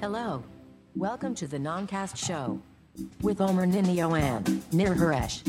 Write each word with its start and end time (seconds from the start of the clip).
Hello. 0.00 0.42
Welcome 0.96 1.34
to 1.40 1.46
the 1.54 1.58
Noncast 1.70 2.14
Show 2.28 2.46
with 3.22 3.40
Omer 3.40 3.66
Ninio 3.74 4.08
and 4.14 4.48
Nir 4.72 4.94
Haresh. 4.94 5.48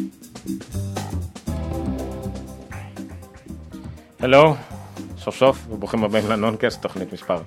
הלו, 4.19 4.55
סוף 5.17 5.35
סוף, 5.37 5.67
וברוכים 5.69 6.03
הבאים 6.03 6.29
לנונקאסט, 6.29 6.81
תוכנית 6.81 7.13
מספר 7.13 7.41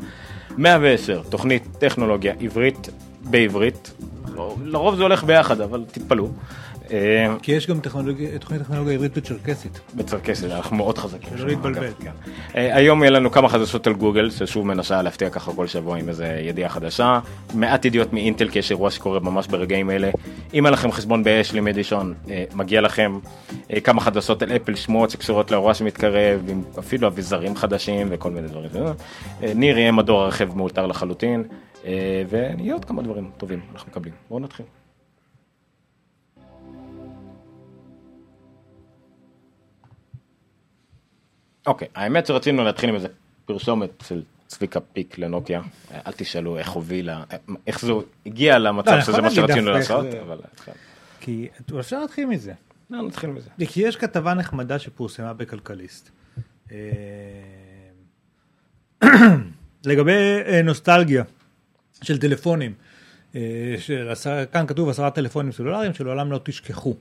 110, 0.58 1.22
תוכנית 1.28 1.62
טכנולוגיה 1.78 2.34
עברית 2.40 2.88
בעברית. 3.20 3.92
לא- 4.34 4.56
לרוב 4.64 4.96
זה 4.96 5.02
הולך 5.02 5.24
ביחד, 5.24 5.60
אבל 5.60 5.84
תתפלאו. 5.92 6.28
אה, 6.92 7.34
כי 7.42 7.52
יש 7.52 7.66
גם 7.66 7.80
טכנולוגיה- 7.80 8.38
תוכנית 8.38 8.62
טכנולוגיה 8.62 8.94
עברית 8.94 9.18
בצ'רקסית. 9.18 9.80
בצרקסית, 9.94 10.50
אנחנו 10.50 10.76
מאוד 10.76 10.98
חזקים. 10.98 11.38
שלא 11.38 11.46
להתבלבל. 11.48 11.88
כן. 12.00 12.10
אה, 12.56 12.76
היום 12.76 13.02
יהיה 13.02 13.10
לנו 13.10 13.30
כמה 13.30 13.48
חדשות 13.48 13.86
על 13.86 13.92
גוגל, 13.92 14.30
ששוב 14.30 14.66
מנסה 14.66 15.02
להפתיע 15.02 15.30
ככה 15.30 15.52
כל 15.52 15.66
שבוע 15.66 15.98
עם 15.98 16.08
איזה 16.08 16.26
ידיעה 16.42 16.68
חדשה. 16.68 17.20
מעט 17.54 17.84
ידיעות 17.84 18.12
מאינטל, 18.12 18.48
כי 18.48 18.58
יש 18.58 18.70
אירוע 18.70 18.90
שקורה 18.90 19.20
ממש 19.20 19.46
ברגעים 19.46 19.90
אלה. 19.90 20.10
אם 20.54 20.66
אין 20.66 20.74
לכם 20.74 20.92
חשבון 20.92 21.22
אדישון, 21.70 22.14
אה, 22.30 22.44
מגיע 22.54 22.80
לכם 22.80 23.18
כמה 23.84 24.00
חדשות 24.00 24.42
על 24.42 24.56
אפל 24.56 24.74
שמועות 24.74 25.10
שקשורות 25.10 25.50
לאירוע 25.50 25.74
שמתקרב, 25.74 26.40
עם 26.48 26.62
אפילו 26.78 27.08
אביזרים 27.08 27.56
חדשים 27.56 28.06
וכל 28.10 28.30
מיני 28.30 28.48
דברים. 28.48 28.70
ניר 29.54 29.78
יהיה 29.78 29.92
מדור 29.92 30.22
הרכב 30.22 30.56
מאולתר 30.56 30.86
לחלוטין, 30.86 31.44
ויהיה 32.28 32.72
עוד 32.72 32.84
כמה 32.84 33.02
דברים 33.02 33.30
טובים 33.38 33.60
אנחנו 33.74 33.90
מקבלים. 33.90 34.14
בואו 34.28 34.40
נתחיל. 34.40 34.66
אוקיי, 41.66 41.88
האמת 41.94 42.26
שרצינו 42.26 42.64
להתחיל 42.64 42.88
עם 42.88 42.94
איזה 42.94 43.08
פרסומת 43.44 43.90
של 44.08 44.22
צביקה 44.46 44.80
פיק 44.80 45.18
לנוקיה. 45.18 45.62
אל 46.06 46.12
תשאלו 46.12 46.58
איך 46.58 46.70
הובילה, 46.70 47.24
איך 47.66 47.80
זה 47.80 47.92
הגיע 48.26 48.58
למצב 48.58 48.90
לא, 48.92 49.00
שזה 49.00 49.22
מה 49.22 49.30
שרצינו 49.30 49.70
לעשות, 49.70 50.10
זה- 50.10 50.22
אבל 50.22 50.38
כי 51.20 51.48
אפשר 51.80 52.00
להתחיל 52.00 52.26
מזה. 52.26 52.52
לא, 52.90 53.02
נתחיל 53.02 53.30
מזה. 53.30 53.48
כי 53.68 53.80
יש 53.80 53.96
כתבה 53.96 54.34
נחמדה 54.34 54.78
שפורסמה 54.78 55.32
בכלכליסט. 55.32 56.10
אה, 56.72 56.78
לגבי 59.86 60.12
אה, 60.46 60.62
נוסטלגיה 60.62 61.24
של 62.02 62.18
טלפונים. 62.18 62.72
אה, 63.34 63.40
של 63.78 64.12
כאן 64.52 64.66
כתוב 64.66 64.88
עשרה 64.88 65.10
טלפונים 65.10 65.52
סלולריים 65.52 65.94
שלעולם 65.94 66.32
לא 66.32 66.40
תשכחו. 66.44 66.94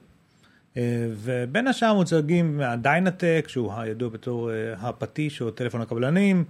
אה, 0.77 0.83
ובין 1.15 1.67
השאר 1.67 1.93
מוצגים 1.93 2.59
ה-DynaTAC, 2.63 3.45
שהוא 3.47 3.73
הידוע 3.73 4.09
בתור 4.09 4.51
אה, 4.51 4.55
הפטיש 4.79 5.41
או 5.41 5.51
טלפון 5.51 5.81
הקבלנים, 5.81 6.43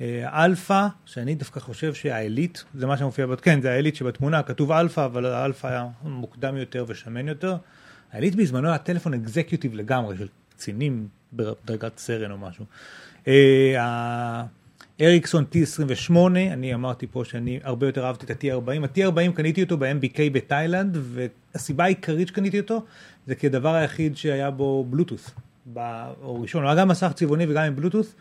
אה, 0.00 0.44
אלפא, 0.44 0.86
שאני 1.04 1.34
דווקא 1.34 1.60
חושב 1.60 1.94
שהעילית, 1.94 2.64
זה 2.74 2.86
מה 2.86 2.96
שמופיע, 2.96 3.26
בת- 3.26 3.40
כן, 3.40 3.60
זה 3.60 3.70
העילית 3.72 3.96
שבתמונה, 3.96 4.42
כתוב 4.42 4.72
אלפא, 4.72 5.04
אבל 5.04 5.26
האלפא 5.26 5.66
היה 5.66 5.86
מוקדם 6.02 6.56
יותר 6.56 6.84
ושמן 6.88 7.28
יותר. 7.28 7.56
העילית 8.12 8.34
בזמנו 8.34 8.68
היה 8.68 8.78
טלפון 8.78 9.14
executive 9.14 9.74
לגמרי, 9.74 10.16
של 10.16 10.26
קצינים 10.56 11.08
בדרגת 11.32 11.98
סרן 11.98 12.30
או 12.30 12.38
משהו. 12.38 12.64
אריקסון 15.00 15.44
T28, 15.52 16.12
אני 16.52 16.74
אמרתי 16.74 17.06
פה 17.06 17.24
שאני 17.24 17.60
הרבה 17.62 17.86
יותר 17.86 18.06
אהבתי 18.06 18.26
את 18.26 18.44
ה-T40. 18.44 18.84
ה-T40 18.84 19.32
קניתי 19.34 19.62
אותו 19.62 19.76
ב-MBK 19.76 20.18
בתאילנד, 20.32 20.96
והסיבה 21.00 21.84
העיקרית 21.84 22.28
שקניתי 22.28 22.60
אותו, 22.60 22.84
זה 23.28 23.34
כי 23.34 23.46
הדבר 23.46 23.74
היחיד 23.74 24.16
שהיה 24.16 24.50
בו 24.50 24.84
בלוטוס, 24.90 25.30
או 26.22 26.40
ראשון, 26.40 26.62
הוא 26.62 26.70
היה 26.70 26.80
גם 26.80 26.88
מסך 26.88 27.12
צבעוני 27.14 27.46
וגם 27.48 27.64
עם 27.64 27.76
בלוטוס, 27.76 28.14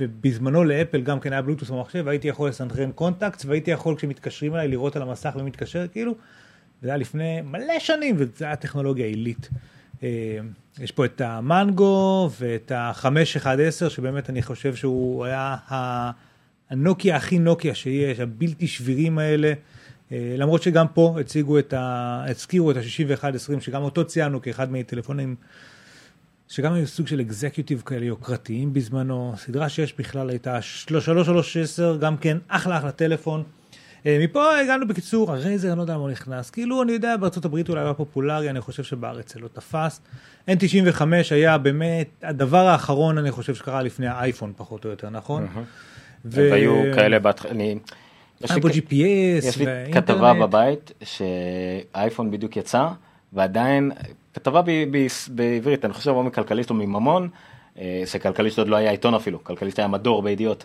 ובזמנו 0.00 0.64
לאפל 0.64 1.00
גם 1.00 1.20
כן 1.20 1.32
היה 1.32 1.42
בלוטוס 1.42 1.70
במחשב, 1.70 2.02
והייתי 2.06 2.28
יכול 2.28 2.48
לסנכרן 2.48 2.92
קונטקט, 2.92 3.44
והייתי 3.46 3.70
יכול 3.70 3.96
כשמתקשרים 3.96 4.54
אליי 4.54 4.68
לראות 4.68 4.96
על 4.96 5.02
המסך 5.02 5.34
ומתקשר, 5.36 5.86
כאילו, 5.92 6.14
זה 6.82 6.88
היה 6.88 6.96
לפני 6.96 7.40
מלא 7.40 7.78
שנים, 7.78 8.14
וזה 8.18 8.44
היה 8.44 8.56
טכנולוגיה 8.56 9.06
עילית. 9.06 9.48
אה, 10.02 10.38
יש 10.80 10.92
פה 10.92 11.04
את 11.04 11.20
המנגו 11.20 12.30
ואת 12.40 12.72
ה-511, 12.72 13.88
שבאמת 13.88 14.30
אני 14.30 14.42
חושב 14.42 14.74
שהוא 14.74 15.24
היה 15.24 15.56
הנוקיה 16.70 17.16
הכי 17.16 17.38
נוקיה 17.38 17.74
שיש, 17.74 18.20
הבלתי 18.20 18.66
שבירים 18.66 19.18
האלה. 19.18 19.52
אה, 20.14 20.34
למרות 20.38 20.62
שגם 20.62 20.86
פה 20.88 21.16
הציגו 21.20 21.58
את 21.58 21.72
ה... 21.72 22.24
הזכירו 22.28 22.70
את 22.70 22.76
ה-6120, 22.76 23.60
שגם 23.60 23.82
אותו 23.82 24.04
ציינו 24.04 24.42
כאחד 24.42 24.72
מהטלפונים, 24.72 25.34
שגם 26.48 26.72
היו 26.72 26.86
סוג 26.86 27.06
של 27.06 27.20
אקזקיוטיב 27.20 27.82
כאלה 27.86 28.04
יוקרתיים 28.04 28.72
בזמנו. 28.72 29.34
סדרה 29.36 29.68
6 29.68 29.94
בכלל 29.98 30.30
הייתה 30.30 30.62
3310, 30.62 31.96
גם 31.96 32.16
כן 32.16 32.38
אחלה 32.48 32.78
אחלה 32.78 32.92
טלפון. 32.92 33.42
אה, 34.06 34.18
מפה 34.20 34.58
הגענו 34.58 34.88
בקיצור, 34.88 35.32
הרייזר, 35.32 35.68
אני 35.68 35.76
לא 35.76 35.82
יודע 35.82 35.96
מה 35.96 36.00
הוא 36.00 36.10
נכנס. 36.10 36.50
כאילו, 36.50 36.82
אני 36.82 36.92
יודע, 36.92 37.16
בארצות 37.16 37.44
הברית 37.44 37.68
אולי 37.68 37.80
היה 37.80 37.94
פופולרי, 37.94 38.50
אני 38.50 38.60
חושב 38.60 38.82
שבארץ 38.82 39.34
זה 39.34 39.40
לא 39.40 39.48
תפס. 39.48 40.00
N95 40.48 41.02
היה 41.30 41.58
באמת 41.58 42.08
הדבר 42.22 42.66
האחרון, 42.66 43.18
אני 43.18 43.30
חושב, 43.30 43.54
שקרה 43.54 43.82
לפני 43.82 44.06
האייפון, 44.06 44.52
פחות 44.56 44.84
או 44.84 44.90
יותר, 44.90 45.10
נכון? 45.10 45.46
והיו 46.24 46.94
כאלה 46.94 47.18
בהתחלה, 47.18 47.50
אני... 47.50 47.78
יש 48.40 48.50
לי 48.50 48.60
GPS 48.60 49.48
יש 49.48 49.56
לי 49.58 49.66
ואינטרנט. 49.66 50.04
כתבה 50.10 50.34
בבית 50.34 50.92
שהאייפון 51.02 52.30
בדיוק 52.30 52.56
יצא 52.56 52.88
ועדיין 53.32 53.90
כתבה 54.34 54.62
ב- 54.62 54.70
ב- 54.90 55.06
בעברית 55.28 55.84
אני 55.84 55.92
חושב 55.92 56.10
או 56.10 56.22
מכלכליסט 56.22 56.70
או 56.70 56.74
מממון 56.74 57.28
אה, 57.78 58.02
שכלכליסט 58.06 58.58
עוד 58.58 58.68
לא 58.68 58.76
היה 58.76 58.90
עיתון 58.90 59.14
אפילו 59.14 59.44
כלכליסט 59.44 59.78
היה 59.78 59.88
מדור 59.88 60.22
בידיעות 60.22 60.64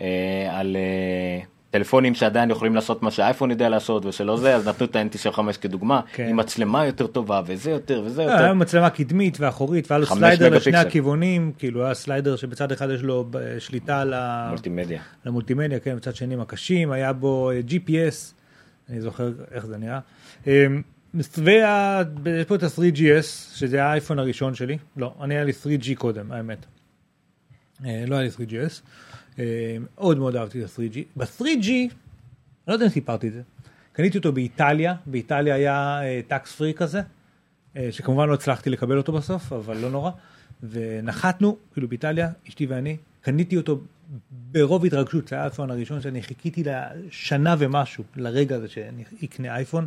אה, 0.00 0.06
על 0.50 0.76
אה, 0.76 1.44
טלפונים 1.70 2.14
שעדיין 2.14 2.50
יכולים 2.50 2.74
לעשות 2.74 3.02
מה 3.02 3.10
שהאייפון 3.10 3.50
יודע 3.50 3.68
לעשות 3.68 4.04
ושלא 4.06 4.36
זה 4.36 4.54
אז 4.56 4.68
נתנו 4.68 4.86
את 4.86 4.96
ה-N95 4.96 5.40
כדוגמה 5.60 6.00
כן. 6.12 6.26
עם 6.28 6.36
מצלמה 6.36 6.86
יותר 6.86 7.06
טובה 7.06 7.42
וזה 7.46 7.70
יותר 7.70 8.02
וזה 8.06 8.24
לא, 8.24 8.30
יותר. 8.30 8.44
היה 8.44 8.54
מצלמה 8.54 8.90
קדמית 8.90 9.40
ואחורית, 9.40 9.90
והיה 9.90 9.98
לו 9.98 10.06
slider 10.06 10.48
לשני 10.48 10.72
פיקסל. 10.72 10.88
הכיוונים, 10.88 11.52
כאילו 11.58 11.84
היה 11.84 11.94
slider 11.94 12.36
שבצד 12.36 12.72
אחד 12.72 12.88
יש 12.90 13.02
לו 13.02 13.26
ב- 13.30 13.58
שליטה 13.58 14.02
ה- 14.14 14.46
מולטימדיה. 14.48 15.02
למולטימדיה, 15.24 15.78
כן, 15.80 15.96
בצד 15.96 16.14
שני 16.14 16.36
מקשים, 16.36 16.92
היה 16.92 17.12
בו 17.12 17.50
אה, 17.50 17.60
GPS, 17.68 18.32
אני 18.90 19.00
זוכר 19.00 19.30
איך 19.50 19.66
זה 19.66 19.76
נראה. 19.78 19.98
אה, 20.46 20.66
וה- 21.14 22.02
יש 22.40 22.46
פה 22.46 22.54
את 22.54 22.62
ה-3GS, 22.62 23.22
שזה 23.54 23.84
האייפון 23.84 24.18
הראשון 24.18 24.54
שלי, 24.54 24.78
לא, 24.96 25.14
אני 25.22 25.34
היה 25.34 25.44
לי 25.44 25.52
3G 25.64 25.94
קודם, 25.98 26.32
האמת. 26.32 26.58
אה, 27.86 28.04
לא 28.06 28.16
היה 28.16 28.24
לי 28.24 28.30
3GS, 28.30 28.52
אה, 28.52 28.72
מאוד 29.94 30.18
מאוד 30.18 30.36
אהבתי 30.36 30.64
את 30.64 30.68
ה-3G. 30.68 30.98
ב-3G, 31.16 31.68
אני 31.70 31.88
לא 32.68 32.72
יודע 32.72 32.84
אם 32.84 32.90
סיפרתי 32.90 33.28
את 33.28 33.32
זה, 33.32 33.42
קניתי 33.92 34.18
אותו 34.18 34.32
באיטליה, 34.32 34.94
באיטליה 35.06 35.54
היה 35.54 36.00
טקס 36.28 36.54
פרי 36.54 36.74
כזה, 36.74 37.00
אה, 37.76 37.88
שכמובן 37.90 38.28
לא 38.28 38.34
הצלחתי 38.34 38.70
לקבל 38.70 38.96
אותו 38.96 39.12
בסוף, 39.12 39.52
אבל 39.52 39.76
לא 39.76 39.90
נורא. 39.90 40.10
ונחתנו, 40.62 41.56
כאילו 41.72 41.88
באיטליה, 41.88 42.30
אשתי 42.48 42.66
ואני, 42.66 42.96
קניתי 43.20 43.56
אותו 43.56 43.80
ברוב 44.30 44.84
התרגשות, 44.84 45.28
זה 45.28 45.36
היה 45.36 45.42
האייפון 45.42 45.70
הראשון 45.70 46.00
שאני 46.00 46.22
חיכיתי 46.22 46.64
לשנה 46.64 47.54
ומשהו, 47.58 48.04
לרגע 48.16 48.56
הזה 48.56 48.68
שאני 48.68 49.04
אקנה 49.24 49.56
אייפון. 49.56 49.86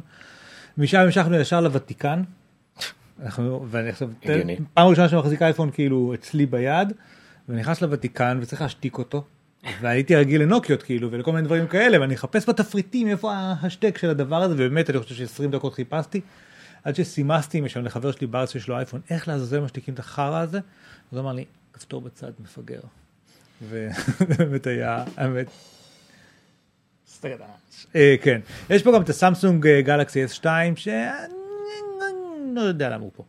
משם 0.77 0.97
המשכנו 0.97 1.35
ישר 1.35 1.61
לוותיקן. 1.61 2.23
אנחנו, 3.23 3.65
ואני 3.69 3.89
עכשיו. 3.89 4.09
פעם 4.73 4.87
ראשונה 4.87 5.09
שאני 5.09 5.21
מחזיק 5.21 5.41
אייפון 5.41 5.71
כאילו 5.71 6.13
אצלי 6.13 6.45
ביד, 6.45 6.93
ונכנס 7.49 7.81
לוותיקן 7.81 8.39
וצריך 8.41 8.61
להשתיק 8.61 8.97
אותו. 8.97 9.25
והייתי 9.81 10.15
רגיל 10.15 10.41
לנוקיות 10.41 10.83
כאילו 10.83 11.11
ולכל 11.11 11.31
מיני 11.31 11.45
דברים 11.45 11.67
כאלה 11.67 12.01
ואני 12.01 12.15
אחפש 12.15 12.49
בתפריטים 12.49 13.07
איפה 13.07 13.33
ההשתק 13.33 13.97
של 13.97 14.09
הדבר 14.09 14.41
הזה 14.41 14.53
ובאמת 14.53 14.89
אני 14.89 14.99
חושב 14.99 15.15
ש-20 15.15 15.47
דקות 15.47 15.73
חיפשתי 15.73 16.21
עד 16.83 16.95
שסימסתי 16.95 17.57
עם 17.57 17.69
שם 17.69 17.85
לחבר 17.85 18.11
שלי 18.11 18.27
בארץ 18.27 18.51
שיש 18.51 18.67
לו 18.67 18.77
אייפון 18.77 19.01
איך 19.09 19.27
לעזאזל 19.27 19.59
משתיקים 19.59 19.93
את 19.93 19.99
החרא 19.99 20.39
הזה. 20.39 20.59
הוא 21.09 21.19
אמר 21.19 21.33
לי 21.33 21.45
כפתור 21.73 22.01
בצד 22.01 22.31
מפגר. 22.39 22.79
ובאמת 23.61 24.67
היה 24.67 25.03
האמת. 25.17 25.47
אה, 27.95 28.15
כן 28.21 28.41
יש 28.69 28.83
פה 28.83 28.91
גם 28.95 29.01
את 29.01 29.09
הסמסונג 29.09 29.67
אה, 29.67 29.81
גלקסי 29.81 30.25
S2 30.25 30.45
שאני 30.75 31.33
לא 32.53 32.61
יודע 32.61 32.89
למה 32.89 33.03
הוא 33.03 33.11
פה. 33.15 33.23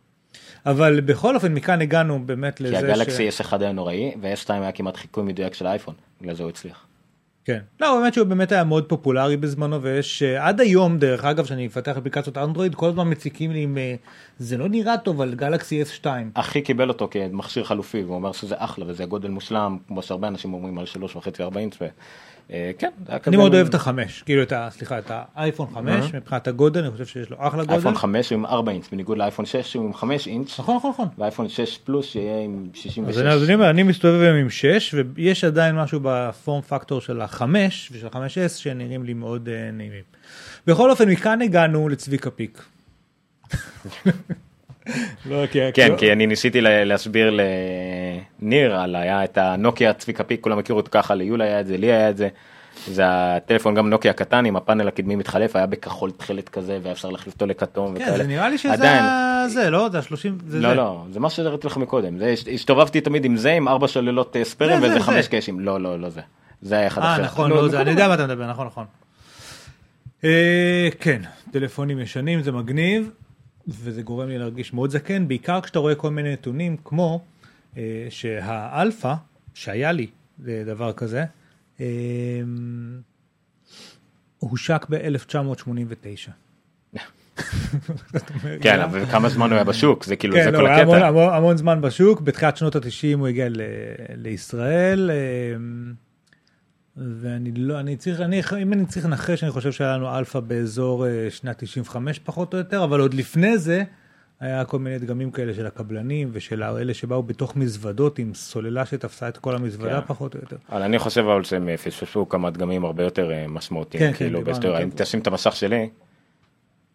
אבל 0.65 1.01
בכל 1.01 1.35
אופן 1.35 1.53
מכאן 1.53 1.81
הגענו 1.81 2.25
באמת 2.25 2.57
כי 2.57 2.63
לזה 2.63 2.77
הגלקסי 2.77 3.29
S1 3.29 3.53
היה 3.59 3.71
נוראי 3.71 4.11
ו-S2 4.21 4.53
היה 4.53 4.71
כמעט 4.71 4.97
חיקוי 4.97 5.23
מדויק 5.23 5.53
של 5.53 5.67
האייפון 5.67 5.95
בגלל 6.21 6.35
זה 6.35 6.43
הוא 6.43 6.49
הצליח. 6.49 6.85
כן. 7.45 7.59
לא, 7.81 7.99
באמת 7.99 8.13
שהוא 8.13 8.27
באמת 8.27 8.51
היה 8.51 8.63
מאוד 8.63 8.85
פופולרי 8.85 9.37
בזמנו, 9.37 9.81
ויש 9.81 10.23
אה, 10.23 10.47
עד 10.47 10.61
היום, 10.61 10.97
דרך 10.97 11.25
אגב, 11.25 11.45
שאני 11.45 11.65
מפתח 11.65 11.97
אפליקציות 11.97 12.37
אנדרואיד, 12.37 12.75
כל 12.75 12.89
הזמן 12.89 13.09
מציקים 13.09 13.51
לי 13.51 13.63
עם, 13.63 13.77
אה, 13.77 13.95
זה 14.39 14.57
לא 14.57 14.69
נראה 14.69 14.97
טוב 14.97 15.21
על 15.21 15.35
גלקסי 15.35 15.83
S2. 15.83 16.05
אחי 16.33 16.61
קיבל 16.61 16.89
אותו 16.89 17.07
כמכשיר 17.11 17.63
חלופי 17.63 18.03
והוא 18.03 18.15
אומר 18.15 18.31
שזה 18.31 18.55
אחלה 18.57 18.85
וזה 18.87 19.05
גודל 19.05 19.29
מושלם 19.29 19.77
כמו 19.87 20.01
שהרבה 20.01 20.27
אנשים 20.27 20.53
אומרים 20.53 20.77
על 20.77 20.85
שלוש 20.85 21.15
וחצי 21.15 21.43
ארבע 21.43 21.59
אינץ' 21.59 21.81
אה, 21.81 21.87
כן, 22.49 22.89
זה 23.05 23.11
היה 23.11 23.19
כזה... 23.19 23.29
אני 23.29 23.37
מאוד 23.37 23.53
אוהב 23.53 23.67
את 23.67 23.73
החמש, 23.73 24.21
כאילו 24.21 24.43
את 24.43 24.51
ה... 24.51 24.67
סליחה, 24.71 24.99
את 24.99 25.11
האייפון 25.35 25.67
5, 25.73 26.13
מבחינת 26.13 26.47
הגודל, 26.47 26.83
אני 26.83 26.91
חושב 26.91 27.05
שיש 27.05 27.29
לו 27.29 27.37
אחלה 27.39 27.63
גודל. 27.63 27.73
אייפון 27.73 27.95
5 27.95 28.29
הוא 28.29 28.39
עם 28.39 28.45
4 28.45 28.71
אינץ', 28.71 28.89
בניגוד 28.91 29.17
לאייפון 29.17 29.45
6 29.45 29.71
שהוא 29.71 29.85
עם 29.85 29.93
5 29.93 30.27
אינץ', 30.27 30.59
נכון, 30.59 30.75
נכון, 30.75 30.91
נכון. 30.91 31.07
ואייפון 31.17 31.49
6 31.49 31.77
פלוס 31.77 32.05
שיהיה 32.05 32.43
עם 32.43 32.67
אז 32.73 32.79
66. 32.79 33.17
אני, 33.17 33.29
אז 33.29 33.43
אני 33.43 33.53
אומר, 33.53 33.69
אני 33.69 33.83
מסתובב 33.83 34.21
היום 34.21 34.37
עם 34.37 34.49
6, 34.49 34.95
ויש 35.15 35.43
עדיין 35.43 35.75
משהו 35.75 35.99
בפורם 36.03 36.61
פקטור 36.61 37.01
של 37.01 37.21
החמש 37.21 37.89
ושל 37.91 38.07
5S 38.07 38.57
שנראים 38.57 39.03
לי 39.03 39.13
מאוד 39.13 39.47
uh, 39.47 39.73
נעימים. 39.73 40.03
בכל 40.67 40.91
אופן, 40.91 41.09
מכאן 41.09 41.41
הגענו 41.41 41.89
לצביקה 41.89 42.29
פיק. 42.29 42.63
לא, 45.29 45.45
כי... 45.51 45.59
כן, 45.73 45.95
כי 45.97 46.11
אני 46.11 46.27
ניסיתי 46.27 46.61
לה- 46.61 46.83
להסביר 46.83 47.37
לניר 48.41 48.75
על 48.75 48.95
היה 48.95 49.23
את 49.23 49.37
הנוקיה 49.37 49.93
צביקה 49.93 50.23
פיק, 50.23 50.41
כולם 50.41 50.59
הכירו 50.59 50.79
אותו 50.79 50.91
ככה, 50.91 51.15
ליול 51.15 51.41
היה 51.41 51.59
את 51.59 51.67
זה, 51.67 51.77
לי 51.77 51.87
היה 51.91 52.09
את 52.09 52.17
זה. 52.17 52.27
זה 52.87 53.03
הטלפון 53.05 53.75
גם 53.75 53.89
נוקיה 53.89 54.13
קטן 54.13 54.45
עם 54.45 54.55
הפאנל 54.55 54.87
הקדמי 54.87 55.15
מתחלף, 55.15 55.55
היה 55.55 55.65
בכחול 55.65 56.11
תכלת 56.11 56.49
כזה 56.49 56.79
והיה 56.81 56.91
אפשר 56.93 57.09
להחליף 57.09 57.33
אותו 57.33 57.45
לכתום 57.45 57.95
כן, 57.97 58.01
וכאלה. 58.03 58.17
זה 58.17 58.23
נראה 58.23 58.49
לי 58.49 58.57
שזה 58.57 58.73
עדיין. 58.73 59.03
זה, 59.49 59.69
לא? 59.69 59.89
זה 59.91 59.99
השלושים... 59.99 60.37
זה 60.47 60.59
לא 60.59 60.69
זה. 60.69 60.75
לא 60.75 61.03
זה 61.11 61.19
מה 61.19 61.29
שהראיתי 61.29 61.67
לך 61.67 61.77
מקודם 61.77 62.17
זה 62.17 62.33
הסתובבתי 62.53 63.01
תמיד 63.01 63.25
עם 63.25 63.37
זה 63.37 63.51
עם 63.51 63.67
ארבע 63.67 63.87
שוללות 63.87 64.35
אה, 64.35 64.43
ספיירים 64.45 64.75
זה, 64.75 64.81
זה, 64.81 64.87
ואיזה 64.93 65.05
זה. 65.05 65.11
חמש 65.11 65.27
קאשים 65.27 65.59
לא 65.59 65.81
לא 65.81 65.99
לא 65.99 66.09
זה 66.09 66.21
זה 66.61 66.75
היה 66.75 66.87
אחד 66.87 67.01
אחר. 67.01 67.21
אה, 67.21 67.25
נכון, 67.25 67.49
לא, 67.51 67.67
זה, 67.67 67.81
אני 67.81 67.89
יודע 67.91 68.07
מה 68.07 68.13
אתה 68.13 68.25
מדבר, 68.25 68.49
נכון, 68.49 68.67
נכון. 68.67 68.85
אה, 70.23 70.89
כן, 70.99 71.21
טלפונים 71.51 71.99
ישנים 71.99 72.41
זה 72.41 72.51
מגניב, 72.51 73.09
וזה 73.67 74.01
גורם 74.01 74.27
לי 74.27 74.37
להרגיש 74.37 74.73
מאוד 74.73 74.89
זקן, 74.89 75.27
בעיקר 75.27 75.61
כשאתה 75.61 75.79
רואה 75.79 75.95
כל 75.95 76.11
מיני 76.11 76.33
נתונים, 76.33 76.77
כמו 76.83 77.21
אה, 77.77 78.07
שהאלפא, 78.09 79.13
שהיה 79.53 79.91
לי 79.91 80.07
אה, 80.47 80.63
דבר 80.65 80.93
כזה, 80.93 81.25
אה, 81.79 81.85
הושק 84.39 84.85
ב-1989. 84.89 86.31
כן 88.61 88.79
אבל 88.79 89.05
כמה 89.05 89.29
זמן 89.29 89.49
הוא 89.49 89.55
היה 89.55 89.63
בשוק 89.63 90.03
זה 90.03 90.15
כאילו 90.15 90.33
זה 90.33 90.43
כן, 90.43 90.51
כל 90.51 90.61
לא, 90.61 90.69
המון, 90.69 90.95
הקטע. 90.95 91.07
המון, 91.07 91.33
המון 91.33 91.57
זמן 91.57 91.81
בשוק, 91.81 92.21
בתחילת 92.21 92.57
שנות 92.57 92.75
ה-90 92.75 93.17
הוא 93.17 93.27
הגיע 93.27 93.47
לישראל, 94.09 95.11
אמ, 95.11 95.93
ואני 96.97 97.51
לא, 97.55 97.79
אני 97.79 97.95
צריך, 97.97 98.21
אני, 98.21 98.41
אם 98.61 98.73
אני 98.73 98.85
צריך 98.85 99.05
לנחש, 99.05 99.43
אני 99.43 99.51
חושב 99.51 99.71
שהיה 99.71 99.97
לנו 99.97 100.17
אלפא 100.17 100.39
באזור 100.39 101.07
אה, 101.07 101.27
שנת 101.29 101.63
95 101.63 102.19
פחות 102.19 102.53
או 102.53 102.57
יותר, 102.57 102.83
אבל 102.83 102.99
עוד 102.99 103.13
לפני 103.13 103.57
זה, 103.57 103.83
היה 104.39 104.65
כל 104.65 104.79
מיני 104.79 104.99
דגמים 104.99 105.31
כאלה 105.31 105.53
של 105.53 105.65
הקבלנים 105.65 106.29
ושל 106.31 106.63
אלה 106.63 106.93
שבאו 106.93 107.23
בתוך 107.23 107.55
מזוודות 107.55 108.19
עם 108.19 108.33
סוללה 108.33 108.85
שתפסה 108.85 109.27
את 109.27 109.37
כל 109.37 109.55
המזוודה 109.55 110.01
כן. 110.01 110.07
פחות 110.07 110.35
או 110.35 110.39
יותר. 110.39 110.57
אבל 110.69 110.81
אני 110.81 110.99
חושב 110.99 111.21
אבל 111.21 111.43
שהם 111.43 111.77
פספסו 111.77 112.29
כמה 112.29 112.49
דגמים 112.49 112.85
הרבה 112.85 113.03
יותר 113.03 113.31
אה, 113.31 113.47
משמעותיים 113.47 114.03
כן, 114.03 114.11
כן, 114.11 114.17
כאילו 114.17 114.43
בהיסטוריה 114.43 114.77
על 114.77 114.83
אם. 114.83 114.89
תשים 114.95 115.19
את 115.19 115.27
המסך 115.27 115.55
שלי 115.55 115.89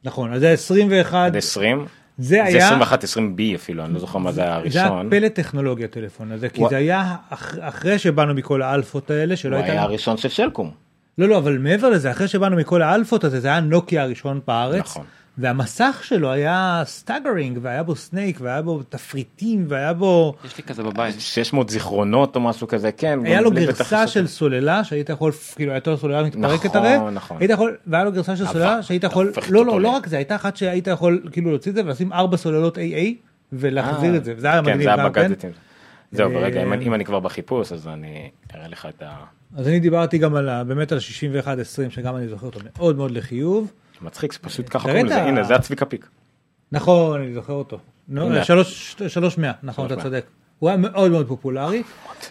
נכון, 0.05 0.33
אז 0.33 0.41
זה 0.41 0.51
21, 0.51 1.15
עד 1.15 1.37
20 1.37 1.87
זה 2.23 2.29
זה 2.29 2.43
היה, 2.45 2.67
21 2.67 3.05
20 3.05 3.37
בי 3.37 3.55
אפילו 3.55 3.85
אני 3.85 3.95
לא 3.95 4.01
זוכר 4.01 4.19
מה 4.19 4.33
זה 4.33 4.43
היה 4.43 4.61
זה 4.71 4.79
היה 4.79 4.87
הראשון. 4.89 5.11
פלא 5.11 5.29
טכנולוגיה 5.29 5.85
הטלפון 5.87 6.33
הזה, 6.33 6.49
כי 6.49 6.61
הוא- 6.61 6.69
זה 6.71 6.77
היה 6.77 7.17
אח- 7.31 7.55
אחרי 7.61 7.99
שבאנו 7.99 8.35
מכל 8.35 8.63
האלפות 8.63 9.11
האלה, 9.11 9.37
שלא 9.37 9.57
הוא 9.57 9.63
הייתה... 9.63 9.73
היה 9.73 9.83
הראשון 9.83 10.17
של 10.17 10.29
שלקום. 10.29 10.71
לא, 11.19 11.29
לא, 11.29 11.39
אבל 11.39 11.59
מעבר 11.59 11.91
לזה, 11.91 12.11
אחרי 12.11 12.29
שבאנו 12.29 12.57
מכל 12.57 12.83
האלפות 12.83 13.25
הזה, 13.25 13.41
זה 13.41 13.49
היה 13.49 13.61
נוקיה 13.61 14.03
הראשון 14.03 14.41
בארץ. 14.47 14.81
נכון. 14.81 15.05
והמסך 15.41 16.01
שלו 16.05 16.31
היה 16.33 16.83
staggering, 16.85 17.59
והיה 17.63 17.83
בו 17.83 17.97
Snake, 17.97 18.39
והיה 18.41 18.63
בו 18.63 18.83
תפריטים, 18.89 19.65
והיה 19.69 19.93
בו... 19.93 20.35
יש 20.45 20.57
לי 20.57 20.63
כזה 20.63 20.83
בבית 20.83 21.15
600 21.21 21.71
זיכרונות 21.71 22.37
או 22.37 22.41
משהו 22.41 22.69
כזה 22.69 22.93
כן. 22.93 23.19
היה 23.25 23.41
לו 23.41 23.51
גרסה 23.51 24.07
של 24.07 24.27
סוללה, 24.27 24.85
שהיית 24.85 25.09
יכול, 25.09 25.33
כאילו 25.57 25.73
הייתה 25.73 25.91
לו 25.91 25.97
סוללה 25.97 26.23
מתפרקת 26.23 26.67
נכון, 26.67 26.85
הרי, 26.87 27.11
נכון. 27.13 27.37
היית 27.41 27.51
יכול, 27.51 27.77
והיה 27.87 28.05
לו 28.05 28.13
גרסה 28.13 28.37
של 28.37 28.47
סוללה, 28.47 28.83
שהיית 28.83 29.05
יכול, 29.05 29.33
לא, 29.51 29.67
לא, 29.67 29.81
לא 29.81 29.89
רק 29.89 30.07
זה, 30.07 30.17
הייתה 30.17 30.35
אחת 30.37 30.57
שהיית 30.57 30.87
יכול 30.87 31.23
כאילו 31.33 31.51
להוציא 31.51 31.71
את 31.71 31.77
זה 31.77 31.83
ולשים 31.85 32.13
ארבע 32.13 32.37
סוללות 32.37 32.79
AA, 32.79 32.81
ולהחזיר 33.53 34.13
אה, 34.13 34.17
את 34.17 34.25
זה, 34.25 34.35
וזה 34.37 34.47
היה 34.53 34.63
כן, 34.63 34.67
מגניב 34.71 34.83
זה 34.83 34.89
היה 34.95 35.05
גם 35.05 35.13
כן. 35.13 35.29
בגדטים. 35.29 35.51
זהו, 36.13 36.31
אה, 36.31 36.37
ורגע, 36.41 36.63
אם 36.63 36.73
אני- 36.73 36.85
אם 36.87 36.95
אני 36.95 37.05
כבר 37.05 37.21
בחיפוש, 37.21 37.73
אז 37.73 37.89
אני 37.89 38.31
אראה 38.55 38.69
לך 38.69 38.87
את 38.97 39.03
ה... 39.03 39.11
אז 39.57 39.69
אני 39.69 39.81
דיברתי 39.81 40.19
גם 40.19 40.35
על, 40.35 40.49
ה- 40.49 40.65
באמת 40.65 40.93
על 40.93 40.99
61-20, 40.99 41.03
שגם 41.91 42.17
אני 42.17 42.29
זוכר 42.29 42.47
אותו 42.47 42.61
מאוד 42.77 42.97
מאוד 42.97 43.11
לחיוב. 43.11 43.73
מצחיק 44.03 44.33
שפשוט 44.33 44.67
ככה 44.71 44.79
תראה 44.79 44.93
קוראים 44.93 45.07
לזה, 45.07 45.23
הנה 45.23 45.43
זה 45.43 45.55
הצביקה 45.55 45.85
פיק. 45.85 46.09
נכון, 46.73 47.21
אני 47.21 47.33
זוכר 47.35 47.53
אותו. 47.53 47.79
נו, 48.09 48.27
הנה. 48.27 48.45
שלוש, 48.45 48.97
שלוש 49.09 49.39
מאה, 49.39 49.53
נכון, 49.63 49.87
אתה 49.87 49.95
300. 49.95 50.03
צודק. 50.13 50.27
הוא 50.59 50.69
היה 50.69 50.77
מאוד 50.79 51.11
מאוד 51.11 51.29
פופולרי. 51.29 51.83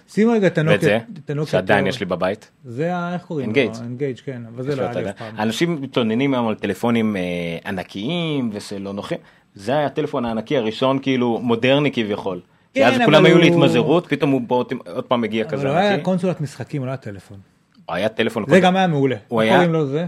שימו 0.09 0.31
רגע 0.31 0.47
את 0.47 0.57
ואת 0.57 0.81
זה, 0.81 0.95
הנוקיה. 0.95 0.97
את 1.25 1.29
הנוקיה 1.29 1.51
שעדיין. 1.51 1.87
יש 1.87 1.99
לי 1.99 2.05
בבית. 2.05 2.51
זה 2.65 2.95
ה... 2.95 3.13
איך 3.13 3.21
קוראים. 3.23 3.53
לו? 3.55 3.61
אנגייג', 3.81 4.17
כן, 4.25 4.41
אבל 4.55 4.63
זה 4.63 4.75
לא 4.75 4.81
היה 4.81 4.91
לי 5.01 5.09
אף 5.09 5.17
פעם. 5.17 5.35
אנשים 5.39 5.81
מתלוננים 5.81 6.33
היום 6.33 6.47
על 6.47 6.55
טלפונים 6.55 7.15
אה, 7.15 7.21
ענקיים 7.65 8.49
ושלא 8.53 8.93
נוחים. 8.93 9.17
זה 9.55 9.71
היה 9.71 9.85
הטלפון 9.85 10.25
הענקי 10.25 10.57
הראשון 10.57 10.99
כאילו 11.01 11.39
מודרני 11.43 11.91
כביכול. 11.91 12.39
כי 12.73 12.79
כן, 12.79 12.87
אז 12.87 12.95
אבל 12.95 13.05
כולם 13.05 13.25
היו 13.25 13.37
להתמזרות, 13.37 14.07
פתאום 14.07 14.31
הוא 14.31 14.41
עוד 14.85 15.05
פעם 15.05 15.21
מגיע 15.21 15.43
אבל 15.45 15.51
כזה 15.51 15.69
הוא 15.69 15.77
היה 15.77 15.91
ענקי. 15.91 16.03
קונסולת 16.03 16.41
משחקים, 16.41 16.81
הוא 16.81 16.85
לא 16.85 16.91
היה 16.91 16.97
טלפון. 16.97 17.37
הוא 17.85 17.95
היה 17.95 18.09
טלפון, 18.09 18.43
זה 18.47 18.59
גם 18.59 18.75
היה 18.75 18.87
מעולה. 18.87 19.15
הוא 19.27 19.41
היה- 19.41 19.53
קוראים 19.53 19.73
לו 19.73 19.85
זה? 19.87 20.05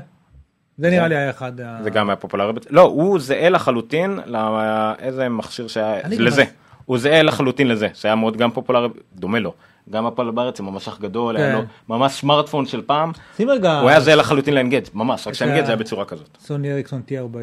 זה 0.81 0.89
נראה 0.89 1.07
לי 1.07 1.15
היה 1.15 1.29
אחד 1.29 1.61
ה... 1.61 1.77
זה 1.83 1.89
גם 1.89 2.09
היה 2.09 2.15
פופולרי. 2.15 2.53
לא, 2.69 2.81
הוא 2.81 3.19
זהה 3.19 3.49
לחלוטין 3.49 4.19
לאיזה 4.25 5.29
מכשיר 5.29 5.67
שהיה, 5.67 6.01
לזה. 6.09 6.43
הוא 6.85 6.97
זהה 6.97 7.23
לחלוטין 7.23 7.67
לזה, 7.67 7.87
שהיה 7.93 8.15
מאוד 8.15 8.37
גם 8.37 8.51
פופולרי, 8.51 8.87
דומה 9.15 9.39
לו. 9.39 9.53
גם 9.89 10.05
הפועל 10.05 10.31
בארץ 10.31 10.59
עם 10.59 10.67
המשך 10.67 10.99
גדול, 10.99 11.37
היה 11.37 11.51
כן. 11.51 11.57
לו 11.57 11.63
ממש 11.89 12.11
סמארטפון 12.11 12.65
של 12.65 12.81
פעם, 12.81 13.11
שים 13.37 13.49
רגע... 13.49 13.79
הוא 13.79 13.89
היה 13.89 13.99
זהה 13.99 14.15
לחלוטין 14.15 14.53
לאנגייג', 14.53 14.85
ממש, 14.93 15.27
רק 15.27 15.33
שהאנגייג' 15.33 15.65
היה 15.65 15.75
בצורה 15.75 16.05
כזאת. 16.05 16.37
סוני 16.39 16.73
אריקסון 16.73 17.01
T40. 17.07 17.35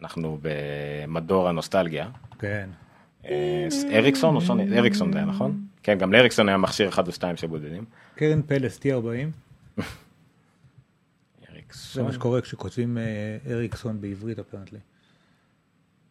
אנחנו 0.00 0.38
במדור 0.42 1.48
הנוסטלגיה. 1.48 2.06
כן. 2.38 2.68
אה, 3.28 3.68
אריקסון 3.92 4.36
או 4.36 4.40
סוני? 4.40 4.78
אריקסון 4.78 5.12
זה 5.12 5.18
היה 5.18 5.26
נכון? 5.26 5.60
כן, 5.82 5.98
גם 5.98 6.12
לאריקסון 6.12 6.48
היה 6.48 6.58
מכשיר 6.58 6.88
אחד 6.88 7.06
או 7.06 7.12
שתיים 7.12 7.36
שבודדים. 7.36 7.84
קרן 8.14 8.42
פלס 8.42 8.78
T40. 8.78 9.80
זה. 11.76 12.02
מה 12.02 12.12
שקורה 12.12 12.40
כשכותבים 12.40 12.98
אה, 12.98 13.38
אריקסון 13.46 14.00
בעברית 14.00 14.38
אפרנטלי. 14.38 14.78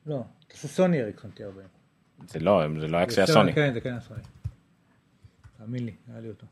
לא, 0.06 0.24
זה 0.62 0.68
סוני 0.68 1.02
אריקסון 1.02 1.32
T40. 1.38 2.28
זה 2.28 2.40
לא, 2.40 2.62
זה 2.80 2.88
לא 2.88 2.98
היה 2.98 3.08
כשהיה 3.08 3.28
זה 3.28 3.34
סוני. 3.34 3.54
כן, 3.54 3.74
זה 3.74 3.82
כן 3.82 3.90
היה 3.90 4.02
סוני. 4.02 4.22
תאמין 5.58 5.86
לי, 5.86 5.92
היה 6.12 6.22
לי 6.22 6.30
אותו. 6.30 6.46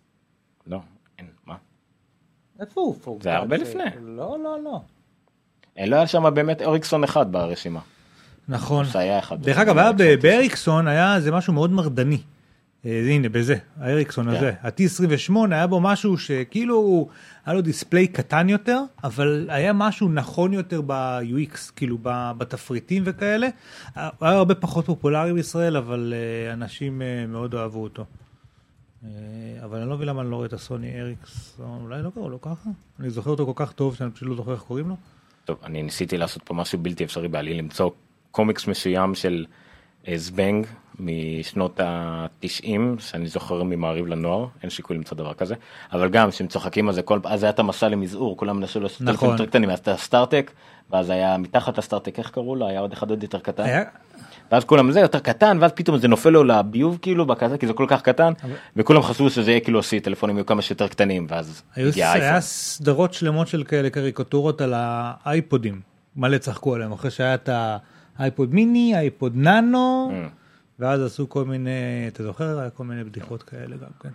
לא, 0.68 0.82
אין, 1.20 1.28
מה? 1.46 1.56
איפה 2.60 2.82
הוא? 2.82 3.20
זה 3.22 3.30
היה 3.30 3.38
הרבה 3.38 3.58
לפני. 3.58 3.84
לא, 4.02 4.38
לא, 4.44 4.64
לא. 4.64 4.82
אה, 5.80 5.86
לא 5.86 5.96
היה 5.96 6.08
שם 6.08 6.34
באמת 6.36 6.62
אריקסון 6.62 7.04
אחד 7.04 7.32
ברשימה. 7.32 7.80
נכון. 8.48 8.86
זה 8.86 9.00
היה 9.00 9.20
אחד. 9.20 9.42
דרך 9.42 9.58
אגב, 9.58 9.78
היה 9.78 9.92
באריקסון 10.22 10.88
היה 10.88 11.20
זה 11.20 11.32
משהו 11.32 11.54
מאוד 11.54 11.72
מרדני. 11.72 12.22
אה, 12.86 13.04
הנה, 13.10 13.30
בזה, 13.30 13.56
האריקסון 13.80 14.26
כן. 14.26 14.36
הזה. 14.36 14.52
ה-T28 14.62 15.34
היה 15.52 15.68
בו 15.68 15.80
משהו 15.80 16.18
שכאילו 16.18 17.08
היה 17.46 17.56
לו 17.56 17.62
דיספליי 17.62 18.08
קטן 18.08 18.50
יותר, 18.50 18.82
אבל 19.04 19.48
היה 19.50 19.74
משהו 19.74 20.10
נכון 20.10 20.54
יותר 20.54 20.82
ב-UX, 20.86 21.72
כאילו 21.76 21.98
בתפריטים 22.38 23.04
וכאלה. 23.06 23.48
אה, 23.98 24.10
הוא 24.20 24.28
היה 24.28 24.38
הרבה 24.38 24.56
פחות 24.56 24.86
פופולרי 24.86 25.34
בישראל, 25.34 25.78
אבל 25.78 26.14
אה, 26.16 26.54
אנשים 26.54 27.02
אה, 27.02 27.26
מאוד 27.28 27.56
אהבו 27.56 27.84
אותו. 27.84 28.06
אה, 29.04 29.10
אבל 29.64 29.78
אני 29.80 29.90
לא 29.90 29.96
מבין 29.96 30.08
למה 30.08 30.22
אני 30.22 30.32
לא 30.32 30.36
רואה 30.36 30.48
את 30.48 30.54
הסוני 30.54 31.02
אריקסון, 31.02 31.82
אולי 31.82 32.04
לא 32.04 32.10
קראו 32.10 32.30
לו 32.30 32.42
ככה? 32.42 32.70
אני 33.00 33.10
זוכר 33.10 33.30
אותו 33.30 33.46
כל 33.46 33.66
כך 33.66 33.72
טוב 33.72 33.96
שאני 33.96 34.12
פשוט 34.12 34.30
לא 34.30 34.36
זוכר 34.36 34.52
איך 34.52 34.62
קוראים 34.62 34.90
לו. 34.90 34.96
טוב, 35.46 35.58
אני 35.64 35.84
ניסיתי 35.84 36.18
לעשות 36.18 36.44
פה 36.44 36.54
משהו 36.54 36.80
בלתי 36.80 37.04
אפשרי 37.04 37.28
בעליל, 37.28 37.58
למצוא 37.58 37.92
קומיקס 38.32 38.68
מסוים 38.68 39.16
של 39.16 39.46
אה, 39.50 39.63
זבנג 40.16 40.66
משנות 41.00 41.80
ה-90, 41.80 42.68
שאני 43.00 43.28
זוכר 43.28 43.64
ממעריב 43.64 44.08
לנוער, 44.08 44.48
אין 44.62 44.70
שיקוי 44.70 44.98
למצוא 44.98 45.18
דבר 45.18 45.34
כזה, 45.34 45.56
אבל 45.94 46.10
גם 46.10 46.32
שהם 46.32 46.48
צוחקים 46.48 46.88
על 46.88 46.94
זה, 46.94 47.02
כל, 47.02 47.20
אז 47.24 47.44
היה 47.44 47.50
את 47.50 47.60
המסע 47.60 47.88
למזעור, 47.88 48.38
כולם 48.38 48.60
נסו 48.60 48.80
לעשות 48.80 49.02
נכון. 49.02 49.32
יותר 49.32 49.46
קטנים, 49.46 49.70
אז 49.70 49.80
את 49.80 49.88
הסטארטק, 49.88 50.52
ואז 50.92 51.10
היה 51.10 51.38
מתחת 51.38 51.78
לסטארטק, 51.78 52.20
איך 52.20 52.30
קראו 52.30 52.56
לו? 52.56 52.68
היה 52.68 52.80
עוד 52.80 52.94
אחד 52.94 53.10
עוד 53.10 53.24
יותר 53.24 53.40
קטן. 53.40 53.64
היה, 53.64 53.84
ואז 54.52 54.66
כולם 54.66 54.92
זה 54.92 55.00
יותר 55.00 55.20
קטן 55.20 55.58
ואז 55.62 55.72
פתאום 55.72 55.98
זה 55.98 56.08
נופל 56.08 56.30
לו 56.30 56.44
לביוב 56.44 56.98
כאילו 57.02 57.26
בכזה 57.26 57.58
כי 57.58 57.68
זה 57.68 57.74
כל 57.74 57.86
כך 57.90 58.02
קטן 58.02 58.34
וכולם 58.76 59.02
חשבו 59.02 59.30
שזה 59.30 59.52
יהיה 59.52 59.60
כאילו 59.60 59.80
עשי 59.80 60.00
טלפונים 60.00 60.36
יהיו 60.36 60.46
כמה 60.46 60.62
שיותר 60.62 60.88
קטנים 60.88 61.28
ואז 61.30 61.62
היו 61.76 61.92
היה. 61.96 62.42
סדרות 62.42 63.14
שלמות 63.14 63.48
של 63.48 63.64
כאלה 63.64 63.90
קריקטורות 63.90 64.62
על 64.62 64.74
האייפודים, 64.76 65.82
מלא 66.16 66.38
צחקו 66.38 66.76
עליהם, 66.76 66.92
אחרי 66.92 67.12
שהיה 67.12 67.34
את 67.34 67.50
האייפוד 68.18 68.54
מיני, 68.54 68.96
אייפוד 68.96 69.36
ננו. 69.36 70.12
ואז 70.80 71.02
עשו 71.02 71.30
כל 71.30 71.46
מיני, 71.46 71.70
אתה 72.08 72.24
זוכר? 72.24 72.60
היה 72.60 72.70
כל 72.70 72.84
מיני 72.84 73.04
בדיחות 73.04 73.44
כאלה 73.44 73.78
גם 73.78 73.90
כן. 74.00 74.10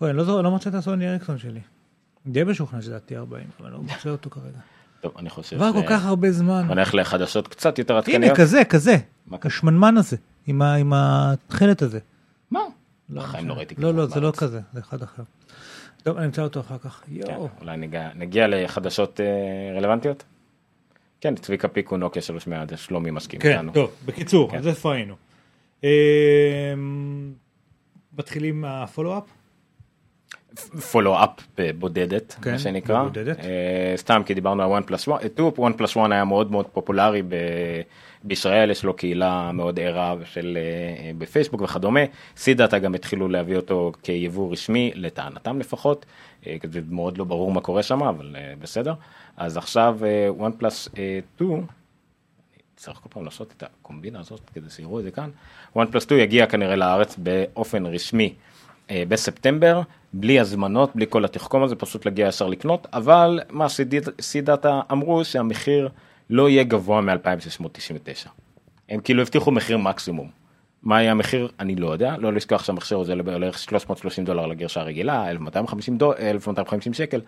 אוי, 0.00 0.10
אני 0.10 0.18
לא, 0.18 0.44
לא 0.44 0.50
מוצא 0.50 0.70
את 0.70 0.74
הסוני 0.74 1.10
אריקסון 1.10 1.38
שלי. 1.38 1.60
די 2.26 2.44
משוכנע 2.44 2.82
שזה 2.82 2.96
ה-T40, 2.96 3.14
אבל 3.30 3.66
אני 3.66 3.72
לא 3.72 3.78
מוצא 3.78 4.10
אותו 4.10 4.30
כרגע. 4.30 4.58
טוב 5.00 5.12
אני 5.18 5.30
חושב 5.30 5.62
עבר 5.62 5.72
כל 5.72 5.88
כך 5.88 6.06
הרבה 6.06 6.32
זמן. 6.32 6.64
הולך 6.68 6.94
לחדשות 6.94 7.48
קצת 7.48 7.78
יותר 7.78 7.94
הנה, 7.94 8.00
עדכניות. 8.06 8.36
כזה, 8.36 8.64
כזה. 8.64 8.96
מה 9.26 9.38
כזה? 9.38 9.48
השמנמן 9.54 9.96
הזה, 9.96 10.16
עם 10.46 10.92
התכלת 10.94 11.82
הזה. 11.82 11.98
מה? 12.50 12.60
בחיים 13.10 13.44
משנה. 13.44 13.54
לא 13.54 13.58
ראיתי 13.58 13.74
לא, 13.78 13.88
כזה 13.88 13.96
לא, 13.96 14.06
זה 14.06 14.20
לא. 14.20 14.32
כזה, 14.36 14.60
זה 14.72 14.80
אחד 14.80 15.02
אחר. 15.02 15.22
טוב, 16.02 16.16
אני 16.16 16.26
אמצא 16.26 16.42
אותו 16.42 16.60
אחר 16.60 16.78
כך. 16.78 17.02
כן, 17.06 17.12
יואו. 17.12 17.48
אולי 17.60 17.76
נגיע 18.14 18.46
לחדשות 18.48 19.20
אה, 19.20 19.26
רלוונטיות? 19.78 20.24
כן, 21.20 21.34
צביקה 21.34 21.68
פיקו 21.68 21.96
נוקיה 21.96 22.22
300, 22.22 22.68
שלומי 22.78 23.10
מסכים 23.10 23.40
כן, 23.40 23.52
איתנו. 23.52 23.72
טוב, 23.72 23.90
בקיצור, 24.06 24.50
כן. 24.50 24.58
אז 24.58 24.66
איפה 24.68 24.94
היינו? 24.94 25.14
אמ, 25.84 25.88
מתחילים 28.18 28.60
מהפולו-אפ? 28.60 29.24
פולו-אפ 30.92 31.30
בודדת, 31.78 32.36
כן, 32.42 32.52
מה 32.52 32.58
שנקרא. 32.58 33.02
בבודדת. 33.02 33.40
אה, 33.40 33.92
סתם 33.96 34.22
כי 34.26 34.34
דיברנו 34.34 34.62
על 34.62 34.72
1 34.72 34.86
פלוס 34.86 35.08
1, 35.08 35.20
2, 35.34 35.48
1 35.66 35.76
פלוס 35.78 35.96
1 35.96 36.10
היה 36.10 36.24
מאוד 36.24 36.50
מאוד 36.50 36.66
פופולרי 36.66 37.22
ב- 37.22 37.80
בישראל, 38.24 38.70
יש 38.70 38.84
לו 38.84 38.94
קהילה 38.94 39.52
מאוד 39.52 39.80
ערה 39.80 40.14
של, 40.24 40.58
אה, 40.60 41.10
בפייסבוק 41.18 41.62
וכדומה. 41.62 42.00
סידאטה 42.36 42.78
גם 42.78 42.94
התחילו 42.94 43.28
להביא 43.28 43.56
אותו 43.56 43.92
כיבוא 44.02 44.52
רשמי, 44.52 44.92
לטענתם 44.94 45.58
לפחות, 45.58 46.06
אה, 46.46 46.56
זה 46.72 46.80
מאוד 46.90 47.18
לא 47.18 47.24
ברור 47.24 47.52
מה 47.52 47.60
קורה 47.60 47.82
שם, 47.82 48.02
אבל 48.02 48.36
אה, 48.38 48.54
בסדר. 48.60 48.94
אז 49.38 49.56
עכשיו 49.56 49.98
1 50.46 50.54
פלוס 50.58 50.88
2, 51.36 51.66
צריך 52.76 52.98
כל 52.98 53.08
פעם 53.08 53.24
לעשות 53.24 53.54
את 53.56 53.62
הקומבינה 53.62 54.20
הזאת 54.20 54.40
כדי 54.54 54.70
שיראו 54.70 54.98
את 54.98 55.04
זה 55.04 55.10
כאן. 55.10 55.30
one 55.76 55.86
plus 55.92 56.00
2 56.00 56.20
יגיע 56.20 56.46
כנראה 56.46 56.76
לארץ 56.76 57.16
באופן 57.18 57.86
רשמי 57.86 58.34
אה, 58.90 59.02
בספטמבר, 59.08 59.80
בלי 60.12 60.40
הזמנות, 60.40 60.96
בלי 60.96 61.06
כל 61.08 61.24
התחכום 61.24 61.62
הזה, 61.62 61.76
פשוט 61.76 62.04
להגיע 62.04 62.28
ישר 62.28 62.46
לקנות, 62.46 62.86
אבל 62.92 63.40
מה 63.50 63.66
שסידאטה 63.68 64.80
אמרו 64.92 65.24
שהמחיר 65.24 65.88
לא 66.30 66.48
יהיה 66.48 66.64
גבוה 66.64 67.00
מ-2699. 67.00 68.28
הם 68.88 69.00
כאילו 69.00 69.22
הבטיחו 69.22 69.50
מחיר 69.50 69.78
מקסימום. 69.78 70.30
מה 70.82 71.02
יהיה 71.02 71.10
המחיר 71.10 71.48
אני 71.60 71.76
לא 71.76 71.92
יודע, 71.92 72.16
לא 72.18 72.32
לשכוח 72.32 72.64
שהמחשב 72.64 73.00
הזה 73.00 73.14
בערך 73.16 73.58
330 73.58 74.24
דולר 74.24 74.46
לגרשה 74.46 74.80
הרגילה, 74.80 75.30
1250, 75.30 75.98
דול, 75.98 76.14
1250 76.18 76.94
שקל, 76.94 77.20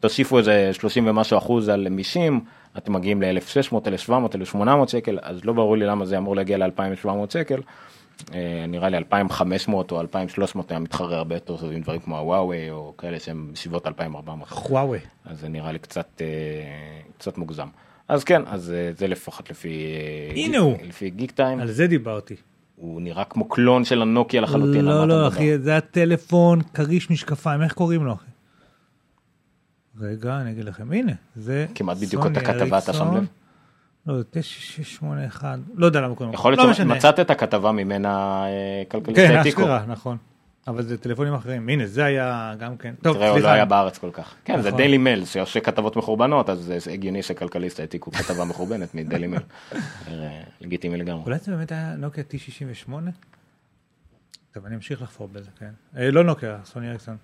תוסיפו 0.00 0.38
איזה 0.38 0.70
30 0.72 1.06
ומשהו 1.06 1.38
אחוז 1.38 1.68
על 1.68 1.88
מישים, 1.88 2.40
אתם 2.78 2.92
מגיעים 2.92 3.22
ל-1600, 3.22 3.76
1700, 3.86 4.36
1800 4.36 4.88
שקל, 4.88 5.18
אז 5.22 5.44
לא 5.44 5.52
ברור 5.52 5.76
לי 5.76 5.86
למה 5.86 6.04
זה 6.04 6.18
אמור 6.18 6.36
להגיע 6.36 6.58
ל-2700 6.58 7.08
שקל. 7.30 7.60
אה, 8.34 8.64
נראה 8.68 8.88
לי 8.88 8.96
2500 8.96 9.92
או 9.92 10.00
2300 10.00 10.70
היה 10.70 10.80
מתחרה 10.80 11.16
הרבה 11.16 11.36
יותר 11.36 11.56
טוב 11.56 11.70
עם 11.72 11.80
דברים 11.80 12.00
כמו 12.00 12.18
הוואוי 12.18 12.70
או 12.70 12.94
כאלה 12.98 13.20
שהם 13.20 13.50
בסביבות 13.52 13.86
2400. 13.86 14.48
חוואוי. 14.48 14.98
אז 15.24 15.40
זה 15.40 15.48
נראה 15.48 15.72
לי 15.72 15.78
קצת, 15.78 16.08
אה, 16.20 16.26
קצת 17.18 17.38
מוגזם. 17.38 17.68
אז 18.08 18.24
כן, 18.24 18.42
אז 18.46 18.72
אה, 18.72 18.90
זה 18.96 19.06
לפחות 19.06 19.50
לפי, 19.50 19.86
הנה 20.34 20.58
הוא. 20.58 20.76
לפי 20.82 21.10
גיק 21.10 21.30
טיים, 21.30 21.60
על 21.60 21.70
זה 21.70 21.86
דיברתי. 21.86 22.36
הוא 22.76 23.02
נראה 23.02 23.24
כמו 23.24 23.48
קלון 23.48 23.84
של 23.84 24.02
הנוקיה 24.02 24.40
לחלוטין. 24.40 24.84
לא, 24.84 25.08
לא? 25.08 25.28
אחי, 25.28 25.58
זה 25.58 25.76
הטלפון, 25.76 26.62
כריש 26.62 27.10
משקפיים, 27.10 27.62
איך 27.62 27.72
קוראים 27.72 28.04
לו, 28.04 28.12
אחי? 28.14 28.26
רגע, 30.00 30.36
אני 30.40 30.50
אגיד 30.50 30.64
לכם, 30.64 30.92
הנה, 30.92 31.12
זה... 31.36 31.66
כמעט 31.74 31.96
בדיוק 31.96 32.24
אותה 32.24 32.40
כתבה, 32.40 32.78
אתה 32.78 32.92
שם. 32.92 33.16
לב? 33.16 33.26
לא, 34.06 34.16
זה 34.16 34.24
9681, 34.30 35.58
לא 35.74 35.86
יודע 35.86 36.00
למה 36.00 36.14
קוראים 36.14 36.32
לו. 36.32 36.34
יכול 36.34 36.52
לא 36.52 36.56
להיות 36.56 36.70
משנה. 36.70 36.94
שמצאת 36.94 37.20
את 37.20 37.30
הכתבה 37.30 37.72
ממנה 37.72 38.44
אה, 38.46 38.82
כלכליסט 38.88 39.20
כן, 39.20 39.36
העתיקו. 39.36 39.60
אשכרה, 39.60 39.84
נכון. 39.88 40.16
אבל 40.68 40.82
זה 40.82 40.98
טלפונים 40.98 41.34
אחרים. 41.34 41.68
הנה, 41.68 41.86
זה 41.86 42.04
היה 42.04 42.54
גם 42.58 42.76
כן. 42.76 42.94
טוב, 43.02 43.16
תראה, 43.16 43.28
הוא 43.28 43.36
לא 43.36 43.40
סליחה. 43.40 43.54
היה 43.54 43.64
בארץ 43.64 43.98
כל 43.98 44.10
כך. 44.12 44.34
כן, 44.44 44.62
זה. 44.62 44.70
דיילי 44.70 44.98
מייל, 44.98 45.24
שעושה 45.24 45.60
כתבות 45.60 45.96
מחורבנות, 45.96 46.50
אז 46.50 46.72
זה 46.78 46.92
הגיוני 46.92 47.22
שכלכליסט 47.22 47.80
העתיקו 47.80 48.12
כתבה 48.12 48.44
מחורבנת 48.44 48.94
מדיילי 48.94 49.26
מייל. 49.26 49.42
אה, 50.08 50.40
לגיטימי 50.60 50.96
לגמרי. 50.96 51.22
אולי 51.24 51.38
זה 51.38 51.52
באמת 51.52 51.72
היה 51.72 51.94
נוקיה 51.98 52.24
T68? 52.30 52.90
טוב, 54.54 54.66
אני 54.66 54.74
אמשיך 54.74 55.02
לחפור 55.02 55.28
בזה, 55.32 55.50
כן. 55.58 55.70
אה, 55.96 56.10
לא 56.10 56.24
נוקיה, 56.24 56.58
סוני 56.64 56.90
אריקסון. 56.90 57.16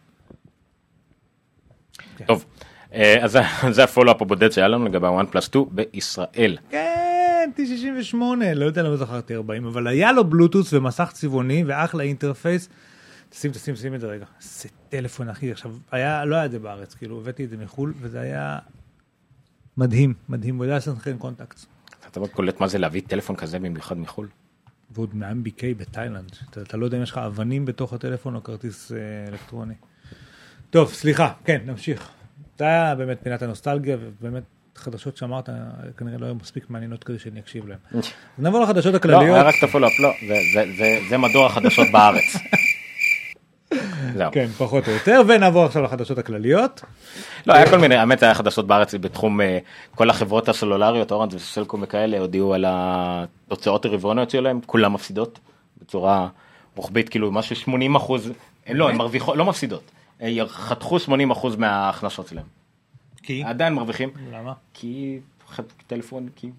טוב, 2.27 2.45
אה, 2.95 3.25
אז 3.25 3.39
זה- 3.71 3.85
ה-follow-up 3.85 4.23
הבודד 4.23 4.53
שהיה 4.53 4.69
לנו 4.69 4.85
לגבי 4.85 5.07
ה- 5.07 5.37
OnePlus 5.37 5.41
2 5.41 5.65
בישראל. 5.71 6.57
כן, 6.71 7.51
T68, 7.57 8.15
לא 8.55 8.65
יודע 8.65 8.83
למה 8.83 8.97
זכרתי 8.97 9.35
40, 9.35 9.67
אבל 9.67 9.87
היה 9.87 10.13
לו 10.13 10.25
בלוטוס 10.25 10.73
ומסך 10.73 11.11
צבעוני 11.13 11.65
ואחלה 11.67 12.03
interface. 12.03 12.69
תשים, 13.33 13.51
תשים, 13.51 13.75
תשים 13.75 13.95
את 13.95 14.01
זה 14.01 14.07
רגע. 14.07 14.25
זה 14.41 14.69
טלפון, 14.89 15.29
אחי. 15.29 15.53
עכשיו, 15.53 15.75
היה, 15.91 16.25
לא 16.25 16.37
היה 16.37 16.45
את 16.45 16.51
זה 16.51 16.59
בארץ, 16.59 16.95
כאילו, 16.95 17.21
הבאתי 17.21 17.45
את 17.45 17.51
זה 17.51 17.57
מחו"ל, 17.57 17.95
וזה 18.01 18.21
היה 18.21 18.59
מדהים, 19.77 20.15
מדהים. 20.29 20.57
הוא 20.57 20.65
יודע 20.65 20.77
לסנכרן 20.77 21.19
contact. 21.19 21.61
אתה 22.11 22.21
לא 22.21 22.27
קולט 22.27 22.61
מה 22.61 22.69
זה 22.69 22.79
להביא 22.79 23.03
טלפון 23.07 23.37
כזה 23.37 23.59
במיוחד 23.59 23.99
מחו"ל? 23.99 24.29
ועוד 24.91 25.15
מה-MBK 25.17 25.63
בתאילנד. 25.77 26.37
אתה, 26.51 26.63
אתה 26.63 26.77
לא 26.77 26.85
יודע 26.85 26.97
אם 26.99 27.03
יש 27.03 27.11
לך 27.11 27.19
אבנים 27.19 27.65
בתוך 27.65 27.93
הטלפון 27.93 28.35
או 28.35 28.43
כרטיס 28.43 28.93
אה, 28.93 28.99
אלקטרוני. 29.29 29.75
טוב, 30.71 30.93
סליחה, 30.93 31.33
כן, 31.45 31.61
נמשיך. 31.67 32.09
זה 32.59 32.65
היה 32.65 32.95
באמת 32.95 33.19
פינת 33.23 33.43
הנוסטלגיה, 33.43 33.97
ובאמת 34.01 34.43
חדשות 34.77 35.17
שאמרת 35.17 35.49
כנראה 35.97 36.19
לא 36.19 36.27
היו 36.27 36.35
מספיק 36.35 36.71
מעניינות 36.71 37.05
כדי 37.05 37.19
שאני 37.19 37.41
אקשיב 37.41 37.67
להן. 37.67 37.79
נעבור 38.39 38.61
לחדשות 38.63 38.93
לא, 38.93 38.97
הכלליות. 38.99 39.23
היה 39.23 39.43
רק 39.43 39.55
את 39.59 39.69
הפולו-אפ, 39.69 39.93
לא, 40.01 40.13
זה- 40.29 40.35
זה- 40.55 40.73
זה- 40.79 40.99
זה 41.09 41.19
מדור 41.19 41.47
החדשות 41.47 41.87
בארץ. 41.93 42.37
זהו. 44.15 44.33
כן, 44.33 44.47
פחות 44.47 44.89
או 44.89 44.93
יותר, 44.93 45.21
ונעבור 45.29 45.65
עכשיו 45.65 45.83
לחדשות 45.83 46.19
הכלליות. 46.19 46.81
לא, 47.47 47.53
היה 47.55 47.71
כל 47.71 47.77
מיני, 47.77 47.97
האמת 47.97 48.23
היה 48.23 48.35
חדשות 48.35 48.67
בארץ 48.67 48.95
בתחום 48.95 49.41
אה, 49.41 49.59
כל 49.95 50.11
החברות 50.11 50.49
הסלולריות, 50.49 51.13
אורנג' 51.13 51.35
וסלקום 51.35 51.83
וכאלה, 51.83 52.19
הודיעו 52.19 52.55
על 52.55 52.65
התוצאות 52.69 53.85
הרבעוניות 53.85 54.31
שלהם, 54.31 54.61
כולם 54.67 54.93
מפסידות 54.93 55.39
בצורה 55.83 56.29
רוחבית, 56.77 57.09
כאילו 57.09 57.33
משהו 57.33 57.57
80 57.57 57.95
אחוז, 57.95 58.33
לא, 58.71 58.91
הן 58.91 58.97
מרוויחות, 58.97 59.37
לא 59.37 59.45
מפסידות, 59.45 59.91
אה, 60.23 60.33
חתכו 60.49 60.99
80 60.99 61.31
אחוז 61.31 61.57
מההכנסות 61.57 62.29
שלהם. 62.29 62.47
כי? 63.23 63.43
עדיין 63.45 63.75
מרוויחים, 63.75 64.11
למה? 64.33 64.53
כי 64.75 65.19
טלפון, 65.87 66.29
כי 66.37 66.51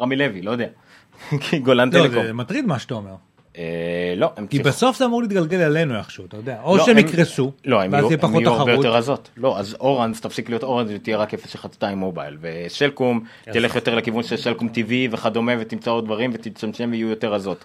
רמי 0.00 0.16
לוי, 0.16 0.42
לא 0.42 0.50
יודע, 0.50 0.68
כי 1.44 1.58
גולן 1.58 1.88
לא, 1.88 1.92
טלקום. 1.92 2.24
זה 2.26 2.32
מטריד 2.32 2.66
מה 2.66 2.78
שאתה 2.78 2.94
אומר. 2.94 3.14
אה, 3.58 4.14
לא, 4.16 4.32
הם 4.36 4.46
כי 4.46 4.58
בסוף 4.58 4.98
זה 4.98 5.04
אמור 5.04 5.22
להתגלגל 5.22 5.60
עלינו 5.60 5.98
איכשהו, 5.98 6.24
אתה 6.26 6.36
יודע. 6.36 6.60
או 6.62 6.76
לא, 6.76 6.84
שהם 6.84 6.98
הם- 6.98 7.06
יקרסו, 7.06 7.52
לא, 7.64 7.82
הם 7.82 7.94
יהיו, 7.94 8.08
הרבה. 8.46 8.72
יותר 8.72 8.94
רזות. 8.94 9.30
לא, 9.36 9.58
אז 9.58 9.76
אורנס 9.80 10.20
תפסיק 10.20 10.48
להיות 10.48 10.62
אורנס 10.62 10.90
ותהיה 10.94 11.16
רק 11.16 11.34
012 11.34 11.94
מובייל, 11.94 12.38
וסלקום 12.40 13.24
תלך 13.44 13.74
יותר 13.74 13.94
לכיוון 13.94 14.22
של 14.22 14.36
סלקום 14.36 14.68
TV 14.68 14.90
וכדומה, 15.10 15.52
ותמצא 15.60 15.90
עוד 15.90 16.04
דברים 16.04 16.30
ותצמצם 16.34 16.88
ויהיו 16.92 17.08
יותר 17.08 17.32
רזות. 17.32 17.64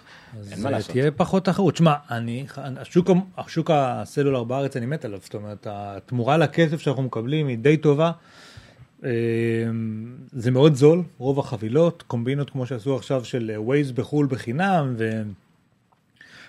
אין 0.52 0.62
מה 0.62 0.68
אז 0.68 0.74
לעשות. 0.74 0.90
תהיה 0.90 1.10
פחות 1.10 1.44
תחרות. 1.44 1.76
שמע, 1.76 1.94
אני, 2.10 2.46
השוק, 3.36 3.70
הסלולר 3.74 4.44
בארץ 4.44 4.76
אני 4.76 4.86
מת 4.86 5.04
עליו, 5.04 5.18
זאת 5.22 5.34
אומרת, 5.34 5.66
התמורה 5.70 6.36
לכסף 6.36 6.80
שאנחנו 6.80 7.02
מקבלים 7.02 7.46
היא 7.46 7.58
די 7.58 7.76
טובה. 7.76 8.10
אה, 9.04 9.10
זה 10.32 10.50
מאוד 10.50 10.74
זול, 10.74 11.02
רוב 11.18 11.38
החבילות, 11.38 12.04
קומבינות 12.06 12.50
כמו 12.50 12.66
שעשו 12.66 12.96
עכשיו 12.96 13.24
של 13.24 13.52
ווייז 13.56 13.92
בחו"ל 13.92 14.26
בחינם, 14.26 14.94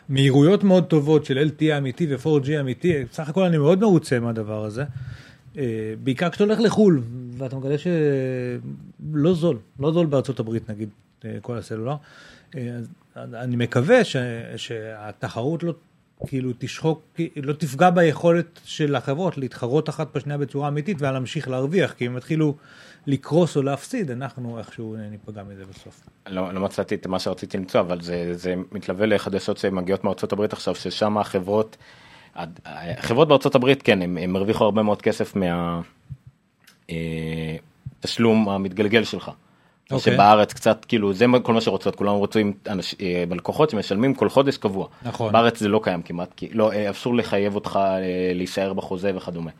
ומהירויות 0.09 0.63
מאוד 0.63 0.85
טובות 0.85 1.25
של 1.25 1.49
LTE 1.49 1.77
אמיתי 1.77 2.15
ו-4G 2.15 2.59
אמיתי, 2.59 2.93
בסך 3.11 3.29
הכל 3.29 3.43
אני 3.43 3.57
מאוד 3.57 3.79
מרוצה 3.79 4.19
מהדבר 4.19 4.65
הזה. 4.65 4.83
אה, 5.57 5.93
בעיקר 6.03 6.29
כשאתה 6.29 6.43
הולך 6.43 6.59
לחו"ל, 6.59 7.01
ואתה 7.37 7.55
מגלה 7.55 7.75
שלא 7.77 9.33
זול, 9.33 9.57
לא 9.79 9.91
זול 9.91 10.05
בארצות 10.05 10.39
הברית 10.39 10.69
נגיד, 10.69 10.89
אה, 11.25 11.37
כל 11.41 11.57
הסלולר. 11.57 11.95
אה, 12.57 12.77
אני 13.17 13.55
מקווה 13.55 14.03
ש, 14.03 14.15
שהתחרות 14.57 15.63
לא 15.63 15.73
כאילו 16.27 16.51
תשחוק, 16.57 17.19
לא 17.35 17.53
תפגע 17.53 17.89
ביכולת 17.89 18.59
של 18.63 18.95
החברות 18.95 19.37
להתחרות 19.37 19.89
אחת 19.89 20.15
בשנייה 20.15 20.37
בצורה 20.37 20.67
אמיתית 20.67 20.97
ולהמשיך 21.01 21.47
להרוויח, 21.47 21.93
כי 21.93 22.07
אם 22.07 22.17
יתחילו 22.17 22.55
לקרוס 23.07 23.57
או 23.57 23.61
להפסיד, 23.61 24.11
אנחנו 24.11 24.59
איכשהו 24.59 24.95
ניפגע 25.11 25.43
מזה 25.43 25.63
בסוף. 25.65 26.01
לא, 26.27 26.53
לא 26.53 26.61
מצאתי 26.61 26.95
את 26.95 27.07
מה 27.07 27.19
שרציתי 27.19 27.57
למצוא, 27.57 27.79
אבל 27.79 28.01
זה, 28.01 28.33
זה 28.33 28.55
מתלווה 28.71 29.05
לחדשות 29.05 29.57
שמגיעות 29.57 30.03
מארצות 30.03 30.33
הברית 30.33 30.53
עכשיו, 30.53 30.75
ששם 30.75 31.17
החברות, 31.17 31.77
החברות 32.65 33.27
בארצות 33.27 33.55
הברית, 33.55 33.81
כן, 33.81 34.01
הם, 34.01 34.17
הם 34.17 34.35
הרוויחו 34.35 34.63
הרבה 34.63 34.83
מאוד 34.83 35.01
כסף 35.01 35.33
מהתשלום 36.89 38.49
המתגלגל 38.49 39.03
שלך. 39.03 39.31
מה 39.91 39.97
אוקיי. 39.97 40.13
שבארץ 40.13 40.53
קצת 40.53 40.85
כאילו 40.85 41.13
זה 41.13 41.25
כל 41.43 41.53
מה 41.53 41.61
שרוצות 41.61 41.95
כולם 41.95 42.15
רוצים 42.15 42.53
אנש, 42.69 42.95
אה, 43.01 43.23
לקוחות 43.31 43.69
שמשלמים 43.69 44.13
כל 44.13 44.29
חודש 44.29 44.57
קבוע. 44.57 44.87
נכון. 45.03 45.33
בארץ 45.33 45.59
זה 45.59 45.67
לא 45.67 45.79
קיים 45.83 46.01
כמעט 46.01 46.33
כי 46.35 46.49
לא 46.53 46.71
אה, 46.71 46.89
אסור 46.91 47.15
לחייב 47.15 47.55
אותך 47.55 47.79
אה, 47.81 48.31
להישאר 48.33 48.73
בחוזה 48.73 49.11
וכדומה. 49.15 49.51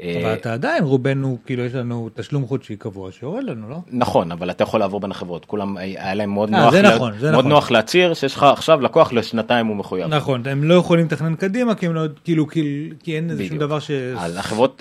אה, 0.00 0.20
אבל 0.22 0.32
אתה 0.32 0.52
עדיין, 0.52 0.84
רובנו, 0.84 1.38
כאילו 1.46 1.64
יש 1.64 1.74
לנו 1.74 2.10
תשלום 2.14 2.46
חודשי 2.46 2.76
קבוע 2.76 3.12
שיורד 3.12 3.44
לנו, 3.44 3.68
לא? 3.68 3.76
נכון, 3.90 4.32
אבל 4.32 4.50
אתה 4.50 4.62
יכול 4.62 4.80
לעבור 4.80 5.00
בין 5.00 5.10
החברות, 5.10 5.44
כולם, 5.44 5.76
היה 5.76 6.14
להם 6.14 6.30
מאוד 6.30 6.54
אה, 6.54 6.60
נוח, 6.60 6.72
זה 6.72 6.82
נכון, 6.82 7.12
זה 7.18 7.30
מאוד 7.30 7.40
נכון. 7.40 7.52
נוח 7.52 7.70
להצהיר 7.70 8.14
שיש 8.14 8.34
לך 8.34 8.42
עכשיו 8.42 8.80
לקוח 8.80 9.12
לשנתיים 9.12 9.66
הוא 9.66 9.76
מחויב. 9.76 10.06
נכון, 10.06 10.42
הם 10.46 10.64
לא 10.64 10.74
יכולים 10.74 11.06
לתכנן 11.06 11.34
קדימה, 11.34 11.74
כי 11.74 11.86
הם 11.86 11.94
לא, 11.94 12.02
כאילו, 12.24 12.46
כי 12.46 12.92
אין 13.06 13.30
איזה 13.30 13.44
שום. 13.44 13.58
דבר 13.58 13.78
ש... 13.78 13.90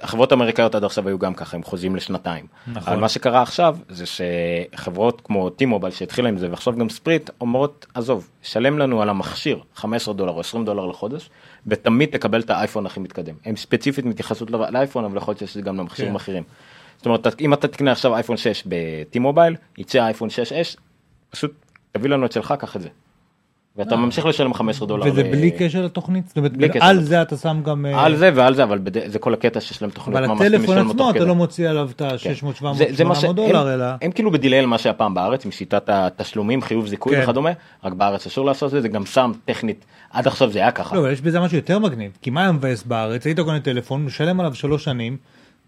החברות 0.01 0.31
האמריקאיות 0.31 0.75
עד 0.75 0.83
עכשיו 0.83 1.07
היו 1.07 1.19
גם 1.19 1.33
ככה, 1.33 1.57
הם 1.57 1.63
חוזים 1.63 1.95
לשנתיים. 1.95 2.45
נכון. 2.67 2.93
אבל 2.93 3.01
מה 3.01 3.09
שקרה 3.09 3.41
עכשיו 3.41 3.77
זה 3.89 4.05
שחברות 4.05 5.21
כמו 5.23 5.49
T-Mobile 5.49 5.91
שהתחילה 5.91 6.29
עם 6.29 6.37
זה 6.37 6.49
ועכשיו 6.49 6.77
גם 6.77 6.89
ספריט 6.89 7.29
אומרות 7.41 7.85
עזוב, 7.93 8.29
שלם 8.41 8.79
לנו 8.79 9.01
על 9.01 9.09
המכשיר 9.09 9.59
15 9.75 10.13
דולר 10.13 10.31
או 10.31 10.39
20 10.39 10.65
דולר 10.65 10.85
לחודש 10.85 11.29
ותמיד 11.67 12.09
תקבל 12.09 12.39
את 12.39 12.49
האייפון 12.49 12.85
הכי 12.85 12.99
מתקדם. 12.99 13.35
הם 13.45 13.55
ספציפית 13.55 14.05
מתייחסות 14.05 14.51
לא- 14.51 14.69
לאייפון 14.69 15.05
אבל 15.05 15.17
יכול 15.17 15.31
להיות 15.31 15.39
שיש 15.39 15.57
גם 15.57 15.77
למכשירים 15.77 16.11
כן. 16.11 16.15
אחרים. 16.15 16.43
זאת 16.97 17.05
אומרת 17.05 17.41
אם 17.41 17.53
אתה 17.53 17.67
תקנה 17.67 17.91
עכשיו 17.91 18.15
אייפון 18.15 18.37
6 18.37 18.63
ב-T-Mobile 18.67 19.55
יצא 19.77 20.05
אייפון 20.05 20.29
6S 20.29 20.77
פשוט 21.29 21.53
תביא 21.91 22.09
לנו 22.09 22.25
את 22.25 22.31
שלך 22.31 22.53
קח 22.59 22.75
את 22.75 22.81
זה. 22.81 22.89
ואתה 23.77 23.95
ממשיך 23.95 24.25
לשלם 24.25 24.53
15 24.53 24.87
דולר. 24.87 25.11
וזה 25.11 25.23
ל- 25.23 25.31
בלי 25.31 25.51
קשר 25.51 25.85
לתוכנית? 25.85 26.27
זאת 26.27 26.37
אומרת, 26.37 26.51
על 26.53 26.65
לתוכנית. 26.65 27.05
זה 27.05 27.21
אתה 27.21 27.37
שם 27.37 27.61
גם... 27.65 27.85
אה, 27.85 28.05
על 28.05 28.15
זה 28.15 28.29
ועל 28.35 28.55
זה 28.55 28.63
אבל 28.63 28.77
בד- 28.77 29.09
זה 29.11 29.19
כל 29.19 29.33
הקטע 29.33 29.61
שיש 29.61 29.81
להם 29.81 29.91
תוכניות 29.91 30.23
אבל 30.23 30.35
הטלפון 30.45 30.77
עצמו, 30.77 31.09
אתה. 31.09 31.25
לא 31.25 31.35
מוציא 31.35 31.69
עליו 31.69 31.89
את 31.91 31.97
כן. 31.97 32.05
ה-600, 32.29 32.55
700, 32.55 32.77
זה- 32.77 32.85
זה 32.91 33.03
מה 33.03 33.15
800 33.15 33.19
ש- 33.47 33.51
דולר, 33.51 33.67
הם- 33.67 33.73
אלא... 33.73 33.85
הם 34.01 34.11
כאילו 34.11 34.31
בדיליי 34.31 34.59
על 34.59 34.65
מה 34.65 34.77
שהיה 34.77 34.93
פעם 34.93 35.13
בארץ 35.13 35.45
עם 35.45 35.51
שיטת 35.51 35.83
התשלומים 35.89 36.61
חיוב 36.61 36.87
זיכוי 36.87 37.15
כן. 37.15 37.23
וכדומה 37.23 37.49
רק 37.83 37.93
בארץ 37.93 38.25
אסור 38.27 38.45
לעשות 38.45 38.67
את 38.67 38.71
זה 38.71 38.81
זה 38.81 38.87
גם 38.87 39.05
שם 39.05 39.31
טכנית 39.45 39.85
עד 40.11 40.27
עכשיו 40.27 40.51
זה 40.51 40.59
היה 40.59 40.71
ככה. 40.71 40.95
לא, 40.95 41.01
אבל 41.01 41.11
יש 41.11 41.21
בזה 41.21 41.39
משהו 41.39 41.57
יותר 41.57 41.79
מגניב, 41.79 42.11
כי 42.21 42.29
מה 42.29 42.41
היה 42.41 42.51
מבאס 42.51 42.83
בארץ? 42.83 43.25
היית 43.25 43.39
קונה 43.39 43.59
טלפון, 43.59 44.05
משלם 44.05 44.39
עליו 44.39 44.55
שלוש 44.55 44.83
שנים, 44.83 45.17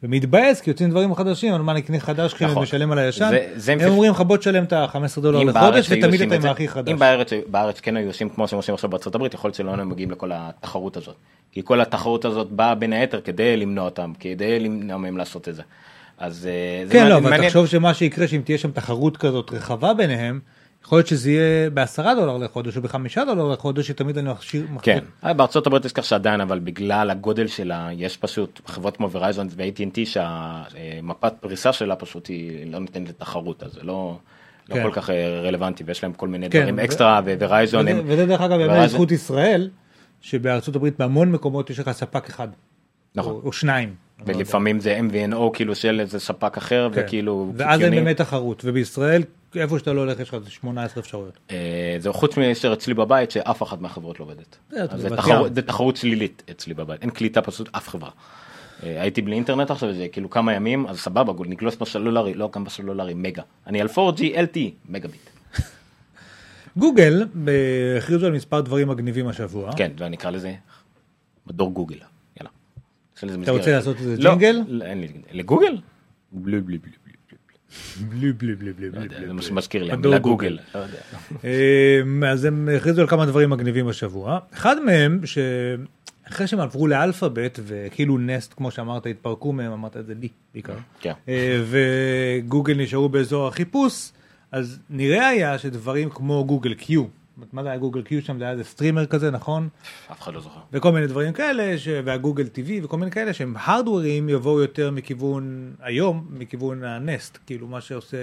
ומתבאס 0.03 0.61
כי 0.61 0.69
יוצאים 0.69 0.89
דברים 0.89 1.15
חדשים, 1.15 1.53
אבל 1.53 1.61
מה 1.63 1.73
נקנה 1.73 1.99
חדש 1.99 2.33
כשאני 2.33 2.51
נכון. 2.51 2.63
משלם 2.63 2.91
על 2.91 2.97
הישן? 2.99 3.29
זה- 3.29 3.47
זה- 3.55 3.73
הם 3.73 3.81
אומרים 3.81 4.11
לך 4.11 4.21
בוא 4.21 4.37
תשלם 4.37 4.63
את 4.63 4.73
ה-15 4.73 5.21
דולר 5.21 5.43
לחודש, 5.43 5.85
ותמיד 5.91 6.21
אתה 6.21 6.35
את 6.35 6.41
זה- 6.41 6.47
עם 6.47 6.53
הכי 6.53 6.67
חדש. 6.67 6.91
אם 6.91 6.99
בארץ, 6.99 7.29
בארץ 7.47 7.79
כן 7.79 7.97
היו 7.97 8.07
עושים 8.07 8.29
כמו 8.29 8.47
שהם 8.47 8.57
עושים 8.57 8.73
עכשיו 8.73 8.89
בארצות 8.89 9.15
הברית 9.15 9.33
יכול 9.33 9.47
להיות 9.47 9.55
שלא 9.55 9.69
היינו 9.69 9.85
מגיעים 9.85 10.11
לכל 10.11 10.31
התחרות 10.33 10.97
הזאת. 10.97 11.15
כי 11.51 11.61
כל 11.63 11.81
התחרות 11.81 12.25
הזאת 12.25 12.51
באה 12.51 12.75
בין 12.75 12.93
היתר 12.93 13.21
כדי 13.21 13.57
למנוע 13.57 13.85
אותם 13.85 14.13
כדי 14.19 14.59
למנוע 14.59 14.97
מהם 14.97 15.17
לעשות 15.17 15.49
את 15.49 15.55
זה. 15.55 15.61
אז 16.17 16.47
אה, 16.51 16.85
זה 16.87 16.93
כן, 16.93 17.07
לא, 17.07 17.21
מעניין- 17.21 17.33
אבל. 17.39 17.47
תחשוב 17.47 17.65
שמה 17.67 17.93
שיקרה 17.93 18.27
שאם 18.27 18.41
תהיה 18.43 18.57
שם 18.57 18.71
תחרות 18.71 19.17
כזאת 19.17 19.51
רחבה 19.53 19.93
ביניהם, 19.93 20.39
יכול 20.85 20.97
להיות 20.97 21.07
שזה 21.07 21.31
יהיה 21.31 21.69
בעשרה 21.69 22.15
דולר 22.15 22.37
לחודש 22.37 22.77
או 22.77 22.81
בחמישה 22.81 23.25
דולר 23.25 23.47
לחודש, 23.47 23.87
שתמיד 23.87 24.17
אני 24.17 24.29
מכשיר... 24.31 24.65
כן, 24.81 24.99
אה, 25.25 25.33
בארצות 25.33 25.67
הברית 25.67 25.85
יש 25.85 25.93
כך 25.93 26.03
שעדיין 26.05 26.41
אבל 26.41 26.59
בגלל 26.59 27.09
הגודל 27.09 27.47
שלה 27.47 27.89
יש 27.93 28.17
פשוט 28.17 28.61
חברות 28.65 28.97
כמו 28.97 29.11
ורייזון 29.11 29.47
ו-AT&T 29.55 29.99
שהמפת 30.05 31.33
פריסה 31.39 31.73
שלה 31.73 31.95
פשוט 31.95 32.27
היא 32.27 32.71
לא 32.71 32.79
נותנת 32.79 33.09
לתחרות 33.09 33.63
אז 33.63 33.73
זה 33.73 33.79
לא. 33.83 34.17
לא 34.69 34.75
כן. 34.75 34.83
כל 34.83 34.91
כך 34.93 35.09
אה, 35.09 35.39
רלוונטי 35.41 35.83
ויש 35.87 36.03
להם 36.03 36.13
כל 36.13 36.27
מיני 36.27 36.49
כן, 36.49 36.59
דברים 36.59 36.77
ו- 36.77 36.83
אקסטרה 36.83 37.21
וורייזון 37.39 37.81
וזה- 37.87 37.91
הם 37.91 38.03
וזה 38.07 38.25
דרך 38.25 38.41
אגב, 38.41 38.59
ורייזון- 38.59 38.83
לזכות 38.83 39.11
ישראל, 39.11 39.69
שבארצות 40.21 40.75
הברית 40.75 40.97
בהמון 40.99 41.31
מקומות 41.31 41.69
יש 41.69 41.79
לך 41.79 41.91
ספק 41.91 42.29
אחד. 42.29 42.47
נכון. 43.15 43.31
או- 43.33 43.41
או 43.43 43.51
שניים. 43.53 43.95
ולפעמים 44.25 44.79
זה 44.79 44.99
MVNO 44.99 45.37
כאילו 45.53 45.75
של 45.75 45.99
איזה 45.99 46.19
ספק 46.19 46.57
אחר 46.57 46.89
כן. 46.93 47.01
וכאילו 47.05 47.51
ואז 47.57 47.81
אין. 47.81 47.91
באמת 47.91 48.17
תחרות, 48.17 48.61
ובישראל, 48.65 49.23
איפה 49.55 49.79
שאתה 49.79 49.93
לא 49.93 49.99
הולך 50.01 50.19
יש 50.19 50.29
לך 50.33 50.49
18 50.49 51.01
אפשרויות. 51.03 51.37
אה, 51.51 51.95
זה 51.99 52.11
חוץ 52.11 52.37
מאשר 52.37 52.73
אצלי 52.73 52.93
בבית 52.93 53.31
שאף 53.31 53.63
אחת 53.63 53.81
מהחברות 53.81 54.19
לא 54.19 54.25
עובדת. 54.25 54.57
זה 55.49 55.61
תחרות- 55.61 55.95
שלילית 55.97 56.43
אצלי 56.51 56.73
בבית 56.73 57.01
אין 57.01 57.09
קליטה 57.09 57.41
פשוט 57.41 57.69
אף 57.71 57.89
חברה. 57.89 58.09
אה, 58.83 59.01
הייתי 59.01 59.21
בלי 59.21 59.35
אינטרנט 59.35 59.71
עכשיו 59.71 59.93
זה 59.93 60.07
כאילו 60.11 60.29
כמה 60.29 60.53
ימים 60.53 60.87
אז 60.87 60.99
סבבה 60.99 61.33
גול, 61.33 61.47
נגלוש 61.47 61.75
בסלולרי 61.75 62.33
לא 62.33 62.49
גם 62.53 62.63
בסלולרי 62.63 63.13
מגה 63.13 63.43
אני 63.67 63.81
על 63.81 63.87
4G 63.87 64.19
LT 64.19 64.57
מגה 64.89 65.07
ביט. 65.07 65.29
גוגל 66.77 67.25
ב- 67.43 67.95
הכריזו 67.97 68.25
על 68.25 68.31
מספר 68.31 68.61
דברים 68.61 68.87
מגניבים 68.87 69.27
השבוע. 69.27 69.71
כן 69.75 69.91
ואני 69.97 70.15
אקרא 70.15 70.31
לזה 70.31 70.53
מדור 71.47 71.71
גוגל. 71.73 71.95
יאללה. 72.37 72.49
אתה. 73.43 73.51
רוצה 73.51 73.71
לעשות 73.71 73.97
איזה 73.97 74.17
לא, 74.17 74.29
ג'ינגל? 74.29 74.61
לא, 74.67 74.85
אין 74.85 75.01
לי 75.01 75.07
לגוגל? 75.31 75.77
בלי 76.31 76.61
בלי 76.61 76.77
בלי 76.77 76.91
בלי. 78.09 78.33
בלי 78.33 78.55
בלי 78.55 78.73
בלי 78.73 78.89
בלי 78.89 78.89
לא 78.89 78.99
בלי 78.99 79.17
בלי. 79.17 79.27
זה 79.27 79.33
מה 79.33 79.41
שמזכיר 79.41 79.83
לי, 79.83 79.91
מדור 79.91 79.97
המילה 80.05 80.19
גוגל. 80.19 80.59
גוגל. 80.73 80.85
לא. 81.43 81.49
אה, 82.23 82.31
אז 82.31 82.45
הם 82.45 82.69
הכריזו 82.77 83.01
על 83.01 83.07
כמה 83.07 83.25
דברים 83.25 83.49
מגניבים 83.49 83.87
השבוע. 83.87 84.39
אחד 84.53 84.81
מהם, 84.81 85.19
שאחרי 85.25 86.47
שהם 86.47 86.59
עברו 86.59 86.87
לאלפאבית, 86.87 87.59
וכאילו 87.63 88.17
נסט, 88.17 88.53
כמו 88.57 88.71
שאמרת, 88.71 89.05
התפרקו 89.05 89.53
מהם, 89.53 89.71
אמרת 89.71 89.97
את 89.97 90.05
זה 90.05 90.13
לי 90.19 90.27
בעיקר. 90.53 90.75
כן. 90.99 91.13
אה, 91.27 91.61
וגוגל 91.65 92.77
נשארו 92.77 93.09
באזור 93.09 93.47
החיפוש, 93.47 94.11
אז 94.51 94.79
נראה 94.89 95.27
היה 95.27 95.57
שדברים 95.57 96.09
כמו 96.09 96.45
גוגל 96.45 96.73
Q, 96.73 97.03
מה 97.53 97.63
זה 97.63 97.69
היה 97.69 97.77
גוגל 97.77 98.01
Q 98.01 98.21
שם? 98.21 98.37
זה 98.37 98.43
היה 98.43 98.53
איזה 98.53 98.63
streamer 98.63 99.05
כזה, 99.05 99.31
נכון? 99.31 99.69
אף 100.11 100.21
אחד 100.21 100.33
לא 100.33 100.41
זוכר. 100.41 100.59
וכל 100.73 100.91
מיני 100.91 101.07
דברים 101.07 101.33
כאלה, 101.33 101.77
ש... 101.77 101.87
והגוגל 102.05 102.45
TV 102.45 102.85
וכל 102.85 102.97
מיני 102.97 103.11
כאלה 103.11 103.33
שהם 103.33 103.53
הארדוורים 103.57 104.29
יבואו 104.29 104.61
יותר 104.61 104.91
מכיוון 104.91 105.73
היום, 105.79 106.27
מכיוון 106.29 106.83
הנסט, 106.83 107.37
כאילו 107.45 107.67
מה 107.67 107.81
שעושה 107.81 108.17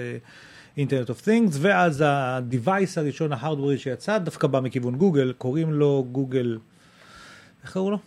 internet 0.77 1.09
of 1.09 1.21
things, 1.21 1.57
ואז 1.61 2.01
ה-device 2.01 2.93
הראשון 2.95 3.33
ההארדוורי 3.33 3.77
שיצא 3.77 4.17
דווקא 4.17 4.47
בא 4.47 4.59
מכיוון 4.59 4.95
גוגל, 4.95 5.33
קוראים 5.37 5.73
לו 5.73 6.07
גוגל, 6.11 6.57
איך 7.63 7.73
קראו 7.73 7.91
לו? 7.91 7.99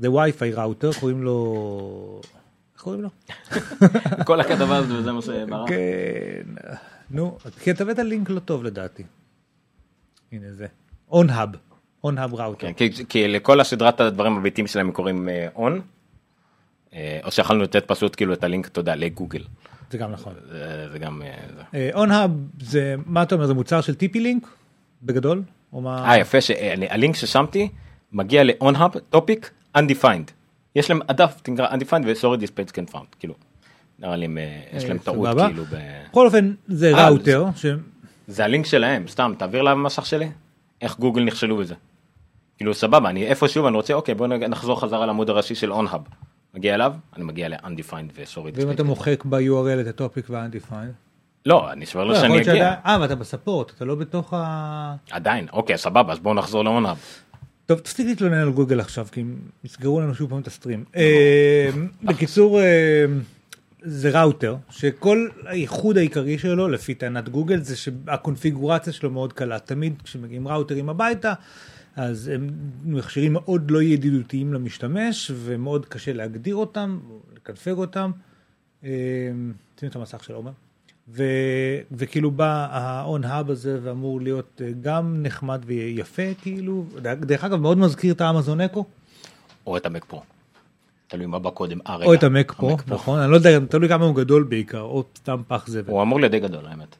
זה 0.00 0.10
וי-פיי 0.10 0.52
ראוטר, 0.52 0.90
קוראים 1.00 1.22
לו... 1.22 2.20
איך 2.74 2.82
קוראים 2.82 3.02
לו? 3.02 3.08
כל 4.26 4.40
הכתבה 4.40 4.76
הזאת 4.76 4.98
וזה 4.98 5.12
מה 5.12 5.22
שברח. 5.22 5.68
כן, 5.68 6.70
נו, 7.10 7.38
כי 7.60 7.70
אתה 7.70 7.82
הבאת 7.82 7.98
לינק 7.98 8.30
לא 8.30 8.40
טוב 8.40 8.64
לדעתי. 8.64 9.02
הנה 10.32 10.52
זה. 10.52 10.66
און-האב, 11.10 11.48
און-האב 12.04 12.34
ראוטר. 12.34 12.66
כן, 12.66 12.72
כי, 12.72 13.06
כי 13.08 13.28
לכל 13.28 13.60
הסדרת 13.60 14.00
הדברים 14.00 14.36
הביתיים 14.36 14.66
שלהם 14.66 14.86
הם 14.86 14.92
קוראים 14.92 15.28
און, 15.54 15.80
או 16.94 17.30
שיכולנו 17.30 17.62
לתת 17.62 17.84
פשוט 17.86 18.16
כאילו 18.16 18.32
את 18.32 18.44
הלינק, 18.44 18.66
אתה 18.66 18.80
יודע, 18.80 18.96
לגוגל. 18.96 19.42
זה 19.90 19.98
גם 19.98 20.12
נכון. 20.12 20.34
זה, 20.50 20.88
זה 20.92 20.98
גם... 20.98 21.22
אה. 21.74 21.90
און-האב 21.94 22.30
זה, 22.60 22.94
מה 23.06 23.22
אתה 23.22 23.34
אומר, 23.34 23.46
זה 23.46 23.54
מוצר 23.54 23.80
של 23.80 23.94
טיפי 23.94 24.20
לינק? 24.20 24.48
בגדול? 25.02 25.42
או 25.72 25.80
מה? 25.80 26.10
אה 26.10 26.18
יפה 26.18 26.40
שהלינק 26.40 27.16
ששמתי 27.16 27.68
מגיע 28.12 28.44
ל-onhub 28.44 29.16
topic 29.16 29.46
undefined. 29.76 30.30
יש 30.76 30.90
להם 30.90 31.00
הדף 31.08 31.40
נקרא 31.48 31.68
undefined 31.68 32.04
ו-sorry 32.06 32.40
this 32.40 32.50
page 32.50 32.72
can 32.72 32.94
found 32.94 33.16
כאילו. 33.18 33.34
נראה 33.98 34.16
לי 34.16 34.26
אה, 34.26 34.60
יש 34.76 34.84
להם 34.84 34.96
אה, 34.96 35.02
טעות. 35.02 35.38
כאילו. 35.38 35.64
בכל 36.10 36.26
אופן, 36.26 36.54
זה 36.68 36.94
אה, 36.94 37.08
ראוטר. 37.08 37.44
זה 38.28 38.44
הלינק 38.44 38.66
שלהם 38.66 39.08
סתם 39.08 39.32
תעביר 39.38 39.62
למסך 39.62 40.06
שלי 40.06 40.30
איך 40.82 40.98
גוגל 40.98 41.22
נכשלו 41.22 41.56
בזה. 41.56 41.74
כאילו 42.56 42.74
סבבה 42.74 43.10
אני 43.10 43.26
איפשהו 43.26 43.64
ואני 43.64 43.76
רוצה 43.76 43.94
אוקיי 43.94 44.14
בוא 44.14 44.26
נחזור 44.26 44.80
חזרה 44.80 45.06
לעמוד 45.06 45.30
הראשי 45.30 45.54
של 45.54 45.72
onhub. 45.72 46.10
מגיע 46.54 46.74
אליו 46.74 46.94
אני 47.16 47.24
מגיע 47.24 47.48
ל-undefined 47.48 48.12
ו-sorry 48.16 48.50
ואם 48.54 48.70
אתה 48.70 48.84
מוחק 48.84 49.24
ב-URL 49.24 49.80
את 49.80 49.86
הטופיק 49.86 50.26
וה-undefined? 50.30 50.92
לא 51.46 51.72
אני 51.72 51.86
שואל 51.86 52.06
לו 52.06 52.14
שאני 52.14 52.26
יכול 52.26 52.36
להיות 52.36 52.48
אגיע. 52.48 52.74
אה, 52.86 52.98
ואתה 53.00 53.14
בספורט, 53.14 53.70
אתה 53.76 53.84
לא 53.84 53.94
בתוך 53.94 54.34
ה... 54.34 54.94
עדיין 55.10 55.46
אוקיי 55.52 55.78
סבבה 55.78 56.12
אז 56.12 56.18
בואו 56.18 56.34
נחזור 56.34 56.64
ל-onhub. 56.64 56.96
טוב, 57.66 57.78
תפסיק 57.78 58.06
להתלונן 58.06 58.38
על 58.38 58.50
גוגל 58.50 58.80
עכשיו, 58.80 59.06
כי 59.12 59.20
הם 59.20 59.36
יסגרו 59.64 60.00
לנו 60.00 60.14
שוב 60.14 60.30
פעם 60.30 60.40
את 60.40 60.46
הסטרים. 60.46 60.84
אה, 60.96 61.68
בקיצור, 62.02 62.60
אה, 62.60 63.04
זה 63.82 64.20
ראוטר, 64.20 64.56
שכל 64.70 65.28
הייחוד 65.46 65.98
העיקרי 65.98 66.38
שלו, 66.38 66.68
לפי 66.68 66.94
טענת 66.94 67.28
גוגל, 67.28 67.60
זה 67.60 67.76
שהקונפיגורציה 67.76 68.92
שלו 68.92 69.10
מאוד 69.10 69.32
קלה. 69.32 69.58
תמיד 69.58 69.94
כשמגיעים 70.04 70.48
ראוטרים 70.48 70.88
הביתה, 70.88 71.34
אז 71.96 72.28
הם 72.28 72.50
מכשירים 72.84 73.32
מאוד 73.32 73.70
לא 73.70 73.82
ידידותיים 73.82 74.52
למשתמש, 74.52 75.30
ומאוד 75.34 75.86
קשה 75.86 76.12
להגדיר 76.12 76.54
אותם, 76.56 76.98
לקנפג 77.36 77.72
אותם. 77.72 78.10
אה, 78.84 78.90
שים 79.80 79.88
את 79.88 79.96
המסך 79.96 80.24
של 80.24 80.34
עומר. 80.34 80.52
ו, 81.08 81.24
וכאילו 81.92 82.30
בא 82.30 82.66
ה-on-hub 82.70 83.50
הזה 83.50 83.78
ואמור 83.82 84.20
להיות 84.20 84.62
אה, 84.64 84.70
גם 84.80 85.22
נחמד 85.22 85.62
ויפה 85.66 86.34
כאילו, 86.42 86.84
דרך 87.02 87.44
אגב 87.44 87.60
מאוד 87.60 87.78
מזכיר 87.78 88.14
את 88.14 88.20
האמזון 88.20 88.60
אקו, 88.60 88.84
או 89.66 89.76
את 89.76 89.86
המק 89.86 90.04
פרו. 90.04 90.22
תלוי 91.08 91.26
מה 91.26 91.38
בא 91.38 91.50
קודם. 91.50 91.78
אה, 91.86 91.96
רגע. 91.96 92.06
או 92.06 92.14
את 92.14 92.22
המק 92.22 92.52
פרו. 92.52 92.76
נכון? 92.86 93.18
אני 93.20 93.30
לא 93.30 93.36
יודע, 93.36 93.58
תלוי 93.68 93.88
כמה 93.88 94.04
הוא 94.04 94.14
גדול 94.16 94.42
בעיקר, 94.42 94.80
או 94.80 95.04
סתם 95.18 95.42
פח 95.48 95.66
זבל. 95.66 95.92
הוא 95.92 96.02
אמור 96.02 96.20
להיות 96.20 96.32
די 96.32 96.40
גדול 96.40 96.66
האמת. 96.66 96.96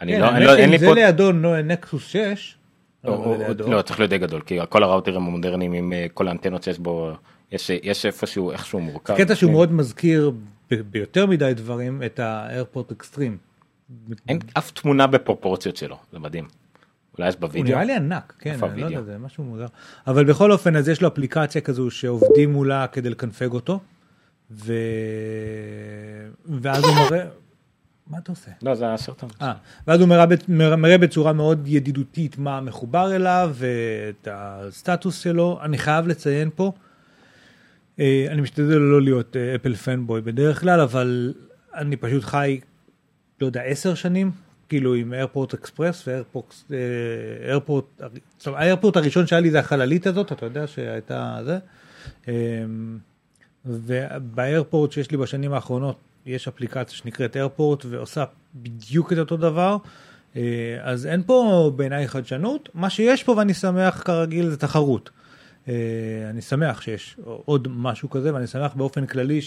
אני 0.00 0.12
כן, 0.12 0.20
לא, 0.20 0.28
אני 0.28 0.44
לא, 0.44 0.56
אין 0.56 0.70
לי 0.70 0.78
פה, 0.78 0.84
זה 0.84 0.92
לידו 0.94 1.32
נו- 1.32 1.62
נקסוס 1.62 2.06
6, 2.06 2.56
לא, 3.04 3.34
זה 3.38 3.48
לידו. 3.48 3.70
לא, 3.70 3.82
צריך 3.82 3.98
להיות 4.00 4.10
די 4.10 4.18
גדול, 4.18 4.40
כי 4.40 4.58
כל 4.68 4.82
הראוטרים 4.82 5.16
המודרניים 5.16 5.72
עם 5.72 5.92
אה, 5.92 6.06
כל 6.14 6.28
האנטנות 6.28 6.62
שיש 6.62 6.78
בו, 6.78 7.12
יש, 7.52 8.06
איפשהו 8.06 8.50
איכשהו 8.52 8.80
מורכב. 8.80 9.14
קטע 9.16 9.34
שהוא 9.34 9.34
בפנים. 9.34 9.52
מאוד 9.52 9.72
מזכיר 9.72 10.32
ביותר 10.70 11.26
מדי 11.26 11.52
דברים 11.56 12.02
את 12.06 12.18
האיירפורט 12.18 12.92
אקסטרים. 12.92 13.36
אין 14.28 14.38
אף 14.58 14.70
תמונה 14.70 15.06
בפרופורציות 15.06 15.76
שלו, 15.76 15.96
זה 16.12 16.18
מדהים. 16.18 16.48
אולי 17.18 17.28
יש 17.28 17.34
הוא 17.34 17.40
בווידאו. 17.40 17.70
נראה 17.70 17.84
לי 17.84 17.96
ענק, 17.96 18.34
כן, 18.38 18.56
אני 18.62 18.80
לא 18.80 18.86
יודע? 18.86 19.02
זה 19.02 19.18
משהו 19.18 19.44
מוזר. 19.44 19.66
אבל 20.06 20.24
בכל 20.24 20.52
אופן, 20.52 20.76
אז 20.76 20.88
יש 20.88 21.02
לו 21.02 21.08
אפליקציה 21.08 21.60
כזו 21.60 21.90
שעובדים 21.90 22.52
מולה 22.52 22.86
כדי 22.86 23.10
לקנפג 23.10 23.52
אותו, 23.52 23.80
ו... 24.50 24.72
ואז 26.62 26.84
הוא 26.84 26.94
מראה, 26.94 27.24
מה 28.06 28.18
אתה 28.18 28.32
עושה? 28.32 28.50
לא, 28.62 28.74
זה 28.74 28.92
הסרטון. 28.92 29.28
אה, 29.42 29.52
ואז 29.86 30.00
הוא 30.00 30.08
מראה, 30.08 30.26
מראה 30.76 30.98
בצורה 30.98 31.32
מאוד 31.32 31.62
ידידותית 31.66 32.38
מה 32.38 32.60
מחובר 32.60 33.14
אליו 33.16 33.54
ואת 33.54 34.28
הסטטוס 34.30 35.18
שלו. 35.18 35.58
אני 35.62 35.78
חייב 35.78 36.08
לציין 36.08 36.50
פה, 36.54 36.72
אה, 38.00 38.26
אני 38.30 38.40
משתדל 38.40 38.78
לא 38.78 39.02
להיות 39.02 39.36
אה, 39.36 39.54
אפל 39.54 39.74
פנבוי 39.74 40.20
בדרך 40.20 40.60
כלל, 40.60 40.80
אבל 40.80 41.34
אני 41.74 41.96
פשוט 41.96 42.24
חי, 42.24 42.60
לא 43.40 43.46
יודע, 43.46 43.62
עשר 43.62 43.94
שנים, 43.94 44.30
כאילו 44.68 44.94
עם 44.94 45.14
איירפורט 45.14 45.54
אקספרס 45.54 46.08
ואיירפורט, 46.08 48.00
אומרת, 48.46 48.58
האיירפורט 48.60 48.96
הראשון 48.96 49.26
שהיה 49.26 49.40
לי 49.40 49.50
זה 49.50 49.58
החללית 49.58 50.06
הזאת, 50.06 50.32
אתה 50.32 50.46
יודע 50.46 50.66
שהייתה 50.66 51.38
זה. 51.44 51.58
אה, 52.28 52.34
ובאיירפורט 53.66 54.92
שיש 54.92 55.10
לי 55.10 55.16
בשנים 55.16 55.52
האחרונות 55.52 55.96
יש 56.26 56.48
אפליקציה 56.48 56.96
שנקראת 56.96 57.36
איירפורט 57.36 57.84
ועושה 57.88 58.24
בדיוק 58.54 59.12
את 59.12 59.18
אותו 59.18 59.36
דבר. 59.36 59.76
אה, 60.36 60.78
אז 60.82 61.06
אין 61.06 61.22
פה 61.26 61.70
בעיניי 61.76 62.08
חדשנות, 62.08 62.68
מה 62.74 62.90
שיש 62.90 63.24
פה 63.24 63.32
ואני 63.32 63.54
שמח 63.54 64.02
כרגיל 64.04 64.50
זה 64.50 64.56
תחרות. 64.56 65.10
אה, 65.68 65.74
אני 66.30 66.42
שמח 66.42 66.80
שיש 66.80 67.16
עוד 67.44 67.68
משהו 67.70 68.10
כזה 68.10 68.34
ואני 68.34 68.46
שמח 68.46 68.74
באופן 68.74 69.06
כללי 69.06 69.40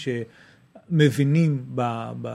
שמבינים 0.90 1.64
ב, 1.74 2.10
ב, 2.22 2.28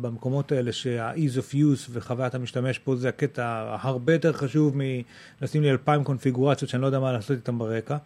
במקומות 0.00 0.52
האלה 0.52 0.72
שה-ease 0.72 1.38
of 1.38 1.54
use 1.54 1.90
וחוויית 1.90 2.34
המשתמש 2.34 2.78
פה 2.78 2.96
זה 2.96 3.08
הקטע 3.08 3.76
הרבה 3.80 4.12
יותר 4.12 4.32
חשוב 4.32 4.74
מלשים 4.76 5.62
לי 5.62 5.70
אלפיים 5.70 6.04
קונפיגורציות 6.04 6.70
שאני 6.70 6.82
לא 6.82 6.86
יודע 6.86 7.00
מה 7.00 7.12
לעשות 7.12 7.36
איתן 7.36 7.58
ברקע. 7.58 7.96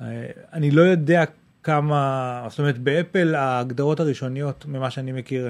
אה, 0.00 0.26
אני 0.52 0.70
לא 0.70 0.82
יודע 0.82 1.24
כמה, 1.62 2.46
זאת 2.50 2.58
אומרת 2.58 2.78
באפל 2.78 3.34
ההגדרות 3.34 4.00
הראשוניות 4.00 4.66
ממה 4.66 4.90
שאני 4.90 5.12
מכיר 5.12 5.48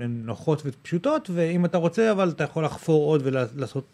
הן 0.00 0.22
נוחות 0.24 0.62
ופשוטות 0.66 1.30
ואם 1.34 1.64
אתה 1.64 1.78
רוצה 1.78 2.12
אבל 2.12 2.28
אתה 2.28 2.44
יכול 2.44 2.64
לחפור 2.64 3.10
עוד 3.10 3.20
ולעשות 3.24 3.84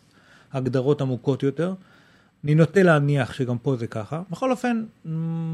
הגדרות 0.52 1.00
עמוקות 1.00 1.42
יותר. 1.42 1.74
אני 2.44 2.54
נוטה 2.54 2.82
להניח 2.82 3.32
שגם 3.32 3.58
פה 3.58 3.76
זה 3.76 3.86
ככה. 3.86 4.22
בכל 4.30 4.50
אופן, 4.50 4.84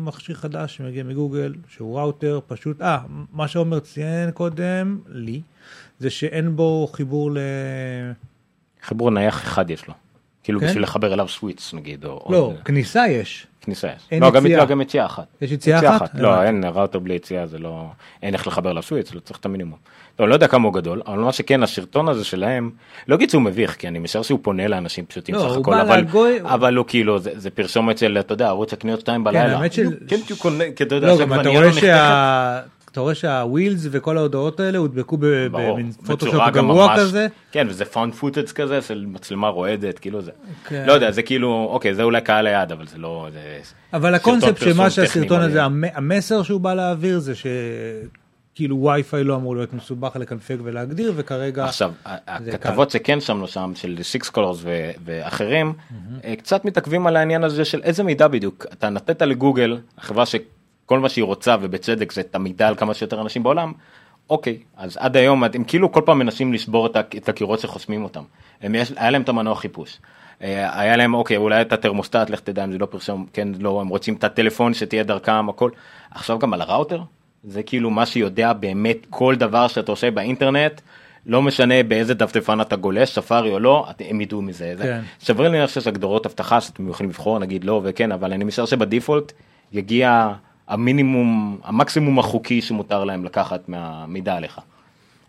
מכשיר 0.04 0.34
חדש 0.36 0.76
שמגיע 0.76 1.04
מגוגל, 1.04 1.54
שהוא 1.68 1.98
ראוטר 1.98 2.40
פשוט, 2.46 2.82
אה, 2.82 2.98
מה 3.32 3.48
שעומר 3.48 3.80
ציין 3.80 4.30
קודם, 4.30 4.98
לי, 5.08 5.40
זה 5.98 6.10
שאין 6.10 6.56
בו 6.56 6.88
חיבור 6.92 7.30
ל... 7.30 7.38
חיבור 8.82 9.10
נייח 9.10 9.42
אחד 9.42 9.70
יש 9.70 9.86
לו. 9.88 9.94
כאילו 10.42 10.60
כן? 10.60 10.66
בשביל 10.66 10.82
לחבר 10.82 11.14
אליו 11.14 11.28
סוויץ 11.28 11.74
נגיד, 11.74 12.04
או... 12.04 12.28
לא, 12.32 12.36
עוד- 12.36 12.56
כניסה 12.64 13.08
יש. 13.08 13.46
כניסה 13.60 13.88
יש. 13.88 14.02
אין 14.10 14.22
לא, 14.22 14.30
גם 14.30 14.46
יציאה. 14.46 14.58
לא, 14.58 14.64
גם 14.64 14.80
יציאה 14.80 15.06
אחת. 15.06 15.26
יש 15.40 15.52
יציאה 15.52 15.96
אחת? 15.96 16.14
לא, 16.14 16.34
הבנתי. 16.34 16.46
אין 16.46 16.64
ראוטר 16.64 16.98
בלי 16.98 17.14
יציאה, 17.14 17.46
זה 17.46 17.58
לא... 17.58 17.90
אין 18.22 18.34
איך 18.34 18.46
לחבר 18.46 18.70
אליו 18.70 18.82
סוויץ, 18.82 19.14
לא 19.14 19.20
צריך 19.20 19.38
את 19.40 19.44
המינימום. 19.46 19.78
לא, 20.20 20.28
לא 20.28 20.34
יודע 20.34 20.46
כמה 20.46 20.64
הוא 20.64 20.74
גדול, 20.74 21.02
אבל 21.06 21.18
מה 21.18 21.32
שכן, 21.32 21.62
הסרטון 21.62 22.08
הזה 22.08 22.24
שלהם, 22.24 22.70
לא 23.08 23.14
אגיד 23.14 23.30
שהוא 23.30 23.42
מביך, 23.42 23.76
כי 23.76 23.88
אני 23.88 23.98
משער 23.98 24.22
שהוא 24.22 24.38
פונה 24.42 24.68
לאנשים 24.68 25.04
פשוטים 25.06 25.34
לא, 25.34 25.40
סך 25.52 25.56
הכל, 25.56 25.74
אבל- 25.74 25.98
לגוי- 25.98 26.38
אבל 26.44 26.76
הוא 26.76 26.84
כאילו, 26.88 27.18
זה 27.18 27.30
זה 27.36 27.50
פרסומת 27.50 27.98
של, 27.98 28.16
אתה 28.20 28.32
יודע, 28.34 28.46
ערוץ 28.48 28.72
הקניות 28.72 29.00
2 29.00 29.24
בלילה. 29.24 29.56
האמת 29.58 29.72
של- 29.72 29.88
כן, 30.08 30.16
כי 30.26 30.32
הוא 30.32 30.40
קונה, 30.40 30.64
כי 30.76 30.84
אתה 30.84 30.94
יודע, 30.94 31.06
לא, 31.06 31.18
גם 31.18 31.40
אתה 31.40 31.48
רואה 31.48 31.60
לא. 31.66 31.72
שה... 31.72 32.60
אתה 32.92 33.00
רואה 33.00 33.14
שהווילס 33.14 33.86
וכל 33.90 34.16
ההודעות 34.16 34.60
האלה 34.60 34.78
הודבקו 34.78 35.16
במין 35.20 35.92
פוטושופ 36.06 36.40
גרוע 36.52 36.96
כזה. 36.96 37.26
כן, 37.52 37.66
וזה 37.70 37.84
found 37.84 38.14
footage 38.14 38.48
כזה 38.48 38.82
של 38.82 39.04
מצלמה 39.08 39.48
רועדת, 39.48 39.98
כאילו 39.98 40.22
זה. 40.22 40.30
כן. 40.68 40.84
לא 40.86 40.92
יודע, 40.92 41.10
זה 41.10 41.22
כאילו, 41.22 41.68
אוקיי, 41.70 41.94
זה 41.94 42.02
אולי 42.02 42.20
קהל 42.20 42.46
היעד, 42.46 42.72
אבל 42.72 42.86
זה 42.86 42.98
לא... 42.98 43.28
זה- 43.32 43.40
אבל 43.92 44.14
הקונספט 44.14 44.58
של 44.60 44.72
מה 44.72 44.90
שהסרטון 44.90 45.40
הזה, 45.40 45.60
המסר 45.94 46.42
שהוא 46.42 46.60
בא 46.60 46.74
להעביר 46.74 47.18
זה 47.18 47.32
שכאילו 48.54 48.82
וי-פיי 48.82 49.24
לא 49.24 49.36
אמור 49.36 49.56
להיות 49.56 49.72
מסובך 49.72 50.16
לקנפג 50.16 50.56
ולהגדיר, 50.62 51.12
וכרגע... 51.16 51.64
עכשיו, 51.64 51.92
הכתבות 52.04 52.90
שכן 52.90 53.20
שמנו 53.20 53.48
שם, 53.48 53.72
של 53.74 53.98
Six 54.02 54.28
Colors 54.28 54.62
ואחרים, 55.04 55.72
אה, 56.24 56.36
קצת 56.36 56.64
מתעכבים 56.64 57.06
על 57.06 57.16
העניין 57.16 57.44
הזה 57.44 57.64
של 57.64 57.82
איזה 57.82 58.02
מידע 58.02 58.28
בדיוק. 58.28 58.66
אתה 58.72 58.88
נתת 58.88 59.22
לגוגל, 59.22 59.78
החברה 59.98 60.26
שכל 60.26 60.98
מה 60.98 61.08
שהיא 61.08 61.24
רוצה, 61.24 61.56
ובצדק, 61.60 62.12
זה 62.12 62.20
את 62.20 62.34
המידע 62.34 62.68
על 62.68 62.74
כמה 62.74 62.94
שיותר 62.94 63.20
אנשים 63.20 63.42
בעולם, 63.42 63.72
אוקיי, 64.30 64.58
אז 64.76 64.96
עד 64.96 65.16
היום 65.16 65.44
הם 65.44 65.64
כאילו 65.64 65.92
כל 65.92 66.02
פעם 66.04 66.18
מנסים 66.18 66.52
לשבור 66.52 66.86
את 66.86 67.28
הקירות 67.28 67.60
שחוסמים 67.60 68.04
אותם. 68.04 68.22
הם 68.62 68.74
יש, 68.74 68.92
היה 68.96 69.10
להם 69.10 69.22
את 69.22 69.28
המנוע 69.28 69.54
חיפוש. 69.54 69.98
אה, 70.42 70.80
היה 70.80 70.96
להם 70.96 71.14
אוקיי 71.14 71.36
אולי 71.36 71.62
את 71.62 71.72
התרמוסטט 71.72 72.30
לך 72.30 72.40
תדע 72.40 72.64
אם 72.64 72.72
זה 72.72 72.78
לא 72.78 72.86
פרסום 72.86 73.26
כן 73.32 73.48
לא 73.58 73.80
הם 73.80 73.88
רוצים 73.88 74.14
את 74.14 74.24
הטלפון 74.24 74.74
שתהיה 74.74 75.02
דרכם 75.02 75.48
הכל 75.48 75.70
עכשיו 76.10 76.38
גם 76.38 76.54
על 76.54 76.60
הראוטר 76.60 77.02
זה 77.44 77.62
כאילו 77.62 77.90
מה 77.90 78.06
שיודע 78.06 78.52
באמת 78.52 79.06
כל 79.10 79.34
דבר 79.36 79.68
שאתה 79.68 79.92
עושה 79.92 80.10
באינטרנט 80.10 80.80
לא 81.26 81.42
משנה 81.42 81.82
באיזה 81.82 82.14
דפדפן 82.14 82.60
אתה 82.60 82.76
גולש 82.76 83.10
ספארי 83.10 83.50
או 83.50 83.58
לא 83.58 83.86
הם 84.00 84.20
ידעו 84.20 84.42
מזה 84.42 84.74
זה 84.76 84.82
כן. 84.82 85.00
שווה 85.26 85.48
לי 85.48 85.68
שיש 85.68 85.86
הגדרות 85.86 86.26
אבטחה 86.26 86.60
שאתם 86.60 86.88
יכולים 86.88 87.10
לבחור 87.10 87.38
נגיד 87.38 87.64
לא 87.64 87.80
וכן 87.84 88.12
אבל 88.12 88.32
אני 88.32 88.44
משער 88.44 88.66
שב 88.66 88.86
default 88.86 89.32
יגיע 89.72 90.32
המינימום 90.68 91.58
המקסימום 91.64 92.18
החוקי 92.18 92.62
שמותר 92.62 93.04
להם 93.04 93.24
לקחת 93.24 93.68
מהמידע 93.68 94.34
עליך. 94.36 94.58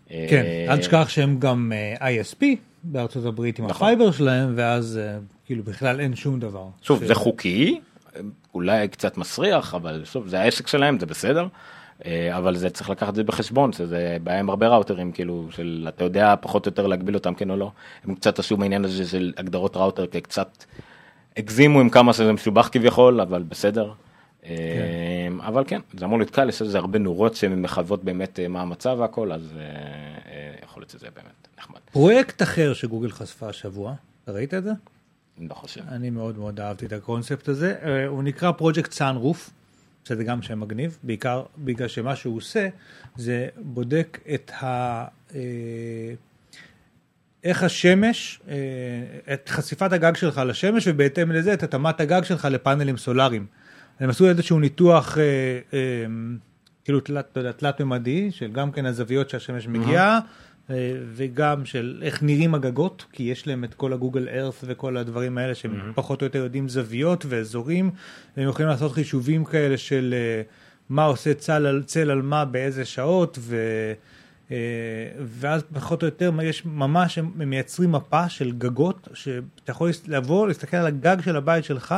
כן, 0.08 0.42
אה, 0.44 0.66
אל 0.68 0.78
תשכח 0.78 1.08
שהם 1.08 1.38
גם 1.38 1.72
אה, 2.00 2.08
ISP 2.20 2.44
בארצות 2.82 3.24
הברית 3.26 3.58
עם 3.58 3.66
נכון. 3.66 3.86
הפייבר 3.86 4.10
שלהם, 4.10 4.52
ואז 4.56 5.00
אה, 5.02 5.18
כאילו 5.46 5.62
בכלל 5.62 6.00
אין 6.00 6.16
שום 6.16 6.40
דבר. 6.40 6.64
שוב 6.82 7.04
ש- 7.04 7.06
זה 7.06 7.14
חוקי 7.14 7.80
אולי 8.54 8.88
קצת 8.88 9.16
מסריח 9.16 9.74
אבל 9.74 10.02
שוב 10.04 10.28
זה 10.28 10.40
העסק 10.40 10.66
שלהם 10.66 10.98
זה 10.98 11.06
בסדר. 11.06 11.46
אה, 12.06 12.38
אבל 12.38 12.56
זה 12.56 12.70
צריך 12.70 12.90
לקחת 12.90 13.08
את 13.08 13.14
זה 13.14 13.24
בחשבון 13.24 13.72
שזה 13.72 14.16
בעיה 14.22 14.38
עם 14.38 14.50
הרבה 14.50 14.68
ראוטרים 14.68 15.12
כאילו 15.12 15.46
של 15.50 15.86
אתה 15.88 16.04
יודע 16.04 16.34
פחות 16.40 16.66
או 16.66 16.70
יותר 16.70 16.86
להגביל 16.86 17.14
אותם 17.14 17.34
כן 17.34 17.50
או 17.50 17.56
לא 17.56 17.70
הם 18.04 18.14
קצת 18.14 18.38
עשו 18.38 18.56
בעניין 18.56 18.84
הזה 18.84 19.06
של 19.06 19.32
הגדרות 19.36 19.76
ראוטר 19.76 20.06
כי 20.06 20.20
קצת 20.20 20.64
הגזימו 21.36 21.80
עם 21.80 21.90
כמה 21.90 22.12
שזה 22.12 22.32
מסובך 22.32 22.68
כביכול 22.72 23.20
אבל 23.20 23.42
בסדר. 23.42 23.92
אה, 24.44 25.28
אבל 25.40 25.64
כן 25.66 25.80
זה 25.98 26.04
אמור 26.04 26.18
להיות 26.18 26.30
קל 26.30 26.48
יש 26.48 26.62
לזה 26.62 26.78
הרבה 26.78 26.98
נורות 26.98 27.34
שמחוות 27.34 28.04
באמת 28.04 28.40
אה, 28.40 28.48
מה 28.48 28.62
המצב 28.62 28.96
והכל 28.98 29.32
אז 29.32 29.54
יכול 30.62 30.80
להיות 30.80 30.90
שזה 30.90 31.06
באמת 31.14 31.48
נחמד. 31.58 31.80
פרויקט 31.92 32.42
אחר 32.42 32.72
שגוגל 32.74 33.10
חשפה 33.10 33.48
השבוע, 33.48 33.94
ראית 34.28 34.54
את 34.54 34.64
זה? 34.64 34.70
אני 35.38 35.48
לא 35.48 35.54
חושב. 35.54 35.80
אני 35.88 36.10
מאוד 36.10 36.38
מאוד 36.38 36.60
אהבתי 36.60 36.86
את 36.86 36.92
הקונספט 36.92 37.48
הזה. 37.48 37.74
הוא 38.06 38.22
נקרא 38.22 38.52
פרויקט 38.52 38.92
סאנרוף, 38.92 39.50
שזה 40.04 40.24
גם 40.24 40.42
שם 40.42 40.60
מגניב, 40.60 40.98
בעיקר 41.02 41.42
בגלל 41.58 41.88
שמה 41.88 42.16
שהוא 42.16 42.36
עושה 42.36 42.68
זה 43.16 43.48
בודק 43.56 44.20
את 44.34 44.50
ה... 44.62 45.04
אה, 45.34 45.40
איך 47.44 47.62
השמש, 47.62 48.40
אה, 48.48 48.54
את 49.34 49.48
חשיפת 49.48 49.92
הגג 49.92 50.16
שלך 50.16 50.40
לשמש 50.46 50.88
ובהתאם 50.88 51.32
לזה 51.32 51.54
את 51.54 51.62
התאמת 51.62 52.00
הגג 52.00 52.22
שלך 52.24 52.48
לפאנלים 52.50 52.96
סולאריים. 52.96 53.46
הם 54.00 54.10
עשו 54.10 54.28
איזשהו 54.28 54.60
ניתוח 54.60 55.18
אה, 55.18 55.78
כאילו 56.84 57.00
תלת, 57.00 57.36
יודע, 57.36 57.52
תלת 57.52 57.80
ממדי 57.80 58.30
של 58.30 58.52
גם 58.52 58.72
כן 58.72 58.86
הזוויות 58.86 59.30
שהשמש 59.30 59.66
מגיעה 59.68 60.14
אה, 60.14 60.20
וגם 61.14 61.64
של 61.64 62.00
איך 62.02 62.22
נראים 62.22 62.54
הגגות 62.54 63.04
כי 63.12 63.22
יש 63.22 63.46
להם 63.46 63.64
את 63.64 63.74
כל 63.74 63.92
הגוגל 63.92 64.28
ארת 64.28 64.54
וכל 64.64 64.96
הדברים 64.96 65.38
האלה 65.38 65.54
שהם 65.54 65.92
פחות 65.94 66.20
או 66.22 66.26
יותר 66.26 66.38
יודעים 66.38 66.68
זוויות 66.68 67.24
ואזורים 67.28 67.90
והם 68.36 68.48
יכולים 68.48 68.68
לעשות 68.68 68.92
חישובים 68.92 69.44
כאלה 69.44 69.76
של 69.76 70.14
אה, 70.16 70.42
מה 70.88 71.04
עושה 71.04 71.34
צל 71.34 71.66
על, 71.66 71.82
צל 71.86 72.10
על 72.10 72.22
מה 72.22 72.44
באיזה 72.44 72.84
שעות 72.84 73.38
ו... 73.40 73.56
אה, 74.50 74.56
ואז 75.24 75.62
פחות 75.74 76.02
או 76.02 76.06
יותר 76.06 76.30
יש 76.42 76.62
ממש 76.66 77.18
הם 77.18 77.30
מייצרים 77.36 77.92
מפה 77.92 78.28
של 78.28 78.52
גגות 78.58 79.08
שאתה 79.14 79.42
יכול 79.72 79.90
לבוא 80.08 80.48
להסתכל 80.48 80.76
על 80.76 80.86
הגג 80.86 81.16
של 81.24 81.36
הבית 81.36 81.64
שלך 81.64 81.94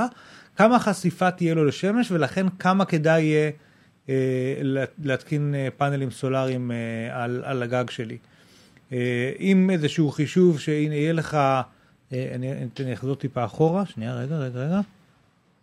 כמה 0.57 0.79
חשיפה 0.79 1.31
תהיה 1.31 1.55
לו 1.55 1.65
לשמש 1.65 2.11
ולכן 2.11 2.47
כמה 2.59 2.85
כדאי 2.85 3.23
יהיה 3.23 3.51
אה, 4.09 4.15
לה- 4.63 4.85
להתקין 5.03 5.55
אה, 5.55 5.69
פאנלים 5.77 6.11
סולאריים 6.11 6.71
אה, 6.71 6.77
על, 7.25 7.43
על 7.45 7.63
הגג 7.63 7.91
שלי. 7.91 8.19
אה, 8.93 9.33
עם 9.39 9.71
איזשהו 9.71 10.11
חישוב 10.11 10.61
שהנה 10.61 10.95
יהיה 10.95 11.13
לך, 11.13 11.35
אה, 11.35 11.63
אני, 12.35 12.53
אני, 12.81 12.95
אחזור 12.95 13.15
טיפה 13.15 13.45
אחורה, 13.45 13.87
שנייה 13.87 14.15
רגע 14.15 14.37
רגע 14.37 14.61
רגע, 14.61 14.81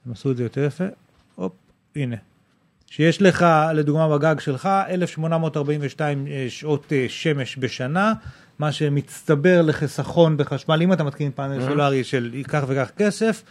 הם 0.06 0.12
עשו 0.12 0.32
את 0.32 0.38
זה 0.38 0.44
יותר 0.44 0.64
יפה, 0.64 0.84
הופ, 1.36 1.54
הנה. 1.96 2.16
שיש 2.88 3.22
לך 3.22 3.46
לדוגמה 3.74 4.18
בגג 4.18 4.40
שלך 4.40 4.70
1842 4.90 6.28
אה, 6.28 6.46
שעות 6.50 6.92
שמש 7.08 7.58
בשנה, 7.58 8.14
מה 8.60 8.72
שמצטבר 8.72 9.62
לחיסכון 9.62 10.38
בחשמל, 10.38 10.82
אם 10.82 10.94
אתה 10.94 11.04
מתקין 11.04 11.32
פאנל 11.36 11.68
סולארי 11.68 12.04
של 12.04 12.42
כך 12.48 12.64
וכך 12.68 12.92
כסף, 12.98 13.44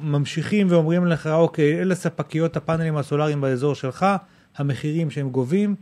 ממשיכים 0.00 0.66
ואומרים 0.70 1.06
לך, 1.06 1.26
אוקיי, 1.26 1.80
אלה 1.80 1.94
ספקיות 1.94 2.56
הפאנלים 2.56 2.96
הסולאריים 2.96 3.40
באזור 3.40 3.74
שלך, 3.74 4.06
המחירים 4.56 5.10
שהם 5.10 5.30
גובים, 5.30 5.74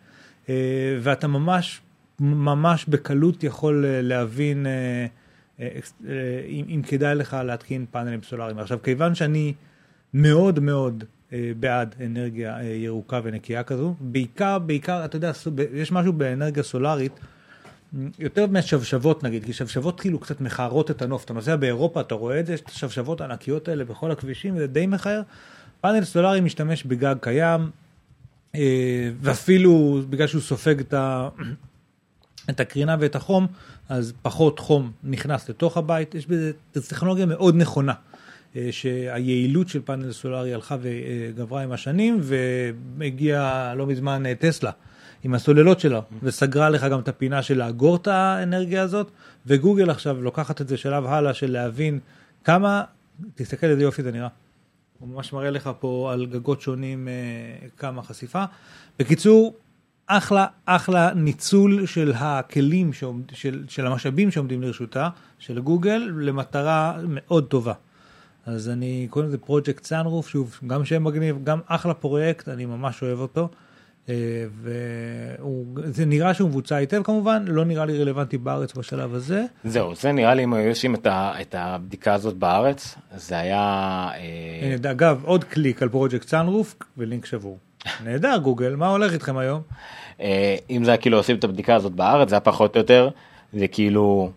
ואתה 1.03 1.27
ממש, 1.29 1.81
ממש 2.21 2.85
בקלות 2.89 3.45
יכול 3.45 3.85
אה, 3.85 4.03
להבין 4.03 4.67
אה, 4.67 5.07
אה, 5.61 5.67
אם, 6.49 6.83
כדאי 6.87 7.15
לך 7.15 7.37
להתקין 7.45 7.87
פאנלים 7.91 8.23
סולאריים. 8.23 8.59
עכשיו, 8.59 8.79
כיוון 8.83 9.15
שאני 9.15 9.55
מאוד 10.15 10.61
מאוד, 10.61 11.05
בעד 11.61 11.95
אנרגיה 12.07 12.59
ירוקה 12.63 13.21
ונקייה 13.25 13.63
כזו. 13.63 13.95
בעיקר, 14.01 14.59
בעיקר, 14.59 15.05
אתה 15.05 15.17
יודע, 15.17 15.33
יש 15.73 15.93
משהו 15.93 16.13
באנרגיה 16.13 16.63
סולארית, 16.63 17.21
יותר 18.19 18.47
מהשבשבות 18.47 19.23
נגיד, 19.23 19.45
כי 19.45 19.53
שבשבות 19.53 20.01
כאילו 20.01 20.19
קצת 20.19 20.41
מכערות 20.41 20.91
את 20.91 21.03
הנוף. 21.03 21.25
אתה 21.25 21.33
נוסע 21.33 21.57
באירופה, 21.57 22.01
אתה 22.01 22.15
רואה 22.15 22.41
את 22.41 22.47
זה, 22.47 22.55
יש 22.55 22.61
את 22.61 22.69
השבשבות 22.69 23.21
הענקיות 23.21 23.69
האלה 23.69 23.85
בכל 23.85 24.11
הכבישים, 24.11 24.59
זה 24.59 24.67
די 24.67 24.87
מכער. 24.87 25.23
פאנל 25.81 26.05
סולארי 26.05 26.41
משתמש 26.41 26.85
בגג 26.85 27.15
קיים, 27.21 27.71
ואפילו 29.21 30.03
בגלל 30.11 30.27
שהוא 30.27 30.43
סופג 30.43 30.81
את, 30.81 30.95
ה, 30.95 31.29
את 32.51 32.61
הקרינה 32.61 32.97
ואת 33.01 33.15
החום, 33.17 33.47
אז 33.89 34.13
פחות 34.23 34.59
חום 34.59 34.93
נכנס 35.05 35.49
לתוך 35.49 35.77
הבית. 35.77 36.15
יש 36.15 36.27
בזה 36.27 36.53
טכנולוגיה 36.89 37.27
מאוד 37.27 37.57
נכונה, 37.57 37.93
אה, 38.57 38.69
שהיעילות 38.71 39.69
של 39.69 39.81
פאנל 39.85 40.13
סולארי 40.13 40.55
הלכה 40.55 40.77
וגברה 40.81 41.63
עם 41.63 41.73
השנים, 41.73 42.21
והגיע 42.99 43.73
לא 43.77 43.87
מזמן 43.87 44.27
אה, 44.27 44.35
טסלה. 44.35 44.71
עם 45.25 45.35
הסוללות 45.35 45.81
שלה, 45.81 46.01
וסגרה 46.23 46.71
לך 46.71 46.85
גם 46.85 47.01
את 47.01 47.09
הפינה 47.09 47.43
של 47.43 47.59
לאגור 47.59 47.97
את 47.97 48.07
האנרגיה 48.07 48.83
הזאת, 48.83 49.11
וגוגל 49.47 49.91
עכשיו 49.91 50.23
לוקחת 50.23 50.61
את 50.61 50.69
זה 50.69 50.77
שלב 50.77 51.07
הלאה 51.07 51.35
של 51.35 51.53
להבין 51.53 52.01
כמה, 52.45 52.85
תסתכל 53.35 53.67
איזה 53.67 53.83
יופי 53.83 54.03
זה 54.03 54.13
נראה. 54.13 54.29
הוא 54.99 55.09
ממש 55.09 55.33
מראה 55.33 55.51
לך 55.51 55.71
פה 55.81 56.11
על 56.13 56.27
גגות 56.27 56.61
שונים 56.61 57.09
אה, 57.09 57.69
כמה 57.77 58.03
חשיפה. 58.03 58.45
בקיצור, 58.99 59.55
אחלה, 60.07 60.47
אחלה 60.67 61.15
ניצול 61.15 61.87
של 61.87 62.13
הכלים, 62.17 62.93
שעומד, 62.93 63.25
של, 63.33 63.65
של 63.69 63.87
המשאבים 63.87 64.31
שעומדים 64.31 64.63
לרשותה, 64.63 65.09
של 65.39 65.61
גוגל, 65.61 66.11
למטרה 66.21 66.97
מאוד 67.09 67.47
טובה. 67.47 67.73
אז 68.47 68.69
אני 68.69 69.07
קוראים 69.11 69.29
לזה 69.29 69.39
פרויקט 69.39 69.85
סאנרוף, 69.85 70.29
שוב, 70.29 70.61
גם 70.67 70.85
שם 70.85 71.05
מגניב, 71.05 71.39
גם 71.45 71.61
אחלה 71.67 71.95
פרויקט, 71.95 72.49
אני 72.49 72.67
ממש 72.67 73.03
אוהב 73.03 73.19
אותו. 73.19 73.49
אה, 74.09 74.15
וזה 74.63 76.05
נראה 76.05 76.35
שהוא 76.35 76.49
מבוצע 76.49 76.77
היטב 76.77 77.03
כמובן, 77.03 77.45
לא 77.47 77.65
נראה 77.65 77.85
לי 77.85 77.99
רלוונטי 77.99 78.39
בארץ 78.39 78.75
בשלב 78.75 79.15
הזה. 79.15 79.45
זהו, 79.65 79.95
זה 79.95 80.13
נראה 80.13 80.35
לי 80.35 80.45
אם 80.45 80.55
היו 80.55 80.69
עושים 80.69 80.95
את, 80.95 81.07
ה, 81.07 81.33
את 81.41 81.55
הבדיקה 81.59 82.15
הזאת 82.15 82.37
בארץ, 82.37 82.95
זה 83.17 83.39
היה... 83.39 83.59
אה, 84.15 84.77
הנה, 84.77 84.91
אגב, 84.91 85.21
עוד 85.25 85.45
קליק 85.45 85.83
על 85.83 85.89
פרויקט 85.89 86.29
סאנרוף 86.29 86.75
ולינק 86.97 87.27
שבור. 87.27 87.59
נהדר 88.05 88.37
גוגל, 88.43 88.75
מה 88.77 88.89
הולך 88.89 89.13
איתכם 89.13 89.37
היום? 89.39 89.61
אה, 90.21 90.57
אם 90.71 90.85
זה 90.85 90.91
היה 90.91 90.99
כאילו 90.99 91.17
עושים 91.17 91.37
את 91.37 91.45
הבדיקה 91.45 91.75
הזאת 91.75 91.93
בארץ, 91.93 92.29
זה 92.29 92.35
היה 92.35 92.41
פחות 92.41 92.75
או 92.77 92.81
יותר, 92.81 93.09
זה 93.53 93.69
כאילו, 93.69 94.31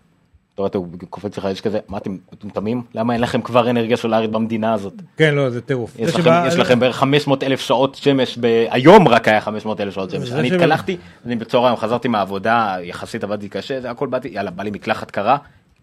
אתה 0.54 0.62
רואה, 0.62 0.70
הוא 0.74 0.86
קופץ 1.10 1.38
לך, 1.38 1.48
יש 1.52 1.60
כזה, 1.60 1.78
מה 1.88 1.98
אתם 1.98 2.16
מטומטמים? 2.32 2.82
למה 2.94 3.12
אין 3.12 3.20
לכם 3.20 3.42
כבר 3.42 3.70
אנרגיה 3.70 3.96
סולארית 3.96 4.30
במדינה 4.30 4.72
הזאת? 4.74 4.92
כן, 5.16 5.34
לא, 5.34 5.50
זה 5.50 5.60
טירוף. 5.60 5.96
יש 5.98 6.14
לכם, 6.14 6.22
שבא- 6.22 6.44
יש 6.48 6.56
לכם 6.56 6.80
בערך 6.80 6.96
500 6.96 7.42
אלף 7.42 7.60
שעות 7.60 7.94
שמש, 7.94 8.38
ב... 8.40 8.66
היום 8.70 9.08
רק 9.08 9.28
היה 9.28 9.40
500 9.40 9.80
אלף 9.80 9.94
שעות 9.94 10.10
שמש. 10.10 10.32
אני 10.32 10.48
התקלחתי, 10.54 10.96
אני 11.26 11.36
בצהריים 11.36 11.76
חזרתי 11.76 12.08
מהעבודה, 12.08 12.76
יחסית 12.82 13.24
עבדתי 13.24 13.48
קשה, 13.48 13.80
זה 13.80 13.90
הכל 13.90 14.06
באתי, 14.06 14.28
יאללה, 14.28 14.50
בא 14.50 14.62
לי 14.62 14.70
מקלחת 14.70 15.10
קרה. 15.10 15.36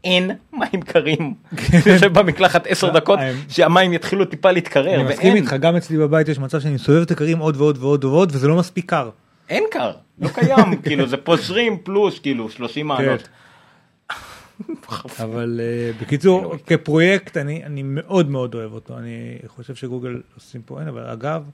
אין 0.05 0.31
מים 0.53 0.81
קרים, 0.81 1.33
יושב 1.85 2.19
במקלחת 2.19 2.67
10 2.67 2.89
דקות 2.89 3.19
המים. 3.19 3.35
שהמים 3.49 3.93
יתחילו 3.93 4.25
טיפה 4.25 4.51
להתקרר, 4.51 4.95
אני 4.95 5.03
מסכים 5.03 5.35
איתך, 5.35 5.53
גם 5.53 5.75
אצלי 5.75 5.97
בבית 5.97 6.27
יש 6.27 6.39
מצב 6.39 6.59
שאני 6.59 6.73
מסובב 6.73 7.01
את 7.01 7.11
הקרים 7.11 7.37
עוד 7.37 7.57
ועוד 7.57 7.77
ועוד 7.77 8.05
ועוד, 8.05 8.31
וזה 8.35 8.47
לא 8.47 8.55
מספיק 8.55 8.89
קר. 8.89 9.09
אין 9.49 9.63
קר, 9.71 9.91
לא 10.19 10.27
קיים, 10.27 10.75
כאילו 10.83 11.07
זה 11.07 11.17
פושרים 11.17 11.77
פלוס 11.83 12.19
כאילו 12.19 12.49
30 12.49 12.87
מעלות. 12.87 13.27
אבל 15.23 15.59
uh, 15.59 16.01
בקיצור, 16.01 16.55
כפרויקט 16.67 17.37
אני, 17.37 17.63
אני 17.63 17.81
מאוד 17.85 18.29
מאוד 18.29 18.55
אוהב 18.55 18.73
אותו, 18.73 18.97
אני 18.97 19.37
חושב 19.47 19.75
שגוגל 19.75 20.21
עושים 20.35 20.61
פה 20.61 20.79
אין, 20.79 20.87
אבל 20.87 21.03
אגב, 21.03 21.49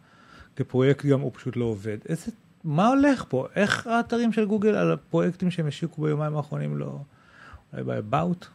כפרויקט 0.55 1.05
גם 1.05 1.19
הוא 1.19 1.31
פשוט 1.33 1.57
לא 1.57 1.65
עובד. 1.65 1.97
איזה, 2.09 2.31
מה 2.63 2.87
הולך 2.87 3.25
פה? 3.29 3.45
איך 3.55 3.87
האתרים 3.87 4.33
של 4.33 4.45
גוגל 4.45 4.75
על 4.75 4.91
הפרויקטים 4.91 5.51
שהם 5.51 5.67
השיקו 5.67 6.01
ביומיים 6.01 6.35
האחרונים 6.35 6.77
לא... 6.77 6.99
ב-about? 7.73 8.45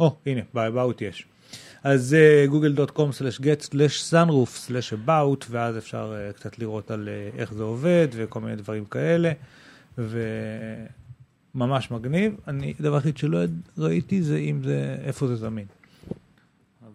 או, 0.00 0.16
הנה, 0.26 0.40
ב-about 0.54 0.94
יש. 1.00 1.26
אז 1.82 2.16
uh, 2.18 2.50
google.com/get/sunroof/about, 2.52 5.44
ואז 5.50 5.78
אפשר 5.78 6.12
uh, 6.12 6.32
קצת 6.36 6.58
לראות 6.58 6.90
על 6.90 7.08
uh, 7.08 7.10
איך 7.38 7.54
זה 7.54 7.62
עובד 7.62 8.08
וכל 8.12 8.40
מיני 8.40 8.56
דברים 8.56 8.84
כאלה. 8.84 9.32
וממש 9.98 11.90
מגניב. 11.90 12.36
אני, 12.48 12.74
הדבר 12.80 12.94
היחיד 12.94 13.16
שלא 13.16 13.38
ראיתי 13.78 14.22
זה 14.22 14.36
אם 14.36 14.60
זה, 14.64 14.96
איפה 15.04 15.26
זה 15.26 15.36
זמין. 15.36 15.66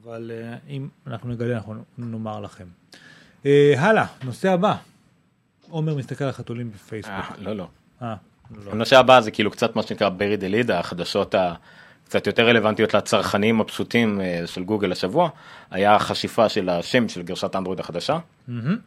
אבל 0.01 0.31
uh, 0.33 0.35
אם 0.69 0.87
אנחנו 1.07 1.29
נגלה, 1.29 1.57
אנחנו 1.57 1.83
נאמר 1.97 2.41
לכם. 2.41 2.65
הלאה, 3.77 4.05
נושא 4.23 4.51
הבא. 4.51 4.75
עומר 5.69 5.95
מסתכל 5.95 6.23
על 6.23 6.31
חתולים 6.31 6.71
בפייסבוק. 6.71 7.13
אה, 7.13 7.31
לא, 7.37 7.55
לא. 8.01 8.13
לא. 8.51 8.71
הנושא 8.71 8.99
הבא 8.99 9.21
זה 9.21 9.31
כאילו 9.31 9.51
קצת 9.51 9.75
מה 9.75 9.83
שנקרא 9.83 10.09
ברי 10.09 10.37
דליד, 10.37 10.71
החדשות 10.71 11.35
הקצת 11.37 12.27
יותר 12.27 12.47
רלוונטיות 12.47 12.93
לצרכנים 12.93 13.61
הפשוטים 13.61 14.21
אה, 14.21 14.41
של 14.45 14.63
גוגל 14.63 14.91
השבוע, 14.91 15.29
היה 15.71 15.95
החשיפה 15.95 16.49
של 16.49 16.69
השם 16.69 17.09
של 17.09 17.21
גרשת 17.21 17.55
אנדרואיד 17.55 17.79
החדשה, 17.79 18.17
מהמם. 18.47 18.77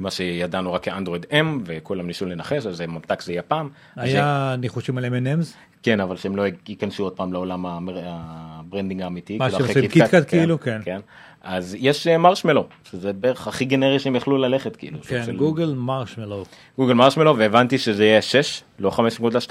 מה 0.00 0.10
שידענו 0.10 0.72
רק 0.72 0.82
כאנדרואיד 0.82 1.26
M 1.30 1.46
וכולם 1.64 2.06
ניסו 2.06 2.26
לנחש, 2.26 2.66
אז 2.66 2.80
ממתק 2.80 3.22
זה 3.22 3.32
יהיה 3.32 3.42
פעם. 3.42 3.68
היה 3.96 4.54
ניחושים 4.58 4.98
על 4.98 5.04
M&M's? 5.04 5.54
כן, 5.82 6.00
אבל 6.00 6.16
שהם 6.16 6.36
לא 6.36 6.42
ייכנסו 6.68 7.02
עוד 7.02 7.12
פעם 7.12 7.32
לעולם 7.32 7.66
ה 7.66 7.81
branding 7.81 9.02
האמיתי. 9.02 9.38
מה 9.38 9.50
כאילו 9.50 9.66
שעושים 9.66 9.88
קיטקאט, 9.88 10.28
כאילו, 10.28 10.60
כן. 10.60 11.00
אז 11.44 11.76
יש 11.78 12.06
אה, 12.06 12.18
מרשמלו, 12.18 12.66
שזה 12.84 13.12
בערך 13.12 13.48
הכי 13.48 13.64
גנרי 13.64 13.98
שהם 13.98 14.16
יכלו 14.16 14.38
ללכת, 14.38 14.76
כאילו. 14.76 14.98
כן, 15.02 15.22
של- 15.26 15.36
גוגל 15.36 15.74
מרשמלו. 15.74 16.44
גוגל 16.78 16.92
מרשמלו, 16.94 17.36
והבנתי 17.38 17.78
שזה 17.78 18.04
יהיה 18.04 18.22
6, 18.22 18.62
לא 18.78 18.90
5.2, 18.90 19.50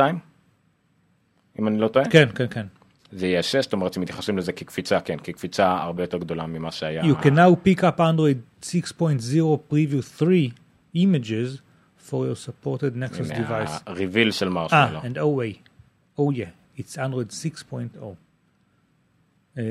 אם 1.59 1.67
אני 1.67 1.77
לא 1.79 1.87
טועה. 1.87 2.05
כן, 2.09 2.27
כן, 2.35 2.45
כן. 2.49 2.65
זה 3.11 3.27
יהיה 3.27 3.43
6, 3.43 3.55
זאת 3.55 3.73
אומרת 3.73 3.93
שמתייחסים 3.93 4.37
לזה 4.37 4.51
כקפיצה, 4.51 4.99
כן, 4.99 5.17
כקפיצה 5.23 5.71
הרבה 5.83 6.03
יותר 6.03 6.17
גדולה 6.17 6.45
ממה 6.47 6.71
שהיה. 6.71 7.03
You 7.03 7.15
can 7.23 7.35
now 7.35 7.67
pick 7.67 7.79
up 7.79 7.99
Android 7.99 8.65
6.0 8.65 9.03
preview 9.71 10.01
3 10.19 10.51
images 10.95 11.61
for 12.09 12.13
your 12.13 12.35
supported 12.47 12.95
Nexus 12.95 13.29
device. 13.31 13.71
מהריביל 13.87 14.31
של 14.31 14.47
אה, 14.47 14.51
מרשמלו. 14.53 14.99
and 14.99 15.15
oh 15.17 15.39
wait, 15.39 15.69
oh 16.19 16.35
yeah, 16.37 16.79
it's 16.81 16.95
Android 16.97 17.31
6.0. 17.31 18.03
אה, 19.57 19.63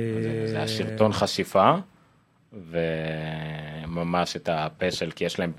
זה 0.47 0.57
היה 0.57 0.67
סרטון 0.69 1.13
חשיפה, 1.13 1.75
וממש 2.53 4.37
את 4.37 4.49
הפסל, 4.53 5.11
כי 5.11 5.25
יש 5.25 5.39
להם 5.39 5.53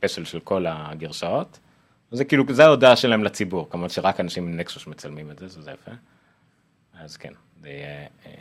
פסל 0.00 0.24
של 0.24 0.40
כל 0.40 0.66
הגרסאות. 0.68 1.58
זה 2.10 2.24
כאילו, 2.24 2.44
זה 2.50 2.64
ההודעה 2.64 2.96
שלהם 2.96 3.24
לציבור, 3.24 3.70
כמובן 3.70 3.88
שרק 3.88 4.20
אנשים 4.20 4.46
עם 4.48 4.56
נקסוס 4.56 4.86
מצלמים 4.86 5.30
את 5.30 5.38
זה, 5.38 5.48
זה 5.48 5.70
יפה. 5.70 5.90
אז 6.94 7.16
כן, 7.16 7.32
זה 7.62 7.68
יהיה 7.68 8.06
אה, 8.26 8.32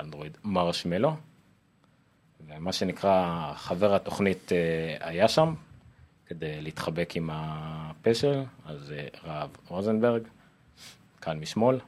אנדרואיד 0.00 0.38
מרשמלו. 0.44 1.16
ומה 2.46 2.72
שנקרא, 2.72 3.52
חבר 3.56 3.94
התוכנית 3.94 4.52
אה, 4.52 4.96
היה 5.00 5.28
שם, 5.28 5.54
כדי 6.26 6.60
להתחבק 6.60 7.16
עם 7.16 7.30
הפסל, 7.32 8.42
אז 8.64 8.92
אה, 8.92 9.06
רב 9.24 9.56
רוזנברג, 9.68 10.22
כאן 11.20 11.40
משמאל, 11.40 11.78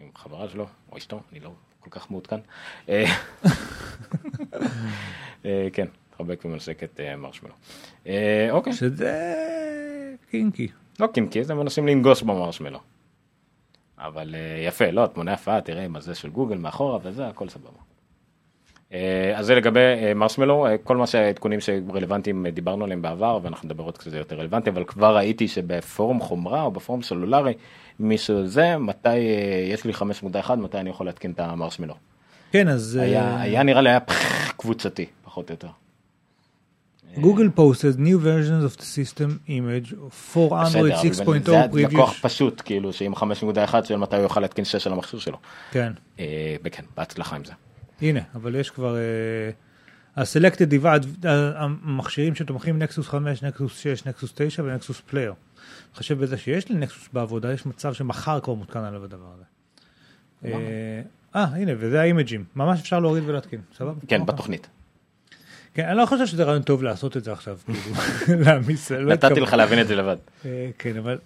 עם 0.00 0.08
חברה 0.14 0.48
שלו, 0.48 0.66
או 0.92 0.98
אשתו, 0.98 1.20
אני 1.32 1.40
לא 1.40 1.52
כל 1.90 2.00
כך 2.00 2.10
מעודכן. 2.10 2.36
אה, 2.88 3.04
אה, 5.44 5.68
כן, 5.72 5.86
התחבק 6.10 6.44
ומנשק 6.44 6.82
את 6.82 7.00
אה, 7.00 7.16
מרשמלו. 7.16 7.54
אוקיי, 8.50 8.72
שזה 8.72 9.34
קינקי. 10.30 10.68
לא 11.00 11.06
קינקי, 11.06 11.44
זה 11.44 11.54
מנסים 11.54 11.86
לנגוס 11.86 12.22
במרשמלו. 12.22 12.78
אבל 13.98 14.34
יפה, 14.66 14.90
לא, 14.90 15.06
תמונה 15.06 15.32
יפה, 15.32 15.60
תראה 15.60 15.84
עם 15.84 15.96
הזה 15.96 16.14
של 16.14 16.30
גוגל 16.30 16.56
מאחורה 16.56 16.98
וזה, 17.02 17.28
הכל 17.28 17.48
סבבה. 17.48 17.78
אה, 18.92 19.32
אז 19.36 19.46
זה 19.46 19.54
לגבי 19.54 19.80
אה, 19.80 20.14
מרשמלו, 20.14 20.66
אה, 20.66 20.78
כל 20.78 20.96
מה 20.96 21.06
שהעדכונים 21.06 21.60
שרלוונטיים 21.60 22.46
אה, 22.46 22.50
דיברנו 22.50 22.84
עליהם 22.84 23.02
בעבר, 23.02 23.38
ואנחנו 23.42 23.66
נדבר 23.66 23.84
עוד 23.84 23.98
קצת 23.98 24.12
יותר 24.12 24.36
רלוונטי, 24.36 24.70
אבל 24.70 24.84
כבר 24.84 25.16
ראיתי 25.16 25.48
שבפורום 25.48 26.20
חומרה 26.20 26.62
או 26.62 26.70
בפורום 26.70 27.02
סלולרי, 27.02 27.54
מישהו 28.00 28.46
זה, 28.46 28.78
מתי 28.78 29.08
אה, 29.08 29.66
יש 29.72 29.84
לי 29.84 29.92
5.1, 29.92 30.54
מתי 30.54 30.78
אני 30.78 30.90
יכול 30.90 31.06
להתקין 31.06 31.30
את 31.30 31.40
המרשמלו. 31.40 31.94
כן, 32.52 32.68
אז 32.68 32.96
היה, 32.96 33.40
היה 33.40 33.62
נראה 33.62 33.80
לי 33.80 33.90
היה 33.90 33.98
קבוצתי, 34.56 35.06
פחות 35.24 35.50
או 35.50 35.54
יותר. 35.54 35.68
גוגל 37.20 37.48
posted 37.56 37.98
new 37.98 38.18
versions 38.24 38.64
of 38.64 38.80
the 38.80 38.84
system 38.84 39.48
image 39.48 39.94
for 40.34 40.50
Android 40.50 40.78
אבל 40.78 40.92
6.0 40.92 41.44
זה 41.44 41.64
לקוח. 41.74 42.14
פשוט, 42.22 42.62
כאילו, 42.64 42.92
שעם 42.92 43.14
5.1 43.14 43.84
שואל 43.84 43.98
מתי 43.98 44.16
הוא 44.16 44.22
יוכל 44.22 44.40
להתקין 44.40 44.64
6 44.64 44.86
על 44.86 44.92
המכשיר 44.92 45.20
שלו. 45.20 45.38
כן, 45.70 45.92
אה, 46.18 46.56
וכן, 46.64 46.82
בהצלחה 46.96 47.36
עם 47.36 47.44
זה. 47.44 47.52
הנה, 48.00 48.20
אבל 48.34 48.54
יש 48.54 48.70
כבר... 48.70 48.96
אה, 48.96 49.50
ה-selected 50.16 50.72
device, 50.82 51.28
ה- 51.28 51.64
המכשירים 51.64 52.34
שתומכים 52.34 52.78
נקסוס 52.78 53.08
5, 53.08 53.42
נקסוס 53.42 53.78
6, 53.78 54.06
נקסוס 54.06 54.32
9 54.34 54.62
ונקסוס 54.62 55.00
פלייר. 55.00 55.34
חושב 55.94 56.18
בזה 56.18 56.36
שיש 56.38 56.68
לי 56.68 56.76
נקסוס 56.76 57.08
בעבודה, 57.12 57.52
יש 57.52 57.66
מצב 57.66 57.92
שמחר 57.92 58.40
כבר 58.40 58.54
מותקן 58.54 58.84
עליו 58.84 59.04
הדבר 59.04 59.32
הזה. 59.34 59.44
אה, 60.44 61.02
אה, 61.36 61.44
הנה, 61.44 61.72
וזה 61.78 62.00
האימג'ים. 62.00 62.44
ממש 62.56 62.80
אפשר 62.80 63.00
להוריד 63.00 63.24
ולהתקין, 63.26 63.60
סבבה? 63.76 63.92
כן, 64.08 64.20
אוקיי. 64.20 64.34
בתוכנית. 64.34 64.68
כן, 65.74 65.88
אני 65.88 65.96
לא 65.96 66.06
חושב 66.06 66.26
שזה 66.26 66.44
רעיון 66.44 66.62
טוב 66.62 66.82
לעשות 66.82 67.16
את 67.16 67.24
זה 67.24 67.32
עכשיו, 67.32 67.58
כאילו, 67.64 67.78
להעמיס, 68.44 68.90
לא 68.90 69.12
נתתי 69.14 69.40
לך 69.40 69.52
להבין 69.52 69.80
את 69.80 69.88
זה 69.88 69.96
לבד. 69.96 70.16
אה, 70.44 70.70
כן, 70.78 70.96
אבל, 70.96 71.18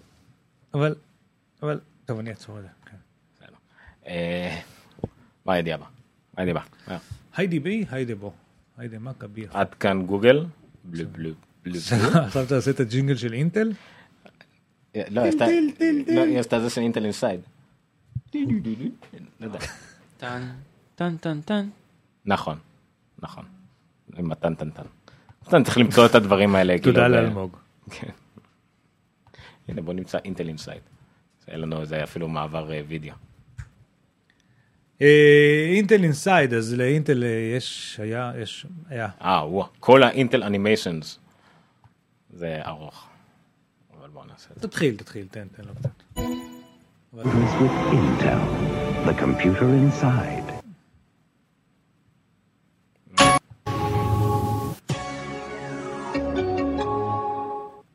אבל, 0.75 0.95
אבל, 1.63 1.81
טוב, 2.05 2.19
אני 2.19 2.31
אעצור 2.31 2.59
את 2.59 2.63
זה. 2.63 2.69
כן. 2.87 2.97
מה 5.45 5.53
הידיעה 5.53 5.77
הבאה? 5.79 6.00
מה 6.37 6.43
הידיעה 6.43 6.57
הבאה? 6.63 6.95
אה, 6.97 7.01
היידי 7.37 7.61
בי, 7.61 7.85
היידי 7.91 8.15
בו. 8.15 8.33
היידי 8.79 8.97
מכבי. 9.01 9.47
עד 9.51 9.75
כאן 9.75 10.03
גוגל. 10.07 10.47
עכשיו 12.15 12.45
אתה 12.45 12.57
עושה 12.57 12.71
את 12.71 12.81
הג'ינגל 12.81 13.17
של 13.17 13.33
אינטל? 13.33 13.73
לא, 15.11 15.21
היא 15.21 15.29
עשתה- 15.29 15.45
לא, 16.15 16.21
היא 16.25 16.39
עשתה 16.39 16.61
זה 16.61 16.71
של 16.71 16.81
אינטל 16.81 17.05
אינסייד. 17.05 17.41
לא. 19.41 19.49
טן, 20.19 20.43
טן, 20.95 21.17
טן, 21.17 21.41
טן. 21.41 21.69
נכון, 22.27 22.59
נכון. 23.23 23.45
מתן 24.19 24.55
טן 24.55 24.71
טן. 24.71 24.83
אתה 25.49 25.57
צריך 25.65 25.79
למצוא 25.79 26.07
את 26.07 26.15
הדברים 26.15 26.55
האלה. 26.55 26.79
כאילו, 26.79 26.93
תודה 26.95 27.09
ב- 27.09 27.11
לאלמוג. 27.11 27.57
כן. 27.91 28.11
הנה 29.69 29.83
בוא 29.83 29.95
נמצא 29.95 30.19
Intel 30.25 30.49
Inside. 30.49 30.81
אין 31.49 31.61
לנו 31.61 31.81
איזה 31.81 32.05
אפילו 32.05 32.29
מעבר 32.29 32.73
אה, 32.73 32.83
וידאו. 32.89 33.15
אה, 35.03 35.67
Intel 35.75 36.03
Inside, 36.03 36.55
אז 36.55 36.75
לאינטל 36.75 37.25
אה, 37.25 37.57
יש, 37.57 38.01
היה, 38.03 38.33
יש, 38.43 38.67
היה. 38.89 39.09
אה, 39.23 39.49
וואו, 39.49 39.69
כל 39.81 40.03
ה 40.03 40.09
Intel 40.09 40.43
animations. 40.43 41.19
זה 42.31 42.61
ארוך. 42.67 43.09
אבל 44.01 44.09
בוא 44.09 44.23
נעשה 44.25 44.49
את 44.57 44.63
זה. 44.63 44.69
תתחיל, 44.69 44.97
תתחיל, 44.97 45.27
תן, 45.31 45.47
תן 45.57 45.63
לו 45.65 45.75
קצת. 45.75 45.91
was 47.13 47.25
with 47.61 47.77
Intel, 47.99 48.43
the 49.07 49.15
computer 49.15 49.69
inside. 49.83 50.51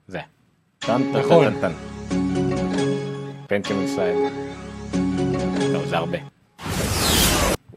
זה. 0.08 0.20
טן 0.80 1.02
טן 1.14 1.20
נכון. 1.20 1.54
טן 1.54 1.62
טן. 1.62 1.74
Pentium 3.48 3.80
Inside. 3.80 4.18
טוב, 5.74 5.86
זה 5.86 5.98
הרבה. 5.98 6.35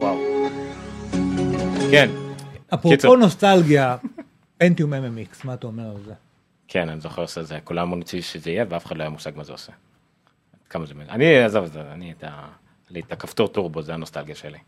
וואו. 0.01 0.17
כן. 1.91 2.11
אפרופו. 2.75 3.17
נוסטלגיה, 3.17 3.97
פנטיום 4.59 4.95
MMX, 4.95 5.37
מה 5.45 5.55
אתה 5.55 5.67
אומר 5.67 5.91
על 5.91 6.03
זה? 6.05 6.13
כן, 6.69 6.89
אני 6.89 7.01
זוכר 7.01 7.27
שזה, 7.27 7.59
כולם 7.65 7.91
רוצים 7.91 8.23
שזה 8.23 8.51
יהיה, 8.51 8.65
ואף 8.69 8.87
אחד 8.87 8.97
לא 8.97 9.03
היה 9.03 9.11
מושג 9.11 9.33
מה 9.37 9.45
זה 9.45 9.53
עושה. 9.53 9.73
כמה 10.71 10.87
זה... 10.87 10.95
אני, 11.09 11.39
עזוב 11.39 11.65
את 11.65 11.73
זה, 11.73 11.81
אני 11.93 12.13
את 12.19 12.25
ה... 12.25 12.49
לי 12.91 13.01
את 13.01 13.13
הכפתור 13.13 13.49
טורבו, 13.49 13.83
זה 13.83 13.95
הנוסטלגיה 13.95 14.35
שלי. 14.35 14.59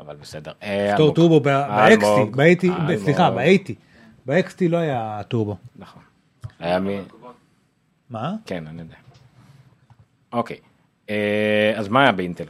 אבל 0.00 0.16
בסדר. 0.16 0.52
אה, 0.62 0.96
אלמוג. 0.96 1.14
טורבו 1.14 1.40
ב-XT, 1.40 2.04
אלמוג. 2.06 2.36
ב-80, 2.36 2.64
אלמוג. 2.64 3.04
סליחה, 3.04 3.30
ב-80. 3.30 3.72
ב-XT 4.26 4.68
לא 4.68 4.76
היה 4.76 5.20
טורבו. 5.28 5.56
נכון. 5.76 6.02
היה 6.58 6.80
מי... 6.80 6.98
מה? 8.10 8.32
כן, 8.46 8.66
אני 8.66 8.82
יודע. 8.82 8.96
אוקיי. 10.32 10.56
אה, 11.10 11.72
אז 11.76 11.88
מה 11.88 12.02
היה 12.02 12.12
באינטל? 12.12 12.44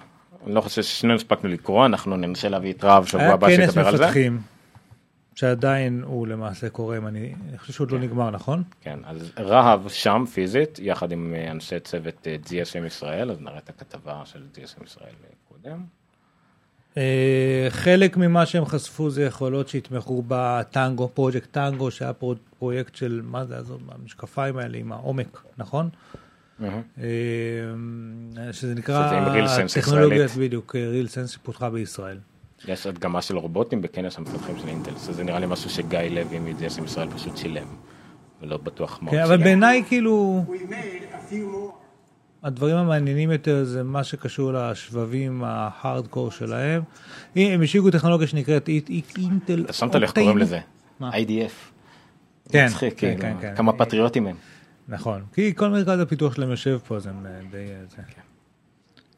אני 0.47 0.55
לא 0.55 0.61
חושב 0.61 0.83
ששנינו 0.83 1.15
הספקנו 1.15 1.51
לקרוא, 1.51 1.87
אנחנו 1.87 2.17
ננסה 2.17 2.49
להביא 2.49 2.73
את 2.73 2.85
רב 2.85 3.05
שבוע 3.07 3.23
היה 3.23 3.33
הבא 3.35 3.47
כנס 3.57 3.71
שידבר 3.75 3.89
על 3.89 3.97
זה. 3.97 4.05
מפתחים, 4.05 4.41
שעדיין 5.35 6.03
הוא 6.07 6.27
למעשה 6.27 6.69
קורה, 6.69 6.97
אם 6.97 7.07
אני 7.07 7.35
אני 7.49 7.59
חושב 7.59 7.73
שהוא 7.73 7.85
עוד 7.85 7.91
לא 7.91 7.99
נגמר, 7.99 8.31
נכון? 8.31 8.63
כן, 8.81 8.99
אז 9.05 9.33
רהב 9.39 9.89
שם 9.89 10.25
פיזית, 10.35 10.79
יחד 10.83 11.13
עם 11.13 11.35
אה, 11.37 11.51
אנשי 11.51 11.81
צוות 11.81 12.27
אה, 12.27 12.37
GSM 12.47 12.87
ישראל, 12.87 13.31
אז 13.31 13.41
נראה 13.41 13.59
את 13.59 13.69
הכתבה 13.69 14.23
של 14.25 14.43
GSM 14.55 14.85
ישראל 14.85 15.15
אה, 15.25 15.31
קודם. 15.49 15.79
אה, 16.97 17.67
חלק 17.71 18.17
ממה 18.17 18.47
שהם 18.47 18.65
חשפו 18.65 19.11
זה 19.11 19.25
יכולות 19.25 19.69
שיתמכו 19.69 20.23
בטנגו, 20.29 21.09
פרויקט 21.15 21.51
טנגו, 21.53 21.91
שהיה 21.91 22.13
פרו- 22.13 22.35
פרויקט 22.59 22.95
של, 22.95 23.21
מה 23.25 23.45
זה, 23.45 23.57
המשקפיים 23.89 24.59
האלה 24.59 24.79
עם 24.79 24.93
העומק, 24.93 25.43
נכון? 25.59 25.89
אה, 26.65 26.69
שזה 28.53 28.75
נקרא, 28.75 29.11
עם 29.11 29.45
Real 29.45 29.49
Sense 29.49 29.75
טכנולוגיית, 29.75 30.25
ישראלית. 30.31 30.49
בדיוק, 30.49 30.75
ריל 30.77 31.09
סנס 31.09 31.31
שפותחה 31.31 31.71
בישראל. 31.71 32.19
יש 32.69 32.87
הדגמה 32.87 33.23
של 33.23 33.37
רובוטים 33.39 33.83
בכנס 33.83 34.19
המפתחים 34.19 34.59
של 34.59 34.69
אינטל, 34.69 34.91
שזה 35.07 35.25
נראה 35.25 35.39
לי 35.39 35.47
משהו 35.47 35.71
שגיא 35.71 35.99
לוי 35.99 36.39
מ-GSM 36.39 36.85
ישראל 36.85 37.09
פשוט 37.11 37.37
שילם, 37.37 37.67
ולא 38.43 38.57
בטוח 38.57 38.99
מה 39.03 39.11
כן, 39.11 39.17
הוא 39.17 39.25
אבל 39.25 39.33
שילם. 39.35 39.45
בעיניי 39.45 39.83
כאילו. 39.89 40.45
הדברים 42.43 42.77
המעניינים 42.77 43.31
יותר 43.31 43.65
זה 43.65 43.83
מה 43.83 44.05
שקשור 44.05 44.53
לשבבים 44.53 45.45
ההארדקור 45.45 46.31
שלהם. 46.31 46.83
הם 47.37 47.63
השיקו 47.63 47.91
טכנולוגיה 47.91 48.27
שנקראת 48.27 48.69
אי- 48.69 48.81
אי- 48.89 49.03
אינטל. 49.19 49.63
אתה 49.65 49.73
שמת 49.73 49.95
לב 49.95 50.03
איך 50.03 50.11
אופטיין. 50.11 50.27
קוראים 50.27 50.39
לזה? 50.39 50.59
IDF. 51.01 51.53
כן, 52.53 52.69
כן, 52.81 52.89
כאילו, 52.97 53.21
כן, 53.21 53.35
כן. 53.41 53.55
כמה 53.57 53.73
פטריוטים 53.73 54.27
הם. 54.27 54.37
נכון, 54.89 55.25
כי 55.35 55.55
כל 55.55 55.69
מרכז 55.69 56.01
הפיתוח 56.01 56.35
שלהם 56.35 56.51
יושב 56.51 56.79
פה, 56.87 56.97
אז 56.97 57.07
הם 57.07 57.27
אה, 57.27 57.41
די... 57.51 57.57
אה, 57.57 57.87
זה. 57.89 58.03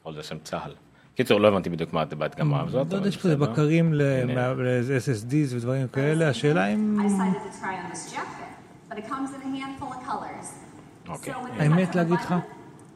כל 0.02 0.14
זה 0.14 0.22
שם 0.22 0.38
צה"ל. 0.38 0.72
קיצור, 1.14 1.40
לא 1.40 1.48
הבנתי 1.48 1.70
בדיוק 1.70 1.92
מה 1.92 2.02
את 2.02 2.14
בהדגמה 2.14 2.61
הזאת. 2.61 2.74
לא 2.74 2.81
יודע, 2.81 2.98
אבל 2.98 3.09
יש 3.09 3.16
פה. 3.16 3.37
בקרים. 3.37 3.94
ל-SSDs 3.94 5.54
ודברים 5.57 5.88
כאלה, 5.88 6.28
השאלה 6.28 6.66
אם... 6.66 6.98
I 7.00 7.02
decided 7.02 7.12
to 7.12 7.61
try 7.61 7.66
on 7.66 7.92
this 7.92 8.12
jacket, 8.12 8.90
but 8.90 8.98
it 8.98 9.09
comes 9.09 9.31
in 9.35 9.40
a 9.42 9.61
handful 9.61 9.92
of 9.92 10.09
colors. 10.09 10.46
אוקיי. 11.09 11.35
האמת 11.59 11.94
להגיד 11.94 12.14
לך, 12.14 12.35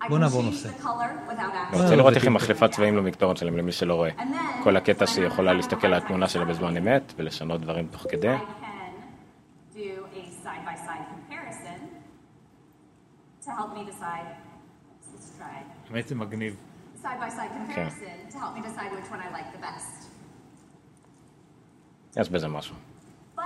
בוא 0.08 0.18
נעבור 0.18 0.42
נושא. 0.42 0.68
אני 0.68 1.82
רוצה 1.82 1.96
לראות 1.96 2.14
איך 2.14 2.24
היא. 2.24 2.30
מחליפה 2.30 2.68
צבעים 2.68 2.96
למקטורן 2.96 3.36
שלהם, 3.36 3.56
למי 3.56 3.72
שלא 3.72 3.94
רואה. 3.94 4.10
כל 4.62 4.76
הקטע 4.76 5.06
שהיא 5.06 5.26
יכולה 5.26 5.52
להסתכל 5.52 5.86
על 5.86 5.94
התמונה 5.94 6.28
שלה 6.28 6.44
בזמן 6.44 6.76
אמת 6.76 7.12
ולשנות 7.16 7.60
דברים 7.60 7.86
תוך 7.86 8.06
כדי. 8.10 8.34
I 8.34 8.38
can 8.38 8.44
do 9.74 9.78
a 9.78 10.44
side-by-side 10.44 11.04
comparison 11.12 11.80
to 13.52 13.56
help 13.60 13.74
me 13.76 13.84
decide. 13.92 14.26
Let's 15.14 15.38
try 15.38 15.90
האמת 15.90 16.08
זה 16.08 16.14
מגניב. 16.14 16.56
side-by-side 17.02 17.52
comparison 17.56 18.32
to 18.32 18.36
help 18.38 18.56
me 18.56 18.62
decide 18.62 18.90
which 18.96 19.10
one 19.10 19.20
I 19.20 19.30
like 19.36 19.56
the 19.56 19.62
best. 19.62 20.08
יש 22.16 22.28
בזה 22.30 22.48
משהו. 22.48 22.74
But 23.36 23.40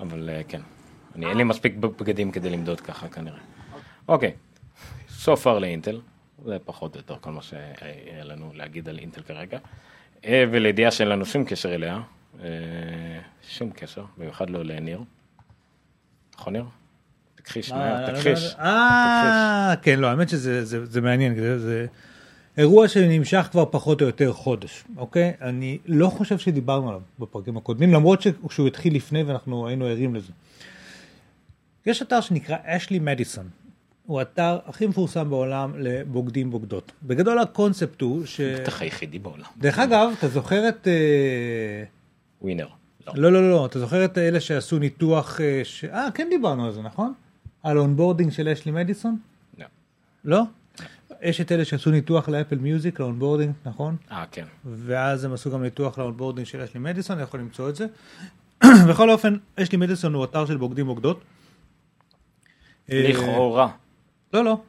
אבל 0.00 0.30
אה, 0.30 0.42
כן. 0.48 0.60
אני 1.14 1.26
אין 1.26 1.36
לי 1.36 1.44
מספיק 1.44 1.74
בגדים 1.76 2.30
כדי 2.30 2.50
למדוד 2.50 2.80
ככה 2.80 3.08
כנראה. 3.08 3.40
אוקיי. 4.08 4.32
So 5.08 5.30
far 5.44 5.58
לאינטל. 5.60 6.00
זה 6.44 6.56
פחות 6.64 6.94
או 6.94 7.00
יותר 7.00 7.16
כל 7.20 7.30
מה 7.30 7.42
שהיה 7.42 8.24
לנו 8.24 8.50
להגיד 8.54 8.88
על 8.88 8.98
אינטל 8.98 9.22
כרגע. 9.22 9.58
אה, 10.24 10.44
ולידיעה 10.50 10.90
שאין 10.90 11.08
לנו 11.08 11.26
שום 11.26 11.44
קשר 11.44 11.74
אליה. 11.74 12.00
אה, 12.40 12.46
שום 13.42 13.70
קשר, 13.70 14.04
במיוחד 14.16 14.50
לא 14.50 14.64
לניר. 14.64 15.02
נכון 16.34 16.52
ניר? 16.52 16.64
תכחיש, 17.48 17.72
תכחיש. 18.16 18.54
אה, 18.58 19.74
כן, 19.82 20.00
לא, 20.00 20.06
האמת 20.06 20.28
שזה 20.28 20.64
זה- 20.64 20.86
זה 20.86 21.00
מעניין, 21.00 21.34
זה- 21.58 21.86
אירוע 22.58 22.88
שנמשך 22.88 23.48
כבר 23.50 23.64
פחות 23.70 24.00
או 24.02 24.06
יותר 24.06 24.32
חודש, 24.32 24.84
אוקיי? 24.96 25.32
אני 25.40 25.78
לא 25.86 26.08
חושב 26.08 26.38
שדיברנו 26.38 26.88
עליו 26.88 27.00
בפרקים 27.18 27.56
הקודמים, 27.56 27.92
למרות 27.92 28.22
שהוא 28.50 28.66
התחיל 28.66 28.94
לפני 28.96 29.22
ואנחנו 29.22 29.68
היינו 29.68 29.84
ערים 29.86 30.14
לזה. 30.14 30.32
יש 31.86 32.02
אתר 32.02 32.20
שנקרא 32.20 32.56
אשלי 32.64 32.98
מדיסון. 32.98 33.48
הוא 34.06 34.18
האתר 34.18 34.58
הכי 34.66 34.86
מפורסם 34.86 35.30
בעולם 35.30 35.72
לבוגדים 35.78 36.50
בוגדות. 36.50 36.92
בגדול 37.02 37.38
הקונספט 37.38 38.00
הוא 38.00 38.26
ש... 38.26 38.40
בטח 38.40 38.82
היחידי 38.82 39.18
בעולם. 39.18 39.44
דרך 39.58 39.78
אגב, 39.78 40.10
אתה 40.18 40.28
זוכר 40.28 40.68
את... 40.68 40.88
אה, 40.88 41.84
ווינר. 42.42 42.66
לא. 43.06 43.12
לא, 43.16 43.32
לא, 43.32 43.50
לא, 43.50 43.66
אתה 43.66 43.78
זוכר 43.78 44.04
את 44.04 44.18
אלה 44.18 44.40
שעשו 44.40 44.78
ניתוח... 44.78 45.40
אה, 45.40 45.60
ש... 45.64 45.84
אה, 45.84 46.08
כן 46.14 46.26
דיברנו 46.30 46.66
על 46.66 46.72
זה, 46.72 46.82
נכון? 46.82 47.12
על 47.62 47.78
onboarding 47.78 48.32
של 48.32 48.48
אשלי 48.48 48.72
מדיסון? 48.72 49.18
לא. 49.58 49.66
לא? 50.24 50.42
יש 51.22 51.40
את 51.40 51.52
אלה 51.52 51.64
שעשו 51.64 51.90
ניתוח 51.90 52.28
ל 52.28 52.33
Apple 52.33 52.58
Music, 52.58 53.00
ל 53.00 53.04
onboarding, 53.04 53.52
נכון? 53.66 53.96
אה, 54.10 54.24
כן. 54.32 54.44
ואז 54.64 55.24
הם 55.24 55.32
עשו 55.32 55.50
גם 55.50 55.62
ניתוח 55.62 55.98
ל 55.98 56.02
onboarding 56.02 56.46
של 56.46 56.60
אשלי 56.60 56.80
מדיסון, 56.80 57.16
אני 57.16 57.22
יכול 57.22 57.40
למצוא 57.40 57.68
את 57.68 57.76
זה. 57.76 57.86
בכל 58.90 59.10
אופן, 59.10 59.36
אשלי 59.56 59.78
מדיסון 59.78 60.14
הוא 60.14 60.24
אתר 60.24 60.46
של 60.46 60.56
בוגדים 60.56 60.86
בוגדות. 60.86 61.20
אה, 62.92 63.08
לכאורה. 63.08 63.68
לא, 64.32 64.44
לא. 64.44 64.60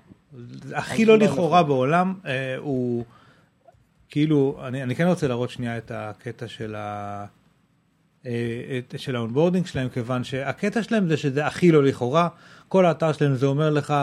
הכי 0.75 1.05
לא 1.05 1.17
לכאורה 1.17 1.63
בעולם, 1.63 2.13
אה, 2.25 2.57
הוא 2.57 3.05
כאילו, 4.09 4.59
אני 4.67 4.95
כן 4.95 5.07
רוצה 5.07 5.27
להראות 5.27 5.49
שנייה 5.49 5.77
את 5.77 5.91
הקטע 5.95 6.47
של 6.47 6.75
ה... 6.75 7.25
אה, 8.25 8.31
של 8.97 9.15
ה 9.15 9.20
onboarding 9.20 9.65
שלהם, 9.65 9.89
כיוון 9.89 10.23
שהקטע 10.23 10.83
שלהם 10.83 11.07
זה 11.07 11.17
שזה 11.17 11.45
הכי 11.45 11.71
לא 11.71 11.83
לכאורה. 11.83 12.27
כל 12.67 12.85
האתר 12.85 13.11
שלהם 13.13 13.35
זה 13.35 13.45
אומר 13.45 13.69
לך 13.69 13.93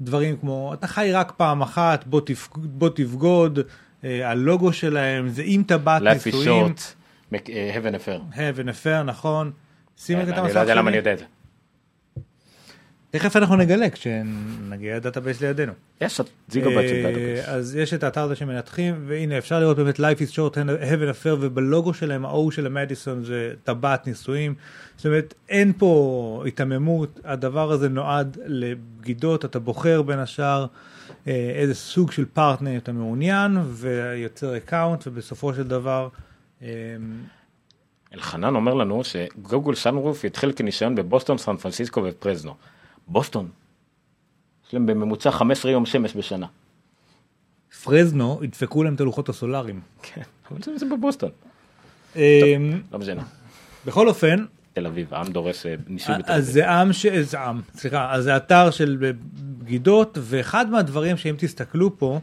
דברים 0.00 0.36
כמו, 0.36 0.74
אתה 0.74 0.86
חי 0.86 1.10
רק 1.12 1.32
פעם 1.36 1.62
אחת, 1.62 2.04
בוא, 2.06 2.20
תפ... 2.20 2.48
בוא 2.56 2.88
תבגוד, 2.94 3.58
אה, 4.04 4.30
הלוגו 4.30 4.72
שלהם 4.72 5.28
זה 5.28 5.42
עם 5.44 5.62
טבעת 5.62 6.02
Life 6.02 6.04
is 6.04 6.36
נישואים, 6.36 6.66
short. 6.66 7.34
אה, 7.50 7.74
have 7.76 7.88
an 7.88 7.94
affair. 7.94 8.36
have 8.36 8.57
an 8.57 8.68
affair, 8.68 9.02
נכון. 9.04 9.50
שים 9.98 10.18
רגע 10.18 10.28
את 10.32 10.38
אני 10.38 10.40
המסך 10.46 10.56
לא 10.56 10.60
יודע 10.60 10.74
למה 10.74 10.90
אני 10.90 10.94
שלי. 10.94 10.98
יודע 10.98 11.12
את 11.12 11.18
זה. 11.18 11.24
תכף 13.14 13.36
אנחנו 13.36 13.56
נגלה 13.56 13.90
כשנגיע 13.90 14.96
ל 14.96 15.01
database 15.01 15.40
לידינו. 15.40 15.72
יש 16.00 16.20
ג'יגאבייט 16.50 16.88
של 16.88 16.96
אה, 16.96 17.02
database. 17.02 17.48
אז 17.48 17.76
יש 17.76 17.94
את 17.94 18.02
האתר 18.02 18.20
הזה 18.20 18.36
שמנתחים, 18.36 19.04
והנה 19.06 19.38
אפשר 19.38 19.60
לראות 19.60 19.76
באמת 19.76 20.00
Life 20.00 20.30
is 20.30 20.32
short, 20.32 20.54
have 20.54 20.99
an 20.99 21.22
affair, 21.22 21.36
ובלוגו 21.40 21.94
שלהם, 21.94 22.26
ה-O 22.26 22.50
של 22.50 22.66
המדיסון 22.66 23.24
זה 23.24 23.52
טבעת 23.64 24.06
נישואים. 24.06 24.54
זאת 24.96 25.06
אומרת, 25.06 25.34
אין 25.48 25.72
פה 25.78 26.42
היתממות, 26.44 27.20
הדבר 27.24 27.72
הזה 27.72 27.88
נועד 27.88 28.38
לבגידות, 28.46 29.44
אתה 29.44 29.58
בוחר 29.58 30.02
בין 30.02 30.18
השאר 30.18 30.66
אה, 31.26 31.52
איזה 31.54 31.74
סוג 31.74 32.12
של 32.12 32.24
פרטנר 32.24 32.76
אתה 32.76 32.92
מעוניין, 32.92 33.58
ויוצר 33.66 34.56
account, 34.56 35.06
ובסופו 35.06 35.54
של 35.54 35.62
דבר, 35.62 36.08
אה, 36.62 36.68
אלחנן 38.14 38.54
אומר 38.54 38.74
לנו 38.74 39.02
שגוגל 39.04 39.74
סאנרוף 39.74 40.24
יתחיל 40.24 40.52
כניסיון 40.56 40.94
בבוסטון, 40.94 41.38
סן 41.38 41.56
פרנסיסקו 41.56 42.04
ופרזנו. 42.04 42.54
בוסטון. 43.08 43.48
יש 44.66 44.74
להם 44.74 44.86
בממוצע 44.86 45.30
15 45.30 45.70
יום 45.70 45.86
שמש 45.86 46.16
בשנה. 46.16 46.46
פרזנו 47.84 48.40
ידפקו 48.42 48.82
להם 48.82 48.94
את 48.94 49.00
הלוחות 49.00 49.28
הסולאריים. 49.28 49.80
כן, 50.02 50.22
אבל 50.50 50.62
זה, 50.62 50.86
בבוסטון. 50.86 51.30
אה, 52.16 52.56
לא 52.92 52.98
משנה. 52.98 53.22
בכל 53.86 54.08
אופן, 54.08 54.44
תל 54.72 54.86
אביב, 54.86 55.14
העם 55.14 55.32
דורס 55.32 55.66
אה, 55.66 55.74
ניסוי 55.88 56.14
בתל 56.18 56.32
אז 56.32 56.42
אביב. 56.42 56.52
זה 56.52 56.70
עם, 56.70 56.92
ש... 56.92 57.06
זה 57.06 57.40
עם, 57.40 57.60
סליחה, 57.74 58.12
אז 58.12 58.24
זה 58.24 58.36
אתר 58.36 58.70
של 58.70 59.12
בגידות, 59.58 60.18
ואחד 60.20 60.70
מהדברים 60.70 61.16
שאם 61.16 61.34
תסתכלו 61.38 61.98
פה, 61.98 62.14
אה, 62.14 62.20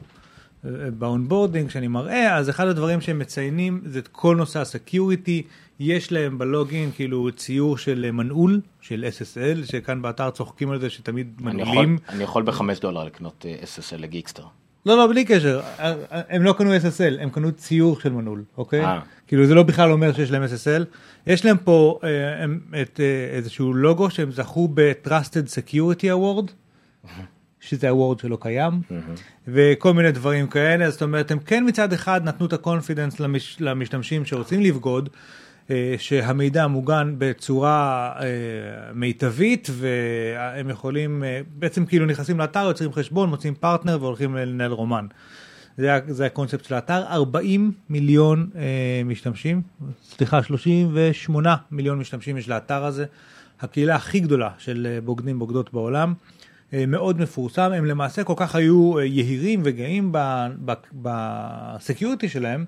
ב 0.98 1.04
onboarding 1.04 1.70
שאני 1.70 1.88
מראה, 1.88 2.36
אז 2.38 2.50
אחד 2.50 2.68
הדברים 2.68 3.02
שהם 3.02 3.20
מציינים 3.20 3.82
זה 3.86 4.00
את 4.00 4.08
כל 4.08 4.36
נושא 4.36 4.60
ה 4.60 4.68
security, 4.68 5.44
יש 5.80 6.12
להם 6.12 6.38
ב 6.38 6.47
login 6.47 6.92
כאילו 6.96 7.30
ציור 7.36 7.78
של 7.78 8.06
אה, 8.06 8.12
מנעול, 8.12 8.62
של 8.82 9.06
SSL, 9.18 9.66
שכאן 9.72 10.02
באתר 10.02 10.30
צוחקים 10.30 10.72
על 10.72 10.80
זה 10.80 10.90
שתמיד 10.90 11.28
מנעולים. 11.42 11.98
אני 12.10 12.24
יכול 12.24 12.44
בחמש 12.44 12.80
דולר 12.80 13.04
לקנות 13.04 13.46
אה, 13.50 13.56
SSL 13.64 13.98
לגיקסטר. 13.98 14.44
לא, 14.86 14.98
לא, 14.98 15.08
בלי 15.08 15.26
קשר, 15.26 15.62
הם 16.10 16.44
לא 16.44 16.54
קנו 16.54 16.76
SSL, 16.76 17.22
הם 17.22 17.30
קנו 17.30 17.52
ציור 17.52 18.00
של 18.00 18.12
מנעול, 18.12 18.44
אוקיי? 18.58 18.86
אה. 18.86 19.00
כאילו 19.28 19.46
זה 19.46 19.56
לא 19.56 19.64
בכלל 19.64 19.92
אומר 19.92 20.14
שיש 20.14 20.32
להם 20.32 20.44
SSL. 20.44 20.84
יש 21.28 21.46
להם 21.46 21.58
פה 21.58 22.00
אה, 22.04 22.44
הם- 22.44 22.60
את 22.82 23.00
אה, 23.00 23.36
איזשהו 23.38 23.74
לוגו 23.74 24.10
שהם 24.10 24.32
זכו 24.32 24.68
ב-Trusted 24.74 25.48
Security 25.70 26.04
Award, 26.04 26.52
שזה 27.62 27.90
ה 27.90 27.95
award 27.95 28.20
שלא 28.20 28.38
קיים, 28.42 28.82
וכל 29.48 29.94
מיני 29.94 30.12
דברים 30.12 30.48
כאלה, 30.48 30.90
זאת 30.90 31.02
אומרת, 31.02 31.32
הם 31.32 31.40
כן 31.40 31.64
מצד 31.68 31.94
אחד 31.94 32.22
נתנו 32.24 32.46
את 32.46 32.54
ה 32.54 32.60
confidence 32.60 33.20
למש, 33.20 33.58
למשתמשים 33.60 34.26
שרוצים 34.26 34.62
לבגוד, 34.62 35.10
אה, 35.70 35.96
שהמידע 35.98 36.68
מוגן 36.68 37.16
בצורה 37.18 38.12
אה, 38.20 38.26
מיטבית, 38.94 39.70
והם 39.72 40.70
יכולים, 40.70 41.24
אה, 41.24 41.42
בעצם 41.60 41.86
כאילו 41.86 42.06
נכנסים 42.06 42.40
לאתר, 42.40 42.60
יוצרים 42.60 42.94
חשבון, 42.94 43.30
מוצאים 43.30 43.56
פרטנר 43.56 43.98
והולכים 44.02 44.36
לנהל 44.36 44.72
רומן. 44.72 45.06
זה, 45.78 46.00
זה 46.08 46.26
הקונספט 46.26 46.66
של 46.66 46.74
האתר, 46.74 47.04
40 47.10 47.72
מיליון 47.90 48.50
אה, 48.56 49.02
משתמשים, 49.06 49.62
סליחה, 50.04 50.44
38 50.44 51.56
מיליון 51.72 52.00
משתמשים 52.00 52.38
יש 52.38 52.50
לאתר 52.50 52.86
הזה, 52.86 53.06
הקהילה 53.62 53.96
הכי 53.96 54.20
גדולה 54.20 54.50
של 54.58 54.88
אה, 54.90 55.02
בוגדים 55.02 55.40
בוגדות 55.40 55.74
בעולם, 55.74 56.14
מאוד 56.88 57.22
מפורסם, 57.22 57.72
הם 57.72 57.86
למעשה 57.86 58.24
כל 58.24 58.34
כך 58.38 58.56
היו 58.56 59.00
אה, 59.00 59.06
יהירים 59.06 59.62
וגאים 59.64 60.12
ב 60.94 61.09
security 61.09 62.30
שלהם, 62.30 62.66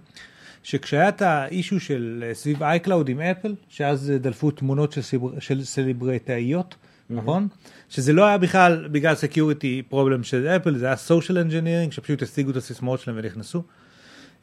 שכשהיה 0.64 1.10
את 1.10 1.22
ה 1.22 1.31
issue 1.31 1.80
של 1.80 2.24
אה, 2.28 2.34
סביב 2.34 2.64
iCloud 2.64 3.10
עם 3.10 3.20
אפל, 3.20 3.56
שאז 3.70 4.12
אה, 4.12 4.18
דלפו 4.18 4.52
תמונות 4.52 4.92
של, 4.92 5.02
סיבר, 5.02 5.40
של 5.40 5.64
סלבריטאיות, 5.64 6.76
נכון? 7.10 7.48
שזה 7.90 8.14
לא 8.14 8.26
היה 8.26 8.38
בכלל 8.38 8.88
בגלל 8.92 9.16
security 9.16 9.82
problem 9.90 10.24
של 10.24 10.48
אפל, 10.48 10.78
זה 10.78 10.86
היה 10.86 10.96
social 10.96 11.38
engineering, 11.38 11.92
שפשוט 11.92 12.22
השיגו 12.22 12.52
את 12.52 12.56
הסיסמאות 12.56 13.00
שלהם 13.00 13.18
ונכנסו. 13.20 13.64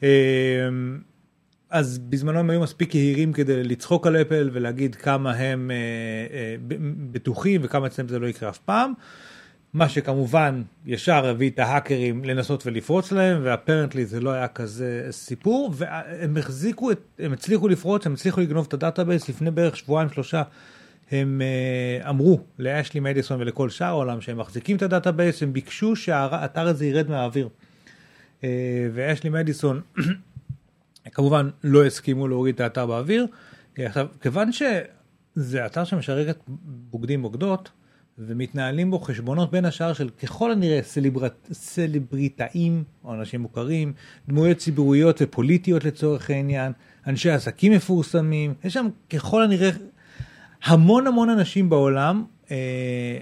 אה, 0.03 0.09
אז 1.71 1.99
בזמנו 1.99 2.39
הם 2.39 2.49
היו 2.49 2.61
מספיק 2.61 2.95
יהירים 2.95 3.33
כדי 3.33 3.63
לצחוק 3.63 4.07
על 4.07 4.15
אפל 4.15 4.49
ולהגיד 4.53 4.95
כמה 4.95 5.31
הם 5.31 5.71
אה, 5.71 5.75
אה, 6.37 6.55
בטוחים 7.11 7.61
וכמה 7.63 7.87
אצלם 7.87 8.07
זה 8.07 8.19
לא 8.19 8.27
יקרה 8.27 8.49
אף 8.49 8.57
פעם. 8.57 8.93
מה 9.73 9.89
שכמובן 9.89 10.61
ישר 10.85 11.25
הביא 11.25 11.49
את 11.49 11.59
ההאקרים 11.59 12.25
לנסות 12.25 12.67
ולפרוץ 12.67 13.11
להם, 13.11 13.41
ו 13.43 13.49
apparently 13.49 14.05
זה 14.05 14.19
לא 14.19 14.29
היה 14.29 14.47
כזה 14.47 15.07
סיפור, 15.11 15.71
והם 15.73 16.37
החזיקו, 16.37 16.91
את, 16.91 16.99
הם 17.19 17.33
הצליחו 17.33 17.67
לפרוץ, 17.67 18.05
הם 18.05 18.13
הצליחו 18.13 18.41
לגנוב 18.41 18.65
את 18.67 18.73
ה 18.73 18.79
database 18.79 19.29
לפני 19.29 19.51
בערך 19.51 19.77
שבועיים 19.77 20.09
שלושה. 20.09 20.43
הם 21.11 21.41
אה, 21.41 22.09
אמרו 22.09 22.39
לאשלי 22.59 22.99
מדיסון 22.99 23.41
ולכל 23.41 23.69
שאר 23.69 23.87
העולם 23.87 24.21
שהם 24.21 24.37
מחזיקים 24.37 24.77
את 24.77 24.81
ה 24.81 24.87
database, 24.87 25.43
הם 25.43 25.53
ביקשו 25.53 25.95
שהאתר 25.95 26.67
הזה 26.67 26.85
ירד 26.85 27.09
מהאוויר. 27.09 27.49
Uh, 28.41 28.43
ואשלי 28.93 29.29
מדיסון 29.29 29.81
כמובן 31.13 31.49
לא 31.63 31.85
הסכימו 31.85 32.27
להוריד 32.27 32.55
את 32.55 32.61
האתר 32.61 32.85
באוויר. 32.85 33.27
עכשיו, 33.77 34.07
כיוון 34.21 34.51
שזה 34.51 35.65
אתר 35.65 35.83
שמשרת 35.83 36.37
בוגדים 36.65 37.21
בוגדות, 37.21 37.71
ומתנהלים 38.27 38.91
בו 38.91 38.99
חשבונות 38.99 39.51
בין 39.51 39.65
השאר 39.65 39.93
של 39.93 40.09
ככל 40.09 40.51
הנראה 40.51 40.79
סליברט, 40.83 41.47
סלבריטאים 41.51 42.83
או 43.03 43.13
אנשים 43.13 43.41
מוכרים, 43.41 43.93
דמויות 44.27 44.57
ציבוריות 44.57 45.17
ופוליטיות 45.21 45.85
לצורך 45.85 46.29
העניין, 46.29 46.71
אנשי 47.07 47.31
עסקים 47.31 47.71
מפורסמים, 47.71 48.53
יש 48.63 48.73
שם 48.73 48.87
ככל 49.09 49.43
הנראה 49.43 49.69
המון 50.63 51.07
המון 51.07 51.29
אנשים 51.29 51.69
בעולם, 51.69 52.23
אה, 52.51 53.17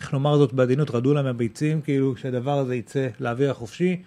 איך 0.00 0.12
נאמר 0.12 0.38
זאת 0.38 0.52
בעדינות, 0.52 0.90
ירדו 0.90 1.14
להם 1.14 1.26
הביצים, 1.26 1.80
כאילו 1.80 2.16
שהדבר 2.16 2.58
הזה 2.58 2.74
יצא 2.74 3.08
לאוויר 3.20 3.50
החופשי. 3.50 4.02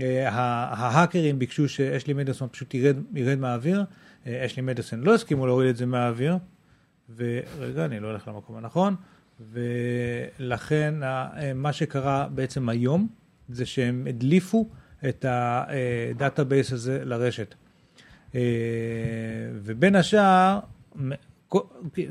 אה, 0.00 0.28
ההאקרים 0.28 1.38
ביקשו 1.38 1.68
שאשלי 1.68 2.14
מדיסון 2.14 2.48
פשוט 2.48 2.74
ירד, 2.74 2.96
ירד 3.14 3.38
מהאוויר, 3.38 3.84
אה, 4.26 4.46
אשלי 4.46 4.62
מדיסון 4.62 5.00
לא 5.00 5.14
הסכימו 5.14 5.46
להוריד 5.46 5.68
את 5.68 5.76
זה 5.76 5.86
מהאוויר, 5.86 6.36
ורגע, 7.16 7.84
אני 7.84 8.00
לא 8.00 8.08
הולך 8.08 8.28
למקום 8.28 8.56
הנכון, 8.56 8.94
ולכן 9.52 10.94
ה- 11.02 11.28
מה 11.54 11.72
שקרה 11.72 12.28
בעצם 12.34 12.68
היום, 12.68 13.08
זה 13.48 13.66
שהם 13.66 14.06
הדליפו 14.08 14.68
את 15.08 15.24
ה 15.28 15.44
database 15.44 16.72
הזה 16.72 17.04
לרשת. 17.04 17.54
אה, 18.34 18.40
ובין 19.54 19.96
השאר, 19.96 20.58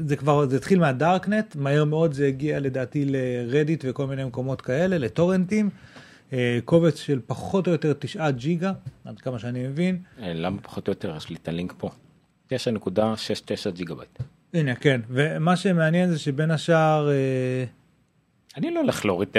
זה 0.05 0.15
כבר, 0.15 0.49
זה 0.49 0.55
התחיל 0.57 0.79
מהדארקנט, 0.79 1.55
מהר 1.55 1.85
מאוד 1.85 2.13
זה 2.13 2.27
הגיע 2.27 2.59
לדעתי 2.59 3.05
לרדיט 3.07 3.85
וכל 3.87 4.07
מיני 4.07 4.23
מקומות 4.25 4.61
כאלה, 4.61 4.97
לטורנטים. 4.97 5.69
אה, 6.33 6.59
קובץ 6.65 6.95
של 6.99 7.19
פחות 7.27 7.67
או 7.67 7.71
יותר 7.71 7.93
9 7.99 8.31
ג'יגה, 8.31 8.71
עד 9.05 9.19
כמה 9.21 9.39
שאני 9.39 9.67
מבין. 9.67 10.01
אה, 10.21 10.33
למה 10.33 10.61
פחות 10.61 10.87
או 10.87 10.91
יותר? 10.91 11.15
יש 11.17 11.29
לי 11.29 11.35
את 11.35 11.47
הלינק 11.47 11.73
פה. 11.77 11.89
9.69 12.53 12.53
ג'יגה 13.73 13.95
בייט. 13.95 14.19
הנה, 14.53 14.75
כן, 14.75 15.01
ומה 15.09 15.55
שמעניין 15.55 16.09
זה 16.09 16.19
שבין 16.19 16.51
השאר, 16.51 17.09
אה, 17.09 17.63
אני 18.57 18.71
לא 18.71 18.79
הולך 18.79 19.05
להוריד 19.05 19.29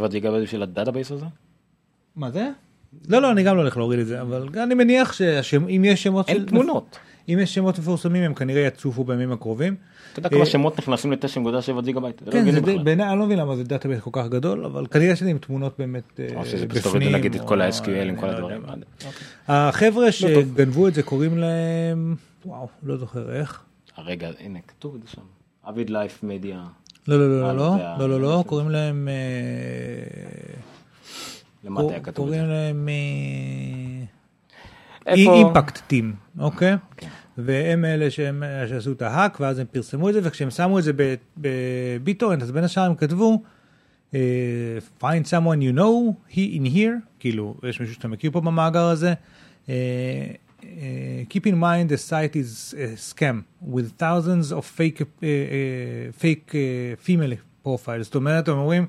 9.7 0.00 0.08
ג'יגה 0.08 0.30
בשביל 0.30 0.62
ה 0.62 0.67
database 0.67 1.10
הזה. 1.10 1.26
מה 2.16 2.30
זה? 2.30 2.50
לא, 3.08 3.22
לא, 3.22 3.30
אני 3.30 3.42
גם 3.42 3.56
לא 3.56 3.60
הולך 3.60 3.76
להוריד 3.76 4.00
את 4.00 4.06
זה, 4.06 4.20
אבל 4.20 4.48
אני 4.56 4.74
מניח 4.74 5.12
שאם 5.42 5.82
יש 5.84 6.02
שמות 6.02 6.28
אין 6.28 6.36
של... 6.36 6.46
תמונות. 6.46 6.98
אם 7.28 7.38
יש 7.42 7.54
שמות 7.54 7.78
מפורסמים, 7.78 8.22
הם 8.22 8.34
כנראה 8.34 8.62
יצופו 8.62 9.04
בימים 9.04 9.32
הקרובים. 9.32 9.74
אתה 10.12 10.18
יודע 10.18 10.28
אה, 10.28 10.34
כמה 10.34 10.46
שמות 10.46 10.78
נכנסים 10.78 11.12
ל-9.7 11.12 11.80
ג'יגה 11.84 12.00
בייט? 12.00 12.22
לא 12.26 12.32
כן, 12.32 12.50
זה 12.50 12.60
בעיניי, 12.60 13.10
אני 13.10 13.18
לא 13.18 13.26
מבין 13.26 13.38
למה 13.38 13.56
זה 13.56 13.64
database 13.64 14.00
כל 14.00 14.10
כך 14.12 14.26
גדול, 14.28 14.64
אבל 14.64 14.86
כנראה 14.86 15.16
שזה 15.16 15.30
עם 15.30 15.38
תמונות 15.38 15.74
באמת 15.78 16.20
אה, 16.20 16.36
או 16.36 16.44
שזה 16.44 16.66
בפנים. 16.66 16.82
ב 16.82 16.87
stored 16.87 17.14
נגיד 17.14 17.34
את 17.34 17.40
כל 17.40 17.60
ה-SQL 17.60 18.08
עם 18.08 18.16
כל 18.16 18.26
לא 18.26 18.32
הדברים. 18.32 18.62
לא 18.62 18.70
יודע. 18.72 18.86
החבר'ה 19.48 20.12
שגנבו 20.12 20.88
את 20.88 20.94
זה 20.94 21.02
קוראים 21.02 21.38
להם, 21.38 22.14
וואו, 22.44 22.68
לא 22.82 22.96
זוכר 22.96 23.32
איך. 23.32 23.62
רגע, 23.98 24.30
הנה, 24.40 24.58
כתוב 24.68 24.94
את 24.94 25.02
זה 25.02 25.08
שם. 25.08 25.22
Avid 25.68 25.90
Life 25.90 26.22
Media. 26.22 26.64
לא, 27.08 27.18
לא, 27.18 27.40
לא, 27.40 27.46
אה, 27.48 27.52
לא, 27.52 27.74
זה 27.78 27.88
ה- 27.88 27.96
לא, 27.98 28.08
לא, 28.08 28.20
לא, 28.20 28.36
זה- 28.42 28.48
קוראים 28.48 28.70
להם, 28.70 29.08
אה, 29.08 29.14
למטה 31.64 31.88
היה 31.90 32.00
כתוב 32.00 32.08
את 32.08 32.14
קוראים 32.16 32.40
זה. 32.46 32.52
להם 32.52 32.88
אה? 35.06 35.14
אימפקט 35.14 35.78
טים, 35.86 36.14
אוקיי? 36.38 36.74
והם 37.38 37.84
אלה 37.84 38.10
שהם 38.10 38.42
אה, 38.42 38.68
שעשו 38.68 38.92
את 38.92 39.02
ההאק, 39.02 39.40
ואז 39.40 39.58
הם 39.58 39.66
פרסמו 39.70 40.08
את 40.08 40.14
זה, 40.14 40.20
וכשהם 40.22 40.50
שמו 40.50 40.78
את 40.78 40.84
זה 40.84 40.92
בביטורנט, 41.38 42.42
אז 42.42 42.50
בין 42.52 42.64
השאר 42.64 42.82
הם 42.82 42.94
כתבו, 42.94 43.42
אה, 44.14 44.20
find 45.00 45.24
someone 45.24 45.60
you 45.60 45.78
know, 45.78 46.32
he 46.32 46.60
in 46.60 46.74
here, 46.74 46.92
כאילו, 47.18 47.54
יש 47.68 47.80
מישהו 47.80 47.94
שאתה 47.94 48.08
מכיר 48.08 48.30
פה 48.30 48.40
במאגר 48.40 48.84
הזה. 48.84 49.14
אה, 50.76 50.82
אה, 50.82 51.22
keep 51.30 51.42
in 51.46 51.54
mind 51.54 51.92
the 51.92 52.10
site 52.10 52.36
is 52.36 52.74
a 52.74 52.96
scam 52.96 53.66
with 53.74 53.98
thousands 53.98 54.52
of 54.52 54.64
fake, 54.78 55.02
אה, 55.02 55.28
אה, 55.28 56.10
fake 56.20 56.54
אה, 56.54 56.94
female 57.06 57.66
profiles, 57.66 58.02
זאת 58.02 58.14
אומרת, 58.14 58.48
הם 58.48 58.58
אומרים, 58.58 58.86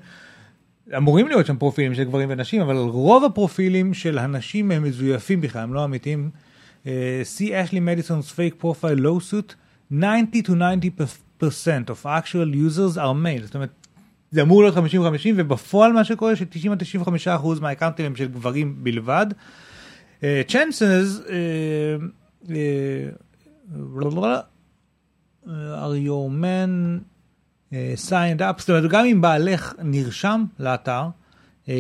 אמורים 0.98 1.28
להיות 1.28 1.46
שם 1.46 1.58
פרופילים 1.58 1.96
של 1.96 2.04
גברים 2.04 2.30
ונשים, 2.32 2.62
אבל 2.62 2.76
רוב 2.76 3.24
הפרופילים 3.24 3.94
של 3.94 4.18
הנשים 4.18 4.72
הם 4.72 4.84
מזויפים 4.84 5.42
בכלל, 5.42 5.62
הם 5.62 5.74
לא 5.74 5.86
אמיתיים. 5.86 6.30
Uh, 6.86 6.90
see 7.38 7.50
Ashley 7.50 7.82
Madison's 7.82 8.30
fake 8.32 8.60
profile 8.62 8.98
lawsuit, 8.98 9.56
90 9.92 10.42
to 10.42 10.56
90 10.56 10.92
percent 11.40 11.90
of 11.90 12.06
actual 12.06 12.48
users 12.56 12.98
are 12.98 13.14
male. 13.14 13.46
זאת 13.46 13.56
אומרת, 13.56 13.70
זה 14.32 14.42
אמור 14.42 14.62
להיות 14.62 14.78
50-50 14.78 14.80
ובפועל 15.36 15.94
מה 15.94 16.04
שקורה 16.04 16.36
ש-90-95% 16.36 17.62
מהאקאונטים 17.62 18.06
הם 18.06 18.16
של 18.16 18.28
גברים 18.28 18.76
בלבד. 18.84 19.26
אה, 19.32 19.67
צ'אנסס, 20.48 21.22
are 25.48 25.96
your 26.08 26.30
אה, 27.74 27.94
signed 28.10 28.40
up, 28.40 28.60
זאת 28.60 28.70
אומרת 28.70 28.90
גם 28.90 29.06
אם 29.06 29.22
בעלך 29.22 29.74
נרשם 29.84 30.44
לאתר, 30.60 31.04
אה, 31.70 31.76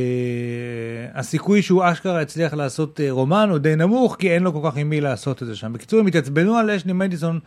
הסיכוי 1.13 1.61
שהוא 1.61 1.83
אשכרה 1.85 2.21
יצליח 2.21 2.53
לעשות 2.53 2.99
אה, 2.99 3.11
רומן 3.11 3.49
הוא 3.49 3.57
די 3.57 3.75
נמוך 3.75 4.15
כי 4.19 4.31
אין 4.31 4.43
לו 4.43 4.53
כל 4.53 4.69
כך 4.69 4.77
עם 4.77 4.89
מי 4.89 5.01
לעשות 5.01 5.43
את 5.43 5.47
זה 5.47 5.55
שם. 5.55 5.73
בקיצור 5.73 5.99
הם 5.99 6.07
התעצבנו 6.07 6.57
על 6.57 6.69
אשלי 6.69 6.93
מדיסון 6.93 7.39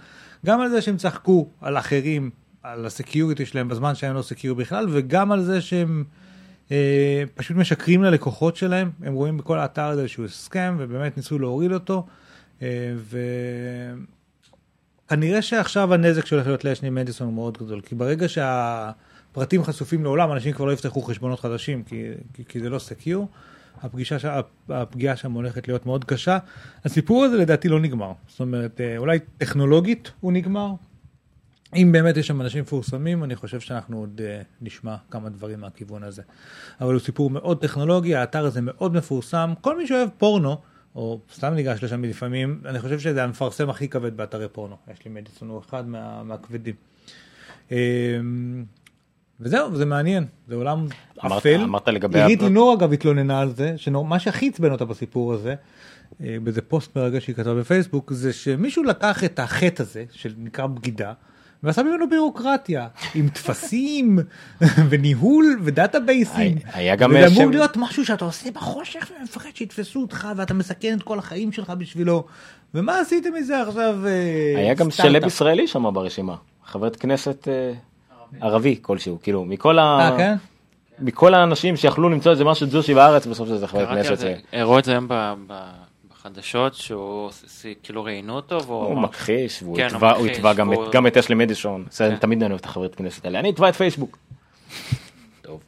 גם 0.46 0.60
על 0.60 0.68
זה 0.68 0.80
שהם 0.80 0.96
צחקו 0.96 1.48
על 1.60 1.78
אחרים, 1.78 2.30
על 2.62 2.86
ה 2.86 2.93
security 2.93 3.46
שלהם 3.46 3.68
בזמן 3.68 3.94
שהם 3.94 4.14
לא 4.14 4.22
secure 4.22 4.56
בכלל 4.56 4.86
וגם 4.90 5.32
על 5.32 5.42
זה 5.42 5.60
שהם 5.60 6.04
אה, 6.06 6.19
פשוט 7.34 7.56
משקרים 7.56 8.02
ללקוחות 8.02 8.56
שלהם, 8.56 8.90
הם 9.02 9.14
רואים 9.14 9.36
בכל 9.36 9.58
האתר 9.58 9.84
הזה 9.84 10.08
שהוא 10.08 10.28
scam 10.28 10.76
ובאמת 10.78 11.16
ניסו 11.16 11.38
להוריד 11.38 11.72
אותו. 11.72 12.06
אה, 12.62 12.92
וכנראה 15.06 15.42
שעכשיו 15.42 15.94
הנזק 15.94 16.26
שהולך 16.26 16.46
להיות 16.46 16.64
לאשני 16.64 16.90
מדיסון 16.90 17.26
הוא 17.26 17.34
מאוד 17.34 17.58
גדול, 17.58 17.80
כי 17.80 17.94
ברגע 17.94 18.28
שהפרטים 18.28 19.64
חשופים 19.64 20.04
לעולם, 20.04 20.32
אנשים 20.32 20.52
כבר 20.52 20.64
לא 20.64 20.72
יפתחו 20.72 21.02
חשבונות 21.02 21.40
חדשים, 21.40 21.82
כי, 21.82 22.04
כי, 22.34 22.44
כי 22.44 22.60
זה 22.60 22.70
לא 22.70 22.78
סקיור. 22.78 23.28
הפגישה, 23.82 24.40
הפגיעה 24.68 25.16
שם 25.16 25.32
הולכת 25.32 25.68
להיות 25.68 25.86
מאוד 25.86 26.04
קשה. 26.04 26.38
הסיפור 26.84 27.24
הזה 27.24 27.36
לדעתי 27.36 27.68
לא 27.68 27.80
נגמר. 27.80 28.12
זאת 28.28 28.40
אומרת, 28.40 28.80
אה, 28.80 28.96
אולי 28.96 29.18
טכנולוגית 29.38 30.10
הוא 30.20 30.32
נגמר. 30.32 30.72
אם 31.76 31.92
באמת 31.92 32.16
יש 32.16 32.26
שם 32.26 32.40
אנשים 32.40 32.62
מפורסמים, 32.62 33.24
אני 33.24 33.36
חושב 33.36 33.60
שאנחנו 33.60 33.98
עוד 33.98 34.20
uh, 34.20 34.44
נשמע 34.62 34.96
כמה 35.10 35.28
דברים 35.28 35.60
מהכיוון 35.60 36.02
הזה. 36.02 36.22
אבל 36.80 36.92
הוא 36.92 37.00
סיפור 37.00 37.30
מאוד 37.30 37.60
טכנולוגי, 37.60 38.14
האתר 38.14 38.44
הזה 38.44 38.60
מאוד 38.62 38.94
מפורסם. 38.94 39.52
כל 39.60 39.76
מי 39.78 39.86
שאוהב 39.86 40.08
פורנו, 40.18 40.56
או 40.94 41.20
סתם 41.34 41.54
ניגש 41.54 41.84
לשם 41.84 42.04
לפעמים, 42.04 42.60
אני 42.64 42.78
חושב 42.80 42.98
שזה 42.98 43.24
המפרסם 43.24 43.70
הכי 43.70 43.88
כבד 43.88 44.16
באתרי 44.16 44.48
פורנו. 44.48 44.76
יש 44.92 45.04
לי 45.04 45.10
מדיסון, 45.10 45.48
הוא 45.48 45.60
אחד 45.60 45.88
מה, 45.88 46.22
מהכבדים. 46.22 46.74
Um, 47.68 47.72
וזהו, 49.40 49.76
זה 49.76 49.84
מעניין, 49.86 50.26
זה 50.48 50.54
עולם 50.54 50.86
אמרת- 51.24 51.38
אפל. 51.38 51.60
אמרת 51.64 51.88
לגבי 51.88 52.18
עירית 52.20 52.42
לינור 52.42 52.74
אגב 52.74 52.92
התלוננה 52.92 53.40
על 53.40 53.54
זה, 53.54 53.74
שמה 53.76 54.18
שהכי 54.18 54.48
עצבן 54.48 54.72
אותה 54.72 54.84
בסיפור 54.84 55.32
הזה, 55.32 55.54
אה, 56.20 56.36
באיזה 56.42 56.62
פוסט 56.62 56.96
מרגע 56.96 57.20
שהיא 57.20 57.36
כתבה 57.36 57.54
בפייסבוק, 57.54 58.12
זה 58.12 58.32
שמישהו 58.32 58.82
לקח 58.84 59.24
את 59.24 59.38
החטא 59.38 59.82
הזה, 59.82 60.04
שנקרא 60.12 60.66
בגידה, 60.66 61.12
ועשה 61.62 61.82
ממנו 61.82 62.08
בירוקרטיה, 62.10 62.86
עם 63.14 63.28
טפסים, 63.28 64.18
וניהול, 64.90 65.58
ודאטאבייסים. 65.62 66.56
היה- 66.64 66.76
היה 66.76 66.96
גם 66.96 67.10
וזה 67.10 67.30
שם- 67.34 67.40
אמור 67.40 67.50
להיות 67.50 67.76
משהו 67.76 68.04
שאתה 68.06 68.24
עושה 68.24 68.50
בחושך 68.50 69.10
ומפחד 69.20 69.48
שיתפסו 69.54 70.00
אותך, 70.00 70.28
ואתה 70.36 70.54
מסכן 70.54 70.96
את 70.98 71.02
כל 71.02 71.18
החיים 71.18 71.52
שלך 71.52 71.70
בשבילו. 71.70 72.24
ומה 72.74 72.98
עשיתם 73.00 73.34
מזה 73.34 73.62
עכשיו? 73.62 73.96
אה, 74.06 74.58
היה 74.58 74.74
גם? 74.74 74.90
שלב 74.90 75.26
ישראלי 75.26 75.66
שם 75.66 75.94
ברשימה, 75.94 76.34
חברת 76.66 76.96
כנסת 76.96 77.48
אה, 77.48 77.72
ערבי 78.40 78.78
כלשהו, 78.82 79.18
כאילו 79.22 79.44
מכל 79.44 79.78
ה... 79.78 79.82
אה, 79.82 80.16
כן? 80.16 80.34
מכל 80.98 81.34
האנשים 81.34 81.76
שיכלו 81.76 82.08
למצוא 82.08 82.32
איזה 82.32 82.44
משהו 82.44 82.66
ג'ושי 82.72 82.94
בארץ, 82.94 83.26
בסוף 83.26 83.48
זה 83.48 83.66
חבר 83.66 83.84
קראתי 83.84 83.98
על 84.00 84.06
כנסת. 84.06 84.18
זה, 84.18 84.34
הראו 84.52 84.78
את 84.78 84.84
זה 84.84 84.92
היום 84.92 85.08
בחדשות, 86.32 86.74
שהוא 86.74 87.30
כאילו 87.82 88.04
ראיינו 88.04 88.36
אותו, 88.36 88.64
והוא 88.66 88.84
הוא 88.84 88.92
אמר, 88.92 89.00
מכחיש, 89.02 89.62
והוא 89.62 89.76
כן, 89.76 89.86
יתבע- 89.90 90.10
הוא 90.12 90.22
מכחיש, 90.22 90.36
יתבע 90.38 90.52
גם 90.54 90.72
את- 90.72 90.78
גם 90.92 91.06
את 91.06 91.16
אשלי 91.16 91.34
מדיסון, 91.34 91.84
זה 91.90 92.04
כן. 92.04 92.10
אני 92.10 92.20
תמיד 92.20 92.42
אני 92.42 92.50
אוהב 92.50 92.60
את 92.60 92.64
החברת 92.64 92.94
כנסת 92.94 93.24
האלה, 93.24 93.40
אני 93.40 93.50
אתבע 93.50 93.68
את 93.68 93.74
פייסבוק. 93.74 94.18
טוב. 95.42 95.60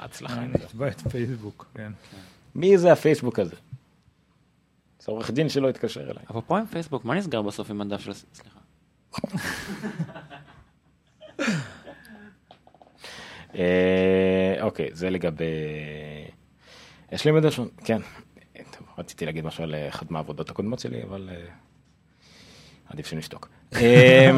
הצלחה 0.00 0.34
זה. 0.52 0.58
תתבע 0.66 0.88
את 0.88 1.00
פייסבוק, 1.00 1.66
כן. 1.74 1.92
מי 2.54 2.78
זה 2.78 2.92
הפייסבוק 2.92 3.38
הזה? 3.38 3.56
זה 5.00 5.12
עורך 5.12 5.30
דין 5.30 5.48
שלא 5.48 5.68
התקשר 5.68 6.00
אליי. 6.10 6.24
אפרופו 6.30 6.56
עם 6.56 6.66
פייסבוק, 6.66 7.04
מה 7.04 7.14
נסגר 7.14 7.42
בסוף 7.42 7.70
עם 7.70 7.80
הדף 7.80 8.00
של... 8.00 8.10
הס- 8.10 8.24
סליחה. 8.34 8.58
אה, 13.54 14.56
אוקיי, 14.60 14.88
זה 14.92 15.10
לגבי... 15.10 15.44
יש 17.12 17.24
לי 17.24 17.30
מדרשון, 17.30 17.68
כן. 17.84 17.98
רציתי 18.98 19.26
להגיד 19.26 19.44
משהו 19.44 19.64
על 19.64 19.74
אה, 19.74 19.88
אחת 19.88 20.10
מהעבודות 20.10 20.50
הקודמות 20.50 20.78
שלי, 20.78 21.02
אבל 21.02 21.30
אה, 21.32 21.46
עדיף 22.88 23.06
שנשתוק. 23.06 23.48
אה, 23.76 24.30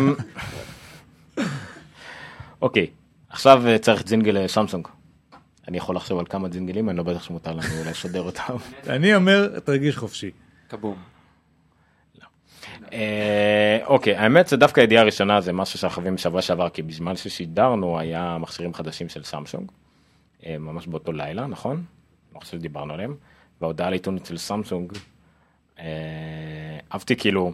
אוקיי, 2.63 2.87
עכשיו 3.29 3.67
אה, 3.67 3.79
צריך 3.79 4.05
ג'ינגל 4.05 4.33
לסמסונג. 4.33 4.89
אני 5.69 5.77
יכול 5.77 5.97
לחשוב 5.97 6.19
על 6.19 6.27
כמה 6.27 6.49
ג'ינגלים, 6.49 6.89
אני 6.89 6.99
לא 6.99 7.03
בטח 7.03 7.23
שמותר 7.23 7.53
לנו 7.53 7.85
לשדר 7.87 8.23
אותם. 8.29 8.57
אני 8.89 9.15
אומר, 9.15 9.61
תרגיש 9.61 9.97
חופשי. 9.97 10.31
כבום. 10.69 10.97
אה, 12.93 13.79
אוקיי, 13.85 14.17
האמת 14.17 14.47
זה 14.47 14.57
דווקא 14.57 14.81
הידיעה 14.81 15.03
הראשונה, 15.03 15.41
זה 15.41 15.53
משהו 15.53 15.79
שאנחנו 15.79 16.03
חווים 16.03 16.15
בשבוע 16.15 16.43
שעבר, 16.43 16.69
כי 16.69 16.83
בזמן 16.83 17.17
ששידרנו 17.17 17.99
היה 17.99 18.39
מכשירים 18.41 18.75
חדשים 18.75 19.09
של 19.09 19.25
סמסונג, 19.25 19.73
ממש 20.49 20.87
באותו 20.87 21.13
לילה, 21.13 21.47
נכון? 21.47 21.85
לא 22.35 22.41
חושב 22.41 22.59
שדיברנו 22.59 22.95
עליהם, 22.95 23.17
וההודעה 23.61 23.91
לעיתונות 23.91 24.27
של 24.27 24.39
סמסונג, 24.39 24.93
אה, 25.79 25.85
אהבתי 26.93 27.17
כאילו, 27.17 27.53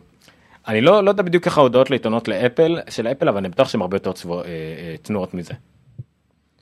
אני 0.69 0.81
לא, 0.81 1.05
לא 1.05 1.11
יודע 1.11 1.23
בדיוק 1.23 1.47
איך 1.47 1.59
ההודעות 1.59 1.91
לעיתונות 1.91 2.29
לאפל, 2.29 2.79
של 2.91 3.07
אפל, 3.07 3.29
אבל 3.29 3.39
אני 3.39 3.49
בטוח 3.49 3.69
שהן 3.69 3.81
הרבה 3.81 3.97
יותר 3.97 4.13
צבוע, 4.13 4.45
אה, 4.45 4.49
אה, 4.49 4.95
צנועות 5.03 5.35
מזה. 5.35 5.55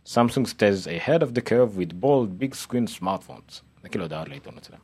Samsung 0.06 0.46
stays 0.46 0.86
ahead 0.86 1.22
of 1.22 1.34
the 1.34 1.40
curve 1.40 1.76
with 1.78 1.92
bold 2.00 2.42
big 2.42 2.54
screen 2.54 3.00
smartphones. 3.00 3.62
זה 3.82 3.88
כאילו 3.88 4.04
הודעה 4.04 4.24
לעיתונות 4.28 4.64
שלהם. 4.64 4.80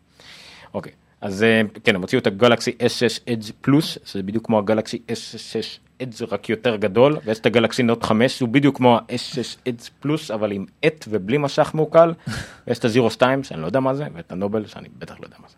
אוקיי, 0.74 0.92
אז 1.20 1.42
אה, 1.42 1.60
כן, 1.84 1.94
הם 1.94 2.00
הוציאו 2.00 2.20
את 2.20 2.26
הגלקסי 2.26 2.70
S6 2.70 3.28
Edge 3.28 3.52
פלוס, 3.60 3.98
שזה 4.04 4.22
בדיוק 4.22 4.46
כמו 4.46 4.58
הגלקסי 4.58 5.02
S6 5.08 5.78
Edge 6.02 6.24
רק 6.28 6.48
יותר 6.48 6.76
גדול, 6.76 7.18
ויש 7.24 7.38
את 7.38 7.46
הגלקסי 7.46 7.82
נוט 7.82 8.02
5, 8.02 8.38
שהוא 8.38 8.48
בדיוק 8.48 8.76
כמו 8.76 8.96
ה-S6 8.96 9.68
Edge 9.68 9.90
פלוס, 10.00 10.30
אבל 10.30 10.52
עם 10.52 10.66
עט 10.82 11.04
ובלי 11.08 11.38
משך 11.38 11.70
מעוקל, 11.74 12.12
ויש 12.66 12.78
את 12.78 12.84
הזירו 12.84 13.10
2, 13.10 13.44
שאני 13.44 13.60
לא 13.60 13.66
יודע 13.66 13.80
מה 13.80 13.94
זה, 13.94 14.06
ואת 14.14 14.32
הנובל, 14.32 14.66
שאני 14.66 14.88
בטח 14.98 15.20
לא 15.20 15.24
יודע 15.26 15.36
מה 15.42 15.48
זה. 15.48 15.56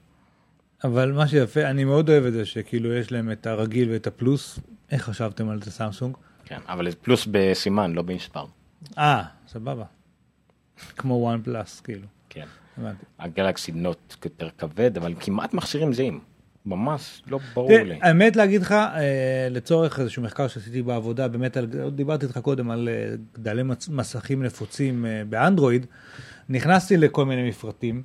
אבל 0.84 1.12
מה 1.12 1.28
שיפה, 1.28 1.62
אני 1.62 1.84
מאוד 1.84 2.10
אוהב 2.10 2.24
את 2.24 2.32
זה 2.32 2.46
שכאילו 2.46 2.92
יש 2.92 3.12
להם 3.12 3.32
את 3.32 3.46
הרגיל 3.46 3.90
ואת 3.90 4.06
הפלוס. 4.06 4.58
איך 4.90 5.04
חשבתם 5.04 5.48
על 5.48 5.62
זה 5.62 5.70
סמסונג? 5.70 6.16
כן, 6.44 6.58
אבל 6.68 6.90
זה 6.90 6.96
פלוס 6.96 7.28
בסימן, 7.30 7.92
לא 7.92 8.02
במספר. 8.02 8.44
אה, 8.98 9.22
סבבה. 9.48 9.84
כמו 10.96 11.14
וואן 11.14 11.42
פלאס, 11.42 11.80
כאילו. 11.80 12.06
כן. 12.28 12.46
הגלקסי 13.18 13.72
נוט 13.72 14.16
יותר 14.24 14.48
כבד, 14.58 14.96
אבל 14.96 15.14
כמעט 15.20 15.54
מכשירים 15.54 15.92
זהים. 15.92 16.20
ממש 16.66 17.22
לא 17.26 17.38
ברור 17.54 17.70
לי. 17.72 17.98
האמת 18.02 18.36
להגיד 18.36 18.62
לך, 18.62 18.72
אה, 18.72 19.48
לצורך 19.50 20.00
איזשהו 20.00 20.22
מחקר 20.22 20.48
שעשיתי 20.48 20.82
בעבודה, 20.82 21.28
באמת, 21.28 21.56
על, 21.56 21.66
דיברתי 21.94 22.26
איתך 22.26 22.38
קודם 22.38 22.70
על 22.70 22.88
אה, 22.88 23.14
גדלי 23.34 23.62
מצ- 23.62 23.88
מסכים 23.88 24.42
נפוצים 24.42 25.06
אה, 25.06 25.22
באנדרואיד, 25.28 25.86
נכנסתי 26.48 26.96
לכל 26.96 27.24
מיני 27.24 27.48
מפרטים 27.48 28.02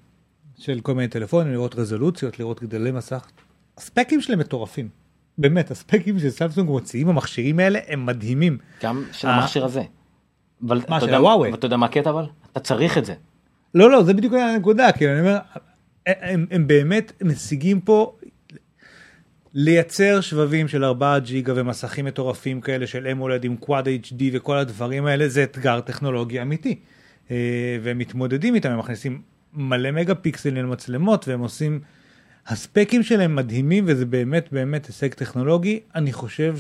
של 0.58 0.80
כל 0.80 0.94
מיני 0.96 1.08
טלפונים, 1.08 1.52
לראות 1.54 1.76
רזולוציות, 1.76 2.40
לראות 2.40 2.64
גדלי 2.64 2.92
מסך. 2.92 3.26
הספקים 3.78 4.22
שלהם 4.22 4.40
מטורפים. 4.40 4.90
באמת, 5.38 5.72
הספקים 5.72 6.20
של 6.20 6.30
סמסונג 6.30 6.70
מוציאים 6.70 7.08
במכשירים 7.08 7.60
האלה 7.60 7.80
הם 7.88 8.06
מדהימים. 8.06 8.58
גם 8.84 9.04
של. 9.12 9.28
המכשיר 9.28 9.66
הזה. 9.66 9.82
אבל 10.68 10.82
מה, 10.90 10.98
אתה 10.98 11.06
של 11.06 11.12
יודע- 11.12 11.18
הוואוי? 11.18 11.50
אבל 11.50 11.58
אתה 11.58 11.66
יודע 11.66 11.78
מה 11.78 11.86
הקטע 11.86 12.10
אבל? 12.10 12.26
אתה 12.52 12.60
צריך 12.60 12.98
את 12.98 13.06
זה. 13.06 13.14
לא, 13.76 13.92
לא, 13.92 14.04
זה 14.04 14.14
בדיוק 14.14 14.34
הנקודה, 14.34 14.92
כאילו, 14.92 15.12
אני 15.12 15.20
אומר, 15.20 15.38
הם, 16.06 16.46
הם 16.52 16.68
באמת 16.68 17.12
משיגים 17.24 17.82
פה 17.82 18.16
לייצר 19.54 20.22
שבבים 20.22 20.68
של 20.68 20.84
4 20.84 21.20
ג'יגה 21.20 21.54
ומסכים 21.56 22.06
מטורפים 22.06 22.62
כאלה 22.62 22.88
של 22.88 23.08
אמולד 23.08 23.44
עם 23.44 23.56
קוואד 23.56 23.88
HD 23.88 24.24
וכל 24.34 24.58
הדברים 24.58 25.06
האלה, 25.06 25.28
זה 25.28 25.44
אתגר 25.44 25.82
טכנולוגי 25.82 26.42
אמיתי. 26.42 26.80
אה, 27.32 27.78
והם 27.84 27.98
מתמודדים 27.98 28.56
איתם, 28.56 28.72
הם 28.72 28.80
מכניסים 28.80 29.22
מלא 29.54 29.92
מגה 29.92 30.16
פיקסלים 30.16 30.56
למצלמות 30.56 31.28
והם 31.28 31.40
עושים, 31.40 31.80
הספקים 32.48 33.04
שלהם 33.04 33.36
מדהימים 33.36 33.84
וזה 33.88 34.06
באמת 34.06 34.48
באמת 34.52 34.86
הישג 34.86 35.14
טכנולוגי. 35.14 35.80
אני 35.96 36.14
חושב 36.14 36.56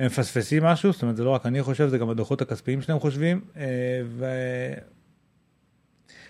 שהם 0.00 0.06
מפספסים 0.06 0.64
משהו, 0.64 0.92
זאת 0.92 1.02
אומרת 1.02 1.16
זה 1.16 1.24
לא 1.24 1.30
רק 1.30 1.46
אני 1.46 1.62
חושב, 1.62 1.88
זה 1.88 1.98
גם 1.98 2.10
הדוחות 2.10 2.42
הכספיים 2.42 2.82
שלהם 2.82 2.98
חושבים. 2.98 3.40
אה, 3.56 3.64
ו... 4.06 4.26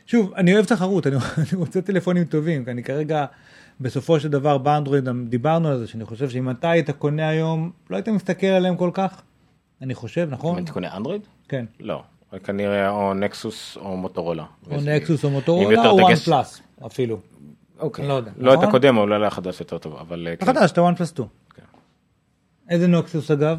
שוב, 0.06 0.32
אני 0.36 0.54
אוהב 0.54 0.64
תחרות, 0.64 1.06
אני, 1.06 1.16
אני 1.38 1.46
רוצה 1.54 1.82
טלפונים 1.82 2.24
טובים, 2.24 2.64
כי 2.64 2.70
אני 2.70 2.82
כרגע, 2.82 3.24
בסופו 3.80 4.20
של 4.20 4.28
דבר 4.28 4.58
באנדרואיד, 4.58 5.08
דיברנו 5.28 5.68
על 5.68 5.78
זה, 5.78 5.86
שאני 5.86 6.04
חושב 6.04 6.30
שאם 6.30 6.50
אתה 6.50 6.70
היית 6.70 6.90
קונה 6.90 7.28
היום, 7.28 7.70
לא 7.90 7.96
היית 7.96 8.08
מסתכל 8.08 8.46
עליהם 8.46 8.76
כל 8.76 8.90
כך, 8.94 9.22
אני 9.82 9.94
חושב, 9.94 10.28
נכון? 10.30 10.64
אתה 10.64 10.72
קונה 10.72 10.96
אנדרואיד? 10.96 11.22
כן. 11.48 11.64
לא. 11.80 12.02
כנראה 12.44 12.90
או 12.90 13.14
נקסוס 13.14 13.76
או 13.76 13.96
מוטורולה. 13.96 14.44
או 14.70 14.76
נקסוס 14.80 15.24
או 15.24 15.30
מוטורולה 15.30 15.88
או 15.88 15.96
וואן 15.96 16.14
פלאס, 16.14 16.62
אפילו. 16.86 17.20
אוקיי. 17.78 18.08
לא 18.08 18.14
יודע, 18.14 18.30
לא 18.36 18.52
את 18.52 18.56
נכון? 18.56 18.68
הקודם, 18.68 18.96
אולי 18.96 19.26
החדש 19.26 19.60
יותר 19.60 19.78
טוב, 19.78 19.96
אבל... 19.96 20.28
אה, 20.30 20.36
כן. 20.36 20.46
חדש, 20.46 20.70
אתה 20.70 20.82
וואן 20.82 20.94
פלאס 20.94 21.08
2. 21.08 21.28
איזה 22.70 22.86
נקסוס 22.86 23.30
אגב? 23.30 23.58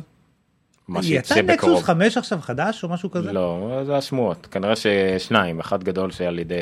מה 0.87 0.99
יצא 1.03 1.41
נקסוס 1.41 1.57
בקרוב. 1.57 1.83
5 1.83 2.17
עכשיו 2.17 2.39
חדש 2.41 2.83
או 2.83 2.89
משהו 2.89 3.11
כזה? 3.11 3.33
לא, 3.33 3.81
זה 3.85 3.97
השמועות. 3.97 4.47
כנראה 4.51 4.73
ששניים, 4.75 5.59
אחד 5.59 5.83
גדול 5.83 6.11
שעל 6.11 6.39
ידי... 6.39 6.55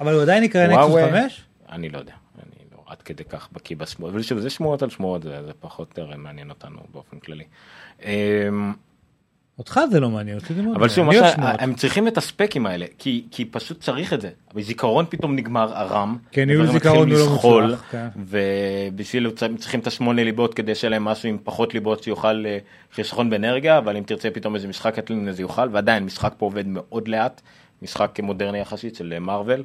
אבל 0.00 0.14
הוא 0.14 0.22
עדיין 0.22 0.44
יקרא 0.44 0.66
נקסוס 0.66 0.90
וואווי. 0.90 1.22
5? 1.22 1.44
אני 1.72 1.88
לא 1.88 1.98
יודע, 1.98 2.12
אני 2.38 2.64
לא 2.72 2.82
עד 2.86 3.02
כדי 3.02 3.24
כך 3.24 3.48
בקיא 3.52 3.76
בשמועות, 3.76 4.14
אבל 4.14 4.22
שוב, 4.22 4.38
זה 4.38 4.50
שמועות 4.50 4.82
על 4.82 4.90
שמועות, 4.90 5.22
זה, 5.22 5.42
זה 5.46 5.52
פחות 5.60 5.98
מעניין 6.16 6.50
אותנו 6.50 6.78
באופן 6.92 7.18
כללי. 7.18 7.44
אותך 9.58 9.80
זה 9.90 10.00
לא 10.00 10.10
מעניין, 10.10 10.38
אותי 10.38 10.54
זה 10.54 10.62
מאוד 10.62 10.76
אבל 10.76 10.88
שוב. 10.88 11.08
הם 11.38 11.74
צריכים 11.74 12.08
את 12.08 12.18
הספקים 12.18 12.66
האלה, 12.66 12.86
כי, 12.98 13.24
כי 13.30 13.44
פשוט 13.44 13.80
צריך 13.80 14.12
את 14.12 14.20
זה. 14.20 14.30
בזיכרון 14.54 15.04
פתאום 15.08 15.36
נגמר 15.36 15.78
הרם. 15.78 16.16
כן, 16.32 16.46
ניהול 16.48 16.66
זיכרון 16.66 17.10
הוא 17.12 17.18
לא 17.18 17.30
מוצלח, 17.30 17.84
כן. 17.90 18.08
ובשביל 18.16 19.30
הם 19.42 19.56
צריכים 19.56 19.80
את 19.80 19.86
השמונה 19.86 20.24
ליבות 20.24 20.54
כדי 20.54 20.74
שיהיה 20.74 20.90
להם 20.90 21.04
משהו 21.04 21.28
עם 21.28 21.38
פחות 21.44 21.74
ליבות 21.74 22.02
שיוכל 22.02 22.46
אה, 22.46 22.58
חיסכון 22.94 23.30
באנרגיה, 23.30 23.78
אבל 23.78 23.96
אם 23.96 24.02
תרצה 24.02 24.30
פתאום 24.30 24.54
איזה 24.54 24.68
משחק 24.68 24.94
קטלני 24.94 25.32
זה 25.32 25.42
יוכל, 25.42 25.68
ועדיין 25.72 26.04
משחק 26.04 26.34
פה 26.38 26.46
עובד 26.46 26.64
מאוד 26.66 27.08
לאט, 27.08 27.40
משחק 27.82 28.18
מודרני 28.22 28.58
יחסית 28.58 28.94
של 28.94 29.18
מארוול. 29.20 29.62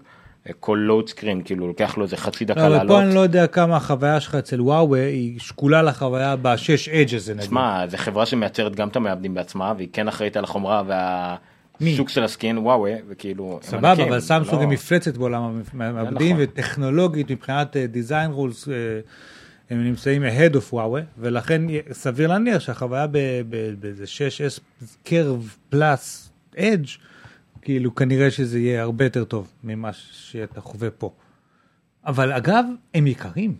כל 0.60 0.80
לואוד 0.82 1.10
סקרין 1.10 1.41
כאילו 1.46 1.68
לוקח 1.68 1.98
לו 1.98 2.04
איזה 2.04 2.18
חצי 2.18 2.46
דקה 2.46 2.70
לא, 2.70 2.76
לעלות. 2.78 2.98
פה 2.98 3.02
אני 3.02 3.16
לא 3.16 3.20
יודע 3.20 3.48
כמה 3.48 3.78
החוויה 3.78 4.20
שלך 4.20 4.36
אצל 4.36 4.62
וואווה 4.62 5.06
היא 5.06 5.39
שקולה 5.39 5.82
לחוויה 5.82 6.36
בשש 6.36 6.89
אדג' 6.89 7.16
הזה 7.16 7.34
נגיד. 7.34 7.50
שמע, 7.50 7.88
זו 7.88 7.98
חברה 7.98 8.26
שמייצרת 8.26 8.76
גם 8.76 8.88
את 8.88 8.96
המעבדים 8.96 9.34
בעצמה, 9.34 9.74
והיא 9.78 9.88
כן 9.94 10.08
אחראית 10.08 10.38
על 10.38 10.44
החומרה 10.44 10.84
והשוק 11.82 12.10
של 12.10 12.24
הסקין, 12.24 12.58
וואווה, 12.58 12.94
וכאילו... 13.08 13.60
סבבה, 13.62 13.94
אבל 13.94 14.20
סמסונג 14.20 14.56
לא- 14.56 14.60
היא 14.60 14.68
מפלצת 14.68 15.18
בעולם 15.18 15.62
המעבדים, 15.74 16.36
נכון. 16.36 16.46
וטכנולוגית 16.52 17.32
מבחינת 17.32 17.78
אה, 17.78 17.88
דיזיין 17.88 18.32
רולס, 18.32 18.68
הם 19.70 19.84
נמצאים 19.84 20.24
ahead 20.24 20.56
of 20.56 20.74
וואווה, 20.74 21.02
ולכן 21.18 21.62
סביר 21.91 22.28
להניח 22.28 22.60
שהחוויה 22.60 23.08
באיזה 23.80 24.04
6S 24.04 24.84
קרב 25.04 25.56
פלאס 25.70 26.32
אדג', 26.58 26.88
כאילו 27.64 27.95
כנראה 27.95 28.32
שזה 28.32 28.59
יהיה 28.59 28.82
הרבה 28.82 29.05
יותר 29.05 29.24
טוב 29.24 29.47
ממה 29.64 29.93
שאתה 29.93 30.61
חווה 30.61 30.91
פה. 30.91 31.11
אבל 32.05 32.34
אגב, 32.34 32.66
הם 32.93 33.07
יקרים, 33.07 33.55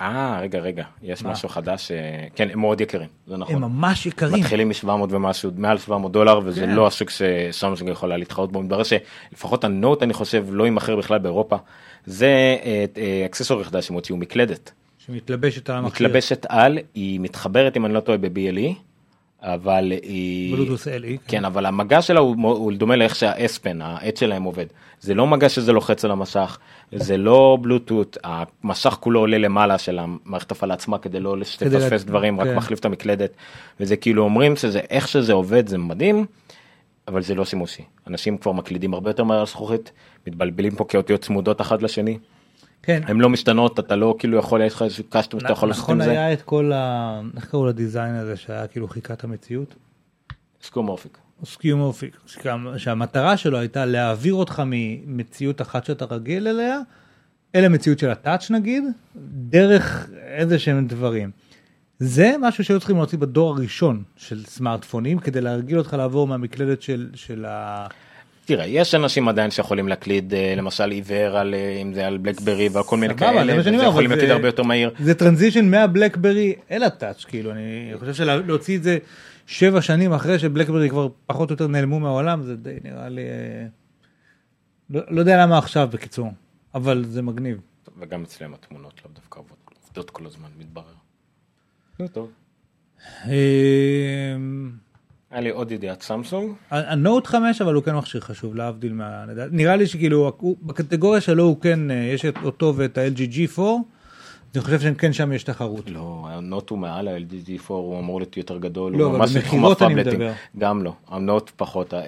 אה, 0.00 0.38
רגע, 0.40 0.58
רגע, 0.58 0.84
יש 1.02 1.22
מה? 1.22 1.30
משהו 1.30 1.48
חדש, 1.48 1.90
אה, 1.90 2.26
כן, 2.34 2.48
הם 2.52 2.60
מאוד 2.60 2.80
יקרים, 2.80 3.08
זה 3.26 3.36
נכון. 3.36 3.54
הם 3.54 3.60
ממש 3.60 4.06
יקרים. 4.06 4.40
מתחילים 4.42 4.68
מ-700 4.68 4.88
ומשהו, 5.10 5.50
מעל 5.56 5.78
700 5.78 6.12
דולר, 6.12 6.40
וזה 6.44 6.60
כן. 6.60 6.70
לא 6.70 6.86
השוק 6.86 7.10
שסמסונג 7.10 7.90
יכולה 7.90 8.16
להתחרות 8.16 8.52
בו. 8.52 8.62
מתברר 8.62 8.82
שלפחות 8.82 9.64
הנוט, 9.64 10.02
אני 10.02 10.12
חושב, 10.12 10.46
לא 10.50 10.64
יימכר 10.64 10.96
בכלל 10.96 11.18
באירופה. 11.18 11.56
זה 12.06 12.26
אה, 12.64 12.84
אה, 12.96 13.22
אקססורי 13.26 13.64
חדש 13.64 13.86
שהם 13.86 13.94
הוציאו 13.94 14.16
מקלדת. 14.16 14.72
שמתלבשת 14.98 15.70
על 15.70 15.76
המכשיר. 15.76 16.06
מתלבשת 16.06 16.46
על, 16.48 16.78
היא 16.94 17.20
מתחברת, 17.20 17.76
אם 17.76 17.86
אני 17.86 17.94
לא 17.94 18.00
טועה, 18.00 18.18
ב-BLE, 18.18 18.87
אבל 19.42 19.92
היא... 20.02 20.54
בלוטוס 20.56 20.88
LE. 20.88 20.90
כן, 21.28 21.44
אבל 21.44 21.66
המגע 21.66 22.02
שלה 22.02 22.20
הוא, 22.20 22.36
הוא 22.42 22.72
דומה 22.72 22.96
לאיך 22.96 23.14
שהאספן, 23.14 23.82
העט 23.82 24.16
שלהם 24.16 24.42
עובד. 24.42 24.66
זה 25.00 25.14
לא 25.14 25.26
מגע 25.26 25.48
שזה 25.48 25.72
לוחץ 25.72 26.04
על 26.04 26.10
המסך, 26.10 26.58
זה 26.92 27.16
לא 27.16 27.58
בלוטות, 27.60 28.16
המסך 28.24 28.96
כולו 29.00 29.20
עולה 29.20 29.38
למעלה 29.38 29.78
של 29.78 29.98
המערכת 29.98 30.50
הפעלה 30.52 30.74
עצמה 30.74 30.98
כדי 30.98 31.20
לא 31.20 31.38
לה- 31.38 31.44
דברים, 32.06 32.40
רק 32.40 32.46
כן. 32.46 32.56
מחליף 32.56 32.78
את 32.80 32.84
המקלדת. 32.84 33.30
וזה 33.80 33.96
כאילו 33.96 34.22
אומרים 34.22 34.56
שזה, 34.56 34.80
איך 34.90 35.08
שזה 35.08 35.32
עובד 35.32 35.66
זה 35.68 35.78
מדהים, 35.78 36.26
אבל 37.08 37.22
זה 37.22 37.34
לא 37.34 37.44
שימושי. 37.44 37.82
אנשים 38.06 38.38
כבר 38.38 38.52
מקלידים 38.52 38.94
הרבה 38.94 39.10
יותר 39.10 39.24
מהר 39.24 39.40
על 39.40 39.46
זכוכית, 39.46 39.92
מתבלבלים 40.26 40.74
פה 40.76 40.84
כאותיות 40.84 41.20
צמודות 41.20 41.60
אחת 41.60 41.82
לשני, 41.82 42.18
כן. 42.88 43.02
הן 43.06 43.20
לא 43.20 43.28
משתנות, 43.28 43.78
אתה 43.78 43.96
לא 43.96 44.14
כאילו 44.18 44.38
יכול, 44.38 44.62
יש 44.62 44.74
לך 44.74 44.82
איזשהו 44.82 45.04
קאסטום 45.04 45.40
שאתה 45.40 45.52
יכול 45.52 45.68
לעשות 45.68 45.84
נכון 45.84 46.00
עם 46.00 46.06
זה. 46.06 46.10
היה 46.10 46.32
את 46.32 46.42
כל 46.42 46.72
ה... 46.72 47.20
איך 47.36 47.46
קראו 47.50 47.66
לדיזיין 47.66 48.14
הזה 48.14 48.36
שהיה 48.36 48.66
כאילו 48.66 48.88
חיכה 48.88 49.14
את 49.14 49.24
המציאות? 49.24 49.74
skeuomorphic. 50.62 51.18
skeuomorphic, 51.44 52.16
שהמטרה 52.76 53.36
שלו 53.36 53.58
הייתה 53.58 53.84
להעביר 53.84 54.34
אותך 54.34 54.62
ממציאות 54.66 55.60
אחת 55.60 55.84
שאתה 55.84 56.04
רגיל 56.04 56.48
אליה, 56.48 56.78
אל 57.54 57.64
המציאות 57.64 57.98
של 57.98 58.10
ה 58.10 58.17
touch 58.17 58.50
נגיד, 58.50 58.84
דרך 59.32 60.10
איזה 60.26 60.58
שהם 60.58 60.86
דברים. 60.86 61.30
זה 61.98 62.34
משהו 62.40 62.64
שהיו 62.64 62.78
צריכים 62.78 62.96
להוציא 62.96 63.18
בדור 63.18 63.50
הראשון 63.50 64.02
של 64.16 64.44
סמארטפונים, 64.44 65.18
כדי 65.18 65.40
להרגיל 65.40 65.78
אותך 65.78 65.92
לעבור 65.92 66.26
מהמקלדת 66.26 66.82
של, 66.82 67.10
של 67.14 67.44
ה... 67.44 67.86
תראה, 68.48 68.66
יש 68.66 68.94
אנשים 68.94 69.28
עדיין 69.28 69.50
שיכולים 69.50 69.88
להקליד 69.88 70.34
אה, 70.34 70.54
למשל 70.56 70.90
עיוור 70.90 71.36
על 71.38 71.54
אה, 71.54 71.78
אם 71.82 71.94
זה 71.94 72.06
על 72.06 72.18
בלקברי 72.18 72.68
ועל 72.68 72.84
כל 72.84 72.96
מיני 72.96 73.14
כאלה, 73.16 73.62
זה 73.62 73.84
יכולים 73.84 74.10
להקליד 74.10 74.28
זה- 74.28 74.34
הרבה 74.34 74.48
יותר 74.48 74.62
מהיר. 74.62 74.90
זה 75.00 75.14
transition 75.14 75.70
מהבלקברי 75.70 76.54
אל 76.70 76.82
ה 76.82 76.88
touch, 76.88 77.24
כאילו, 77.24 77.50
אני 77.52 77.62
חושב 77.98 78.14
שלהוציא 78.14 78.76
את 78.78 78.82
זה 78.82 78.98
שבע 79.46 79.82
שנים 79.82 80.12
אחרי 80.12 80.38
שבלקברי 80.38 80.88
כבר 80.90 81.08
פחות 81.26 81.50
או 81.50 81.54
יותר 81.54 81.66
נעלמו 81.66 82.00
מהעולם, 82.00 82.42
זה 82.42 82.56
די 82.56 82.74
נראה 82.84 83.08
לי... 83.08 83.22
אה, 83.22 83.66
לא, 84.90 85.00
לא 85.10 85.20
יודע 85.20 85.42
למה 85.42 85.58
עכשיו 85.58 85.88
בקיצור, 85.92 86.28
אבל 86.74 87.04
זה 87.08 87.22
מגניב. 87.22 87.60
וגם 87.98 88.22
אצלם 88.22 88.54
התמונות 88.54 89.00
לא 89.04 89.10
דווקא 89.14 89.38
עובדות- 89.40 89.74
עובדות 89.86 90.10
כל 90.10 90.26
הזמן 90.26 90.48
מתברר. 90.58 90.84
נו 92.00 92.08
טוב. 92.08 92.30
היה 95.30 95.40
לי 95.40 95.50
עוד 95.50 95.72
ידיעת 95.72 96.02
סמסונג. 96.02 96.52
הנוט 96.70 97.26
5 97.26 97.62
אבל 97.62 97.74
הוא 97.74 97.82
כן 97.82 97.94
מכשיר 97.96 98.20
חשוב 98.20 98.54
להבדיל 98.56 98.92
מה... 98.92 99.24
נראה 99.50 99.76
לי 99.76 99.86
שכאילו 99.86 100.32
הוא- 100.38 100.56
בקטגוריה 100.62 101.20
שלו 101.20 101.44
הוא 101.44 101.60
כן, 101.60 101.90
אה, 101.90 101.96
יש 101.96 102.24
את 102.24 102.34
אותו 102.44 102.72
ואת 102.76 102.98
ה-LG 102.98 103.18
G4, 103.34 103.62
אני 104.54 104.62
חושב 104.62 104.80
שכן 104.80 105.12
שם 105.12 105.32
יש 105.32 105.44
תחרות. 105.44 105.90
לא, 105.90 106.26
הנוט 106.30 106.70
הוא 106.70 106.78
מעל 106.78 107.08
ה-LG 107.08 107.48
G4 107.48 107.60
הוא 107.68 107.98
אמור 107.98 108.20
להיות 108.20 108.36
יותר 108.36 108.58
גדול. 108.58 108.96
לא, 108.96 109.06
אבל 109.16 109.26
במכירות 109.34 109.82
אני. 109.82 109.94
מדבר. 109.94 110.32
גם 110.58 110.82
לא, 110.82 110.92
הנוט 111.08 111.50
פחות, 111.56 111.92
ה-S6 111.92 112.06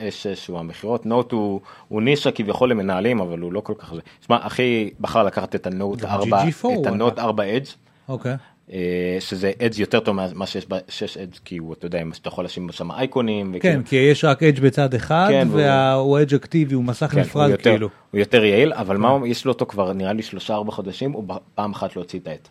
הוא 0.48 0.58
המכירות. 0.58 1.06
נוט 1.06 1.32
הוא 1.32 1.60
הוא 1.88 2.02
נישה 2.02 2.30
כביכול 2.30 2.70
למנהלים 2.70 3.20
אבל 3.20 3.38
הוא 3.38 3.52
לא 3.52 3.60
כל 3.60 3.74
כך 3.78 3.94
זה. 3.94 4.00
שמע, 4.26 4.38
אחי 4.40 4.90
בחר 5.00 5.22
לקחת 5.24 5.54
את 5.54 5.66
הנוט 5.66 5.98
גם 6.00 6.10
4, 6.10 6.42
GG4 6.44 6.46
הוא 6.62 6.82
את 6.82 6.86
הנוט 6.86 7.12
ענק. 7.12 7.24
4 7.24 7.44
אדג' 7.56 7.64
אוקיי. 8.08 8.36
אה, 8.72 8.78
שזה 9.20 9.52
אדג' 9.66 9.78
יותר 9.78 10.00
טוב 10.00 10.16
ממה 10.16 10.46
שיש 10.46 10.66
ב-6 10.68 10.78
אדג' 11.22 11.34
כי 11.44 11.56
הוא 11.58 11.72
אתה 11.72 11.86
יודע 11.86 12.02
שאתה 12.12 12.28
יכול 12.28 12.44
לשים 12.44 12.72
שם 12.72 12.90
אייקונים. 12.92 13.52
וכאילו- 13.54 13.74
כן, 13.76 13.82
כי 13.82 13.96
יש 13.96 14.24
רק 14.24 14.42
אדג' 14.42 14.60
בצד 14.60 14.94
אחד, 14.94 15.26
כן, 15.30 15.48
והוא- 15.50 16.20
אדג' 16.20 16.34
אקטיבי, 16.34 16.74
הוא 16.74 16.84
מסך 16.84 17.06
כן, 17.10 17.16
הוא 17.18 17.26
נפרד 17.26 17.50
יותר- 17.50 17.70
כאילו. 17.70 17.88
הוא 18.10 18.18
יותר 18.18 18.44
יעיל 18.44 18.72
אבל 18.72 18.96
מה 18.96 19.18
יש 19.26 19.44
לו 19.44 19.52
אותו 19.52 19.66
כבר 19.66 19.92
נראה 19.92 20.12
לי 20.12 20.22
שלושה 20.22 20.54
ארבע 20.54 20.72
חודשים 20.72 21.12
הוא 21.12 21.24
פעם 21.54 21.72
אחת 21.72 21.96
להוציא 21.96 22.18
את 22.18 22.26
העט. 22.28 22.48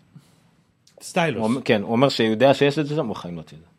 הוא 0.95 1.03
סטיילוס. 1.03 1.43
אומר- 1.43 1.61
כן 1.65 1.81
הוא 1.81 1.91
אומר 1.91 2.09
שהוא 2.09 2.29
יודע 2.29 2.53
שיש 2.53 2.79
את 2.79 2.85
זה 2.87 2.95
שם 2.95 3.07
הוא 3.07 3.15
חיים 3.15 3.35
להוציא 3.35 3.57
את 3.57 3.61
זה. 3.63 3.69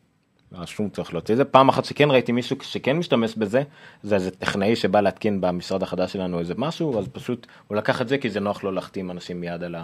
לא 0.59 0.65
שום 0.65 0.89
צורך 0.89 1.13
להוציא 1.13 1.33
את 1.33 1.37
זה 1.37 1.45
פעם 1.45 1.69
אחת 1.69 1.85
שכן 1.85 2.11
ראיתי 2.11 2.31
מישהו 2.31 2.55
שכן 2.61 2.97
משתמש 2.97 3.35
בזה 3.35 3.63
זה 4.03 4.15
איזה 4.15 4.31
טכנאי 4.31 4.75
שבא 4.75 5.01
להתקין 5.01 5.41
במשרד 5.41 5.83
החדש 5.83 6.13
שלנו 6.13 6.39
איזה 6.39 6.53
משהו 6.57 6.99
אז 6.99 7.07
פשוט 7.07 7.47
הוא 7.67 7.77
לקח 7.77 8.01
את 8.01 8.07
זה 8.07 8.17
כי 8.17 8.29
זה 8.29 8.39
נוח 8.39 8.63
לו 8.63 8.71
להחתים 8.71 9.11
אנשים 9.11 9.41
מיד 9.41 9.63
על 9.63 9.75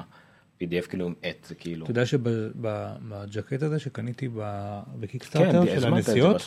ה-PDF 0.62 0.88
כאילו 0.89 1.05
עם 1.08 1.14
עט 1.24 1.45
זה 1.45 1.55
כאילו. 1.55 1.84
אתה 1.86 1.91
יודע 1.91 2.05
שבג'קט 2.05 3.64
הזה 3.64 3.80
שקניתי 3.80 4.28
ב- 4.28 4.34
כן, 4.36 4.99
בקיקסטארטר 4.99 5.80
של 5.80 5.88
הנסיעות. 5.88 6.41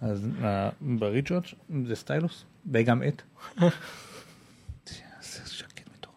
אז 0.00 0.28
אה, 0.42 0.70
בריצ'רד 0.80 1.42
זה 1.86 1.94
סטיילוס, 1.94 2.44
וגם 2.72 3.02
עט. 3.02 3.22
זה 3.62 5.40
ז'קט 5.44 5.88
מטורף. 5.98 6.14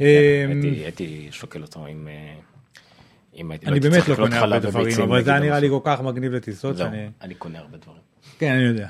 אמ, 0.00 0.04
הייתי- 0.62 1.28
שוקל 1.30 1.62
אותו 1.62 1.86
עם... 1.86 2.08
אה, 2.08 2.34
אני 3.66 3.80
באמת 3.80 4.08
לא 4.08 4.14
קונה 4.16 4.38
הרבה 4.40 4.58
דברים, 4.58 5.00
אבל 5.02 5.22
זה 5.24 5.38
נראה 5.38 5.60
לי. 5.60 5.68
כל 5.68 5.78
כך 5.84 6.00
מגניב 6.00 6.32
לטיסות 6.32 6.76
זהו. 6.76 6.88
אני 7.20 7.34
קונה 7.34 7.58
הרבה 7.58 7.76
דברים. 7.78 8.00
כן, 8.38 8.52
אני 8.52 8.62
יודע. 8.62 8.88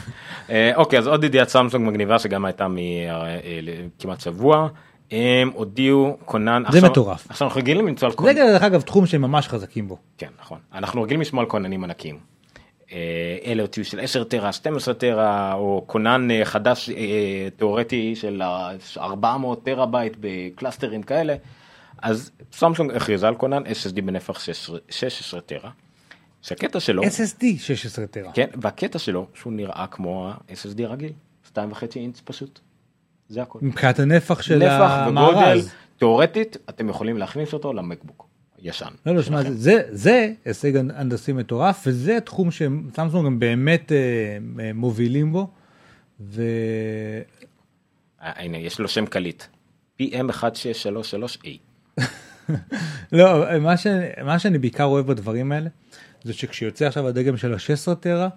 אה, 0.50 0.72
אוקיי 0.76 0.98
אז 0.98 1.06
עוד 1.06 1.24
ידיעת 1.24 1.48
סמסונג 1.48 1.88
מגניבה 1.88 2.18
שגם 2.18 2.44
הייתה 2.44 2.66
מכמעט 2.70 4.20
שבוע. 4.20 4.68
הם 5.12 5.50
הודיעו 5.54 6.16
כונן 6.24 6.62
זה 6.70 6.78
עכשיו- 6.78 6.90
מטורף. 6.90 7.26
עכשיו 7.30 7.48
אנחנו 7.48 7.60
רגילים 7.60 7.86
למצוא 7.86 8.06
על 8.06 8.12
זה 8.12 8.16
כונן 8.18 8.34
דרך 8.34 8.62
אגב 8.62 8.80
תחום 8.80 9.06
שהם 9.06 9.22
ממש 9.22 9.48
חזקים 9.48 9.88
בו. 9.88 9.96
כן 10.18 10.28
נכון 10.40 10.58
אנחנו 10.74 11.02
רגילים 11.02 11.20
לשמוע 11.20 11.42
על 11.42 11.48
כוננים 11.50 11.84
ענקיים. 11.84 12.18
אה, 12.92 12.98
אלה 13.46 13.62
הוציאו 13.62 13.84
של 13.86 14.00
10 14.00 14.24
טרה 14.24 14.52
12 14.52 14.94
טרה 14.94 15.54
או 15.54 15.84
כונן 15.86 16.30
אה, 16.30 16.44
חדש 16.44 16.90
אה, 16.90 16.94
תיאורטי 17.56 18.16
של 18.16 18.42
ה- 18.42 18.70
400 18.98 19.64
טרה 19.64 19.86
בייט 19.86 20.16
בקלאסטרים 20.20 21.02
כאלה. 21.02 21.34
אז 22.02 22.30
סמסונג 22.52 22.90
הכריזה 22.96 23.28
על 23.28 23.34
כונן 23.34 23.62
SSD 23.66 24.00
בנפח 24.04 24.38
16 24.40 24.78
16 24.90 25.40
טרה. 25.40 25.70
שהקטע 26.42 26.80
שלו 26.80 27.02
SSD 27.02 27.44
16 27.58 28.06
טרה. 28.06 28.32
כן, 28.32 28.46
והקטע 28.62 28.98
שלו 28.98 29.26
שהוא 29.34 29.52
נראה 29.52 29.86
כמו 29.90 30.28
ה-SSD 30.28 30.82
הרגיל, 30.84 31.12
2.5 31.54 31.58
אינץ 31.96 32.20
פשוט. 32.24 32.60
זה 33.32 33.42
הכל. 33.42 33.58
מבחינת 33.62 33.98
הנפח 33.98 34.42
של 34.42 34.58
נפח 34.58 35.06
וגודל, 35.06 35.18
המארז. 35.18 35.72
תיאורטית 35.96 36.56
אתם 36.68 36.88
יכולים 36.88 37.18
להכניס 37.18 37.52
אותו 37.52 37.72
למקבוק 37.72 38.26
ישן. 38.58 38.90
לא, 39.06 39.14
לא, 39.14 39.22
שמע, 39.22 39.42
זה, 39.50 39.82
זה 39.90 40.32
הישג 40.44 40.76
הנדסי 40.76 41.32
מטורף, 41.32 41.82
וזה 41.86 42.20
תחום 42.20 42.50
שסמסונג 42.50 43.26
הם 43.26 43.38
באמת 43.38 43.92
אה, 43.92 43.98
אה, 44.60 44.72
מובילים 44.72 45.32
בו, 45.32 45.48
ו... 46.20 46.42
אה, 48.22 48.32
הנה 48.44 48.58
יש 48.58 48.80
לו 48.80 48.88
שם 48.88 49.06
קליט. 49.06 49.44
PM1633A. 50.02 51.48
לא, 53.12 53.58
מה, 53.60 53.76
ש... 53.76 53.86
מה 54.24 54.38
שאני 54.38 54.58
בעיקר 54.58 54.84
אוהב 54.84 55.06
בדברים 55.06 55.52
האלה, 55.52 55.68
זה 56.22 56.32
שכשיוצא 56.32 56.86
עכשיו 56.86 57.08
הדגם 57.08 57.36
של 57.36 57.54
ה-16 57.54 57.94
טרה, 57.94 58.28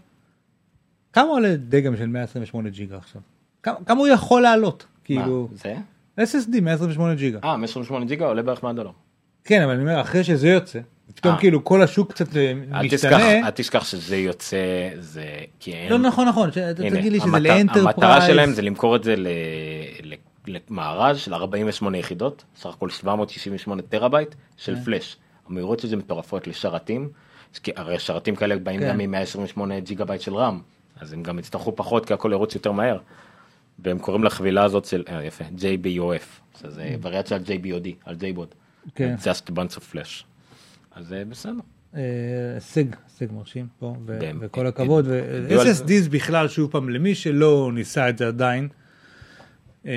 כמה 1.13 1.29
עולה 1.29 1.55
דגם 1.55 1.97
של 1.97 2.07
128 2.07 2.69
ג'יגה 2.69 2.97
עכשיו? 2.97 3.21
כמה, 3.65 3.75
כמה 3.85 3.99
הוא 3.99 4.07
יכול 4.07 4.41
לעלות? 4.41 4.85
כאילו, 5.03 5.47
מה, 5.51 5.57
זה? 5.57 6.37
SSD 6.39 6.61
128 6.61 7.15
ג'יגה. 7.15 7.39
אה, 7.43 7.57
128 7.57 8.05
ג'יגה 8.05 8.25
עולה 8.25 8.41
בערך 8.43 8.63
100 8.63 8.73
דולר. 8.73 8.89
כן, 9.43 9.61
אבל 9.61 9.71
אני 9.73 9.81
אומר, 9.81 10.01
אחרי 10.01 10.23
שזה 10.23 10.49
יוצא, 10.49 10.79
פתאום 11.15 11.33
אה. 11.33 11.39
כאילו 11.39 11.63
כל 11.63 11.81
השוק 11.81 12.11
קצת 12.11 12.37
אה, 12.37 12.51
אל 12.73 12.85
משתנה. 12.85 13.31
אל 13.47 13.49
תשכח 13.49 13.83
שזה 13.85 14.17
יוצא, 14.17 14.57
זה, 14.99 15.25
כי 15.59 15.73
אין... 15.73 15.91
לא 15.91 15.97
נכון, 15.97 16.27
נכון, 16.27 16.51
ש- 16.51 16.57
הנה, 16.57 16.73
תגיד 16.99 17.11
לי 17.11 17.19
שזה 17.19 17.39
ל 17.39 17.43
enterprise. 17.43 17.85
המטרה 17.87 18.21
שלהם 18.21 18.51
זה 18.51 18.61
למכור 18.61 18.95
את 18.95 19.03
זה 19.03 19.15
ל- 19.15 19.27
ל- 20.03 20.13
למארז 20.69 21.17
של 21.17 21.33
48 21.33 21.97
יחידות, 21.97 22.43
סך 22.57 22.65
הכל 22.69 22.89
798 22.89 23.81
טרהבייט 23.81 24.29
כן. 24.29 24.37
של 24.57 24.75
פלאש. 24.85 25.17
המהירות 25.49 25.79
של 25.79 25.87
זה 25.87 25.95
מטורפות 25.95 26.47
לשרתים, 26.47 27.09
כי 27.63 27.71
הרי 27.75 27.99
שרתים 27.99 28.35
כאלה 28.35 28.55
באים 28.57 28.79
כן. 28.79 28.89
גם 28.89 28.99
עם 28.99 29.11
128 29.11 29.79
ג'יגה 29.79 30.05
בייט 30.05 30.21
של 30.21 30.35
RAM, 30.35 30.59
אז 31.01 31.13
הם 31.13 31.23
גם 31.23 31.39
יצטרכו 31.39 31.75
פחות 31.75 32.05
כי 32.05 32.13
הכל 32.13 32.29
ירוץ 32.31 32.55
יותר 32.55 32.71
מהר. 32.71 32.97
והם 33.79 33.99
קוראים 33.99 34.23
לחבילה 34.23 34.63
הזאת 34.63 34.85
של, 34.85 35.03
אה, 35.09 35.23
יפה, 35.23 35.43
JBOF, 35.57 36.59
שזה 36.61 36.95
וריאציה 37.01 37.37
על 37.37 37.43
JBOD, 37.43 37.87
על 38.05 38.15
JBOD, 38.15 38.47
Mm. 38.85 38.89
כן. 38.95 39.15
Just 39.19 39.49
a 39.51 39.53
bunch 39.53 39.75
of 39.77 39.93
flash. 39.93 40.23
אז 40.91 41.07
זה 41.07 41.23
בסדר. 41.29 41.51
אה, 41.95 42.01
הישג, 42.53 42.85
הישג 43.05 43.31
מרשים 43.33 43.67
פה, 43.79 43.95
באמת. 44.05 44.35
וכל 44.39 44.67
הכבוד. 44.67 45.05
ו-SSDs 45.07 46.09
בכלל, 46.11 46.47
שוב 46.47 46.71
פעם, 46.71 46.89
למי 46.89 47.15
שלא 47.15 47.71
ניסה 47.73 48.09
את 48.09 48.17
זה 48.17 48.27
עדיין, 48.27 48.67
אה, 49.85 49.91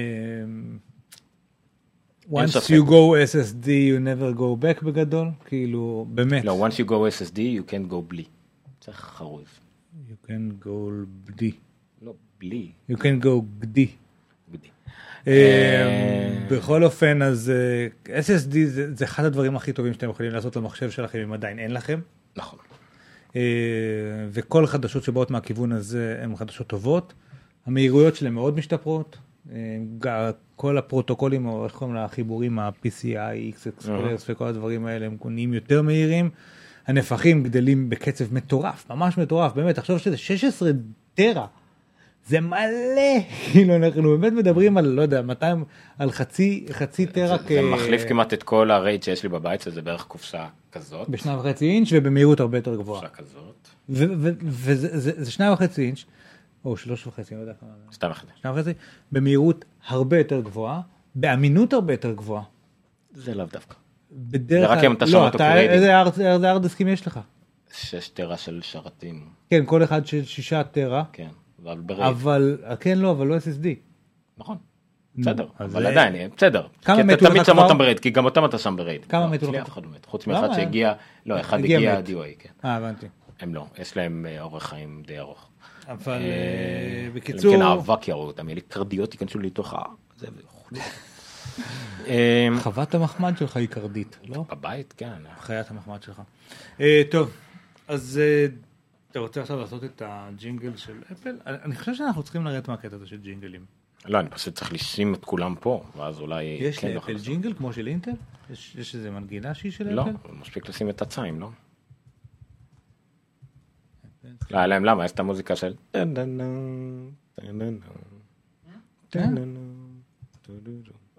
once 2.31 2.69
you 2.69 2.83
go 2.89 3.15
SSD 3.33 3.67
you 3.67 3.99
never 4.01 4.39
go 4.39 4.57
back 4.65 4.85
בגדול, 4.85 5.29
כאילו, 5.45 6.07
באמת. 6.09 6.45
לא, 6.45 6.67
once 6.67 6.73
you 6.73 6.89
go 6.89 6.93
SSD 6.93 7.37
you 7.39 7.71
can't 7.71 7.93
go 7.93 7.97
בלי. 8.09 8.25
צריך 8.81 8.97
חרוז. 9.01 9.47
you 10.09 10.27
can 10.27 10.65
go 10.65 10.69
בדי. 11.25 11.53
בלי. 12.41 12.71
you 12.91 12.95
can 12.95 13.25
go 13.25 13.29
גדי. 13.59 13.87
בלי. 14.49 14.69
אה, 15.27 16.39
בכל 16.51 16.85
אופן, 16.85 17.23
אז 17.23 17.53
אה, 18.07 18.21
SSD 18.21 18.55
זה 18.67 18.95
זה 18.95 19.05
אחד 19.05 19.25
הדברים 19.25 19.57
הכי 19.57 19.73
טובים 19.73 19.93
שאתם 19.93 20.11
יכולים 20.11 20.33
לעשות 20.33 20.57
למחשב 20.57 20.91
שלכם 20.91 21.19
אם 21.19 21.33
עדיין 21.33 21.59
אין 21.59 21.71
לכם. 21.71 22.01
נכון. 22.37 22.59
אה, 23.37 23.41
וכל 24.31 24.65
החדשות 24.65 25.05
שבאות 25.05 25.31
מהכיוון 25.31 25.73
הזה 25.73 26.21
הן 26.23 26.37
חדשות 26.37 26.67
טובות. 26.67 27.13
המהירויות 27.67 28.17
שלהם 28.17 28.35
מאוד 28.35 28.57
משתפרות. 28.57 29.19
אה, 29.53 30.31
כל 30.57 30.79
הפרוטוקולים, 30.79 31.47
או 31.47 31.65
איך 31.65 31.73
קוראים 31.73 31.97
לחיבורים, 31.97 32.59
ה-PCI, 32.59 33.55
X-Express 33.55 34.23
וכל 34.29 34.47
הדברים 34.47 34.87
האלה, 34.87 35.07
הם 35.07 35.17
נהיים 35.25 35.55
יותר 35.55 35.83
מהירים. 35.83 36.31
הנפחים 36.87 37.43
גדלים 37.43 37.91
בקצב 37.91 38.35
מטורף, 38.35 38.91
ממש 38.91 39.19
מטורף, 39.19 39.53
באמת, 39.53 39.75
תחשוב 39.75 39.99
שזה 39.99 40.17
16 40.17 40.71
טרה. 41.15 41.47
זה 42.29 42.41
מלא, 42.41 43.21
כאילו 43.53 43.77
אנחנו 43.77 44.19
באמת 44.19 44.33
מדברים 44.33 44.77
על, 44.79 44.87
לא 44.87 45.03
יודע, 45.03 45.23
200, 45.23 45.65
על 45.99 46.11
חצי, 46.11 46.67
חצי 46.71 47.07
טרה 47.07 47.37
זה 47.49 47.63
מחליף 47.63 48.03
כמעט 48.09 48.33
את 48.35 48.43
כל 48.43 48.71
הרייד 48.71 49.03
שיש 49.03 49.23
לי 49.23 49.29
בבית, 49.29 49.61
שזה 49.61 49.83
בערך 49.83 50.05
קופסה 50.05 50.47
כזאת. 50.73 51.09
בשניים 51.09 51.39
וחצי 51.39 51.71
אינץ' 51.71 51.89
ובמהירות 51.93 52.41
הרבה 52.41 52.59
יותר 52.59 52.77
גבוהה. 52.77 53.01
קופסה 53.09 53.15
כזאת. 53.23 53.69
וזה 53.89 54.99
זה- 54.99 55.25
זה 55.25 55.31
שניים 55.31 55.53
וחצי 55.53 55.83
אינץ', 55.87 56.05
או 56.65 56.77
שלוש 56.77 57.07
וחצי, 57.07 57.35
לא 57.35 57.41
יודע 57.41 57.53
כמה 57.61 57.71
זה. 57.87 57.95
סתם 57.95 58.11
אחד. 58.11 58.27
שניים 58.43 58.57
וחצי, 58.59 58.73
במהירות 59.13 59.65
הרבה 59.87 60.19
יותר 60.19 60.41
גבוהה, 60.41 60.81
באמינות 61.15 61.73
הרבה 61.73 61.93
יותר 61.93 62.13
גבוהה. 62.13 62.43
זה 63.15 63.35
לאו 63.35 63.47
דווקא. 63.53 63.75
בדרך 64.13 64.71
זה 65.01 65.07
שם 65.07 65.17
לא, 65.17 65.29
אתה-. 65.29 65.57
איזה 65.59 65.97
ארד- 66.01 66.21
איזה 66.21 66.51
ארד 66.51 66.63
דיסקים 66.63 66.89
יש 66.89 67.07
לך? 67.07 67.21
שש 67.73 68.09
טרה 68.09 68.37
של 68.37 68.61
שרתים. 68.63 69.25
כן, 69.51 69.63
כל 69.67 69.85
אחד 69.85 70.07
של 70.07 70.25
שישה 70.25 70.63
טרה, 70.63 71.05
כן. 71.13 71.29
אבל 71.73 71.81
ברייד. 71.81 72.03
אבל, 72.03 72.59
כן, 72.81 72.99
לא, 72.99 73.11
אבל 73.11 73.27
לא 73.27 73.37
SSD. 73.37 73.67
נכון. 74.39 74.57
בסדר. 75.19 75.47
אבל 75.61 75.87
עדיין, 75.87 76.31
בסדר. 76.37 76.67
כמה 76.85 76.97
כי 76.97 77.03
מתו 77.03 77.15
אתה 77.15 77.25
לך 77.25 77.31
תמיד 77.33 77.45
שם 77.45 77.53
כבר? 77.53 77.63
אותם 77.63 77.79
ברייד, 77.79 78.01
כי 78.01 78.11
גם 78.11 78.25
אותם 78.25 78.45
אתה 78.45 78.59
שם 78.59 78.77
ברייד. 78.77 79.05
כמה 79.05 79.21
לא, 79.21 79.31
מתו 79.31 79.53
לך? 79.53 79.79
לא. 79.79 79.83
חוץ 80.07 80.27
למה? 80.27 80.41
מאחד 80.41 80.55
שהגיע, 80.55 80.93
לא, 81.27 81.41
אחד 81.41 81.59
הגיע. 81.59 82.01
DOA, 82.01 82.39
כן. 82.39 82.49
אה, 82.65 82.77
הבנתי. 82.77 83.07
הם 83.41 83.55
לא, 83.55 83.67
יש 83.79 83.97
להם 83.97 84.27
אה, 84.29 84.41
אורך 84.43 84.63
חיים 84.63 85.03
די 85.07 85.19
ארוך. 85.19 85.49
אבל 85.89 86.13
אה, 86.13 86.19
אה, 86.19 87.09
בקיצור, 87.15 87.55
כן 87.55 87.63
האבק 87.63 88.09
יראו 88.09 88.27
אותם, 88.27 88.49
לי 88.49 88.61
קרדיות 88.61 89.13
ייכנסו 89.13 89.39
לי 89.39 89.47
לתוך 89.47 89.75
ה... 89.75 89.83
אה, 92.07 92.49
חוות 92.63 92.95
המחמד 92.95 93.39
שלך 93.39 93.57
היא 93.57 93.69
קרדית, 93.69 94.19
לא? 94.29 94.45
בבית, 94.51 94.95
כן. 94.97 95.13
חיית 95.41 95.71
המחמד 95.71 96.03
שלך. 96.03 96.23
אה, 96.81 97.03
טוב, 97.11 97.31
אז 97.89 98.21
אה, 98.23 98.47
אתה 99.11 99.19
רוצה 99.19 99.41
עכשיו 99.41 99.61
לעשות 99.61 99.85
את 99.85 100.03
הג'ינגל 100.07 100.77
של 100.77 101.03
אפל? 101.13 101.37
אני 101.47 101.77
חושב 101.77 101.95
שאנחנו 101.95 102.23
צריכים 102.23 102.45
לרדת 102.45 102.69
מהקטע 102.69 102.97
הזה 102.97 103.07
של 103.07 103.21
ג'ינגלים. 103.21 103.65
לא, 104.05 104.21
אני 104.21 104.31
פשוט 104.31 104.55
צריך 104.55 104.73
לשים 104.73 105.15
את 105.15 105.25
כולם 105.25 105.55
פה, 105.61 105.85
ואז 105.97 106.21
אולי... 106.21 106.45
יש 106.45 106.79
כן 106.79 106.95
לאפל. 106.95 107.19
ג'ינגל 107.19 107.55
כמו 107.55 107.73
של 107.73 107.87
אינטל? 107.87 108.11
יש 108.51 108.77
יש 108.77 108.95
איזה 108.95 109.11
מנגינה 109.11 109.55
שהיא 109.55 109.73
של 109.73 109.93
לא, 109.93 110.03
אפל? 110.03 110.11
מספיק 110.41 110.69
לשים 110.69 110.91
את 110.91 111.03
הציים, 111.03 111.41
לא? 111.41 111.51
לא, 114.51 114.67
להם 114.67 114.85
למה, 114.85 115.05
יש 115.05 115.13
את 115.13 115.21
המוזיקה 115.21 115.57
של... 115.57 115.75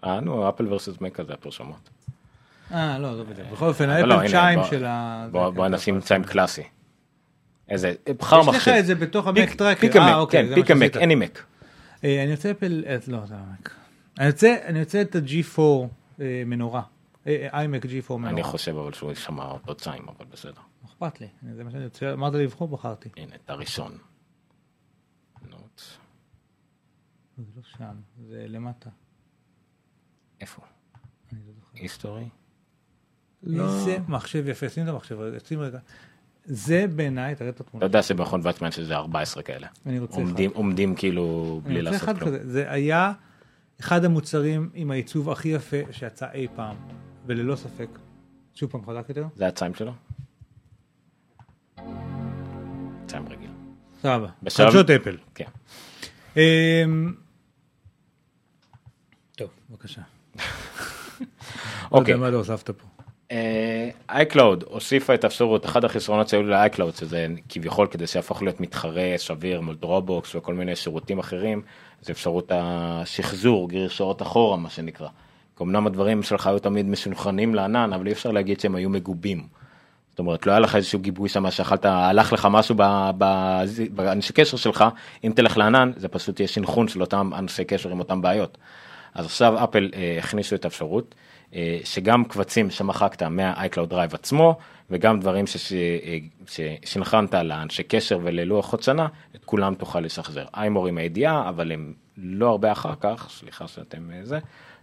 אה, 0.04 0.20
נו, 0.20 0.50
אפל 0.50 0.74
ורסס 0.74 1.02
מק 1.02 1.16
כזה 1.16 1.34
הפרשמות. 1.34 1.90
אה, 2.72 3.00
לא, 3.00 3.12
עזוב 3.12 3.30
את 3.30 3.36
זה. 3.36 3.44
בכל 3.44 3.66
אופן, 3.66 3.90
לא, 3.90 4.16
האפל 4.16 4.28
צ'יים 4.28 4.60
של 4.70 4.86
ה... 4.86 5.28
בוא 5.32 5.68
כן, 5.68 5.74
נשים 5.74 6.02
ציים 6.02 6.24
קלאסי. 6.24 6.64
איזה, 7.70 7.94
בחר 8.18 8.40
יש 8.40 8.48
לך 8.48 8.56
מחשב. 8.56 8.72
את 8.72 8.86
זה 8.86 8.96
בתוך 8.96 9.28
המק 9.28 9.54
טרקר. 9.54 9.80
פיק 9.82 9.96
אה, 9.96 10.02
המק, 10.08 10.16
אוקיי, 10.16 10.50
כן, 10.50 10.56
פיק 10.56 10.72
המק, 10.72 10.94
שעשית. 10.94 10.98
אני 10.98 11.16
מק. 11.16 11.44
אה, 12.04 12.24
אני 12.24 12.32
רוצה 12.32 12.52
אפל, 12.52 12.84
אה, 12.88 12.98
לא, 13.08 13.26
זה 13.26 13.36
המק. 13.38 13.76
אני 14.20 14.28
רוצה, 14.28 14.56
אני 14.66 14.80
רוצה 14.80 15.02
את 15.02 15.16
ה-G4 15.16 15.60
אה, 16.22 16.44
מנורה. 16.46 16.82
אה, 17.28 17.48
איימק 17.54 17.86
G4 17.86 18.14
מנורה. 18.14 18.30
אני 18.30 18.44
חושב 18.44 18.78
אבל 18.78 18.94
שהוא 18.94 19.14
שמע 19.14 19.52
אותו 19.52 19.76
ציים, 19.76 20.06
אבל 20.08 20.26
בסדר. 20.32 20.62
אכפת 20.86 21.22
לי, 21.22 21.28
זה 21.56 21.64
מה 21.64 21.72
שאני 21.72 21.84
רוצה, 21.86 22.14
אמרת 22.14 22.34
לי 22.34 22.44
לבחור, 22.44 22.68
בחרתי. 22.68 23.10
הנה, 23.18 23.36
את 23.36 23.50
הראשון. 23.50 23.98
נוט. 25.50 25.82
זה 27.38 27.44
לא 27.56 27.64
שם, 27.78 27.96
זה 28.30 28.46
למטה. 28.48 28.90
איפה? 30.42 30.62
לא. 31.32 31.38
היסטורי? 31.74 32.30
איזה 33.48 33.98
מחשב 34.08 34.48
יפה, 34.48 34.70
שים 34.70 34.84
את 34.84 34.90
המחשב 34.90 35.18
שים 35.48 35.60
רגע. 35.60 35.80
זה 36.52 36.86
בעיניי, 36.96 37.36
תראה 37.36 37.50
את 37.50 37.56
אתה 37.56 37.64
התמונה. 37.64 37.86
יודע 37.86 38.04
שבמכון 38.04 38.42
ויצמן 38.44 38.72
שזה 38.72 38.96
14 38.96 39.44
כאלה. 39.44 39.68
אני 39.86 40.00
רוצה 40.00 40.14
אחד. 40.14 40.22
עומדים- 40.22 40.52
עומדים 40.54 40.96
כאילו 40.96 41.62
בלי 41.64 41.82
לעשות 41.82 42.10
כלום. 42.18 42.20
כזה. 42.20 42.40
זה 42.52 42.72
היה 42.72 43.12
אחד 43.80 44.06
המוצרים 44.06 44.70
עם 44.74 44.92
העיצוב 44.92 45.30
הכי 45.30 45.50
יפה 45.50 45.78
שיצא 45.92 46.28
אי 46.34 46.48
פעם, 46.56 46.76
וללא 47.26 47.56
ספק. 47.56 47.90
שוב 48.56 48.70
פעם 48.72 48.82
חזק 48.86 49.06
יותר. 49.10 49.28
זה 49.36 49.48
הציים 49.48 49.74
שלו? 49.74 49.94
ציים 53.08 53.28
רגיל. 53.30 53.50
סבבה. 54.02 54.28
בשלב- 54.44 54.68
חדשות 54.68 54.90
אפל. 54.90 55.18
כן. 55.36 55.46
אמ, 56.38 57.14
טוב, 59.36 59.50
בבקשה. 59.70 60.02
אוקיי. 61.92 62.14
לא 62.14 62.18
יודע 62.18 62.18
מה 62.18 62.30
לא 62.30 62.38
הוספת 62.38 62.70
פה. 62.70 62.88
iCloud 64.10 64.64
הוסיפה 64.68 65.14
את 65.14 65.24
האפשרות, 65.24 65.66
אחד 65.66 65.86
החסרונות 65.86 66.30
שהיו 66.30 66.44
ל 66.44 66.50
iCloud, 66.50 66.96
שזה 66.96 67.28
כביכול 67.50 67.88
כדי 67.88 68.08
שיהפוך 68.08 68.42
להיות 68.42 68.62
מתחרה 68.62 69.14
סביר 69.18 69.62
מול 69.62 69.76
Dropbox 69.76 70.36
וכל 70.36 70.54
מיני 70.54 70.76
שירותים 70.76 71.20
אחרים, 71.20 71.62
זה 72.02 72.12
אפשרות 72.12 72.52
השחזור, 72.56 73.70
גרסאות 73.70 74.22
אחורה 74.22 74.58
מה 74.58 74.70
שנקרא. 74.70 75.08
אמנם 75.62 75.88
הדברים 75.88 76.24
שלך 76.24 76.48
היו 76.48 76.60
תמיד 76.60 76.86
מסונכרנים 76.86 77.56
לענן, 77.56 77.94
אבל 77.94 78.08
אי 78.08 78.12
אפשר 78.12 78.32
להגיד 78.32 78.60
שהם 78.60 78.76
היו 78.76 78.90
מגובים. 78.90 79.48
זאת 80.10 80.20
אומרת, 80.20 80.46
לא 80.46 80.52
היה 80.52 80.60
לך 80.60 80.76
איזשהו 80.76 81.00
גיבוי 81.00 81.30
שם 81.30 81.52
שאכלת, 81.52 81.86
הלך 81.86 82.34
לך 82.34 82.48
משהו 82.52 82.76
באנשי 83.92 84.34
קשר 84.34 84.58
שלך, 84.58 84.86
אם 85.24 85.32
תלך 85.36 85.58
לענן, 85.58 85.92
זה 85.96 86.08
פשוט 86.08 86.40
יהיה 86.40 86.48
שינכון 86.48 86.88
של 86.88 87.02
אותם 87.02 87.32
אנשי 87.38 87.66
קשר 87.66 87.92
עם 87.92 88.00
אותם 88.00 88.22
בעיות. 88.22 88.58
אז 89.14 89.26
עכשיו 89.26 89.64
אפל 89.64 89.90
אה, 89.96 90.16
הכניסו 90.20 90.56
את 90.56 90.66
האפשרות, 90.66 91.16
אה, 91.16 91.29
שגם 91.84 92.24
קבצים 92.26 92.70
שמחקת 92.70 93.24
מה-iCloud 93.24 93.92
Drive 93.92 94.14
עצמו, 94.16 94.58
וגם 94.90 95.20
דברים 95.20 95.48
שש- 95.48 95.74
אה, 95.74 96.18
ששנכנת 96.48 97.34
לאנשי 97.34 97.84
קשר 97.84 98.20
וללוח 98.24 98.72
עוד 98.72 98.84
שנה, 98.84 99.08
את 99.36 99.46
כולם 99.46 99.76
תוכל 99.76 100.00
לשחזר. 100.00 100.46
איימור 100.56 100.88
עם 100.88 100.98
הידיעה, 100.98 101.50
אבל 101.50 101.72
הם 101.72 101.94
לא 102.18 102.50
הרבה 102.50 102.72
אחר 102.72 102.94
כך, 103.00 103.28
סליחה 103.32 103.68
שאתם 103.68 104.12
אה, 104.12 104.20
זה, 104.26 104.40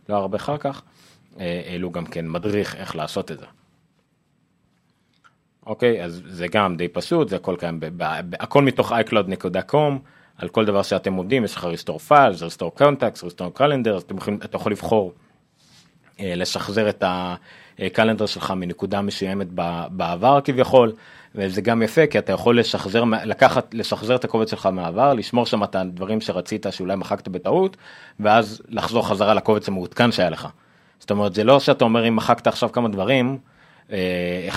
לא 0.09 0.17
הרבה 0.17 0.37
אחר 0.37 0.57
כך, 0.57 0.83
אה, 1.41 1.63
העלו 1.67 1.91
גם 1.91 2.07
כן 2.07 2.29
מדריך 2.29 2.77
איך 2.77 2.97
לעשות 2.97 3.31
את 3.31 3.39
זה. 3.39 3.47
אוקיי, 5.67 6.05
אז 6.05 6.23
זה 6.27 6.47
גם 6.49 6.77
די 6.77 6.89
פשוט, 6.89 7.29
זה 7.29 7.37
הכל 7.37 7.57
קיים, 7.59 7.81
הכל 8.41 8.63
מתוך 8.63 8.93
iCloud.com, 8.93 9.77
על 10.37 10.49
כל 10.49 10.65
דבר 10.65 10.83
שאתם 10.83 11.15
עובדים, 11.15 11.45
יש 11.45 11.55
לך 11.57 11.65
restore 11.65 12.11
files, 12.11 12.41
restore 12.41 12.81
contacts, 12.81 13.23
restore 13.25 13.59
calendar, 13.59 14.15
אתה 14.45 14.57
יכול 14.57 14.73
לבחור 14.73 15.13
אה, 15.13 15.26
לשחזר 16.21 16.89
את, 16.89 17.03
ה, 17.03 17.35
אה, 17.81 17.89
קלנדר 17.89 18.27
שלך 18.27 18.51
מנקודה 18.51 19.01
מסוימת 19.01 19.47
בעבר 19.91 20.41
כביכול, 20.45 20.93
וזה 21.35 21.61
גם 21.61 21.83
יפה 21.83 22.07
כי 22.07 22.19
אתה 22.19 22.33
יכול 22.33 22.59
לשחזר, 22.59 23.05
לקחת, 23.25 23.75
לשחזר 23.75 24.15
את 24.15 24.25
הקובץ 24.25 24.51
שלך 24.51 24.67
מהעבר, 24.67 25.15
לשמור 25.15 25.47
שם 25.47 25.65
את 25.65 25.75
הדברים 25.75 26.21
שרצית 26.21 26.67
שאולי 26.71 26.97
מחקת 26.97 27.29
בטעות, 27.29 27.77
ואז 28.21 28.63
לחזור 28.69 29.09
חזרה 29.09 29.35
לקובץ 29.35 29.69
המעודכן 29.69 30.13
שהיה 30.13 30.31
לך. 30.31 30.49
זאת 30.99 31.11
אומרת, 31.11 31.35
זה 31.35 31.45
לא 31.45 31.61
שאתה 31.61 31.85
אומר 31.85 32.09
אם 32.09 32.17
מחקת 32.17 32.47
עכשיו 32.47 32.73
כמה 32.73 32.89
דברים, 32.89 33.29
אה, 33.29 33.56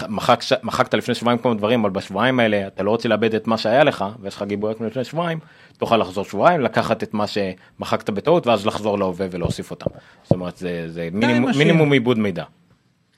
מחק, 0.09 0.39
מחקת 0.63 0.93
לפני 0.93 1.15
שבועיים 1.15 1.39
כמה 1.39 1.53
דברים, 1.53 1.79
אבל 1.79 1.89
בשבועיים 1.89 2.39
האלה 2.39 2.67
אתה 2.67 2.83
לא 2.83 2.91
רוצה 2.91 3.09
לאבד 3.09 3.35
את 3.35 3.47
מה 3.47 3.57
שהיה 3.57 3.83
לך, 3.83 4.05
ויש 4.21 4.35
לך 4.35 4.43
גיבויות 4.43 4.81
מלפני 4.81 5.03
שבועיים, 5.03 5.39
תוכל 5.77 5.97
לחזור 5.97 6.25
שבועיים, 6.25 6.61
לקחת 6.61 7.03
את 7.03 7.13
מה 7.13 7.25
שמחקת 7.27 8.09
בטעות, 8.09 8.47
ואז 8.47 8.65
לחזור 8.65 8.99
להווה 8.99 9.27
ולהוסיף 9.31 9.71
אותם. 9.71 9.89
זאת 10.23 10.31
אומרת, 10.31 10.57
זה, 10.57 10.83
זה 10.87 11.09
מינימום. 11.11 11.51
מינימום 11.57 11.91
איבוד 11.91 12.19
מידע. 12.19 12.43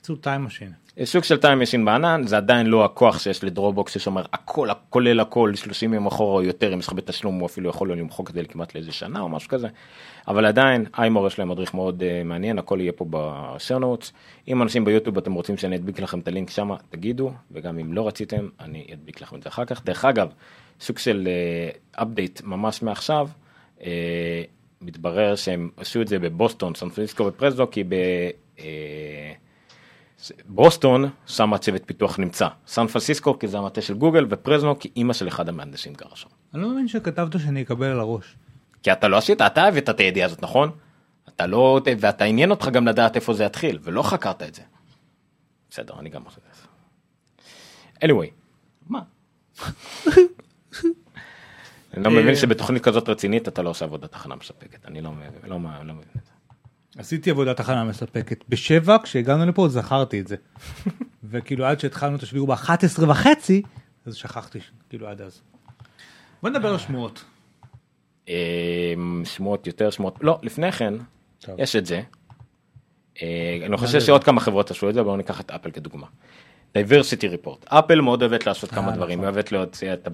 עשו 0.02 0.16
Time 0.16 0.44
Machine. 0.44 0.72
סוג 1.04 1.24
של 1.24 1.36
Time 1.36 1.60
Machine 1.60 1.84
בענן, 1.84 2.22
זה 2.26 2.36
עדיין 2.36 2.66
לא 2.66 2.84
הכוח 2.84 3.18
שיש 3.18 3.44
ל 3.44 3.50
Dropbox 3.50 3.92
ששומר 3.92 4.24
הכל, 4.32 4.68
כולל 4.90 5.20
הכל, 5.20 5.52
30 5.54 5.94
יום 5.94 6.06
אחורה 6.06 6.34
או 6.34 6.42
יותר, 6.42 6.74
אם 6.74 6.78
יש 6.78 6.86
לך 6.86 6.92
בתשלום, 6.92 7.38
הוא 7.38 7.46
אפילו 7.46 7.70
יכול 7.70 7.92
למחוק 7.92 8.30
את 8.30 8.34
זה 8.34 8.42
כמעט 8.44 8.74
לאיזה 8.74 8.92
שנה 8.92 9.20
או 9.20 9.28
משהו 9.28 9.48
כזה. 9.48 9.68
אבל 10.28 10.46
עדיין, 10.46 10.86
איימור 10.98 11.26
יש 11.26 11.38
להם 11.38 11.48
מדריך 11.48 11.74
מאוד 11.74 12.02
uh, 12.02 12.24
מעניין, 12.24 12.58
הכל 12.58 12.80
יהיה 12.80 12.92
פה 12.92 13.06
בשרנוטס. 13.10 14.12
אם 14.48 14.62
אנשים 14.62 14.84
ביוטיוב 14.84 15.18
אתם 15.18 15.32
רוצים 15.32 15.56
שאני 15.56 15.76
אדביק 15.76 16.00
לכם 16.00 16.18
את 16.18 16.28
הלינק 16.28 16.50
שם, 16.50 16.70
תגידו, 16.90 17.32
וגם 17.50 17.78
אם 17.78 17.92
לא 17.92 18.08
רציתם, 18.08 18.48
אני 18.60 18.86
אדביק 18.92 19.20
לכם 19.20 19.36
את 19.36 19.42
זה 19.42 19.48
אחר 19.48 19.64
כך. 19.64 19.84
דרך 19.84 20.04
אגב, 20.04 20.28
סוג 20.80 20.98
של 20.98 21.28
uh, 21.98 22.42
ממש 22.44 22.82
מעכשיו, 22.82 23.28
uh, 23.78 23.82
מתברר 24.80 25.36
שהם 25.36 25.70
עשו 25.76 26.02
את 26.02 26.08
זה 26.08 26.18
בבוסטון, 26.18 26.74
סן 26.74 26.88
פרנסיסקו 26.88 27.26
ופרזו, 27.26 27.66
כי 27.70 27.84
ב... 27.84 27.94
Uh, 28.56 28.60
בוסטון 30.44 31.10
שם 31.26 31.54
הצוות 31.54 31.82
פיתוח 31.86 32.18
נמצא, 32.18 32.48
סן 32.66 32.86
פרנסיסקו 32.86 33.38
כי 33.38 33.48
זה 33.48 33.58
המטה 33.58 33.80
של 33.80 33.94
גוגל 33.94 34.26
ופרזנו 34.30 34.78
כי 34.78 34.90
אימא 34.96 35.12
של 35.12 35.28
אחד 35.28 35.48
המהנדסים 35.48 35.92
גרה 35.92 36.16
שם. 36.16 36.28
אני 36.54 36.62
לא 36.62 36.68
מאמין 36.68 36.88
שכתבת 36.88 37.40
שאני 37.40 37.62
אקבל 37.62 37.86
על 37.86 38.00
הראש. 38.00 38.36
כי 38.82 38.92
אתה 38.92 39.08
לא 39.08 39.16
עשית, 39.16 39.40
אתה 39.40 39.64
הבאת 39.64 39.90
את 39.90 40.00
הידיעה 40.00 40.26
הזאת 40.26 40.42
נכון? 40.42 40.70
אתה 41.28 41.46
לא, 41.46 41.80
ואתה 42.00 42.24
עניין 42.24 42.50
אותך 42.50 42.68
גם 42.68 42.88
לדעת 42.88 43.16
איפה 43.16 43.34
זה 43.34 43.44
יתחיל 43.44 43.78
ולא 43.82 44.02
חקרת 44.02 44.42
את 44.42 44.54
זה. 44.54 44.62
בסדר, 45.70 45.94
אני 45.98 46.10
גם 46.10 46.22
את 46.22 46.32
זה. 46.54 46.62
anyway, 48.06 48.30
מה? 48.88 49.00
אני 51.94 52.04
לא 52.04 52.10
מבין 52.10 52.36
שבתוכנית 52.36 52.82
כזאת 52.84 53.08
רצינית 53.08 53.48
אתה 53.48 53.62
לא 53.62 53.70
עושה 53.70 53.84
עבודת 53.84 54.12
תחנה 54.12 54.34
מספקת, 54.34 54.86
אני 54.86 55.00
לא 55.00 55.12
מבין, 55.12 55.30
לא, 55.42 55.58
לא 55.84 55.94
מבין 55.94 56.08
את 56.16 56.24
זה. 56.24 56.32
עשיתי 56.98 57.30
עבודת 57.30 57.60
הכנה 57.60 57.84
מספקת. 57.84 58.44
בשבע 58.48 58.96
כשהגענו 59.02 59.46
לפה 59.46 59.68
זכרתי 59.68 60.20
את 60.20 60.28
זה. 60.28 60.36
וכאילו 61.30 61.64
עד 61.64 61.80
שהתחלנו 61.80 62.16
את 62.16 62.22
השידור 62.22 62.46
ב-11 62.46 63.02
וחצי, 63.08 63.62
אז 64.06 64.14
שכחתי, 64.14 64.58
כאילו 64.88 65.08
עד 65.08 65.20
אז. 65.20 65.42
בוא 66.42 66.50
נדבר 66.50 66.68
על 66.68 66.78
שמועות. 66.78 67.24
אה, 68.32 68.94
שמועות 69.24 69.66
יותר 69.66 69.90
שמועות 69.90 70.18
לא 70.20 70.38
לפני 70.42 70.72
כן 70.72 70.94
טוב. 71.40 71.54
יש 71.58 71.76
את 71.76 71.86
זה. 71.86 72.02
אה, 73.22 73.58
אני 73.66 73.76
חושב? 73.76 74.00
שעוד 74.00 74.24
כמה 74.24 74.40
חברות 74.40 74.70
עשו 74.70 74.88
את 74.88 74.94
זה 74.94 75.02
בואו 75.02 75.16
ניקח 75.16 75.40
את 75.40 75.50
אפל 75.50 75.70
כדוגמה. 75.70 76.06
diversity 76.78 77.46
report 77.46 77.66
אפל 77.66 78.00
מאוד 78.00 78.22
אוהבת 78.22 78.46
לעשות 78.46 78.70
כמה 78.70 78.88
אה, 78.90 78.96
דברים 78.96 79.10
היא 79.20 79.26
נכון. 79.26 79.34
אוהבת 79.34 79.52
להוציא 79.52 79.92
את 79.92 80.08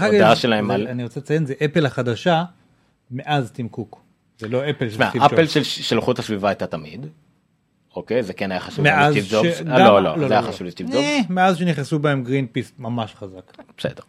ההודעה 0.00 0.36
שלהם 0.36 0.66
זה- 0.68 0.74
על 0.74 0.88
אני 0.88 1.02
רוצה 1.02 1.20
לציין, 1.20 1.46
זה 1.46 1.54
אפל 1.64 1.86
החדשה 1.86 2.44
מאז 3.10 3.50
טים 3.50 3.68
קוק. 3.68 4.02
זה 4.38 4.48
לא 4.48 4.70
אפל 4.70 4.90
של 4.90 5.04
סטיב 5.08 5.22
אפל 5.22 5.36
ג'ובס. 5.44 5.62
של 5.66 5.96
איכות 5.96 6.18
הסביבה 6.18 6.48
הייתה 6.48 6.66
תמיד. 6.66 7.06
אוקיי 7.98 8.22
זה 8.22 8.32
כן 8.32 8.50
היה 8.50 8.60
חשוב 8.60 8.84
מאז 8.84 9.16
לסטיב 9.16 9.38
ג'ובס. 9.42 9.60
אה, 9.60 9.78
גם- 9.78 9.78
לא 9.86 10.02
לא 10.02 10.28
זה 10.28 10.34
היה 10.34 10.42
חשוב 10.42 10.66
לסטיב 10.66 10.86
ג'ובס. 10.86 10.96
אה, 10.98 11.18
מאז 11.30 11.56
שנכנסו 11.58 11.98
בהם 11.98 12.24
גרין 12.24 12.46
פיס 12.52 12.72
ממש 12.78 13.14
חזק. 13.14 13.52
בסדר. 13.78 14.02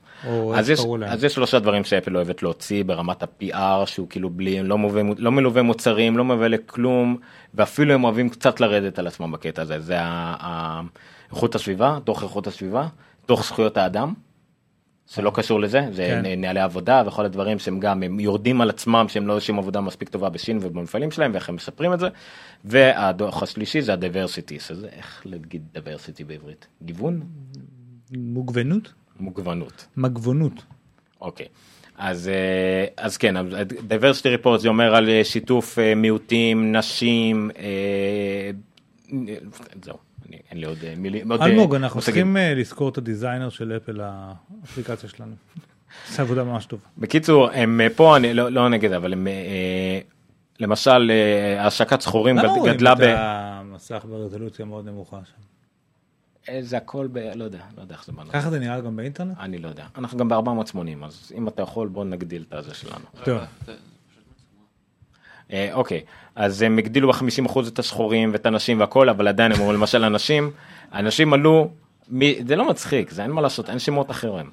אז 1.10 1.24
יש, 1.24 1.34
שלושה 1.34 1.60
דברים 1.60 1.84
שאפל 1.84 2.16
אוהבת 2.16 2.44
להוציא 2.44 2.84
ברמת 2.84 3.24
ה-PR 3.24 3.56
שהוא 3.86 4.08
כאילו 4.10 4.30
בלי 4.30 4.64
לא 4.64 4.78
מלווה, 4.78 5.02
לא 5.18 5.64
מוצרים 5.64 6.18
לא 6.18 6.26
מלווה 6.26 6.48
לכלום 6.48 7.18
ואפילו 7.54 7.94
הם 7.94 8.04
אוהבים 8.04 8.30
קצת 8.30 8.60
לרדת 8.60 9.00
על 9.00 9.08
עצמם 9.08 9.32
בקטע 9.32 9.62
הזה 9.62 9.80
זה 9.80 9.98
איכות 11.32 11.56
הסביבה 11.56 11.98
דוח 12.06 12.24
איכות 12.24 12.48
הסביבה 12.48 12.88
דוח 13.28 13.44
זכויות 13.46 13.78
האדם. 13.78 14.14
זה 15.10 15.22
לא 15.22 15.32
קשור 15.34 15.60
לזה 15.60 15.82
זה 15.92 16.20
כן. 16.24 16.42
נהלי 16.42 16.60
עבודה 16.60 17.04
וכל 17.06 17.26
הדברים 17.26 17.60
שהם 17.60 17.80
גם 17.80 18.04
הם 18.04 18.20
יורדים 18.20 18.62
על 18.62 18.70
עצמם 18.70 19.06
שהם 19.08 19.28
לא 19.28 19.36
עושים 19.36 19.60
עבודה 19.60 19.82
מספיק 19.82 20.10
טובה 20.10 20.30
בסין 20.30 20.60
ובמפעלים 20.62 21.12
שלהם 21.12 21.32
ואיך 21.34 21.50
הם 21.50 21.56
מספרים 21.56 21.94
את 21.94 22.00
זה. 22.00 22.08
והדוח 22.66 23.44
השלישי 23.44 23.82
זה 23.82 23.94
ה-diversity 23.94 24.60
שזה 24.60 24.88
איך 24.92 25.22
להגיד 25.26 25.64
diversity 25.76 26.24
בעברית 26.28 26.68
גיוון 26.84 27.22
מוגבנות? 28.12 28.94
מוגבנות. 29.20 29.88
מגבונות. 29.98 30.64
אוקיי. 31.22 31.46
אז, 31.98 32.28
אה, 32.30 32.86
אז 32.98 33.18
כן, 33.18 33.38
אז 33.38 33.46
diversity 33.90 34.42
report 34.42 34.58
זה 34.58 34.70
אומר 34.70 34.96
על 34.96 35.10
אה, 35.10 35.24
שיתוף 35.24 35.80
אה, 35.80 35.96
מיעוטים, 35.96 36.76
נשים, 36.76 37.52
אה, 37.58 38.52
זהו, 39.84 39.98
אין 40.52 40.58
לי 40.60 40.66
עוד 40.66 40.78
אה, 40.84 40.94
מילים. 40.98 41.32
אה, 41.32 41.46
אלמוג, 41.46 41.76
אנחנו 41.76 41.98
מושגים. 41.98 42.14
צריכים 42.14 42.38
אה, 42.38 42.54
לזכור 42.54 42.90
את 42.90 42.98
הדיזיינר 42.98 43.50
של 43.50 43.78
אפל 43.78 44.02
האפליקציה 44.04 45.10
שלנו. 45.10 45.36
עושה 46.10 46.22
עבודה 46.22 46.44
ממש 46.44 46.66
טובה. 46.66 46.84
בקיצור, 46.98 47.50
הם 47.52 47.82
פה, 47.96 48.18
אני 48.18 48.34
לא, 48.34 48.52
לא 48.52 48.70
נגד 48.70 48.90
זה, 48.90 48.98
אבל 48.98 49.14
הם, 49.14 49.28
למשל, 50.60 51.12
השקת 51.60 52.02
סחורים 52.02 52.38
למה 52.38 52.48
גד- 52.48 52.58
רואים 52.58 52.74
גדלה 52.74 52.94
את 52.94 52.98
ב... 52.98 53.04
המסך 53.18 54.06
ברזולוציה 54.10 54.66
מאוד 54.66 54.86
נמוכה 54.86 55.20
שם? 55.26 55.42
זה 56.62 56.78
הכל 56.78 57.08
ב... 57.12 57.18
לא 57.36 57.44
יודע, 57.44 57.60
לא 57.78 57.82
יודע 57.82 57.96
איך 57.96 58.06
זה 58.06 58.12
בנה. 58.12 58.32
ככה 58.32 58.50
זה 58.50 58.60
נראה 58.60 58.82
גם 58.82 58.96
באינטרנט? 58.96 59.38
אני 59.40 59.58
לא 59.58 59.68
יודע. 59.68 59.86
אנחנו 59.98 60.18
גם 60.18 60.30
ב-480, 60.30 61.06
אז 61.06 61.32
אם 61.38 61.48
אתה 61.48 61.62
יכול, 61.62 61.88
בוא 61.88 62.06
נגדיל 62.06 62.46
את 62.50 62.54
הזה 62.54 62.74
שלנו. 62.74 63.06
טוב. 63.24 63.40
אה, 65.54 65.70
אוקיי, 65.74 66.02
אז 66.36 66.62
הם 66.62 66.78
הגדילו 66.78 67.12
ב-50% 67.12 67.60
את 67.68 67.80
השחורים 67.80 68.30
ואת 68.34 68.46
הנשים 68.46 68.80
והכל, 68.80 69.10
אבל 69.10 69.28
עדיין 69.28 69.52
הם 69.52 69.60
אומרים 69.60 69.80
למשל 69.80 70.04
אנשים, 70.04 70.52
אנשים 70.94 71.34
עלו, 71.34 71.70
מ... 72.14 72.48
זה 72.48 72.56
לא 72.56 72.70
מצחיק, 72.70 73.12
זה 73.12 73.24
אין 73.24 73.32
מה 73.32 73.42
לעשות, 73.42 73.70
אין 73.70 73.80
שמות 73.80 74.12
אחרים. 74.12 74.46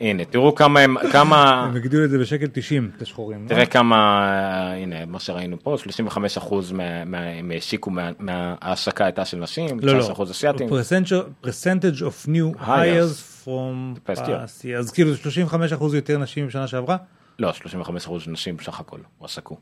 הנה, 0.00 0.24
תראו 0.24 0.54
כמה 0.54 0.80
הם, 0.80 0.96
כמה, 1.12 1.64
הם 1.64 1.76
הגדילו 1.76 2.04
את 2.04 2.10
זה 2.10 2.18
בשקל 2.18 2.46
90, 2.52 2.90
את 2.96 3.02
השחורים. 3.02 3.42
לא? 3.44 3.48
תראה 3.48 3.66
כמה, 3.66 4.30
הנה, 4.76 5.06
מה 5.06 5.20
שראינו 5.20 5.56
פה, 5.62 5.76
35% 6.08 6.54
מה- 6.72 7.04
מה- 7.04 7.18
הם 7.18 7.50
השיקו, 7.56 7.90
מה- 7.90 8.10
מההשקה 8.18 9.04
הייתה 9.04 9.24
של 9.24 9.36
נשים, 9.38 9.80
לא, 9.82 9.98
לא. 9.98 10.08
19% 10.14 10.30
אסיאתים. 10.30 10.68
Percentage- 10.68 11.46
percentage 11.46 12.00
of 12.00 12.28
new 12.28 12.60
Hires. 12.60 12.66
hires 12.66 13.44
from 13.46 14.10
past 14.10 14.20
year. 14.26 14.76
אז 14.78 14.90
כאילו 14.92 15.14
זה 15.14 15.18
35% 15.22 15.94
יותר 15.94 16.18
נשים 16.18 16.46
בשנה 16.46 16.66
שעברה. 16.66 16.96
לא, 17.38 17.50
35% 17.50 17.90
נשים 18.26 18.56
בסך 18.56 18.80
הכל 18.80 18.98
הועסקו. 19.18 19.56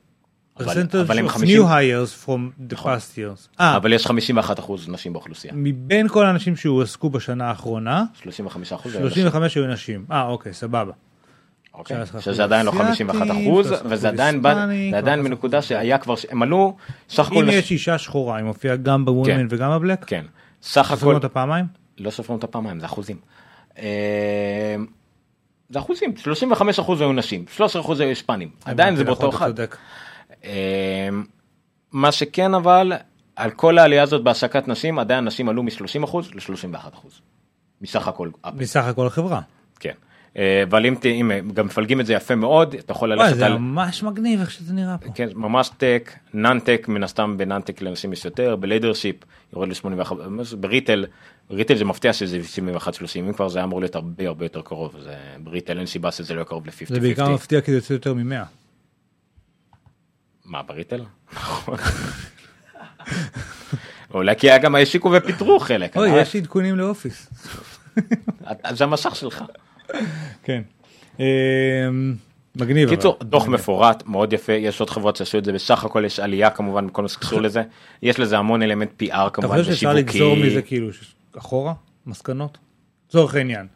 אבל- 0.61 0.66
percentage 0.83 0.97
אבל 1.01 1.18
הם 1.18 1.27
of 1.27 1.29
50 1.29 1.49
new 1.59 1.62
hires 1.68 2.27
from 2.27 2.31
the 2.70 2.75
נכון. 2.75 2.95
past 2.97 3.16
years. 3.16 3.61
אה, 3.61 3.77
אבל 3.77 3.93
יש 3.93 4.07
51% 4.07 4.11
נשים 4.89 5.12
באוכלוסייה. 5.12 5.53
מבין 5.57 6.09
כל 6.09 6.27
האנשים 6.27 6.57
שהועסקו 6.57 7.11
בשנה 7.11 7.49
האחרונה, 7.49 8.05
35% 8.14 8.23
35 8.93 9.55
היו 9.55 9.66
נשים. 9.66 10.05
אה, 10.12 10.23
אוקיי, 10.27 10.55
סבבה. 10.55 10.93
אוקיי, 11.75 11.97
אחוז 12.03 12.20
שזה 12.20 12.45
עדיין 12.45 12.66
לא 12.66 12.70
אסיאתי, 12.70 12.87
51 12.89 13.31
אחוז, 13.31 13.73
אחוז 13.73 13.81
וזה 13.93 14.09
עדיין, 14.09 14.43
בא- 14.43 14.66
זה 14.91 14.99
עדיין 14.99 15.25
בנקודה 15.25 15.59
אחוז 15.59 15.68
שהיה 15.68 15.99
כבר, 15.99 16.14
הם 16.31 16.43
עלו, 16.43 16.77
סך 17.09 17.27
הכל, 17.27 17.45
אם 17.45 17.49
יש 17.51 17.70
אישה 17.70 17.99
שחורה, 17.99 18.37
היא 18.37 18.45
מופיעה 18.45 18.77
גם 18.77 19.05
בוומן 19.05 19.27
כן. 19.27 19.47
וגם 19.51 19.70
בבלק? 19.70 20.05
כן, 20.05 20.25
סך 20.62 20.83
סופרים 20.83 20.99
הכל, 21.03 21.14
אותה 21.14 21.29
פעמיים? 21.29 21.64
לא 21.99 22.11
סופרים 22.11 22.37
אותה 22.37 22.47
פעמיים, 22.47 22.81
זה 22.81 22.87
אחוזים. 22.87 23.16
זה 25.73 25.79
אחוזים, 25.79 26.16
35 26.16 26.79
אחוז 26.79 27.01
היו 27.01 27.12
נשים, 27.12 27.45
13 27.55 27.83
אחוז 27.83 28.01
היו 28.01 28.09
היספנים, 28.09 28.49
עדיין 28.64 28.97
זה 28.97 29.05
באותו 29.05 29.29
נכון, 29.29 29.51
אתה 29.51 29.64
אחד. 29.64 29.77
אה, 30.45 31.09
מה 31.93 32.12
שכן 32.12 32.55
אבל, 32.55 32.93
על 33.37 33.51
כל 33.51 33.79
העלייה 33.79 34.03
הזאת 34.03 34.23
בהעסקת 34.22 34.68
נשים, 34.68 34.99
עדיין 34.99 35.25
נשים 35.25 35.49
עלו 35.49 35.62
מ-30 35.62 36.05
אחוז 36.05 36.31
ל-31 36.35 36.89
אחוז. 36.95 37.20
מסך 37.81 38.09
הכל. 38.09 38.31
מסך 38.55 38.85
הכל 38.85 39.07
החברה. 39.07 39.41
כן. 39.81 39.93
אה, 40.37 40.62
אבל 40.62 40.87
אם 40.87 40.95
אם 41.05 41.51
גם 41.55 41.66
מפלגים 41.66 42.01
את 42.01 42.07
זה 42.07 42.14
יפה 42.14 42.35
מאוד, 42.35 42.75
אתה 42.75 42.93
יכול 42.93 43.12
ללכת 43.12 43.37
זה 43.37 43.47
על... 43.47 43.59
ממש 43.59 44.03
מגניב 44.03 44.41
איך 44.41 44.51
שזה 44.51 44.75
נראה 44.75 44.99
פה. 44.99 45.12
כן, 45.14 45.29
ממש 45.35 45.70
tech, 45.76 46.12
non-tech, 46.35 46.89
מן 46.89 47.03
הסתם 47.03 47.39
ב 47.39 47.43
non-tech 47.43 47.83
לאנשים 47.83 48.12
יש 48.12 48.25
יותר, 48.25 48.57
ב 48.57 48.62
leadership 48.62 49.16
יורד 49.53 49.68
ל-81, 49.68 50.12
ב 50.57 50.62
retail, 50.62 51.05
ב 51.53 51.56
retail 51.56 51.76
זה 51.76 51.84
מפתיע 51.84 52.12
שזה 52.12 52.38
71-30, 52.78 52.80
אם 53.20 53.32
כבר 53.32 53.48
זה 53.48 53.64
אמור 53.64 53.80
להיות 53.80 53.94
הרבה 53.94 54.26
הרבה 54.28 54.44
יותר 54.44 54.62
קרוב, 54.62 54.96
זה 55.03 55.14
ב 55.43 55.48
retail 55.48 55.78
אין 55.78 55.86
סיבה 55.86 56.12
שזה 56.12 56.34
לא 56.34 56.44
קרוב 56.44 56.64
זה 56.86 57.00
בעיקר 57.00 57.24
ל-50-50. 57.28 57.30
מפתיע 57.34 57.61
כי 57.61 57.70
זה 57.70 57.76
יוצא 57.76 57.92
יותר 57.92 58.14
מ-100. 58.14 58.44
מה, 60.44 60.62
בריטל? 60.62 61.00
נכון. 61.32 61.76
אולי 64.14 64.34
כי 64.38 64.50
היה 64.50 64.59
גם 64.59 64.74
השיקו 64.74 65.12
ופיטרו 65.16 65.61
חלק. 65.61 65.96
אוי, 65.96 66.11
אה, 66.11 66.20
יש 66.20 66.36
עדכונים 66.36 66.76
לאופיס. 66.76 67.30
אתה- 68.53 68.74
זה 68.74 68.84
המשך 68.84 69.16
שלך. 69.16 69.44
כן. 70.42 70.62
אמ, 71.20 71.24
מגניב. 72.57 72.88
קיצור, 72.88 73.16
דוח. 73.22 73.48
מפורט, 73.48 74.03
מאוד 74.07 74.32
יפה, 74.32 74.53
יש 74.53 74.80
עוד 74.80 74.90
חברות 74.90 75.16
שעשו 75.16 75.38
את 75.38 75.44
זה, 75.44 75.53
בסך 75.53 75.84
הכל 75.84 76.03
יש 76.07 76.20
עלייה 76.20 76.50
כמובן 76.50 76.86
בכל 76.86 77.03
מה 77.03 77.09
שקשור 77.09 77.40
לזה, 77.46 77.62
יש 78.03 78.18
לזה 78.20 78.38
המון 78.38 78.62
אלמנט 78.62 79.03
PR 79.03 79.07
אתה 79.11 79.30
כמובן, 79.32 79.59
חושב 79.59 79.72
שאפשר 79.72 79.92
לגזור 79.94 80.32
ושיווקי. 80.32 80.50
מזה 80.50 80.62
כאילו 80.62 80.88
אחורה? 81.39 81.74
מסקנות? 82.07 82.59
לצורך 83.09 83.35
העניין. 83.35 83.66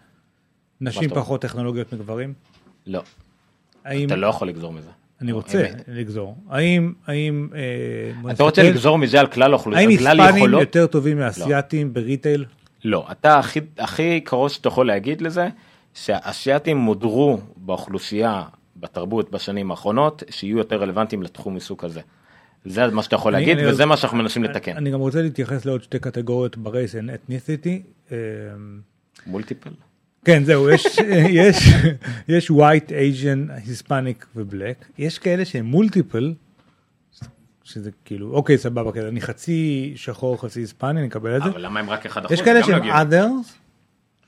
נשים 0.80 1.10
פחות 1.10 1.40
טכנולוגיות 1.40 1.92
מגברים? 1.92 2.34
לא, 2.86 3.02
האם... 3.84 4.06
אתה 4.06 4.16
לא 4.16 4.26
יכול 4.26 4.48
לגזור 4.48 4.72
מזה. 4.72 4.90
אני 5.20 5.32
רוצה 5.32 5.60
אמת. 5.60 5.84
לגזור. 5.88 6.36
האם... 6.48 6.92
האם... 7.06 7.48
אה, 7.54 8.30
אתה 8.32 8.42
רוצה. 8.42 8.62
לגזור 8.62 8.98
מזה 8.98 9.20
על 9.20 9.26
כלל 9.26 9.42
האם 9.42 9.52
האוכלוסייה, 9.52 9.98
כלל 9.98 10.20
היספנים 10.20 10.36
יכולות? 10.36 10.60
יותר 10.60 10.86
טובים 10.86 11.18
מאסייתים 11.18 11.94
בריטייל? 11.94 12.44
לא, 12.84 13.06
אתה 13.10 13.38
הכי, 13.38 13.60
הכי 13.78 14.20
קרוב 14.20 14.48
שאתה 14.48 14.68
יכול 14.68 14.86
להגיד 14.86 15.20
לזה, 15.20 15.48
שהאסייתים 15.94 16.76
מודרו 16.76 17.38
באוכלוסייה, 17.56 18.42
בתרבות 18.76 19.30
בשנים 19.30 19.70
האחרונות, 19.70 20.22
שיהיו 20.30 20.58
יותר 20.58 20.76
רלוונטיים 20.82 21.22
לתחום 21.22 21.54
עיסוק 21.54 21.84
הזה. 21.84 22.00
זה 22.66 22.86
מה 22.86 23.02
שאתה 23.02 23.16
יכול 23.16 23.34
אני- 23.34 23.46
להגיד, 23.46 23.58
אני- 23.64 23.72
וזה 23.72 23.86
מה 23.86 23.96
שאנחנו 23.96 24.18
מנסים 24.18 24.44
לתקן. 24.44 24.76
אני 24.76 24.90
גם 24.90 25.00
רוצה 25.00 25.22
להתייחס 25.22 25.64
לעוד 25.64 25.82
שתי 25.82 25.98
קטגוריות 25.98 26.56
ברייס 26.56 26.94
and 26.94 26.98
ethnicity. 26.98 27.68
אה, 28.12 28.16
מולטיפל? 29.26 29.70
כן, 30.24 30.44
זהו, 30.44 30.70
יש, 30.70 30.86
יש, 31.40 31.68
יש 32.28 32.50
white, 32.50 32.88
Asian, 32.88 33.68
Hispanic 33.68 34.24
ובלק. 34.36 34.84
יש 34.98 35.18
כאלה 35.18 35.44
שהם 35.44 35.64
מולטיפל, 35.64 36.34
שזה 37.64 37.90
כאילו, 38.04 38.30
אוקיי, 38.32 38.58
סבבה, 38.58 38.92
כן, 38.92 39.06
אני 39.06 39.20
חצי 39.20 39.92
שחור, 39.96 40.42
חצי 40.42 40.60
היספני, 40.60 40.90
אני 41.00 41.08
אקבל 41.08 41.36
את 41.36 41.42
זה. 41.42 41.48
אבל 41.48 41.64
למה 41.66 41.80
הם 41.80 41.90
רק 41.90 42.06
1%? 42.06 42.32
יש 42.32 42.42
כאלה 42.42 42.62
שהם 42.64 42.82
לא 42.84 42.92
others, 42.92 43.46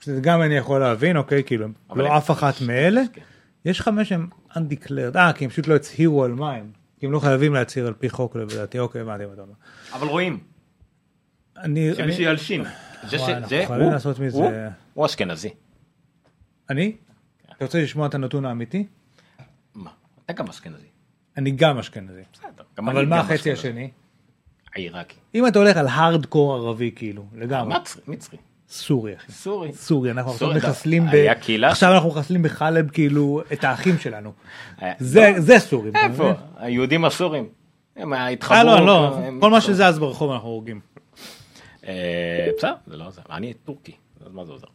שזה 0.00 0.20
גם 0.20 0.42
אני 0.42 0.54
יכול 0.56 0.80
להבין, 0.80 1.16
אוקיי, 1.16 1.44
כאילו, 1.44 1.66
לא 1.96 2.16
אף 2.18 2.30
אחת 2.30 2.54
מאלה. 2.60 3.00
כן. 3.12 3.20
יש 3.64 3.80
חמש 3.80 4.08
שהם 4.08 4.26
undeclared, 4.52 5.16
אה, 5.16 5.32
כי 5.32 5.44
הם 5.44 5.50
פשוט 5.50 5.66
לא 5.68 5.74
הצהירו 5.74 6.24
על 6.24 6.32
מה 6.32 6.52
הם. 6.52 6.70
כי 6.98 7.06
הם 7.06 7.12
לא 7.12 7.20
חייבים 7.20 7.54
להצהיר 7.54 7.86
על 7.86 7.94
פי 7.94 8.10
חוק, 8.10 8.36
לדעתי, 8.36 8.78
אוקיי, 8.78 9.00
הבנתי 9.00 9.26
מה 9.26 9.32
אתה 9.32 9.42
אומר. 9.42 9.54
אבל 9.92 10.06
רואים, 10.06 10.40
אני, 11.56 11.94
שמי 11.94 12.04
אני, 12.04 12.12
שילשין. 12.12 12.64
זה 13.08 13.18
זה 13.48 13.64
הוא, 14.32 14.50
הוא, 14.94 15.06
אשכנזי. 15.06 15.50
אני? 16.70 16.96
אתה 17.56 17.64
רוצה 17.64 17.82
לשמוע 17.82 18.06
את 18.06 18.14
הנתון 18.14 18.44
האמיתי? 18.44 18.86
מה? 19.74 19.90
אתה 20.24 20.32
גם 20.32 20.48
אשכנזי. 20.48 20.86
אני 21.36 21.50
גם 21.50 21.78
אשכנזי. 21.78 22.22
בסדר, 22.32 22.64
אבל 22.78 23.06
מה 23.06 23.20
החצי. 23.20 23.52
השני? 23.52 23.90
עיראקי. 24.74 25.16
אם 25.34 25.46
אתה 25.46 25.58
הולך 25.58 25.76
על 25.76 25.86
הארדקור 25.86 26.54
ערבי 26.54 26.90
כאילו, 26.96 27.26
לגמרי, 27.34 27.74
מצרי, 27.74 28.02
מצרי. 28.06 28.38
סורי 28.70 29.16
אחי. 29.16 29.32
סורי. 29.32 29.72
סורי, 29.72 30.10
אנחנו 30.10 30.32
עכשיו 30.32 30.50
מחסלים 30.56 31.06
ב... 31.06 31.14
היה 31.14 31.34
קהילה 31.34 31.70
עכשיו 31.70 31.92
אנחנו 31.94 32.08
מחסלים 32.08 32.42
בחלב 32.42 32.90
כאילו 32.90 33.42
את 33.52 33.64
האחים 33.64 33.98
שלנו. 33.98 34.32
היה- 34.78 34.94
זה 34.98 35.30
לא, 35.34 35.40
זה 35.40 35.58
סורים. 35.58 35.92
איפה? 35.96 36.32
היהודים 36.56 37.04
הסורים. 37.04 37.48
הם 37.96 38.12
התחברו. 38.12 38.58
אה 38.58 38.64
לא, 38.64 38.86
לא, 38.86 39.16
הם- 39.18 39.40
כל 39.40 39.50
מה 39.50 39.60
שזז 39.60 39.98
ברחוב 39.98 40.30
אנחנו 40.30 40.48
הורגים. 40.48 40.80
אה, 41.86 42.48
בסדר, 42.58 42.74
זה 42.86 42.96
לא 42.96 43.06
עוזר. 43.06 43.22
אני 43.30 43.52
טורקי, 43.54 43.92
אז 44.26 44.32
מה 44.32 44.44
זה 44.44 44.52
עוזר? 44.52 44.66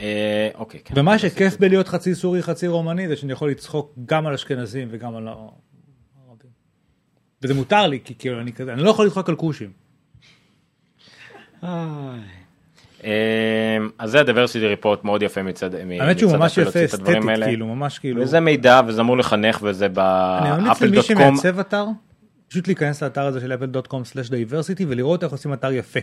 אה, 0.00 0.48
אוקיי, 0.54 0.80
כן. 0.84 0.94
ומה 1.00 1.18
שכיף 1.18 1.56
בלהיות 1.60 1.88
חצי 1.88 2.14
סורי 2.14 2.42
חצי 2.42 2.66
רומני 2.68 3.08
זה 3.08 3.16
שאני 3.16 3.32
יכול 3.32 3.50
לצחוק 3.50 3.92
גם 4.06 4.26
על 4.26 4.34
אשכנזים 4.34 4.88
וגם 4.90 5.16
על 5.16 5.28
הערבים. 5.28 6.50
וזה 7.42 7.54
מותר 7.54 7.86
לי 7.86 8.00
כי 8.04 8.14
כאילו 8.18 8.40
אני 8.40 8.52
כזה, 8.52 8.72
אני 8.72 8.82
לא 8.82 8.90
יכול 8.90 9.06
לצחוק 9.06 9.28
על 9.28 9.36
כושים. 9.36 9.72
אה, 13.06 13.76
אז 13.98 14.10
זה 14.10 14.20
ה-diversity 14.20 14.82
report 14.82 14.98
מאוד 15.04 15.22
יפה 15.22 15.42
מצד 15.42 15.74
האמת 15.74 16.18
שהוא 16.18 16.32
ממש 16.32 16.58
אפל 16.58 16.68
יפה 16.68 16.84
אסתטית. 16.84 17.16
כאילו, 17.44 17.66
ממש 17.66 17.98
כאילו. 17.98 18.22
וזה 18.22 18.40
מידע 18.40 18.80
וזה 18.86 19.00
אמור 19.00 19.18
לחנך 19.18 19.58
וזה 19.62 19.86
אני 19.86 20.50
ממליץ 20.50 20.82
למי. 20.82 21.02
שמעצב 21.02 21.58
אתר, 21.58 21.86
פשוט 22.48 22.66
להיכנס 22.66 23.02
לאתר 23.02 23.26
הזה 23.26 23.40
של 23.40 23.52
apple.com/diversity 23.52 24.84
ולראות 24.88 25.24
איך 25.24 25.32
עושים 25.32 25.52
אתר 25.52 25.72
יפה. 25.72 26.00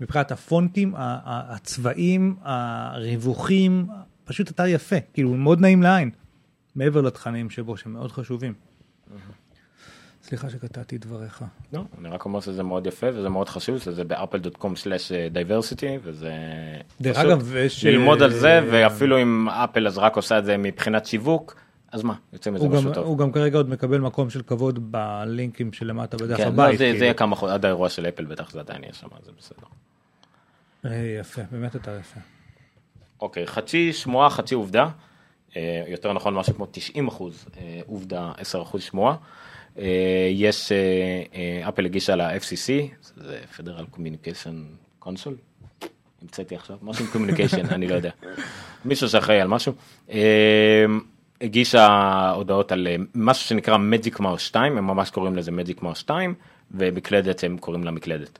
מבחינת 0.00 0.32
הפונטים, 0.32 0.94
הצבעים, 0.96 2.36
הריווחים, 2.42 3.86
פשוט 4.24 4.50
אתר 4.50 4.66
יפה, 4.66 4.96
כאילו 5.14 5.34
מאוד 5.34 5.60
נעים 5.60 5.82
לעין. 5.82 6.10
מעבר 6.74 7.00
לתכנים 7.00 7.50
שבו 7.50 7.76
שמאוד 7.76 8.12
חשובים. 8.12 8.54
סליחה 10.32 10.50
שקטעתי 10.50 10.96
את 10.96 11.06
דבריך. 11.06 11.44
לא, 11.72 11.84
אני 11.98 12.08
רק 12.08 12.24
אומר 12.24 12.40
שזה 12.40 12.62
מאוד 12.62 12.86
יפה 12.86 13.06
וזה 13.14 13.28
מאוד 13.28 13.48
חשוב 13.48 13.78
שזה 13.78 14.04
באפל.com/diversity 14.04 15.86
וזה 16.02 16.32
דרך 17.00 17.18
אגב, 17.18 17.56
יש, 17.56 17.84
ללמוד 17.84 18.22
על 18.22 18.32
זה 18.32 18.58
אה, 18.58 18.64
ואפילו 18.70 19.22
אם 19.22 19.48
אפל 19.48 19.86
אז 19.86 19.98
רק 19.98 20.16
עושה 20.16 20.38
את 20.38 20.44
זה 20.44 20.56
מבחינת 20.56 21.06
שיווק 21.06 21.56
אז 21.92 22.02
מה 22.02 22.14
יוצא 22.32 22.50
מזה 22.50 22.64
הוא 22.64 22.72
גם, 22.72 22.78
משהו 22.78 22.92
טוב. 22.94 23.06
הוא 23.06 23.18
גם 23.18 23.32
כרגע 23.32 23.56
עוד 23.56 23.68
מקבל 23.68 24.00
מקום 24.00 24.30
של 24.30 24.42
כבוד 24.42 24.92
בלינקים 24.92 25.72
שלמטה 25.72 26.16
בדף 26.16 26.36
כן, 26.36 26.46
הבית. 26.46 26.78
זה 26.78 26.84
זה 26.84 26.90
כאילו. 26.90 27.04
יהיה 27.04 27.14
כמה 27.14 27.36
חודשים 27.36 27.54
עד 27.54 27.64
האירוע 27.64 27.88
של 27.88 28.06
אפל 28.06 28.24
בטח 28.24 28.50
זה 28.50 28.60
עדיין 28.60 28.82
יהיה 28.82 28.92
שם 28.92 29.08
זה 29.22 29.30
בסדר. 29.38 29.66
אה, 30.84 31.16
יפה, 31.20 31.42
באמת 31.50 31.76
אתר 31.76 31.98
יפה. 32.00 32.20
אוקיי 33.20 33.46
חצי 33.46 33.92
שמועה 33.92 34.30
חצי 34.30 34.54
עובדה 34.54 34.88
אה, 35.56 35.82
יותר 35.88 36.12
נכון 36.12 36.34
משהו 36.34 36.54
כמו 36.54 36.66
90 36.70 37.08
אחוז 37.08 37.46
אה, 37.56 37.80
עובדה 37.86 38.32
10 38.36 38.62
אחוז 38.62 38.82
שמועה. 38.82 39.16
אה, 39.78 40.28
יש 40.30 40.72
אה, 40.72 40.78
אה, 41.34 41.68
אפל 41.68 41.84
הגישה 41.84 42.16
ל-FCC 42.16 42.70
זה 43.16 43.40
Federal 43.56 43.96
Communication 43.96 44.56
Console. 45.04 45.86
המצאתי 46.22 46.56
עכשיו 46.56 46.76
משהו 46.82 47.04
עם 47.04 47.10
communication 47.10 47.66
אני 47.66 47.88
לא 47.88 47.94
יודע 47.94 48.10
מישהו 48.84 49.08
שאחראי 49.08 49.40
על 49.40 49.48
משהו 49.48 49.72
הגישה 51.40 51.86
הודעות 52.34 52.72
על 52.72 52.88
משהו 53.14 53.48
שנקרא 53.48 53.76
Magic 53.76 54.20
Mouse 54.20 54.42
2 54.42 54.78
הם 54.78 54.86
ממש 54.86 55.10
קוראים 55.10 55.36
לזה 55.36 55.50
Magic 55.50 55.82
Mouse 55.82 55.98
2 55.98 56.34
ומקלדת 56.70 57.44
הם 57.44 57.58
קוראים 57.58 57.84
לה 57.84 57.90
מקלדת. 57.90 58.38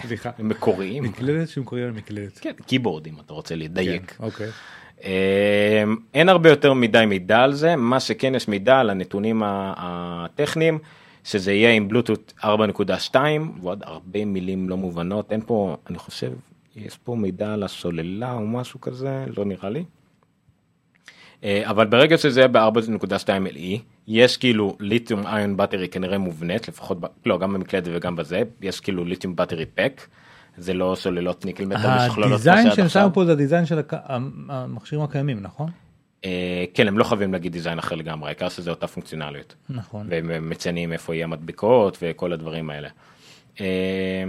סליחה. 0.00 0.30
הם 0.38 0.48
מקוריים 0.48 1.04
מקלדת 1.04 1.48
שהם 1.48 1.64
קוראים 1.64 1.86
לה 1.86 1.92
מקלדת. 1.92 2.38
כן 2.38 2.52
keyboard 2.66 3.06
אם 3.06 3.14
אתה 3.26 3.32
רוצה 3.32 3.54
לדייק. 3.56 4.10
כן, 4.10 4.24
אוקיי. 4.24 4.50
אמ, 5.04 5.96
אין 6.14 6.28
הרבה 6.28 6.50
יותר 6.50 6.72
מדי 6.72 7.04
מידע 7.06 7.40
על 7.40 7.52
זה, 7.52 7.76
מה 7.76 8.00
שכן 8.00 8.34
יש 8.34 8.48
מידע 8.48 8.78
על 8.78 8.90
הנתונים 8.90 9.42
הטכניים, 9.46 10.78
שזה 11.24 11.52
יהיה 11.52 11.72
עם 11.72 11.88
בלוטות 11.88 12.32
4.2 12.42 13.16
ועוד 13.62 13.82
הרבה 13.84 14.24
מילים 14.24 14.68
לא 14.68 14.76
מובנות, 14.76 15.32
אין 15.32 15.40
פה, 15.46 15.76
אני 15.90 15.98
חושב, 15.98 16.32
יש 16.76 16.96
פה 16.96 17.14
מידע 17.14 17.52
על 17.52 17.62
הסוללה 17.62 18.32
או 18.32 18.40
משהו 18.40 18.80
כזה, 18.80 19.24
לא 19.36 19.44
נראה 19.44 19.70
לי. 19.70 19.84
אה, 21.44 21.62
אבל 21.70 21.86
ברגע 21.86 22.18
שזה 22.18 22.40
יהיה 22.40 22.48
ב-4.2 22.48 23.28
LE, 23.54 23.78
יש 24.08 24.36
כאילו 24.36 24.76
ליתיום 24.80 25.26
איון 25.26 25.56
בטרי 25.56 25.88
כנראה 25.88 26.18
מובנית, 26.18 26.68
לפחות, 26.68 27.00
ב, 27.00 27.06
לא, 27.26 27.38
גם 27.38 27.52
במקלדת 27.52 27.88
וגם 27.96 28.16
בזה, 28.16 28.42
יש 28.62 28.80
כאילו 28.80 29.04
ליתיום 29.04 29.36
בטרי 29.36 29.66
פק, 29.66 30.06
זה 30.60 30.74
לא 30.74 30.94
סוללות 30.98 31.44
ניקל 31.44 31.64
מטל 31.64 31.96
משוכללות 31.96 32.32
הדיזיין 32.32 32.70
שהם. 32.70 32.88
שמו 32.88 33.10
פה 33.14 33.24
זה 33.24 33.32
הדיזיין 33.32 33.66
של 33.66 33.78
הק- 33.78 33.94
המכשירים 34.48 35.04
הקיימים, 35.04 35.40
נכון? 35.40 35.70
אה, 36.24 36.64
כן, 36.74 36.88
הם 36.88 36.98
לא 36.98 37.04
חייבים 37.04 37.32
להגיד 37.32 37.52
דיזיין 37.52 37.78
אחר 37.78 37.94
לגמרי, 37.94 38.28
העיקר 38.28 38.48
שזה 38.48 38.70
אותה 38.70 38.86
פונקציונליות. 38.86 39.54
נכון. 39.70 40.06
והם 40.10 40.50
מציינים 40.50 40.92
איפה 40.92 41.14
יהיה 41.14 41.24
המדבקות 41.24 41.98
וכל 42.02 42.32
הדברים 42.32 42.70
האלה. 42.70 42.88
אה, 43.60 44.24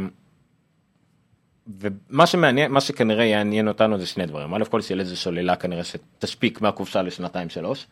ומה 1.79 2.25
שמעניין, 2.25 2.71
מה 2.71 2.81
שכנראה 2.81 3.23
יעניין 3.25 3.67
אותנו 3.67 3.99
זה 3.99 4.05
שני 4.05 4.25
דברים. 4.25 4.53
א' 4.53 4.63
כל 4.69 4.81
שיהיה 4.81 5.01
לזה 5.01 5.15
סוללה 5.15 5.55
כנראה 5.55 5.83
שתשפיק 5.83 6.61
מהקופסה 6.61 7.01
לשנתיים 7.01 7.49
שלוש. 7.49 7.87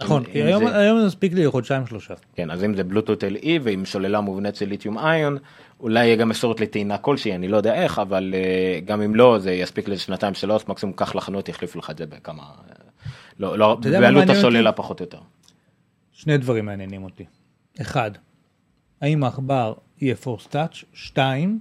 נכון, 0.00 0.24
כי 0.24 0.42
היום 0.42 0.66
זה- 0.66 0.76
היום 0.78 1.00
זה 1.00 1.06
מספיק 1.06 1.32
לי 1.32 1.48
חודשיים 1.50 1.86
שלושה. 1.86 2.14
כן, 2.34 2.50
אז 2.50 2.64
אם 2.64 2.74
זה 2.74 2.84
בלוטות 2.84 3.24
LE 3.24 3.46
ועם 3.62 3.84
סוללה 3.84 4.20
מובנית 4.20 4.56
של 4.56 4.68
ליתיום 4.68 4.98
איון, 4.98 5.38
אולי 5.80 6.04
יהיה 6.06 6.16
גם 6.16 6.30
אפשרות 6.30 6.60
לטעינה 6.60 6.98
כלשהי, 6.98 7.34
אני 7.34 7.48
לא 7.48 7.56
יודע 7.56 7.74
איך, 7.74 7.98
אבל 7.98 8.34
uh, 8.34 8.84
גם 8.84 9.02
אם 9.02 9.14
לא, 9.14 9.38
זה 9.38 9.52
יספיק 9.52 9.88
לזה 9.88 10.00
שנתיים 10.00 10.34
שלוש, 10.34 10.68
מקסימום 10.68 10.94
קח 10.96 11.14
לחנות, 11.14 11.48
יחליפו 11.48 11.78
לך 11.78 11.90
את 11.90 11.98
זה 11.98 12.06
בכמה, 12.06 12.44
לא, 13.38 13.58
לא, 13.58 13.78
מה 13.84 14.00
בעלות 14.00 14.28
הסוללה 14.30 14.70
אותי? 14.70 14.76
פחות 14.76 15.00
או 15.00 15.04
יותר. 15.04 15.18
שני 16.12 16.38
דברים 16.38 16.66
מעניינים 16.66 17.04
אותי. 17.04 17.24
אחד, 17.80 18.10
האם 19.00 19.24
העכבר 19.24 19.74
יהיה 20.00 20.14
פורס 20.16 20.46
טאץ'? 20.46 20.84
שתיים, 20.92 21.60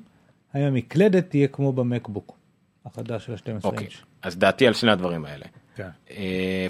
האם 0.54 0.64
המקלדת 0.64 1.30
תהיה 1.30 1.48
כמו 1.48 1.74
במקבוק 1.74 2.38
החדש 2.86 3.26
של 3.26 3.34
ה-12 3.34 3.64
אוקיי, 3.64 3.80
אינץ'? 3.80 3.94
אז 4.22 4.38
דעתי 4.38 4.68
על 4.68 4.74
שני 4.74 4.92
הדברים 4.92 5.26
האלה. 5.26 5.46
כן. 5.78 5.90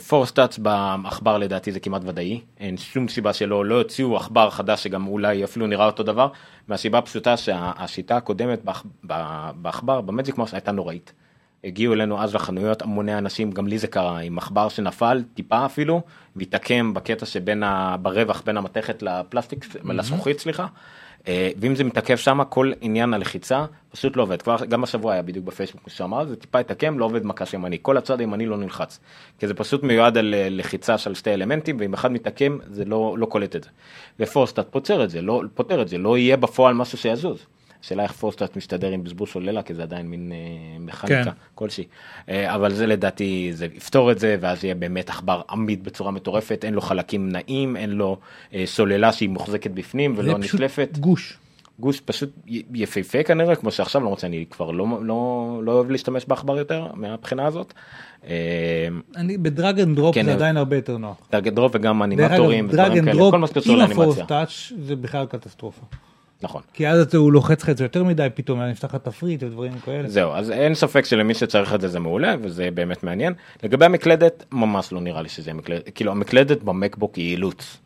פורסטאץ 0.08 0.58
בעכבר 0.58 1.38
לדעתי 1.38 1.72
זה 1.72 1.80
כמעט 1.80 2.02
ודאי, 2.06 2.42
אין 2.60 2.78
שום 2.78 3.08
סיבה 3.08 3.34
שלא, 3.34 3.66
לא 3.66 3.76
הוציאו 3.76 4.18
עכבר 4.18 4.50
חדש 4.50 4.84
שגם 4.84 5.08
אולי 5.08 5.44
אפילו 5.44 5.68
נראה 5.68 5.86
אותו 5.86 6.04
דבר, 6.04 6.28
מהסיבה 6.68 6.98
הפשוטה 6.98 7.38
שהשיטה 7.38 8.18
הקודמת 8.18 8.60
בעכ- 8.66 8.88
ב- 9.08 9.52
בעכבר, 9.56 10.02
במג'יק 10.02 10.36
הייתה 10.54 10.72
נוראית. 10.72 11.14
הגיעו 11.64 11.94
אלינו 11.94 12.22
אז 12.22 12.36
לחנויות 12.36 12.82
המוני 12.82 13.18
אנשים, 13.18 13.52
גם 13.52 13.68
לי 13.68 13.78
זה 13.78 13.88
קרה, 13.88 14.20
עם 14.20 14.38
עכבר 14.38 14.70
שנפל 14.70 15.24
טיפה 15.34 15.66
אפילו, 15.66 16.02
והתעקם 16.36 16.94
בקטע 16.94 17.26
שבין, 17.26 17.64
ה... 17.64 17.96
ברווח 18.02 18.42
בין 18.46 18.58
המתכת 18.58 19.02
לפלסטיק, 19.02 19.66
לזכוכית 19.86 20.40
סליחה. 20.40 20.68
אה, 21.28 21.50
ואם 21.58 21.76
זה 21.76 21.84
מתעקם 21.84 22.16
שם, 22.16 22.44
כל 22.50 22.72
עניין 22.82 23.14
הלחיצה 23.14 23.66
פשוט 23.92 24.16
לא 24.16 24.22
עובד. 24.24 24.42
כבר 24.42 24.56
גם 24.70 24.84
השבוע 24.84 25.14
היה 25.14 25.22
בדיוק 25.22 25.46
בפייסבוק, 25.46 25.82
כמו 25.84 25.94
שאמר, 25.94 26.26
זה 26.26 26.36
טיפה 26.36 26.60
התעקם, 26.60 27.00
לא 27.00 27.06
עובד 27.06 27.26
מקש 27.26 27.54
ימני. 27.54 27.78
כל 27.82 27.98
הצד 27.98 28.20
הימני 28.20 28.46
לא 28.46 28.58
נלחץ. 28.58 29.00
כי 29.40 29.48
זה 29.48 29.54
פשוט 29.54 29.84
מיועד 29.84 30.18
על 30.18 30.34
אה, 30.34 30.48
לחיצה 30.50 30.98
של 30.98 31.14
שתי 31.14 31.34
אלמנטים, 31.34 31.78
ואם 31.80 31.94
אחד 31.94 32.12
מתעקם, 32.12 32.58
זה 32.72 32.86
לא, 32.86 33.16
לא 33.18 33.26
קולט 33.26 33.56
את 33.56 33.64
זה. 33.64 33.70
ו 34.20 34.24
Force 34.24 34.46
Touch 34.46 34.68
פותר 34.72 35.04
את 35.04 35.10
זה, 35.10 35.22
לא, 35.22 35.42
פותר 35.54 35.82
את 35.82 35.88
זה, 35.88 35.98
לא 35.98 36.18
יהיה 36.18 36.38
בפועל 36.38 36.74
משהו 36.74 36.98
שיזוז. 36.98 37.46
השאלה 37.84 38.04
איך 38.04 38.12
Force 38.12 38.34
Touch 38.34 38.56
מסתדר 38.56 38.90
עם 38.90 39.04
בזבוז 39.04 39.30
סוללה, 39.30 39.62
כי 39.62 39.74
זה 39.74 39.84
עדיין 39.84 40.08
מין 40.08 40.32
אה, 40.32 40.80
מכניקה 40.80 41.24
כן. 41.24 41.32
כלשהי. 41.56 41.84
אה, 42.30 42.56
אבל 42.56 42.74
זה 42.74 42.88
לדעתי, 42.88 43.50
זה 43.54 43.68
יפתור 43.76 44.12
את 44.12 44.20
זה, 44.20 44.38
ואז 44.40 44.64
יהיה 44.64 44.76
באמת 44.76 45.10
עכבר 45.10 45.42
עמיד 45.50 45.84
בצורה 45.84 46.12
מטורפת, 46.12 46.66
אין 46.66 46.74
לו 46.74 46.82
חלקים 46.82 47.30
נעים, 47.30 47.78
אין 47.78 47.90
לו 47.90 48.18
אה, 48.54 48.64
סוללה 48.66 49.12
שהיא 49.14 49.30
מוחזקת 49.30 49.72
בפנים 49.72 50.16
זה 50.16 50.22
ולא 50.22 50.38
פשוט 50.42 50.56
נשלפת. 50.56 50.98
גוש. 51.00 51.38
גוש 51.80 52.02
פשוט 52.02 52.30
יפהפה 52.74 53.24
כנראה, 53.24 53.56
כמו 53.56 53.72
שעכשיו, 53.72 54.02
למרות 54.02 54.20
שאני 54.20 54.46
כבר 54.50 54.72
לא, 54.72 54.86
לא, 55.02 55.62
לא 55.64 55.72
אוהב 55.72 55.92
להשתמש 55.92 56.26
בעכבר 56.26 56.58
יותר, 56.58 56.88
מהבחינה 56.94 57.46
הזאת. 57.46 57.74
אה, 58.28 58.88
אני 59.16 59.38
ב 59.38 59.46
drag 59.46 59.80
and 59.80 59.96
drop 59.96 60.16
כן, 60.16 60.26
זה 60.26 60.34
עדיין 60.34 60.58
הרבה 60.58 60.76
יותר 60.76 60.98
נוח. 60.98 61.18
drag 61.32 61.50
drop 61.50 61.72
וגם 61.76 62.04
אנימטורים, 62.04 62.66
ודברים 62.66 63.08
and 63.08 63.18
כאלה, 63.18 63.32
כל 63.32 63.40
מה 63.40 63.48
שקשור 63.48 63.76
עם 63.76 63.82
ה 63.82 63.84
Force 63.84 63.98
לאנימציה. 63.98 64.26
Touch 64.26 64.72
זה 64.82 64.96
בכלל 64.96 65.26
קטסטרופה. 65.26 65.82
נכון. 66.42 66.62
כי 66.74 66.88
אז 66.88 67.16
הוא 67.16 67.32
לוחץ 67.32 67.64
לך 67.64 67.70
את 67.70 67.78
זה 67.78 67.84
יותר 67.86 68.04
מדי 68.04 68.28
פתאום, 68.36 68.62
נפתח 68.62 68.96
לך 68.96 69.02
תפריט 69.02 69.44
ודברים 69.44 69.72
כאלה. 69.86 70.08
זהו, 70.08 70.32
אז 70.34 70.52
אין 70.52 70.76
ספק 70.76 71.06
שלמי 71.06 71.34
שצריך 71.34 71.74
את 71.74 71.82
זה 71.82 71.88
זה 71.88 72.00
מעולה, 72.00 72.36
וזה 72.42 72.70
באמת 72.74 73.04
מעניין. 73.04 73.34
לגבי 73.64 73.86
המקלדת, 73.86 74.46
ממש 74.52 74.92
לא 74.92 75.02
נראה 75.02 75.22
לי 75.22 75.30
שזה 75.30 75.54
מקלדת, 75.54 75.90
כאילו 75.96 76.12
המקלדת 76.12 76.64
במקבוק 76.64 77.16
היא 77.16 77.32
אילוץ. 77.32 77.78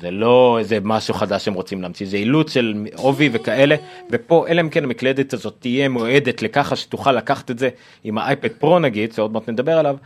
זה 0.00 0.10
לא 0.10 0.56
איזה 0.58 0.78
משהו 0.82 1.14
חדש 1.14 1.44
שהם 1.44 1.54
רוצים 1.54 1.82
להמציא, 1.82 2.06
זה 2.06 2.16
אילוץ 2.16 2.52
של 2.52 2.86
עובי 2.96 3.30
וכאלה, 3.32 3.76
ופה 4.10 4.46
אלא 4.48 4.60
אם 4.60 4.68
כן 4.68 4.84
המקלדת 4.84 5.32
הזאת 5.32 5.56
תהיה 5.58 5.88
מועדת 5.88 6.42
לככה 6.42 6.76
שתוכל 6.76 7.12
לקחת 7.12 7.50
את 7.50 7.58
זה 7.58 7.68
עם 8.04 8.18
האייפד 8.18 8.48
פרו 8.48 8.78
נגיד, 8.78 9.12
שעוד 9.12 9.32
מעט 9.32 9.48
נדבר 9.48 9.78
עליו, 9.78 9.96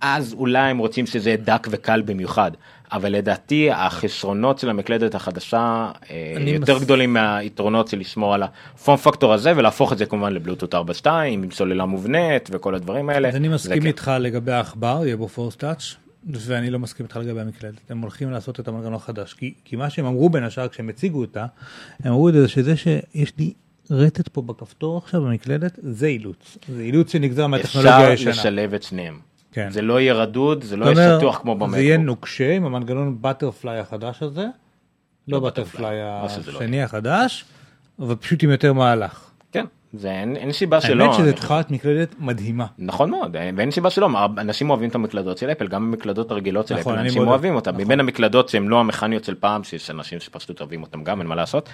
אז 0.00 0.32
אולי 0.32 0.70
הם 0.70 0.78
רוצים 0.78 1.06
שזה 1.06 1.30
יהיה 1.30 1.36
דק 1.36 1.66
וקל 1.70 2.02
במיוחד. 2.02 2.50
אבל 2.92 3.12
לדעתי 3.12 3.70
החסרונות 3.70 4.58
של 4.58 4.70
המקלדת 4.70 5.14
החדשה 5.14 5.90
אה, 6.10 6.34
יותר 6.46 6.76
מס- 6.76 6.82
גדולים 6.82 7.12
מהיתרונות 7.12 7.88
של 7.88 7.98
לשמור 7.98 8.34
על 8.34 8.42
הפורם 8.42 8.96
פקטור 8.98 9.32
הזה 9.32 9.52
ולהפוך 9.56 9.92
את 9.92 9.98
זה 9.98 10.06
כמובן 10.06 10.32
לבלוטות 10.32 10.74
4.2 10.74 11.06
עם 11.10 11.50
סוללה 11.50 11.86
מובנית 11.86 12.48
וכל 12.52 12.74
הדברים 12.74 13.08
האלה. 13.08 13.28
אז 13.28 13.36
אני 13.36 13.48
מסכים 13.48 13.80
כן. 13.82 13.86
איתך 13.86 14.10
לגבי 14.20 14.52
העכבר, 14.52 15.00
יהיה 15.04 15.16
בו 15.16 15.28
פורס 15.28 15.56
טאץ', 15.56 15.82
ואני 16.30 16.70
לא 16.70 16.78
מסכים 16.78 17.06
איתך 17.06 17.16
לגבי 17.16 17.40
המקלדת. 17.40 17.90
הם 17.90 18.00
הולכים 18.00 18.30
לעשות 18.30 18.60
את 18.60 18.68
המנגנון 18.68 18.94
החדש. 18.94 19.34
כי, 19.34 19.54
כי 19.64 19.76
מה 19.76 19.90
שהם 19.90 20.04
אמרו 20.06 20.30
בין 20.30 20.44
השאר 20.44 20.68
כשהם 20.68 20.88
הציגו 20.88 21.20
אותה, 21.20 21.46
הם 22.04 22.12
אמרו 22.12 22.28
את 22.28 22.34
זה 22.34 22.48
שזה 22.48 22.76
שיש 22.76 23.32
לי 23.38 23.52
רטט 23.90 24.28
פה 24.28 24.42
בכפתור 24.42 24.98
עכשיו 24.98 25.22
במקלדת, 25.22 25.78
זה 25.82 26.06
אילוץ. 26.06 26.58
זה 26.68 26.82
אילוץ 26.82 27.12
שנגזר 27.12 27.46
מהטכנולוגיה 27.46 27.98
אפשר 27.98 28.10
הישנה. 28.10 28.30
לשלב 28.30 28.74
את 28.74 28.82
שניהם. 28.82 29.31
כן. 29.52 29.70
זה 29.70 29.82
לא 29.82 30.00
יהיה 30.00 30.14
רדוד, 30.14 30.64
זה 30.64 30.76
לא 30.76 30.86
יהיה 30.86 31.18
שטוח 31.18 31.38
כמו 31.38 31.70
זה 31.70 31.80
יהיה. 31.80 31.96
נוקשה 31.96 32.52
עם 32.56 32.64
המנגנון 32.64 33.18
בטרפליי 33.20 33.78
החדש 33.78 34.22
הזה, 34.22 34.46
לא 35.28 35.40
בטרפליי 35.40 35.96
לא 36.02 36.26
השני 36.26 36.82
החדש, 36.82 37.44
אבל 37.98 38.14
פשוט 38.14 38.42
עם 38.42 38.50
יותר 38.50 38.72
מהלך. 38.72 39.30
כן, 39.52 39.64
זה 39.92 40.10
אין 40.10 40.36
אין 40.36 40.52
סיבה 40.52 40.80
שלא. 40.80 41.04
האמת 41.04 41.14
שזו 41.14 41.32
תחילת 41.32 41.70
מקלדת 41.70 42.14
מדהימה. 42.18 42.66
נכון 42.78 43.10
מאוד, 43.10 43.36
ואין 43.56 43.70
סיבה 43.70 43.90
שלא, 43.90 44.08
אנשים 44.38 44.70
אוהבים 44.70 44.90
את 44.90 44.94
המקלדות 44.94 45.38
של 45.38 45.50
אפל, 45.52 45.68
גם 45.68 45.82
המקלדות 45.82 46.30
הרגילות 46.30 46.66
של 46.66 46.76
נכון, 46.80 46.92
אפל, 46.94 47.02
אנשים 47.02 47.18
מאוד- 47.22 47.28
אוהבים 47.28 47.54
אותן, 47.54 47.76
מבין 47.76 48.00
המקלדות 48.00 48.48
שהן 48.48 48.68
לא 48.68 48.80
המכניות 48.80 49.24
של 49.24 49.34
פעם, 49.34 49.64
שיש 49.64 49.90
אנשים 49.90 50.20
שפשוט 50.20 50.60
אוהבים 50.60 50.82
אותן 50.82 51.04
גם, 51.04 51.20
אין 51.20 51.28
מה 51.28 51.34
לעשות, 51.34 51.68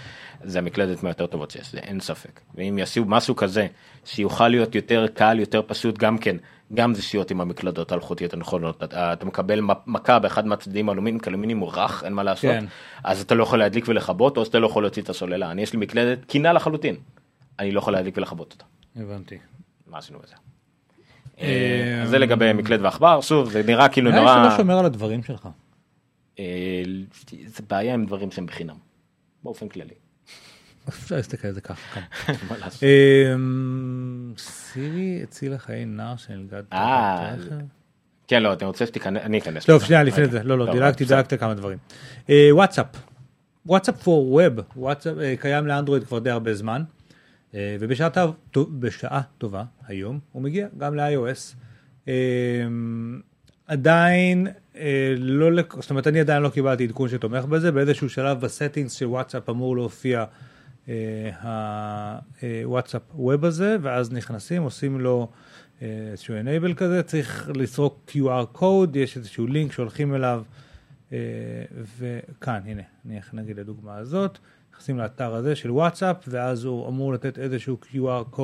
זה 0.44 0.58
המקלדת 0.58 1.02
מהיותר 1.02 1.26
טובות 1.26 1.50
שיש, 1.50 1.72
זה 1.72 1.78
אין 1.78 2.00
ספק. 2.00 2.40
ואם 2.54 2.78
יעשו 2.78 3.04
משהו 3.06 3.36
כזה, 3.36 3.66
שיוכל 4.04 4.48
להיות 4.48 4.74
יותר 4.74 5.06
קל, 5.14 5.38
יותר 5.40 5.62
פשוט, 5.66 5.98
גם 5.98 6.18
כן, 6.18 6.36
גם 6.74 6.94
זה 6.94 7.02
שיעות 7.02 7.30
עם 7.30 7.40
המקלדות 7.40 7.92
האלחוטיות 7.92 8.32
הנכונות, 8.32 8.82
אתה, 8.82 9.12
אתה 9.12 9.26
מקבל 9.26 9.60
מכה 9.86 10.18
באחד 10.18 10.46
מהצדדים 10.46 10.88
האלומיניום, 10.88 11.20
כי 11.20 11.30
אלומיניום 11.30 11.60
הוא 11.60 11.72
רך, 11.74 12.04
אין 12.04 12.12
מה 12.12 12.22
לעשות, 12.22 12.50
כן. 12.50 12.64
אז 13.04 13.20
אתה 13.20 13.34
לא 13.34 13.42
יכול 13.42 13.58
להדליק 13.58 13.88
ולכבות, 13.88 14.36
או 14.36 14.44
שאתה 14.44 14.58
לא 14.58 14.66
יכול 14.66 14.82
להוציא 14.82 15.02
את 15.02 15.08
הסוללה. 15.08 15.50
אני 15.50 15.62
יש 15.62 15.72
לי 15.72 15.78
מקלדת 15.78 16.22
תקינה 16.22 16.52
לחלוטין, 16.52 16.96
אני 17.58 17.72
לא 17.72 17.78
יכול 17.78 17.92
להדליק 17.92 18.16
ולכבות 18.16 18.52
אותה. 18.52 18.64
הבנתי. 18.96 19.38
מה 19.86 19.98
עשינו 19.98 20.18
בזה. 20.18 20.34
אה, 21.40 22.02
אז 22.02 22.10
זה 22.10 22.18
לגבי 22.18 22.52
מקלד 22.52 22.80
ועכבר, 22.82 23.20
שוב 23.20 23.50
זה 23.50 23.62
נראה 23.62 23.88
כאילו 23.88 24.10
נורא, 24.10 24.48
שלא 24.48 24.56
שומר 24.56 24.78
על 24.78 24.86
הדברים 24.86 25.22
שלך. 25.22 25.48
אה, 26.38 26.82
זה 27.46 27.62
בעיה 27.70 27.94
עם 27.94 28.06
דברים 28.06 28.30
שהם 28.30 28.46
בחינם, 28.46 28.76
באופן 29.42 29.68
כללי. 29.68 29.94
אפשר 30.88 31.16
להסתכל 31.16 31.48
על 31.48 31.54
זה 31.54 31.60
ככה. 31.60 32.00
אמ, 33.34 34.32
סירי 34.38 35.20
הצילה 35.22 35.58
חיי 35.58 35.84
נער 35.84 36.16
שנלגד 36.16 36.62
אה. 36.72 37.34
כן 38.28 38.42
לא, 38.42 38.52
אתה 38.52 38.66
רוצה 38.66 38.86
שתיכנס, 38.86 39.22
אני 39.22 39.38
אכנס. 39.38 39.64
טוב 39.64 39.76
לזה. 39.76 39.86
שנייה 39.86 40.02
לפני 40.02 40.22
רגע. 40.22 40.32
זה 40.32 40.42
לא 40.42 40.58
לא 40.58 40.64
טוב, 40.66 40.74
דילגתי 40.74 41.04
בסדר. 41.04 41.16
דילגתי 41.16 41.38
כמה 41.38 41.54
דברים. 41.54 41.78
אה, 42.30 42.48
וואטסאפ. 42.50 42.86
וואטסאפ 43.66 44.02
for 44.02 44.32
web 44.32 44.52
וואטסאפ 44.76 45.18
אה, 45.18 45.34
קיים 45.40 45.66
לאנדרואיד 45.66 46.04
כבר 46.04 46.18
די 46.18 46.30
הרבה 46.30 46.54
זמן 46.54 46.82
אה, 47.54 47.76
ובשעה 47.80 48.08
טוב- 48.50 48.80
בשעה 48.80 49.20
טובה 49.38 49.64
היום 49.86 50.18
הוא 50.32 50.42
מגיע 50.42 50.66
גם 50.78 50.94
ל-iOS. 50.96 51.56
עדיין 53.66 54.46
לא 55.18 55.62
זאת 55.80 55.90
אומרת 55.90 56.06
אני 56.06 56.20
עדיין 56.20 56.42
לא 56.42 56.48
קיבלתי 56.48 56.84
עדכון 56.84 57.08
שתומך 57.08 57.44
בזה 57.44 57.72
באיזשהו 57.72 58.08
שלב 58.08 58.40
ב 58.40 58.46
settings 58.46 58.92
של 58.92 59.06
וואטסאפ 59.06 59.48
אמור 59.50 59.76
להופיע 59.76 60.24
הוואטסאפ 62.62 63.02
web 63.14 63.44
הזה 63.44 63.76
ואז 63.82 64.12
נכנסים 64.12 64.62
עושים 64.62 65.00
לו 65.00 65.28
אה, 65.82 66.08
איזשהו 66.10 66.34
enable 66.34 66.74
כזה 66.74 67.02
צריך 67.02 67.50
לסרוק 67.54 68.10
QR 68.10 68.58
code 68.58 68.98
יש 68.98 69.16
איזשהו 69.16 69.46
לינק 69.46 69.72
שהולכים 69.72 70.14
אליו 70.14 70.42
אה, 71.12 71.18
וכאן 71.98 72.60
הנה 72.64 72.82
אני 73.06 73.20
נגיד 73.32 73.56
לדוגמה 73.56 73.96
הזאת 73.96 74.38
נכנסים 74.72 74.98
לאתר 74.98 75.34
הזה 75.34 75.56
של 75.56 75.70
וואטסאפ 75.70 76.16
ואז 76.28 76.64
הוא 76.64 76.88
אמור 76.88 77.12
לתת 77.12 77.38
איזשהו 77.38 77.76
QR 77.82 78.38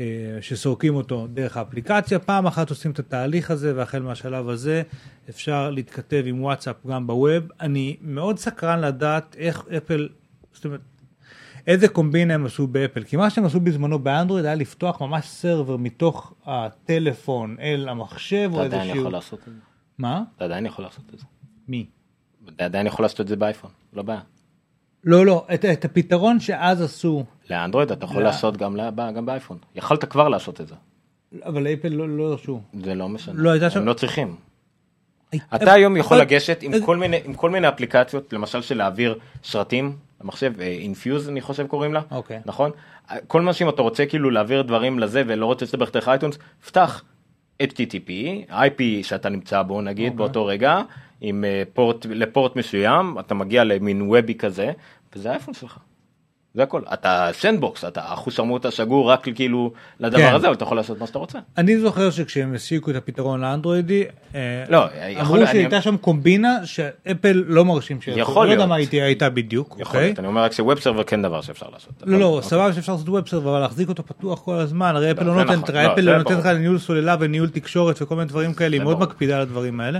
אה, 0.00 0.38
שסורקים 0.40 0.94
אותו 0.94 1.26
דרך 1.26 1.56
האפליקציה. 1.56 2.18
פעם 2.18 2.46
אחת 2.46 2.70
עושים 2.70 2.90
את 2.90 2.98
התהליך 2.98 3.50
הזה 3.50 3.76
והחל 3.76 4.02
מהשלב 4.02 4.48
הזה 4.48 4.82
אפשר 5.30 5.70
להתכתב 5.70 6.22
עם 6.26 6.42
וואטסאפ 6.42 6.86
גם 6.86 7.06
בווב. 7.06 7.44
אני 7.60 7.96
מאוד 8.00 8.38
סקרן 8.38 8.80
לדעת 8.80 9.36
איך 9.38 9.64
אפל 9.76 10.08
זאת 10.52 10.64
אומרת 10.64 10.80
איזה 11.66 11.88
קומבינה 11.88 12.34
הם 12.34 12.46
עשו 12.46 12.66
באפל 12.66 13.02
כי 13.04 13.16
מה 13.16 13.30
שהם 13.30 13.44
עשו 13.44 13.60
בזמנו 13.60 13.98
באנדרואיד 13.98 14.44
היה 14.44 14.54
לפתוח 14.54 15.00
ממש 15.02 15.26
סרבר 15.26 15.76
מתוך 15.76 16.34
הטלפון 16.46 17.56
אל 17.60 17.88
המחשב 17.88 18.50
או 18.54 18.66
אתה 18.66 18.76
עדיין 18.76 18.96
יכול 18.96 19.12
לעשות 19.12 19.38
את 19.38 19.44
זה. 19.44 19.60
מה 19.98 20.22
אתה 20.36 20.44
עדיין 20.44 20.66
יכול 20.66 20.84
לעשות 20.84 21.04
את 21.14 21.18
זה. 21.18 21.24
מי 21.68 21.86
אתה 22.56 22.64
עדיין 22.64 22.86
יכול 22.86 23.04
לעשות 23.04 23.20
את 23.20 23.28
זה 23.28 23.36
באייפון, 23.36 23.70
לא 23.92 24.02
בעיה. 24.02 24.20
לא 25.04 25.26
לא 25.26 25.46
את, 25.54 25.64
את 25.64 25.84
הפתרון 25.84 26.40
שאז 26.40 26.82
עשו 26.82 27.24
לאנדרואיד 27.50 27.92
אתה 27.92 28.04
יכול 28.04 28.16
לא. 28.16 28.22
לעשות 28.22 28.56
גם 28.56 28.76
ל- 28.76 28.90
גם 29.16 29.26
באייפון. 29.26 29.58
יכלת 29.74 30.04
כבר 30.04 30.28
לעשות 30.28 30.60
את 30.60 30.66
זה. 30.68 30.74
אבל 31.44 31.66
אפל 31.66 31.88
לא 31.88 32.08
לא 32.08 32.22
הרשו. 32.32 32.60
זה 32.84 32.94
לא 32.94 33.08
משנה. 33.08 33.34
לא, 33.42 33.50
הייתה 33.50 33.70
שם- 33.70 33.80
הם 33.80 33.86
לא 33.86 33.92
צריכים. 33.92 34.36
אתה 35.54 35.72
היום 35.72 35.96
יכול 35.96 36.16
לגשת 36.20 36.62
עם 36.62 36.72
כל 37.36 37.50
מיני 37.50 37.68
אפליקציות 37.68 38.32
למשל 38.32 38.62
של 38.62 38.76
להעביר 38.78 39.18
שרתים 39.42 39.96
למחשב 40.20 40.60
אינפיוז 40.60 41.28
אני 41.28 41.40
חושב 41.40 41.66
קוראים 41.66 41.94
לה 41.94 42.00
אוקיי. 42.10 42.40
נכון 42.46 42.70
כל 43.26 43.40
מה 43.42 43.52
שאם 43.52 43.68
אתה 43.68 43.82
רוצה 43.82 44.06
כאילו 44.06 44.30
להעביר 44.30 44.62
דברים 44.62 44.98
לזה 44.98 45.22
ולא 45.26 45.46
רוצה 45.46 45.64
להסתבך 45.64 45.92
דרך 45.92 46.08
אייטונס 46.08 46.38
פתח 46.66 47.02
HTTP 47.62 48.10
IP 48.50 48.82
שאתה 49.02 49.28
נמצא 49.28 49.62
בו 49.62 49.80
נגיד 49.82 50.12
אוקיי. 50.12 50.16
באותו 50.16 50.46
רגע 50.46 50.80
עם 51.20 51.44
אה, 51.44 51.62
פורט 51.72 52.06
לפורט 52.06 52.56
מסוים 52.56 53.18
אתה 53.18 53.34
מגיע 53.34 53.64
למין 53.64 54.02
וובי 54.02 54.34
כזה 54.34 54.72
וזה 55.14 55.30
האייפון 55.30 55.54
שלך. 55.54 55.78
זה 56.54 56.62
הכל 56.62 56.82
אתה 56.92 57.28
סנדבוקס 57.32 57.84
אתה 57.84 58.00
אחוז 58.04 58.34
שרמוט 58.34 58.66
השגור 58.66 59.10
רק 59.10 59.28
כאילו 59.34 59.72
לדבר 60.00 60.18
כן. 60.18 60.34
הזה 60.34 60.46
אבל 60.46 60.54
אתה 60.56 60.64
יכול 60.64 60.76
לעשות 60.76 60.98
מה 61.00 61.06
שאתה 61.06 61.18
רוצה. 61.18 61.38
אני 61.58 61.78
זוכר 61.80 62.10
שכשהם 62.10 62.54
השיקו 62.54 62.90
את 62.90 62.96
הפתרון 62.96 63.40
לאנדרואידי, 63.40 64.04
אה, 64.34 64.64
לא, 64.68 64.84
אמרו 65.20 65.36
אני- 65.36 65.46
שהייתה 65.46 65.80
שם 65.82 65.96
קומבינה 65.96 66.66
שאפל 66.66 67.44
לא 67.46 67.64
מרשים 67.64 68.00
שיעשו. 68.00 68.20
יכול 68.20 68.34
לא 68.46 68.52
יודע 68.52 68.56
להיות. 68.56 68.68
מה 68.68 68.74
הייתה- 68.74 68.96
הייתה 68.96 69.30
בדיוק, 69.30 69.68
יכול 69.80 69.86
אוקיי? 69.86 70.02
להיות 70.02 70.18
אני 70.18 70.26
אומר 70.26 70.42
רק 70.42 70.52
שווב 70.52 70.80
סרבר 70.80 71.02
כן 71.04 71.22
דבר 71.22 71.40
שאפשר 71.40 71.66
לעשות. 71.72 71.92
לא, 72.06 72.18
לא, 72.18 72.24
אוקיי. 72.24 72.48
סבבה 72.48 72.72
שאפשר 72.72 72.92
לעשות 72.92 73.08
ווב 73.08 73.28
סרבר, 73.28 73.50
אבל 73.50 73.60
להחזיק 73.60 73.88
אותו 73.88 74.02
פתוח 74.06 74.40
כל 74.40 74.54
הזמן, 74.54 74.96
הרי 74.96 75.10
אפל 75.10 75.24
לא 75.24 75.34
נותנת, 75.34 75.58
נכון, 75.62 75.74
לא, 75.74 75.92
אפל 75.92 76.02
זה 76.02 76.10
לא 76.10 76.18
נותנת 76.18 76.38
לך 76.38 76.44
ברור. 76.46 76.58
ניהול 76.58 76.78
סוללה 76.78 77.16
וניהול 77.20 77.48
תקשורת 77.48 78.02
וכל 78.02 78.14
מיני 78.16 78.28
דברים 78.28 78.54
כאלה, 78.54 78.76
היא 78.76 78.82
מאוד. 78.82 78.98
מקפידה 79.00 79.36
על 79.36 79.42
הדברים 79.42 79.80
האלה, 79.80 79.98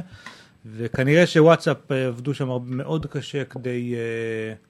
וכנראה 0.77 1.27
שוואטסאפ 1.27 1.93
אה, 1.93 2.07
עבדו 2.07 2.35
שם 2.35 2.49
מאוד 2.67 3.07
קשה 3.07 3.45
כדי... 3.45 3.95
לא 3.95 3.99
משנה. 4.55 4.70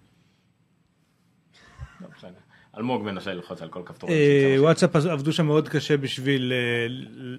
אלמוג 2.78 3.02
מנסה 3.02 3.34
ללחוץ 3.34 3.62
על 3.62 3.68
כל 3.68 3.80
כפתור. 3.86 4.10
אה, 4.10 4.56
וואטסאפ 4.58 4.96
עבדו 4.96 5.32
שם 5.32 5.46
מאוד 5.46 5.68
קשה 5.68 5.96
בשביל 5.96 6.52
אה, 6.52 6.86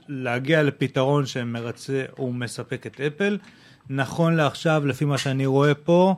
להגיע 0.07 0.63
לפתרון 0.63 1.25
שמרצה 1.25 2.03
ומספק 2.19 2.87
את 2.87 3.01
אפל. 3.01 3.37
נכון 3.89 4.35
לעכשיו, 4.35 4.85
לפי 4.85 5.05
מה 5.05 5.17
שאני 5.17 5.45
רואה 5.45 5.73
פה, 5.73 6.15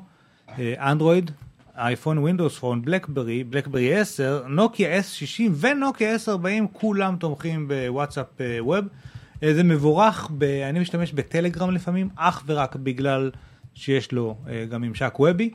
אה, 0.49 0.91
אנדרואיד, 0.91 1.31
אייפון, 1.77 2.17
Windows 2.17 2.57
Phone, 2.57 2.81
בלקברי, 2.81 3.43
בלקברי 3.43 3.95
10, 3.99 4.43
נוקיה 4.47 4.99
S60 4.99 5.41
ונוקיה 5.59 6.15
S40, 6.15 6.67
כולם 6.73 7.15
תומכים 7.15 7.67
בוואטסאפ 7.67 8.27
web. 8.59 8.85
זה 9.51 9.63
מבורך, 9.63 10.31
ב, 10.37 10.43
אני 10.43 10.79
משתמש 10.79 11.13
בטלגרם 11.13 11.71
לפעמים, 11.71 12.09
אך 12.15 12.43
ורק 12.45 12.75
בגלל 12.75 13.31
שיש 13.73 14.11
לו 14.11 14.37
גם 14.69 14.81
ממשק 14.81 15.19
וובי. 15.19 15.51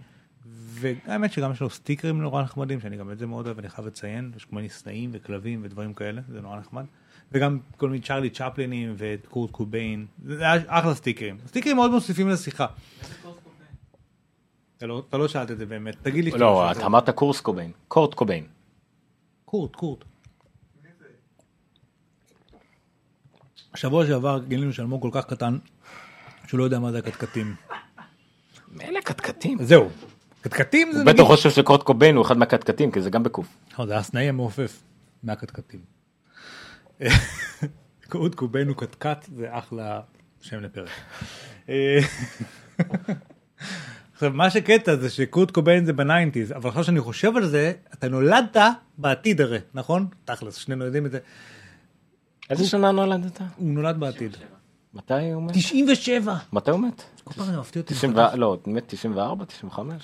והאמת 0.81 1.33
שגם 1.33 1.53
יש 1.53 1.61
לו 1.61 1.71
סטיקרים 1.71 2.23
נורא 2.23 2.43
נחמדים, 2.43 2.81
שאני 2.81 2.97
גם 2.97 3.11
את 3.11 3.19
זה 3.19 3.27
מאוד 3.27 3.47
אוהב, 3.47 3.59
אני 3.59 3.69
חייב 3.69 3.87
לציין, 3.87 4.33
יש 4.37 4.45
כל 4.45 4.57
מיני 4.57 4.69
סנאים 4.69 5.11
וכלבים 5.13 5.61
ודברים 5.63 5.95
כאלה, 5.95 6.21
זה 6.29 6.41
נורא 6.41 6.59
נחמד. 6.59 6.85
וגם 7.33 7.59
כל 7.77 7.91
מיני 7.91 8.03
צ'ארלי 8.03 8.31
צ'פלינים 8.31 8.95
וקורט 8.97 9.51
קוביין, 9.51 10.07
זה 10.25 10.45
אחלה 10.67 10.95
סטיקרים. 10.95 11.39
סטיקרים 11.47 11.77
מאוד 11.77 11.91
מוסיפים 11.91 12.29
לשיחה. 12.29 12.67
אתה 14.77 14.87
לא, 14.87 15.03
אתה 15.09 15.17
לא 15.17 15.29
שאלת 15.29 15.51
את 15.51 15.59
זה 15.59 15.67
באמת, 15.67 15.97
תגיד 16.03 16.25
לי. 16.25 16.31
לא. 16.31 16.73
אתה 16.73 16.87
אמרת 16.87 17.11
קורס 17.11 17.41
קוביין, 17.41 17.73
קורט 17.89 18.15
קוביין. 18.15 18.47
קורט, 19.45 19.77
קורט. 19.77 20.05
שבוע 23.75 24.07
שעבר 24.07 24.41
גילינו 24.49 24.73
שאלמוג 24.73 25.03
כל 25.03 25.11
כך 25.13 25.27
קטן, 25.27 25.59
שהוא 26.47 26.59
לא 26.59 26.65
יודע 26.65 26.79
מה 26.79 26.93
זה 26.93 26.99
הקטקטים. 26.99 27.55
אלה 28.81 29.03
קטקטים. 29.03 29.59
זהו. 29.65 29.89
קטקטים 30.41 30.93
זה 30.93 30.99
הוא 30.99 31.07
בטח 31.07 31.23
חושב 31.23 31.51
שקורט 31.51 31.83
קוביין 31.83 32.17
הוא 32.17 32.25
אחד 32.25 32.39
מהקטקטים, 32.39 32.91
כי 32.91 33.01
זה 33.03 33.11
גם 33.11 33.23
בקוף. 33.23 33.47
לא, 33.79 33.87
זה 33.87 33.97
הסנאי 33.97 34.29
המעופף 34.29 34.83
מהקטקטים. 35.23 35.81
קורט 38.11 38.35
קוביין 38.35 38.69
הוא 38.69 38.77
קטקט, 38.77 39.29
זה 39.37 39.47
אחלה 39.51 40.01
שם 40.41 40.61
לפרק. 40.61 40.91
עכשיו, 44.15 44.31
מה 44.33 44.51
שקטע 44.51 44.97
זה 44.97 45.11
שקורט 45.11 45.51
קוביין 45.51 45.85
זה 45.85 45.93
ב 45.93 45.99
nineties, 45.99 46.53
אבל 46.53 46.69
עכשיו 46.69 46.85
שאני 46.85 47.01
חושב 47.01 47.37
על 47.37 47.47
זה, 47.47 47.73
אתה 47.95 48.09
נולדת 48.09 48.57
בעתיד 48.99 49.41
הרי, 49.41 49.59
נכון? 49.75 50.07
תכלס, 50.25 50.55
שנינו 50.55 50.85
יודעים 50.85 51.07
את 51.07 51.11
זה. 51.11 51.19
איזה 52.51 52.67
שנה 52.67 52.93
נולדת? 52.93 53.41
הוא 53.57 53.69
נולד 53.69 54.01
בעתיד. 54.01 54.37
מתי 54.95 55.33
הוא 55.33 55.43
מת? 55.43 55.53
97! 55.55 56.37
מתי 56.53 56.71
הוא 56.71 56.81
מת? 56.81 57.03
כל 57.25 57.35
פעם 57.35 57.47
זה 57.47 57.59
מפתיע 57.61 57.83
אותי. 57.83 57.95
90 57.95 58.17
ו- 58.17 58.37
לא, 58.37 58.59
מת 58.67 58.85
94, 58.87 59.45
95? 59.45 60.03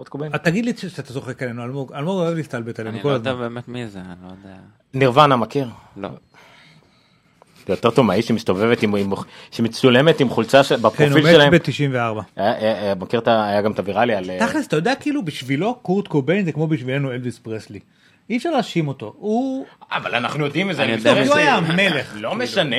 קורט 0.00 0.08
קוביין? 0.08 0.32
אה, 0.32 0.38
תגיד 0.38 0.64
לי 0.64 0.72
שאתה 0.76 1.02
צוחק 1.12 1.42
עלינו, 1.42 1.64
אלמוג, 1.64 1.92
אלמוג 1.92 2.14
אוהב 2.18 2.36
להסתלבט 2.36 2.80
עלינו 2.80 2.94
אני 2.94 3.02
כל 3.02 3.08
לא 3.08 3.14
יודע 3.14 3.30
הזמן. 3.30 3.42
באמת 3.42 3.68
מי 3.68 3.86
זה, 3.88 3.98
אני 3.98 4.08
לא 4.24 4.28
יודע. 4.28 4.56
נירוונה 4.94 5.36
מכיר? 5.36 5.68
לא. 5.96 6.08
זה 7.66 7.72
יותר 7.72 7.90
טוב 7.90 8.06
מהאיש 8.06 8.28
שמסתובבת 8.28 8.82
עם, 8.82 8.94
שמצולמת 9.50 10.20
עם 10.20 10.28
חולצה 10.28 10.64
ש- 10.64 10.68
כן, 10.68 10.74
הוא 10.74 10.82
בפרופיל 10.90 11.16
מת 11.24 11.34
שלהם. 11.34 11.52
ב-94. 11.52 11.96
היה- 12.36 12.52
היה- 12.56 12.80
היה- 12.82 12.94
מכיר 12.94 13.20
את 13.20 13.28
ה... 13.28 13.44
היה 13.48 13.62
גם 13.62 13.72
את 13.72 13.78
הוויראלי 13.78 14.14
על... 14.14 14.30
אה, 14.30 14.38
תכלס, 14.46 14.66
אתה 14.66 14.76
יודע, 14.76 14.94
כאילו, 14.94 15.24
בשבילו 15.24 15.74
קורט 15.82 16.08
קוביין 16.08 16.44
זה 16.44 16.52
כמו 16.52 16.66
בשבילנו 16.66 17.12
אלוויס 17.12 17.38
פרסלי. 17.38 17.78
אי 18.30 18.36
אפשר 18.36 18.50
להאשים 18.50 18.88
אותו. 18.88 19.14
הוא... 19.18 19.66
אבל 19.92 20.14
אנחנו 20.14 20.44
יודעים 20.44 20.70
את 20.70 20.76
זה. 20.76 20.82
אני 20.84 20.92
אני 20.92 20.98
יודע 20.98 21.12
מסתובב- 21.14 21.28
הוא 21.30 21.38
היה 21.38 21.54
המלך. 21.54 22.12
לא 22.16 22.34
משנה. 22.34 22.76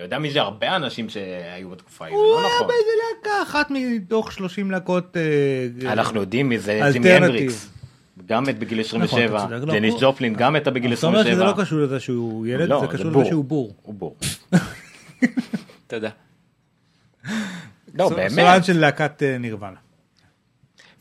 אני 0.00 0.04
יודע 0.04 0.18
מי 0.18 0.30
זה 0.30 0.40
הרבה 0.40 0.76
אנשים 0.76 1.08
שהיו 1.08 1.70
בתקופה 1.70 2.04
ההיא, 2.04 2.16
זה 2.16 2.22
הוא 2.22 2.32
לא 2.34 2.46
היה 2.46 2.54
נכון. 2.54 2.66
באיזה 2.66 2.90
להקה, 3.16 3.42
אחת 3.42 3.66
מתוך 3.70 4.32
30 4.32 4.70
להקות... 4.70 5.16
אה, 5.86 5.92
אנחנו 5.92 6.20
יודעים 6.20 6.48
מי 6.48 6.58
זה. 6.58 6.80
ג'ימי 6.92 7.10
הנדריקס. 7.10 7.68
גם 8.26 8.44
מת 8.44 8.58
בגיל 8.58 8.80
נכון, 8.80 9.02
27. 9.02 9.38
אתה 9.38 9.48
צודק, 9.48 9.68
לא, 9.68 9.74
דניס 9.74 9.92
הוא- 9.94 10.00
ג'ופלין 10.02 10.34
גם 10.34 10.52
מתה 10.52 10.70
בגיל 10.70 10.92
אתה 10.92 11.06
אומר 11.06 11.18
שזה 11.22 11.30
27. 11.30 11.50
לא 11.58 11.64
קשור 11.64 11.78
לזה 11.78 12.00
שהוא 12.00 12.46
ילד, 12.46 12.68
לא, 12.68 12.80
זה 12.80 12.86
קשור. 12.86 13.10
לזה 13.10 13.24
שהוא 13.28 13.44
בור. 13.44 13.74
הוא 13.82 13.94
בור. 13.94 14.16
תודה. 15.86 16.08
לא, 17.94 18.08
סולן 18.08 18.28
באמת. 18.36 18.64
של 18.64 18.78
להקת 18.78 19.22
אה, 19.22 19.38
נירוונה. 19.38 19.76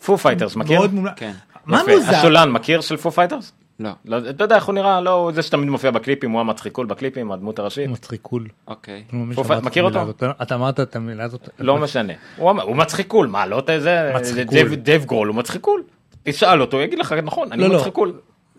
Foo 0.06 0.18
Fighters, 0.18 0.56
מכיר? 0.56 0.78
מאוד 0.80 0.94
מומלץ. 0.94 1.14
כן. 1.16 1.34
מה. 1.66 1.82
מוזר? 1.88 2.16
הסולן, 2.16 2.50
מכיר 2.52 2.82
של 2.82 2.98
Foo 2.98 3.12
Fighters? 3.12 3.52
לא. 3.80 3.90
לא, 4.06 4.18
אתה 4.30 4.44
יודע 4.44 4.56
איך 4.56 4.66
הוא 4.66 4.76
נראה? 4.76 5.02
לא, 5.02 5.10
הוא 5.10 5.32
זה 5.32 5.42
שתמיד 5.42 5.70
מופיע 5.70 5.92
בקליפים, 5.92 6.32
הוא 6.32 6.40
המצחיקול 6.42 6.86
בקליפים, 6.86 7.32
הדמות 7.32 7.60
הראשית. 7.60 7.90
מצחיקול. 7.90 8.48
אוקיי. 8.68 9.04
מאמין 9.14 9.36
פופ- 9.36 9.44
שאמרת 9.48 9.60
את 9.62 9.64
מכיר 9.64 9.84
אותו? 9.84 10.00
הזאת. 10.00 10.24
אתה 10.42 10.56
אמרת 10.56 10.80
את 10.80 10.96
המילה 10.96 11.24
הזאת. 11.24 11.50
לא 11.60 11.78
משנה. 11.78 12.14
הוא 12.38 12.52
הוא 12.52 12.76
מצחיקול, 12.76 13.28
מה, 13.28 13.46
לא 13.46 13.60
אתה 13.60 13.80
זה? 13.80 14.12
מצחיקול. 14.16 14.76
דייב 14.76 15.06
גרול 15.06 15.28
הוא 15.28 15.36
מצחיקול. 15.36 15.84
תשאל 16.24 16.62
אותו, 16.62 16.82
יגיד 16.82 17.00
לך, 17.00 17.14
נכון, 17.14 17.52
אני 17.52 17.62
לא, 17.62 17.70
לא. 17.70 17.76
מצחיקול. 17.78 18.14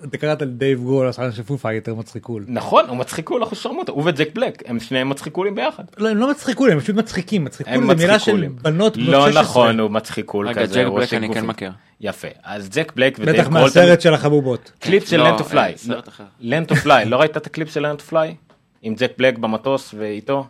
אתה 0.05 0.19
קראת 0.19 0.43
לדייב 0.43 0.81
גול, 0.81 1.09
השחקן 1.09 1.33
של 1.33 1.43
פופה 1.43 1.73
יותר 1.73 1.95
מצחיקול. 1.95 2.45
נכון, 2.49 2.89
הוא 2.89 2.97
מצחיקול, 2.97 3.43
אנחנו 3.43 3.57
שרמוטה. 3.57 3.93
הוא 3.93 4.03
וג'ק 4.07 4.29
בלק, 4.35 4.63
הם 4.67 4.81
שניהם 4.81 5.09
מצחיקולים 5.09 5.55
ביחד. 5.55 5.85
לא, 5.97 6.09
הם 6.09 6.17
לא 6.17 6.31
מצחיקול, 6.31 6.71
הם 6.71 6.81
פשוט 6.81 6.97
מצחיקים. 6.97 7.45
מצחיקול 7.45 7.75
הם 7.75 7.87
זה 7.87 7.95
מילה 7.95 8.07
של 8.07 8.15
מצחיקולים. 8.15 8.57
בנות 8.63 8.97
בנות 8.97 9.09
לא 9.09 9.27
16. 9.27 9.43
נכון, 9.43 9.81
הוא 9.81 9.91
מצחיקול 9.91 10.49
רגע, 10.49 10.63
כזה. 10.63 10.81
ג'ק 10.81 10.87
הוא 10.87 10.99
בלק 10.99 11.15
אני 11.15 11.35
כן. 11.35 11.47
מכיר. 11.47 11.73
יפה, 12.01 12.29
אז 12.45 12.69
ג'ק 12.69 12.93
בלק 12.97 13.19
ודייב 13.21 13.37
בטח 13.37 13.49
גרול. 13.49 13.63
מהסרט 13.63 14.01
של 14.01 14.15
החבובות. 14.15 14.73
קליפ 14.79 15.09
של 15.09 15.17
לא, 15.17 15.29
לנד 15.29 15.39
טו 15.39 15.45
פליי. 15.45 15.73
אה, 15.73 15.79
סרט 15.79 16.09
אחר. 16.09 16.25
לנד 16.41 16.67
טו 16.69 16.75
פליי, 16.77 17.05
לא 17.05 17.17
ראית 17.17 17.37
את 17.37 17.47
הקליפ 17.47 17.71
של 17.71 17.87
לנד 17.87 17.99
טו 17.99 18.05
פליי? 18.05 18.35
עם 18.83 18.95
Jack 18.95 19.13
Black 19.19 19.39
במטוס 19.39 19.95
ואיתו? 19.99 20.47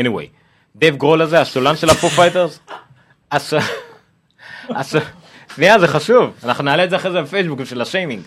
anyway, 0.00 0.26
דייב 0.76 0.96
גרוהל 0.96 1.22
הזה, 1.22 1.40
הסולן 1.40 1.76
של 1.76 1.90
הפו 1.90 2.08
פייטרס? 2.08 2.60
שנייה, 5.58 5.78
זה 5.78 5.88
חשוב, 5.88 6.30
אנחנו 6.44 6.64
נעלה 6.64 6.84
את 6.84 6.90
זה 6.90 6.96
אחרי 6.96 7.10
זה 7.12 7.22
בפייסבוק 7.22 7.64
של 7.64 7.80
השיימינג. 7.80 8.22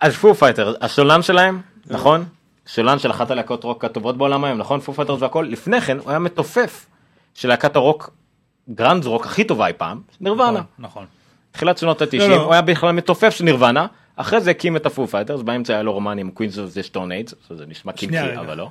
אז 0.00 0.14
פו 0.14 0.34
פייטרס, 0.34 0.76
הסולן 0.80 1.22
שלהם, 1.22 1.60
נכון? 1.86 2.24
סולן 2.66 2.98
של 2.98 3.10
אחת 3.10 3.30
הלהקות 3.30 3.64
רוק 3.64 3.84
הטובות 3.84 4.18
בעולם 4.18 4.44
היום, 4.44 4.58
נכון? 4.58 4.80
פו 4.80 4.92
פייטרס 4.92 5.22
והכל, 5.22 5.48
לפני 5.50 5.80
כן 5.80 5.98
הוא 5.98 6.10
היה 6.10 6.18
מתופף 6.18 6.86
של 7.34 7.48
להקת 7.48 7.76
הרוק, 7.76 8.10
גראנג' 8.70 9.04
רוק 9.04 9.26
הכי 9.26 9.44
טובה 9.44 9.66
אי 9.66 9.72
פעם, 9.72 10.00
נירוונה. 10.20 10.60
נכון. 10.78 11.06
תחילת 11.52 11.78
שנות 11.78 12.02
ה-90, 12.02 12.18
לא, 12.18 12.28
לא. 12.28 12.42
הוא 12.42 12.52
היה 12.52 12.62
בכלל 12.62 12.92
מתופף 12.92 13.30
של 13.30 13.44
נירוונה, 13.44 13.86
אחרי 14.16 14.40
זה 14.40 14.50
הקים 14.50 14.76
את 14.76 14.86
הפו 14.86 15.06
פייטרס, 15.06 15.42
באמצע 15.42 15.72
היה 15.72 15.82
לו 15.82 15.92
רומן 15.92 16.18
עם 16.18 16.30
קווינס 16.30 16.58
אוף 16.58 16.70
זה 16.70 16.82
סטון 16.82 17.12
אייג', 17.12 17.34
זה 17.50 17.66
נשמע 17.66 17.92
קינקי. 17.92 18.36
אבל 18.36 18.56
לא. 18.56 18.70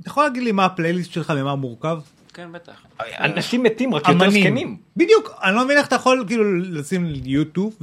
אתה 0.00 0.08
יכול 0.08 0.24
להגיד 0.24 0.42
לי 0.42 0.52
מה 0.52 0.64
הפלייליסט 0.64 1.12
שלך 1.12 1.30
ממה 1.30 1.54
מורכב? 1.54 1.98
כן, 2.38 2.52
בטח. 2.52 2.82
אנשים 3.20 3.62
מתים 3.62 3.94
רק 3.94 4.08
יותר 4.08 4.30
זקנים. 4.30 4.76
בדיוק, 4.96 5.30
אני 5.42 5.54
לא 5.56 5.64
מבין 5.64 5.78
איך 5.78 5.86
אתה 5.86 5.96
יכול 5.96 6.24
כאילו 6.26 6.56
לשים 6.60 7.06
יוטיוב 7.24 7.76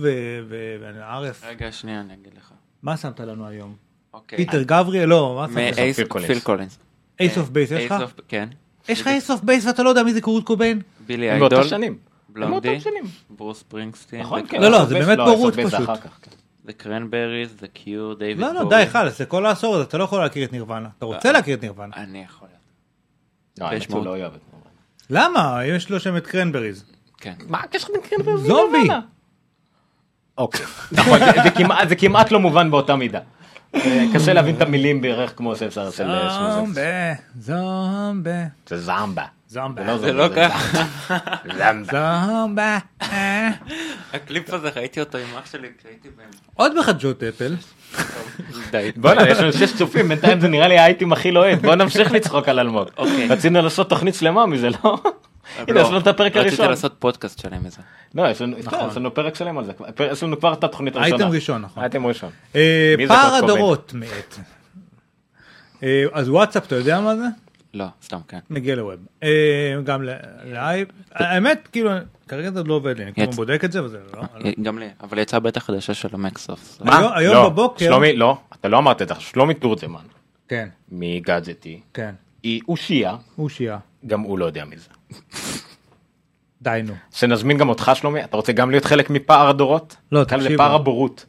וערב. 0.48 1.44
רגע, 1.48 1.72
שנייה, 1.72 2.00
אני 2.00 2.14
אגיד 2.14 2.34
לך. 2.38 2.52
מה 2.84 2.98
שמת 2.98 3.20
לנו 3.20 3.48
היום? 3.48 3.76
אוקיי. 4.14 4.38
פיטר 4.38 4.62
גבריאל? 4.64 5.10
לא, 5.10 5.36
מה 5.36 5.48
שמת? 5.48 5.78
מ-Ace- 5.80 5.96
פיל 6.28 6.40
קולינס. 6.40 6.80
אייס 7.20 7.38
אוף 7.38 7.50
בייס 7.50 7.72
יש 7.72 7.92
לך? 7.92 8.04
כן. 8.28 8.50
יש 8.90 9.02
לך 9.02 9.08
אייס 9.08 9.32
אוף 9.32 9.42
בייס 9.42 9.66
ואתה 9.66 9.84
לא 9.84 9.90
יודע 9.90 10.04
מי 10.04 10.14
זה 10.14 10.22
קורט 10.22 10.44
קוביין? 10.44 10.82
בילי 11.08 11.56
איידול. 11.56 11.70
שנים. 11.70 11.98
בלונדי. 12.30 12.80
שנים. 12.80 13.04
ברוס 13.30 13.64
ספרינגסטין. 13.64 14.20
נכון, 14.22 14.42
The 14.42 14.48
כן. 14.50 14.62
לא, 14.62 14.70
לא, 14.72 14.86
זה 14.86 14.94
באמת 15.00 15.18
לא, 15.18 15.26
בורות 15.26 15.54
זה 15.54 15.64
פשוט. 15.64 15.90
כן. 15.90 16.10
The 16.68 16.84
Cranberries, 16.84 17.62
The 17.62 17.78
Cure, 17.78 18.20
David 18.20 18.42
לא, 18.42 18.54
לא. 18.54 18.70
די, 18.70 18.84
חלאס, 18.90 19.18
זה 19.18 19.26
כל 19.26 19.46
העשור 19.46 19.76
הזה, 19.76 19.84
אתה 19.84 19.98
לא 19.98 20.04
יכול 20.04 20.20
להכיר 20.22 20.46
את 20.46 20.52
נירוונה. 20.52 20.90
אתה 20.98 21.06
רוצה 21.06 21.32
להכיר 21.32 21.56
את 21.58 21.62
נירוונה. 21.62 21.96
אני 21.96 22.24
יכול. 22.24 22.48
לא, 23.60 23.66
האמת. 23.66 23.90
לא 23.92 24.10
אוהב 24.10 24.34
את 24.34 24.40
נירוונה. 24.54 24.70
למה? 25.10 25.66
יש 25.66 25.90
לו 25.90 26.00
שם 26.00 26.18
את 26.18 26.28
קרנבריז. 26.28 26.86
כן. 27.18 27.34
מה 27.48 27.60
הקשר 27.60 27.88
בין 27.94 28.38
זומבי. 28.38 28.50
ונירוונה? 28.78 29.00
אוקיי, 30.38 30.66
נכון, 30.92 31.20
זה- 31.90 31.96
כמעט- 31.96 32.32
לא 32.32 32.40
מובן 32.40 32.72
באותה 32.72 32.96
מידה. 32.96 33.20
אה, 33.76 34.06
קשה 34.14 34.34
להבין 34.34 34.56
את 34.56 34.62
המילים 34.62 35.02
בערך 35.02 35.34
כמו 35.38 35.56
שאפשר 35.56 35.92
של 35.92 36.08
שמוזס. 36.30 36.56
זומבה, 36.56 37.14
זומבה, 37.40 38.44
זה 38.68 38.78
זמבה. 38.78 39.24
זומבה, 39.48 39.98
זה 39.98 40.14
לא 40.14 40.28
ככה. 40.36 40.84
זמבה. 41.58 42.26
זומבה. 42.28 42.78
אה. 43.02 43.50
הקליפ 44.14 44.54
הזה, 44.54 44.70
ראיתי 44.70 45.00
אותו 45.00 45.18
עם 45.18 45.28
אח 45.40 45.52
שלי 45.52 45.68
כשהייתי 45.80 46.10
בן... 46.10 46.24
עוד 46.54 46.72
בחדשות 46.80 47.24
אפל. 47.24 47.56
די. 48.72 48.92
בוא'נה, 48.96 49.30
יש 49.30 49.38
לנו 49.38 49.54
שש 49.54 49.74
צופים, 49.76 50.08
בינתיים 50.08 50.40
זה 50.40 50.48
נראה 50.48 50.68
לי 50.68 50.78
האייטם 50.78 51.14
הכי 51.14 51.32
לוהט, 51.32 51.60
בוא 51.60 51.76
נמשיך 51.76 52.12
לצחוק 52.12 52.50
על 52.50 52.60
אלמוג. 52.60 52.88
אוקיי. 52.98 53.28
רצינו 53.28 53.62
לעשות 53.62 53.90
תוכנית 53.90 54.16
שלמה 54.16 54.46
מזה, 54.46 54.70
לא? 54.70 54.98
הנה, 55.58 55.74
לא, 55.74 55.80
יש 55.82 55.88
לנו 55.88 55.98
את 55.98 56.08
הפרק 56.08 56.32
רציתי 56.32 56.48
הראשון. 56.48 56.70
לעשות 56.70 56.96
פודקאסט 57.00 57.40
שלם 57.40 57.64
מזה. 57.64 57.78
לא, 58.16 58.30
יש 58.30 58.42
לנו 58.42 58.58
לנו 58.96 59.14
פרק 59.14 59.36
שלם 59.36 59.58
על 59.58 59.66
זה. 59.66 59.72
יש 60.12 60.24
לנו 60.24 60.40
כבר 60.40 60.54
את 60.54 60.64
התוכנית 60.64 60.96
הראשונה. 60.96 61.24
אייטם 61.24 61.36
ראשון, 61.36 61.62
נכון. 61.62 61.84
אייטם 61.84 62.06
ראשון. 62.06 62.30
אה, 62.56 62.96
פער? 63.08 63.36
הדורות 63.36 63.92
מאת. 63.96 64.36
אה, 65.84 66.04
אז 66.14 66.30
וואטסאפ, 66.30 66.66
אתה 66.68 66.76
יודע 66.76 67.00
מה 67.00 67.16
זה? 67.16 67.26
לא, 67.76 67.86
סתם, 68.04 68.18
כן. 68.28 68.40
מגיע 68.50 68.76
לווב. 68.76 68.96
אה, 69.24 69.30
גם 69.84 70.04
ל- 70.04 70.10
לאייפ. 70.46 70.88
האמת, 71.12 71.68
כאילו, 71.72 71.90
כרגע 72.28 72.52
זה 72.52 72.64
לא 72.64 72.74
עובד 72.74 72.98
לי, 72.98 73.04
אני 73.04 73.14
כאילו 73.14 73.32
בודק 73.32 73.62
את 73.66 73.72
זה 73.72 73.84
וזה 73.84 74.00
לא... 74.14 74.24
גם 74.62 74.80
לי, 74.80 74.88
אבל 75.02 75.20
יצאה 75.20 75.40
בטח 75.40 75.64
חדשה 75.64 75.94
של 75.94 76.08
המקסופט. 76.14 76.82
מה? 76.82 76.98
היום- 77.00 77.12
היום 77.16 77.36
לא, 77.36 77.50
בבוקר- 77.50 77.86
שלומי, 77.86 78.16
לא, 78.16 78.38
אתה 78.60 78.68
לא 78.68 78.78
אמרת 78.78 79.02
את 79.02 79.08
זה, 79.08 79.14
שלומי 79.20 79.54
תורג'מן 79.54 80.00
כן, 80.48 80.70
מגאדג'טי, 80.92 81.80
כן. 81.94 82.12
היא 82.44 82.62
אושייה, 82.68 83.16
הוא 83.36 83.50
שיעה. 83.50 83.78
גם 84.08 84.22
הוא 84.22 84.40
לא 84.40 84.46
יודע 84.46 84.66
מי 84.66 84.76
זה. 84.78 84.90
די 86.62 86.82
נו. 86.86 86.94
שנזמין 87.12 87.58
גם 87.58 87.70
אותך 87.70 87.92
שלומי, 87.96 88.24
אתה 88.24 88.38
רוצה 88.38 88.52
גם 88.52 88.72
להיות 88.72 88.86
חלק 88.86 89.10
מפער 89.10 89.48
הדורות? 89.50 89.96
לא, 90.12 90.20
זה 90.20 90.26
תקשיב. 90.30 90.58
פער 90.58 90.76
הבורות. 90.76 91.26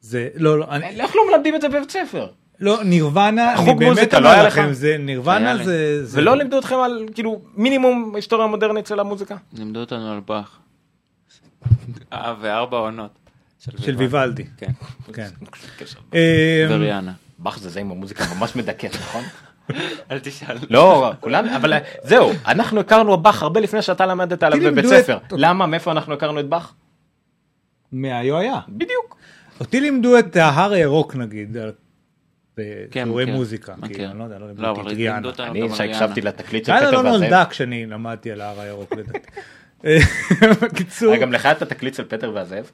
זה, 0.00 0.28
לא, 0.34 0.58
לא, 0.58 0.66
אני... 0.70 1.00
איך 1.00 1.16
לא 1.16 1.22
מלמדים 1.30 1.54
את 1.54 1.60
זה 1.60 1.68
בבית 1.68 1.90
ספר? 1.90 2.26
לא, 2.60 2.84
נירוונה, 2.84 3.48
אני 3.52 3.56
חוג 3.56 3.78
באמת 3.78 3.90
מוזיקה, 3.90 4.20
לא 4.20 4.28
היה 4.28 4.42
לכם? 4.42 4.72
זה 4.72 4.88
היה 4.88 4.98
נירוונה. 4.98 5.64
זה... 5.64 6.04
זה- 6.06 6.18
ולא 6.20 6.36
לימדו 6.36 6.58
אתכם 6.58 6.76
על 6.84 7.06
כאילו 7.14 7.40
מינימום 7.54 8.12
היסטוריה 8.14 8.46
מודרנית 8.46 8.86
של 8.86 9.00
המוזיקה? 9.00 9.36
לימדו 9.58 9.80
אותנו 9.80 10.12
על 10.12 10.20
באך. 10.26 10.58
אה, 12.12 12.34
וארבע 12.40 12.76
עונות. 12.76 13.10
של 13.58 13.94
ויוולדי. 13.96 14.44
כן. 14.56 14.70
כן. 15.12 15.28
אה, 16.14 16.66
וריאנה. 16.70 17.12
באך 17.38 17.58
זה 17.58 17.68
זה 17.68 17.80
עם 17.80 17.90
המוזיקה 17.90 18.24
ממש 18.38 18.56
מדכאת, 18.56 18.94
נכון? 18.94 19.22
אל 20.10 20.18
תשאל. 20.18 20.56
לא, 20.70 21.10
כולם, 21.20 21.46
אבל 21.48 21.72
זהו, 22.02 22.32
אנחנו 22.46 22.80
הכרנו 22.80 23.16
באך 23.16 23.42
הרבה 23.42 23.60
לפני 23.60 23.82
שאתה 23.82 24.06
למדת 24.06 24.42
עליו 24.42 24.60
בבית 24.72 24.84
את- 24.84 24.90
ספר. 24.90 25.18
למה? 25.32 25.66
מאיפה 25.66 25.90
אנחנו 25.92 26.14
הכרנו 26.14 26.40
את 26.40 26.48
באך? 26.48 26.72
מהיו-היה. 27.92 28.58
בדיוק. 28.68 29.16
אותי 29.60 29.80
לימדו 29.80 30.18
את 30.18 30.36
ההר 30.36 30.72
הירוק 30.72 31.16
נגיד, 31.16 31.56
על- 32.58 32.64
כן, 32.90 33.08
מכיר, 33.08 33.34
מוזיקה. 33.36 33.74
מכיר. 33.78 33.96
כאילו, 33.96 34.10
אני 34.10 34.18
לא 34.18 34.24
יודע, 34.24 34.38
לא 34.38 34.46
לימדו 34.46 34.62
לא, 34.62 34.72
את 34.80 34.92
ריאנה. 34.92 35.30
אני 35.38 35.60
גם 35.68 35.74
שהקשבתי. 35.74 36.20
לתקליט 36.20 36.64
של 36.64 36.72
פטר 36.76 36.90
לא 36.90 36.96
והזאב. 36.96 37.20
נולדה 37.20 37.44
כשאני 37.50 37.86
למדתי 37.86 38.30
על 38.32 38.40
ההר 38.40 38.60
הירוק 38.60 38.92
לדעתי. 38.96 39.18
אה, 39.84 39.98
בקיצור, 40.62 41.12
אה, 41.14 41.18
גם 41.18 41.32
לך 41.32 41.46
את 41.46 41.62
התקליט 41.62 41.94
של 41.94 42.04
פטר 42.04 42.32
והזאב? 42.34 42.70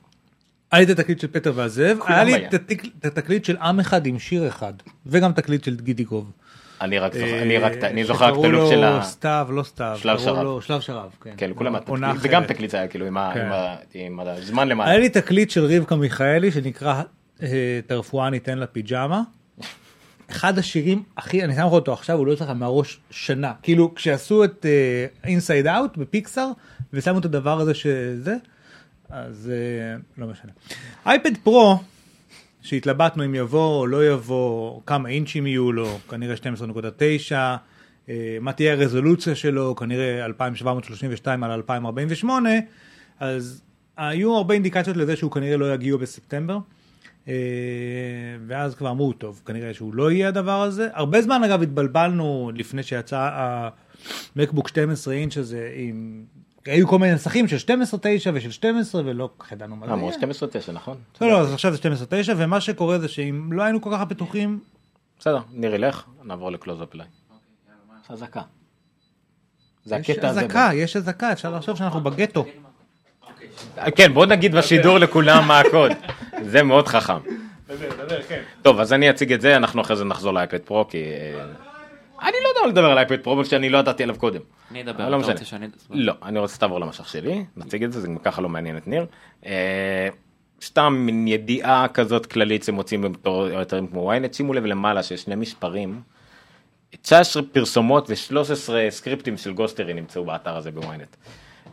היה 0.72 0.80
לי 0.86 0.92
את 0.92 0.98
התקליט 0.98 1.20
של 1.20 1.26
פטר 1.26 1.52
והזאב, 1.54 1.98
כולם 1.98 2.14
היה 2.14 2.24
לי 2.24 2.34
היה. 2.34 2.48
את 2.48 2.54
התק- 2.54 2.86
את 2.98 3.04
התקליט 3.04 3.44
של 3.44 3.56
עם 3.56 3.80
אחד 3.80 4.06
עם 4.06 4.18
שיר 4.18 4.48
אחד, 4.48 4.72
וגם 5.06 5.32
תקליט 5.32 5.64
של 5.64 5.76
גידיגוב. 5.76 6.32
אני 6.80 6.98
רק 6.98 7.14
זוכר, 7.14 7.26
אה, 7.26 7.42
אני 7.42 7.59
רק, 7.59 7.72
אני 7.84 8.04
זוכר 8.04 8.24
רק 8.24 8.30
את 8.30 8.34
שקראו 8.34 8.46
הלוק 8.46 8.70
של 8.70 8.76
לו 8.76 8.84
ה... 8.86 9.02
סתיו, 9.02 9.46
לא 9.50 9.62
סתיו. 9.62 9.98
שלב 10.02 10.18
שרב. 10.18 10.42
לו 10.44 10.62
שלב 10.62 10.80
שרב, 10.80 11.10
כן. 11.22 11.34
כן, 11.36 11.50
כולם 11.54 11.74
עונה 11.86 12.10
התקליט, 12.10 12.30
וגם 12.30 12.42
אחרת. 12.42 12.52
תקליט 12.56 12.70
זה 12.70 12.76
היה 12.78 12.88
כאילו 12.88 13.06
עם 13.06 13.16
כן. 13.34 13.48
הזמן 14.28 14.68
למעלה. 14.68 14.90
היה 14.90 15.00
לי 15.00 15.09
תקליט 15.09 15.50
של 15.50 15.64
רבקה 15.64 15.96
מיכאלי 15.96 16.50
שנקרא 16.50 17.02
אה, 17.42 17.48
את 17.86 17.90
הרפואה 17.90 18.30
ניתן 18.30 18.59
לפיג'מה. 18.59 19.22
אחד 20.32 20.59
השירים 20.59 21.02
הכי, 21.16 21.44
אני 21.44 21.54
שם 21.54 21.66
לך 21.66 21.72
אותו 21.72 21.92
עכשיו, 21.92 22.18
הוא 22.18 22.26
לא 22.26 22.30
יוצא 22.30 22.44
לך 22.44 22.50
מהראש 22.50 23.00
שנה. 23.10 23.52
כאילו 23.62 23.94
כשעשו 23.94 24.44
את 24.44 24.66
Inside 25.24 25.66
Out 25.66 25.96
בפיקסאר 25.96 26.50
ושמו 26.92 27.18
את 27.18 27.24
הדבר 27.24 27.60
הזה 27.60 27.74
שזה, 27.74 28.36
אז 29.10 29.50
אה, 29.52 29.96
לא 30.18 30.26
משנה. 30.26 30.52
אייפד 31.06 31.36
פרו, 31.36 31.78
שהתלבטנו 32.62 33.24
אם 33.24 33.34
יבוא 33.34 33.80
או 33.80 33.86
לא 33.86 34.06
יבוא, 34.06 34.80
כמה 34.86 35.09
אינצ'ים 35.09 35.46
יהיו 35.46 35.72
לו, 35.72 35.98
כנראה 36.09 36.34
12.9, 36.34 37.32
אה, 38.09 38.38
מה 38.40 38.52
תהיה 38.52 38.72
הרזולוציה 38.72 39.34
שלו, 39.34 39.76
כנראה 39.76 40.24
2732 40.24 41.44
על 41.44 41.50
2048, 41.50 42.50
אז 43.20 43.62
היו 43.96 44.36
הרבה 44.36 44.54
אינדיקציות 44.54 44.96
לזה 44.96 45.16
שהוא 45.16 45.30
כנראה 45.30 45.56
לא 45.56 45.74
יגיעו 45.74 45.98
בספטמבר. 45.98 46.59
אה, 47.28 47.34
ואז 48.46 48.74
כבר 48.74 48.90
אמרו, 48.90 49.12
טוב, 49.12 49.42
כנראה 49.46 49.74
שהוא 49.74 49.94
לא 49.94 50.10
יהיה 50.10 50.28
הדבר 50.28 50.62
הזה. 50.62 50.88
הרבה 50.92 51.22
זמן 51.22 51.44
אגב 51.44 51.62
התבלבלנו 51.62 52.50
לפני 52.54 52.82
שיצא 52.82 53.30
המקבוק 54.36 54.68
12 54.68 55.14
אינץ' 55.14 55.36
הזה, 55.36 55.70
עם... 55.74 56.24
היו 56.64 56.88
כל 56.88 56.98
מיני 56.98 57.14
נסחים 57.14 57.48
של 57.48 57.56
12.9 57.56 58.30
ושל 58.34 58.50
12 58.50 59.02
ולא 59.04 59.28
כל 59.36 59.44
כך 59.44 59.52
ידענו 59.52 59.76
מה 59.76 59.86
זה 59.86 59.92
אמרו 59.92 60.10
יהיה. 60.10 60.18
12-9, 60.68 60.72
נכון? 60.72 60.96
לא, 61.20 61.28
לא, 61.28 61.40
אז 61.40 61.52
עכשיו 61.52 61.72
זה 61.72 61.78
12.9 62.28 62.32
ומה 62.36 62.60
שקורה 62.60 62.98
זה 62.98 63.08
שאם 63.08 63.52
לא 63.52 63.62
היינו 63.62 63.80
כל 63.80 63.90
כך 63.92 64.02
בטוחים, 64.02 64.58
בסדר, 65.18 65.38
ניר 65.52 65.74
ילך, 65.74 66.04
נעבור 66.24 66.52
לקלוז-אפ 66.52 66.94
אליי. 66.94 67.06
יש 68.04 68.10
אזעקה. 68.10 68.40
זה 69.84 69.96
יש 69.96 70.10
הקטע 70.10 70.28
הזה. 70.28 70.40
אזעקה, 70.40 70.70
יש 70.74 70.96
אזעקה, 70.96 71.32
אפשר 71.32 71.56
לחשוב 71.56 71.76
שאנחנו 71.76 72.00
בגטו. 72.00 72.44
כן, 73.96 74.14
בוא 74.14 74.26
נגיד 74.26 74.54
בשידור 74.54 74.98
לכולם 74.98 75.48
מה 75.48 75.60
הקוד. 75.60 75.92
זה 76.43 76.62
מאוד 76.62 76.89
חכם. 76.89 77.19
טוב, 78.62 78.81
אז 78.81 78.93
אני 78.93 79.10
אציג 79.10 79.32
את 79.32 79.40
זה, 79.40 79.56
אנחנו 79.56 79.81
אחרי 79.81 79.97
זה 79.97 80.05
נחזור 80.05 80.35
לאייפד 80.35 80.59
פרו, 80.59 80.89
כי... 80.89 80.98
אה, 80.98 81.44
אני 82.23 82.36
לא 82.44 82.48
יודע 82.48 82.69
לדבר 82.69 82.90
על 82.90 82.98
אייפד 82.98 83.20
פרו, 83.20 83.44
שאני 83.44 83.69
לא 83.69 83.78
ידעתי 83.78 84.02
עליו 84.02 84.16
קודם. 84.19 84.40
אני 84.70 84.82
אדבר, 84.82 85.09
לא 85.09 85.20
אתה. 85.20 85.32
רוצה 85.32 85.44
שאני... 85.44 85.66
לא, 85.90 86.14
אני 86.23 86.39
רוצה 86.39 86.55
שתעבור 86.55 86.81
למשך 86.81 87.09
שלי, 87.09 87.44
נציג 87.56 87.85
את 87.85 87.93
זה, 87.93 88.01
זה 88.01 88.06
גם 88.06 88.19
ככה 88.19 88.43
לא 88.43 88.48
מעניין 88.48 88.77
את 88.77 88.89
ניר. 88.89 89.06
אה, 89.47 90.09
סתם 90.62 90.93
מין 91.06 91.28
ידיעה 91.28 91.86
כזאת 91.94 92.27
כללית 92.27 92.64
שמוצאים 92.64 93.02
בתור 93.12 93.48
יותר 93.48 93.81
כמו 93.90 94.12
ynet, 94.12 94.32
שימו 94.36 94.55
לב 94.55 94.64
למעלה 94.64 95.02
שיש 95.02 95.23
שני 95.23 95.35
מספרים. 95.35 96.01
19 97.02 97.43
פרסומות 97.52 98.10
ו-13 98.10 98.90
סקריפטים 98.90 99.36
של 99.36 99.52
גוסטרי 99.52 99.94
נמצאו 99.94 100.24
באתר 100.24 100.56
הזה 100.56 100.70
בוויינט. 100.70 101.16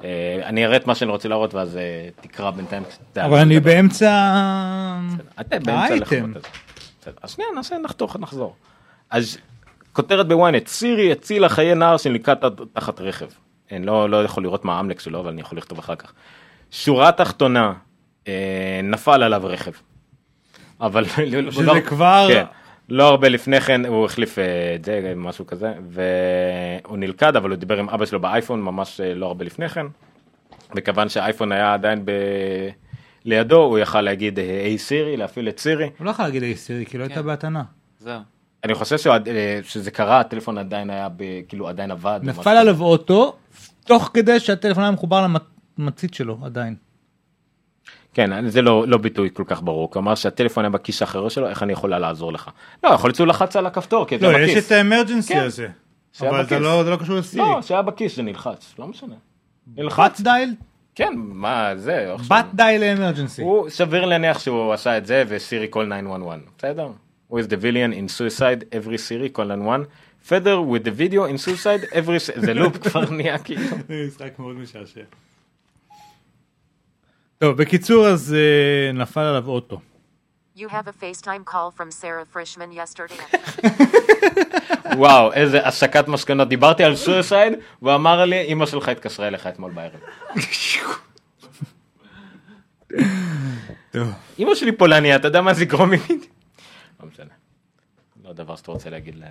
אה, 0.03 0.39
אני 0.45 0.65
אראה 0.65 0.77
את 0.77 0.87
מה 0.87 0.95
שאני 0.95 1.11
רוצה 1.11 1.29
להראות 1.29 1.53
ואז 1.53 1.77
אה, 1.77 1.81
תקרא 2.21 2.51
בינתיים. 2.51 2.83
אבל 3.17 3.37
אני 3.37 3.59
באמצע... 3.59 4.11
האייטם. 5.67 6.33
אז 7.21 7.31
שנייה 7.31 7.49
נעשה 7.55 7.77
נחתוך 7.77 8.15
נחזור. 8.19 8.55
אז 9.09 9.37
כותרת 9.93 10.27
בוויינט 10.27 10.67
סירי 10.67 11.11
הצילה 11.11 11.49
חיי 11.49 11.75
נער 11.75 11.97
שנלקט 11.97 12.37
תחת 12.73 13.01
רכב. 13.01 13.27
אני 13.71 13.85
לא, 13.85 14.09
לא 14.09 14.23
יכול 14.23 14.43
לראות 14.43 14.65
מה 14.65 14.77
האמלק 14.77 14.99
שלו 14.99 15.19
אבל 15.19 15.29
אני 15.29 15.41
יכול 15.41 15.57
לכתוב 15.57 15.79
אחר 15.79 15.95
כך. 15.95 16.13
שורה 16.71 17.11
תחתונה 17.11 17.73
אה, 18.27 18.33
נפל 18.83 19.23
עליו 19.23 19.41
רכב. 19.45 19.71
אבל 20.81 21.05
שזה 21.51 21.81
כבר- 21.81 22.27
כן, 22.29 22.45
לא 22.89 23.07
הרבה 23.07 23.29
לפני 23.29 23.61
כן 23.61 23.85
הוא 23.85 24.05
החליף 24.05 24.37
את 24.75 24.85
זה 24.85 25.13
משהו 25.15 25.47
כזה 25.47 25.73
והוא 25.89 26.97
נלכד 26.97 27.35
אבל 27.35 27.49
הוא 27.49 27.57
דיבר 27.57 27.79
עם 27.79 27.89
אבא 27.89 28.05
שלו 28.05 28.19
באייפון 28.19 28.61
ממש 28.61 29.01
אה, 29.01 29.13
לא 29.13 29.25
הרבה 29.25 29.45
לפני 29.45 29.69
כן. 29.69 29.85
וכיוון 30.75 31.09
שהאייפון 31.09 31.51
היה 31.51 31.73
עדיין 31.73 32.05
ב... 32.05 32.11
לידו 33.25 33.61
הוא 33.61 33.79
יכל 33.79 34.01
להגיד 34.01 34.39
אה, 34.39 34.61
היי 34.63 34.77
סירי 34.77 35.17
להפעיל 35.17 35.49
את 35.49 35.59
סירי. 35.59 35.89
הוא 35.97 36.05
לא 36.05 36.11
יכול 36.11 36.25
להגיד 36.25 36.43
היי 36.43 36.55
סירי, 36.55 36.85
כי 36.85 36.97
לא 36.97 37.03
הייתה 37.03 37.21
בהתנה. 37.21 37.63
זהו. 37.99 38.19
אני 38.63 38.73
חושב 38.73 38.95
אה, 39.09 39.59
שזה 39.63 39.91
קרה 39.91 40.19
הטלפון 40.19 40.57
עדיין 40.57 40.89
היה 40.89 41.09
ב... 41.09 41.23
כאילו 41.47 41.69
עדיין 41.69 41.91
עבד. 41.91 42.19
נפל 42.23 42.49
עליו 42.49 42.81
אוטו, 42.81 43.35
תוך 43.85 44.11
כדי 44.13 44.39
שהטלפון 44.39 44.83
היה 44.83 44.91
מחובר 44.91 45.27
למצית 45.77 46.13
שלו 46.13 46.37
עדיין. 46.43 46.75
כן, 48.13 48.49
זה 48.49 48.61
לא, 48.61 48.87
לא 48.87 48.97
ביטוי 48.97 49.29
כל 49.33 49.43
כך 49.47 49.61
ברור, 49.61 49.91
כלומר 49.91 50.15
שהטלפון 50.15 50.65
היה 50.65 50.69
בכיס 50.69 51.01
האחר 51.01 51.29
שלו, 51.29 51.49
איך 51.49 51.63
אני 51.63 51.73
יכולה 51.73 51.99
לעזור 51.99 52.33
לך? 52.33 52.49
לא, 52.83 52.89
יכול 52.89 53.07
להיות 53.07 53.15
שהוא 53.15 53.27
לחץ 53.27 53.55
על 53.55 53.65
הכפתור, 53.65 54.05
כי 54.05 54.19
זה 54.19 54.27
לא, 54.27 54.33
בכיס. 54.33 54.57
יש 54.57 54.65
את 54.65 54.71
האמרג'נסי 54.71 55.33
כן. 55.33 55.39
הזה. 55.39 55.67
אבל 56.21 56.37
זה 56.37 56.43
בכיס. 56.43 56.61
לא 56.61 56.83
זה 56.83 56.89
לא 56.89 56.95
קשור 56.95 57.15
לסירי. 57.15 57.43
לא, 57.43 57.61
שהיה 57.61 57.81
בכיס 57.81 58.15
זה 58.15 58.21
נלחץ, 58.21 58.73
לא 58.79 58.87
משנה. 58.87 59.15
נלחץ, 59.77 60.21
דייל? 60.21 60.53
כן, 60.95 61.13
מה 61.15 61.71
זה. 61.75 62.13
בת 62.27 62.45
דייל 62.53 62.81
לאמרג'נסי. 62.81 63.41
הוא 63.41 63.69
סביר 63.69 64.05
להניח 64.05 64.39
שהוא 64.39 64.73
עשה 64.73 64.97
את 64.97 65.05
זה 65.05 65.23
וסירי 65.27 65.67
קול 65.67 65.85
911, 65.85 66.39
בסדר? 66.57 66.89
Who 67.31 67.35
is 67.35 67.47
the 67.47 67.57
villain 67.61 67.93
in 67.93 68.07
suicide 68.07 68.63
every 68.73 68.97
Siri 68.97 69.29
call 69.29 69.45
911 69.45 69.85
further 70.21 70.61
with 70.61 70.83
the 70.83 70.91
video 70.91 71.25
in 71.25 71.37
suicide 71.37 71.83
every 71.91 72.17
זה 72.45 72.53
לופ 72.53 72.77
כבר 72.77 73.09
נהיה 73.09 73.37
כאילו. 73.37 73.61
זה 73.87 74.05
משחק 74.07 74.39
מאוד 74.39 74.55
משעשע. 74.55 75.01
טוב, 77.39 77.57
בקיצור, 77.57 78.07
אז 78.07 78.35
אה, 78.37 78.91
נפל 78.91 79.19
עליו 79.19 79.47
אוטו. 79.47 79.79
You 80.57 80.61
have 80.61 80.87
a 80.87 81.03
FaceTime 81.03 81.45
call 81.45 81.71
from 81.77 81.89
Sarah 81.91 82.25
Frischman 82.35 82.73
yesterday. 82.73 83.37
וואו 84.97 85.33
איזה 85.33 85.67
הסקת 85.67 86.07
מסקנות 86.07 86.49
דיברתי 86.49 86.83
על 86.83 86.93
suicide 86.93 87.55
והוא 87.81 87.95
אמר 87.95 88.25
לי 88.25 88.45
אמא 88.47 88.65
שלך 88.65 88.89
התקשרה 88.89 89.27
אליך 89.27 89.47
אתמול 89.47 89.71
בערב. 89.71 89.99
אמא 94.39 94.55
שלי 94.55 94.71
פולניה 94.71 95.15
אתה 95.15 95.27
יודע 95.27 95.41
מה 95.41 95.53
זה 95.53 95.63
יגרום 95.63 95.91
לי? 95.91 95.97
לא 96.99 97.07
משנה. 97.07 97.33
לא 98.23 98.33
דבר 98.33 98.55
שאתה 98.55 98.71
רוצה 98.71 98.89
להגיד 98.89 99.15
ל... 99.15 99.23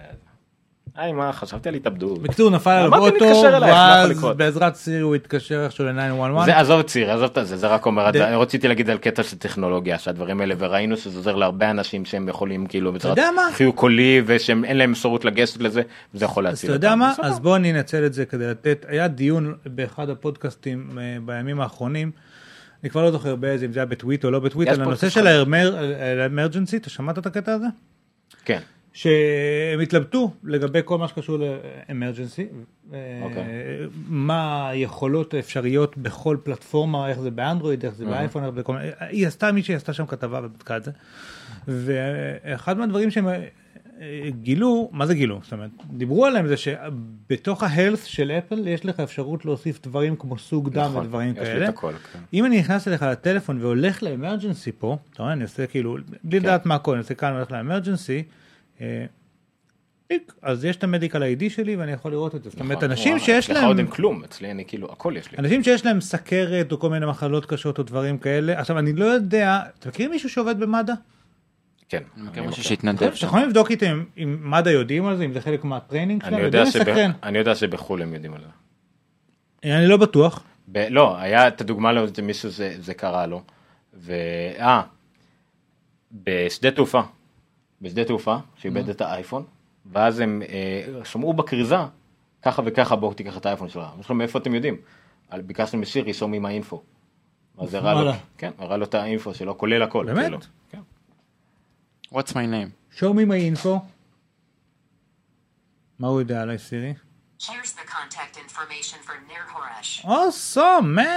היי 0.99 1.13
מה 1.13 1.33
חשבתי 1.33 1.69
על 1.69 1.75
התאבדות. 1.75 2.23
בקיצור, 2.23 2.51
נפל 2.51 2.85
אמרתי 2.87 3.25
אוטו, 3.25 3.43
ואז? 3.61 4.25
בעזרת 4.37 4.75
סירי 4.75 5.01
הוא 5.01 5.15
התקשר 5.15 5.65
איכשהו 5.65 5.85
ל-911. 5.85 6.45
זה 6.45 6.59
עזוב 6.59 6.89
סיר, 6.89 7.13
עזוב 7.13 7.39
את 7.39 7.47
זה, 7.47 7.57
זה 7.57 7.67
רק 7.67 7.87
אומר, 7.87 8.09
אני 8.09 8.37
רציתי 8.37 8.69
להגיד 8.69 8.91
על 8.91 8.99
קטע 8.99 9.23
של 9.23 9.39
טכנולוגיה, 9.39 9.99
שהדברים 9.99 10.41
האלה, 10.41 10.55
וראינו 10.59 10.97
שזה 10.97 11.19
עוזר 11.19 11.35
להרבה 11.37 11.71
אנשים 11.71 12.05
שהם 12.05 12.29
יכולים 12.29 12.67
כאילו, 12.67 12.93
בעזרת? 12.93 13.19
חיוג 13.53 13.75
קולי, 13.75 14.23
ושהם 14.27 14.65
אין 14.65 14.77
להם 14.77 14.93
אפשרות 14.93 15.25
לגשת 15.25 15.61
לזה, 15.61 15.83
וזה 16.15 16.25
יכול 16.25 16.47
אז 16.47 16.53
להציל 16.53 16.71
אתה 16.71 16.77
יודע 16.77 16.95
מה? 16.95 17.13
אז 17.23 17.41
בוא 17.41 17.57
אני 17.57 17.73
אנצל 17.73 18.07
את 18.07 18.13
זה 18.13 18.25
כדי 18.25 18.47
לתת, 18.47 18.87
היה 18.89 19.09
דיון 19.09 19.55
באחד 19.67 20.11
הפודקאסטים 20.11 20.99
אה, 20.99 21.17
בימים 21.25 21.61
האחרונים, 21.61 22.11
אני 22.83 22.91
כבר 22.91 23.03
לא 23.03 23.11
זוכר 23.11 23.37
באיזה, 23.37 23.67
אם 23.67 23.73
זה 23.73 23.81
היה 23.81 23.87
בטוויט 23.87 24.25
או 24.25 24.31
לא 24.31 24.39
בטוויט, 24.39 24.69
על 24.69 24.83
הנושא 24.83 25.09
של. 25.09 25.27
האמרג'נסי, 25.27 26.77
אתה 26.77 26.91
שמעת 26.91 27.19
את 27.19 27.27
הקטע 27.27 27.53
הזה? 27.53 27.67
כן, 28.45 28.61
שהם 28.99 29.81
התלבטו 29.83 30.31
לגבי 30.45 30.81
כל 30.85 30.99
מה 30.99 31.09
שקשור 31.09 31.39
לאמרג'נסי, 31.39 32.47
אוקיי. 33.23 33.45
מה 34.09 34.69
היכולות 34.69 35.35
האפשריות 35.35 35.99
בכל 35.99 36.37
פלטפורמה, 36.43 37.09
איך 37.09 37.21
זה 37.21 37.31
באנדרואיד, 37.31 37.85
איך 37.85 37.95
זה 37.95 38.05
באייפון, 38.05 38.45
איך 38.45 38.55
בכל 38.55 38.77
היא 39.01 39.27
עשתה, 39.27 39.53
מישהי 39.53 39.75
עשתה 39.75 39.93
שם 39.93 40.07
כתבה 40.07 40.41
ובדקה 40.45 40.77
את 40.77 40.85
זה, 40.85 40.91
ואחד 41.69 42.79
מהדברים 42.79 43.11
שהם 43.11 43.29
אה, 43.29 44.31
גילו, 44.43 44.91
מה 44.93 45.07
זה 45.07 45.15
גילו? 45.15 45.41
זאת 45.43 45.53
אומרת, 45.53 45.71
דיברו 45.91 46.27
עליהם 46.27 46.47
זה 46.47 46.57
שבתוך 46.57 47.63
ההלס 47.63 48.05
של 48.05 48.31
אפל 48.31 48.69
יש 48.69 48.87
לך 48.87 49.01
אפשרות 49.01 49.45
להוסיף 49.45 49.83
דברים 49.83 50.17
כמו 50.17 50.39
סוג 50.39 50.69
דם 50.69 50.81
נכון, 50.81 51.07
ודברים 51.07 51.35
כאלה. 51.35 51.69
הכל, 51.69 51.93
כן. 52.13 52.19
אם 52.33 52.45
אני 52.45 52.59
נכנס 52.59 52.89
אליך 52.89 53.03
לטלפון 53.03 53.59
והולך 53.61 54.03
לאמרג'נסי 54.03 54.73
פה, 54.79 54.97
אתה 55.13 55.23
רואה, 55.23 55.33
אני 55.33 55.43
עושה 55.43 55.67
כאילו, 55.67 55.97
בלי 56.25 56.41
לדעת 56.41 56.67
מה 56.67 56.75
הכל, 56.75 56.93
אני 56.93 57.01
עושה 57.01 57.15
כאן, 57.15 57.33
הולך 57.33 57.51
ל 57.51 57.57
emergency, 57.57 58.19
אה, 58.19 58.48
אז 60.43 60.65
יש 60.65 60.77
את 60.77 60.85
ה 60.85 60.89
medical 60.89 61.23
ID 61.23 61.51
שלי 61.51 61.77
ואני 61.77 61.93
יכול 61.93 62.13
לראות 62.13 62.35
את 62.35 62.45
זה. 62.45 62.51
זאת 62.51 62.61
אומרת, 62.61 62.79
נכון, 62.79 62.91
אנשים 62.91 63.19
שיש 63.19 63.51
אצלך 63.51 63.65
עוד 63.65 63.77
להם... 63.77 63.87
אין 63.87 63.95
כלום, 63.95 64.25
אצלי 64.25 64.51
אני 64.51 64.65
כאילו, 64.65 64.93
הכל 64.93 65.15
יש 65.17 65.33
לי. 65.33 65.39
אנשים 65.39 65.63
שיש 65.63 65.87
להם 65.87 66.01
סכרת 66.01 66.73
או 66.73 66.81
כל 66.81 66.91
מיני 66.91 67.07
מחלות 67.07 67.47
קשות 67.47 67.79
או 67.79 67.83
דברים 67.83 68.19
כאלה, 68.19 68.61
עכשיו 68.61 68.79
אני 68.79 68.93
לא 68.93 69.05
יודע, 69.05 69.61
אתה 69.79 69.89
מכיר 69.89 70.11
מישהו 70.11 70.31
שעובד 70.31 70.61
במד"א? 70.61 70.93
כן. 71.89 72.03
אני 72.17 72.25
מכיר 72.29 72.43
מישהו. 72.43 72.65
שהתנדב 72.65 73.03
אתם 73.03 73.17
שם. 73.17 73.27
יכולים 73.27 73.47
לבדוק 73.47 73.71
איתם 73.71 74.05
אם 74.19 74.51
מד"א 74.51 74.71
יודעים 74.71 75.07
על 75.07 75.17
זה, 75.17 75.25
אם 75.25 75.33
זה 75.33 75.41
חלק 75.41 75.65
מה 75.65 75.76
training 75.76 76.23
שלהם, 76.23 77.13
אני 77.23 77.39
יודע 77.39 77.55
שבחו"ל 77.55 78.03
הם 78.03 78.15
יודעים 78.15 78.35
על 78.35 78.41
זה. 78.41 78.49
אני 79.77 79.87
לא 79.87 79.97
בטוח. 79.97 80.43
ב- 80.69 80.87
לא, 80.91 81.19
היה 81.19 81.49
את 81.49 81.61
הדוגמה 81.61 81.93
לאיזה 81.93 82.23
מישהו 82.23 82.51
זה, 82.51 82.77
זה 82.81 82.95
קרה 82.95 83.27
לו. 83.27 83.43
ו... 83.95 84.13
אה, 84.59 84.83
בשדה 86.13 86.71
תעופה. 86.71 87.01
בשדה 87.83 88.05
תעופה, 88.05 88.37
שאיבד 88.57 88.89
את 88.89 89.01
האייפון, 89.01 89.45
ואז 89.93 90.21
הם 90.21 90.43
אה, 90.49 91.05
שמעו 91.05 91.33
בכריזה, 91.33 91.77
ככה 92.43 92.63
וככה 92.65 92.97
בואו 92.97 93.15
תיקח 93.15 93.37
את 93.37 93.47
האייפון 93.47 93.69
שלך. 93.69 93.85
אמרו 93.93 94.03
לו, 94.09 94.15
מאיפה 94.15 94.39
אתם 94.39 94.55
יודעים? 94.55 94.77
ביקשנו 95.35 95.81
משירי, 95.81 96.11
show 96.11 96.25
me 96.25 96.45
my 96.45 96.71
info. 96.71 96.77
אז 97.59 97.75
הראה 97.75 98.03
לו. 98.03 98.13
כן, 98.39 98.51
הראה 98.59 98.77
לו 98.77 98.85
את 98.85 98.95
האינפו 98.95 99.35
שלו, 99.35 99.59
כולל 99.59 99.83
הכל. 99.83 100.07
באמת? 100.07 100.25
כאילו. 100.25 100.39
כן. 100.71 100.81
What's 102.15 102.31
my 102.31 102.35
name? 102.35 102.99
show 102.99 103.13
me 103.13 103.29
my 103.29 103.59
info. 103.59 103.69
מה 105.99 106.09
הוא 106.09 106.21
יודע 106.21 106.43
עליי 106.43 106.59
סירי? 106.59 106.95
Here's 107.41 107.75
the 107.75 107.89
contact 107.89 108.37
information 108.37 109.07
for 109.07 109.13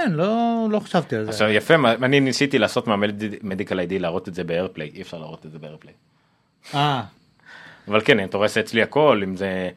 לא 0.08 0.68
לא 0.70 0.80
חשבתי 0.80 1.16
על 1.16 1.24
זה. 1.24 1.30
עכשיו 1.30 1.48
יפה, 1.48 1.74
אני 2.02 2.20
ניסיתי 2.20 2.58
לעשות 2.58 2.86
מהמדיקל 2.86 3.78
איי-די 3.78 3.98
להראות 3.98 4.28
את 4.28 4.34
זה 4.34 4.44
באיירפליי, 4.44 4.90
אי 4.94 5.02
אפשר 5.02 5.18
להראות 5.18 5.46
את 5.46 5.50
זה 5.50 5.58
באיירפליי. 5.58 5.94
אה, 6.74 7.02
אבל 7.88 8.00
כן, 8.04 8.24
אתה 8.24 8.36
רואה 8.36 8.48
שאצלי 8.48 8.82
הכל, 8.82 9.22
אם 9.24 9.36
זה 9.36 9.70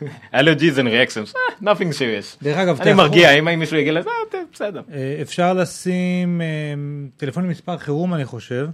allergies 0.34 0.76
and 0.76 0.86
reactions, 0.86 1.34
אה, 1.36 1.72
nothing 1.72 1.92
serious. 1.92 2.44
דרך 2.44 2.58
אגב, 2.58 2.80
אני 2.80 2.92
מרגיע, 2.92 3.30
אם 3.30 3.58
מישהו 3.58 3.76
יגיד 3.76 3.94
לזה, 3.94 4.10
אה, 4.34 4.40
בסדר. 4.52 4.82
אה, 4.92 5.18
אפשר 5.22 5.52
לשים 5.52 6.40
טלפון 7.16 7.44
עם 7.44 7.50
מספר 7.50 7.78
חירום 7.78 8.14
אני 8.14 8.24
חושב. 8.24 8.68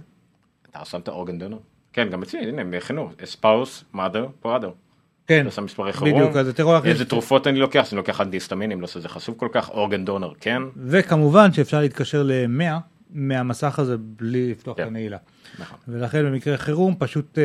אתה 0.71 0.79
רשמת 0.79 1.07
אורגן 1.07 1.39
דונר? 1.39 1.57
כן, 1.93 2.09
גם 2.09 2.21
אצלי, 2.21 2.39
הנה, 2.39 2.61
הם 2.61 2.73
הכינו, 2.73 3.09
ספאוס, 3.25 3.83
mother, 3.95 4.45
brother. 4.45 4.71
כן, 5.27 5.41
אתה 5.41 5.55
שם 5.55 5.63
מספרי 5.63 5.93
חירום. 5.93 6.19
בדיוק, 6.21 6.35
אז 6.35 6.47
אתה 6.47 6.61
יכול 6.61 6.73
להכניס... 6.73 6.93
איזה 6.93 7.05
תרופות 7.05 7.47
אני 7.47 7.59
לוקח, 7.59 7.85
שאני 7.85 7.97
לוקח 7.97 8.21
אנטיסטמינים, 8.21 8.81
לא 8.81 8.87
שזה 8.87 9.09
חשוב 9.09 9.35
כל 9.37 9.47
כך, 9.51 9.69
אורגן 9.69 10.05
דונר, 10.05 10.31
כן. 10.39 10.61
וכמובן 10.85 11.53
שאפשר 11.53 11.79
להתקשר 11.79 12.23
ל-100 12.23 12.79
מהמסך 13.09 13.79
הזה 13.79 13.97
בלי 13.97 14.51
לפתוח 14.51 14.73
את 14.73 14.81
כן. 14.81 14.87
הנעילה. 14.87 15.17
נכון. 15.59 15.79
ולכן 15.87 16.25
במקרה 16.25 16.57
חירום 16.57 16.95
פשוט 16.99 17.37
אה, 17.37 17.43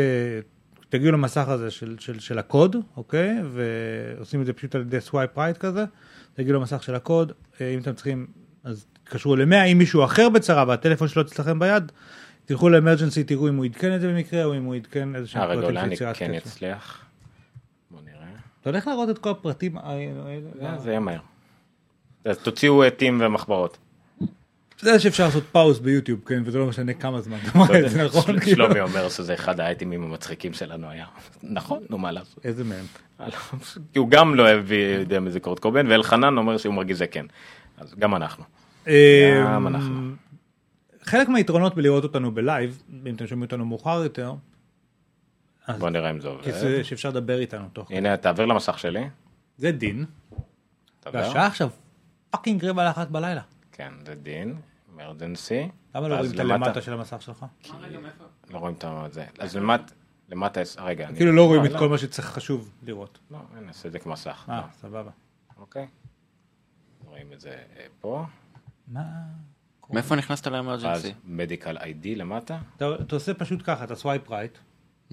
תגיעו 0.88 1.12
למסך 1.12 1.48
הזה 1.48 1.70
של, 1.70 1.96
של, 1.98 2.20
של 2.20 2.38
הקוד, 2.38 2.76
אוקיי? 2.96 3.38
ועושים 3.52 4.40
את 4.40 4.46
זה 4.46 4.52
פשוט 4.52 4.74
על 4.74 4.80
ידי 4.80 5.00
swipe 5.00 5.38
right 5.38 5.56
כזה, 5.56 5.84
תגיעו 6.34 6.58
למסך 6.58 6.82
של 6.82 6.94
הקוד, 6.94 7.32
אה, 7.60 7.74
אם 7.74 7.78
אתם 7.78 7.94
צריכים, 7.94 8.26
אז 8.64 8.86
תתקשרו 8.92 9.36
ל-100, 9.36 9.64
אם 9.72 9.78
מישהו 9.78 10.04
אחר 10.04 10.28
בצרה 10.28 10.64
והטלפון 10.68 11.08
שלו 11.08 11.22
אצלכם 11.22 11.58
ביד, 11.58 11.92
תלכו 12.44 12.68
ל 12.68 12.73
emergency, 12.73 13.24
תראו 13.24 13.48
אם 13.48 13.56
הוא 13.56 13.64
עדכן 13.64 13.94
את 13.96 14.00
זה 14.00 14.08
במקרה, 14.08 14.44
או 14.44 14.56
אם 14.56 14.64
הוא 14.64 14.74
עדכן 14.74 15.16
איזה 15.16 15.28
שהם 15.28 15.42
אה, 15.42 15.46
רגע, 15.46 15.60
פרטים 15.60 15.86
של 15.86 15.92
יצירת 15.92 16.16
כן 16.16 16.38
קשר. 16.38 16.48
אצליח. 16.48 17.04
בוא 17.90 18.00
נראה. 18.04 18.26
אתה 18.60 18.70
הולך 18.70 18.86
להראות 18.86 19.10
את 19.10 19.18
כל 19.18 19.30
הפרטים 19.30 19.76
זה 20.78 20.90
יהיה 20.90 21.00
מהר. 21.00 21.20
אז 22.24 22.38
תוציאו 22.38 22.82
עטים 22.82 23.20
ומחברות. 23.24 23.78
אתה 24.84 24.92
יודע 24.92 25.00
שאפשר 25.00 25.24
לעשות 25.24 25.44
pause 25.52 25.78
ביוטיוב, 25.78 26.20
כן, 26.26 26.42
וזה 26.46 26.58
לא 26.58 26.66
משנה 26.66 26.94
כמה 26.94 27.20
זמן, 27.20 27.38
אתה 27.42 27.58
אומר 27.58 27.86
את 27.86 27.90
זה 27.90 28.04
נכון? 28.04 28.40
כאילו? 28.40 28.64
שלומי 28.64 28.80
אומר 28.80 29.08
שזה 29.08 29.34
אחד 29.34 29.60
האייטמים 29.60 30.02
המצחיקים 30.02 30.52
שלנו 30.52 30.90
היה. 30.90 31.06
נכון, 31.42 31.82
נו 31.90 31.98
מה 31.98 32.12
לעשות. 32.12 32.46
איזה 32.46 32.64
מהם? 32.64 32.84
כי 33.92 33.98
הוא 33.98 34.08
גם 34.08 34.34
לא 34.34 34.42
אוהב 34.42 34.72
יודע 34.72 35.20
מי 35.20 35.30
זה 35.30 35.40
קורט 35.40 35.58
קוביין, 35.58 35.86
ואלחנן 35.86 36.38
אומר 36.38 36.56
שהוא 36.56 36.74
מרגיש 36.74 36.98
זה 36.98 37.06
כן. 37.06 37.26
אז 37.78 37.94
גם 37.94 38.14
אנחנו. 38.14 38.44
גם 39.44 39.66
אנחנו. 39.66 39.98
אמ, 39.98 40.14
חלק 41.02 41.28
מהיתרונות 41.28 41.74
בלראות 41.74 42.04
אותנו 42.04 42.34
ב 42.34 42.42
live, 42.42 42.82
אם 43.06 43.14
אתם 43.14 43.26
שומעים 43.26 43.42
אותנו 43.42 43.66
מאוחר 43.66 44.02
יותר, 44.02 44.34
בוא 45.78 45.90
נראה 45.90 46.10
אם 46.10 46.20
זה 46.20 46.28
עובד. 46.28 46.50
זה 46.50 46.84
שאפשר 46.84 47.08
לדבר 47.08 47.38
איתנו 47.38 47.68
תוך 47.72 47.88
כדי. 47.88 47.96
הנה, 47.98 48.16
תעביר 48.16 48.46
למסך 48.46 48.78
שלי. 48.78 49.08
זה 49.58 49.72
דין. 49.72 50.04
והשעה 51.12 51.46
עכשיו 51.46 51.68
fucking 52.30 52.64
רבע 52.64 52.84
לאחת 52.84 53.08
בלילה. 53.08 53.40
כן, 53.72 53.92
זה 54.06 54.14
דין. 54.14 54.54
אמרג'נסי. 54.94 55.68
למה 55.94 56.08
לא 56.08 56.16
רואים 56.16 56.34
את 56.34 56.40
הלמטה 56.40 56.82
של 56.82 56.92
המסך 56.92 57.22
שלך? 57.22 57.46
לא 58.50 58.58
רואים 58.58 58.76
את 59.06 59.12
זה. 59.12 59.26
אז 59.38 59.56
למטה, 60.28 60.60
רגע. 60.78 61.08
כאילו 61.16 61.32
לא 61.32 61.46
רואים 61.46 61.64
את 61.64 61.70
לא, 61.70 61.78
כל 61.78 61.88
מה 61.88 61.98
שצריך 61.98 62.26
חשוב 62.28 62.70
לראות. 62.82 63.18
לא, 63.30 63.38
הנה, 63.52 63.60
נעשה 63.66 63.88
את 63.88 63.92
זה 63.92 63.98
כמסך. 63.98 64.46
אה, 64.48 64.62
סבבה. 64.72 65.10
אוקיי. 65.58 65.86
רואים 67.04 67.32
את 67.32 67.40
זה 67.40 67.50
אה, 67.50 67.86
פה. 68.00 68.24
מה? 68.88 69.02
מאיפה 69.90 70.16
נכנסת 70.16 70.46
אז 70.46 70.52
ל 70.52 70.58
emergency? 70.58 71.12
medical 71.24 71.76
ID 71.78 72.14
למטה. 72.14 72.58
אתה 72.76 73.16
עושה 73.16 73.34
פשוט 73.34 73.60
ככה, 73.64 73.84
אתה 73.84 73.94
swipe 73.94 74.30
right, 74.30 74.58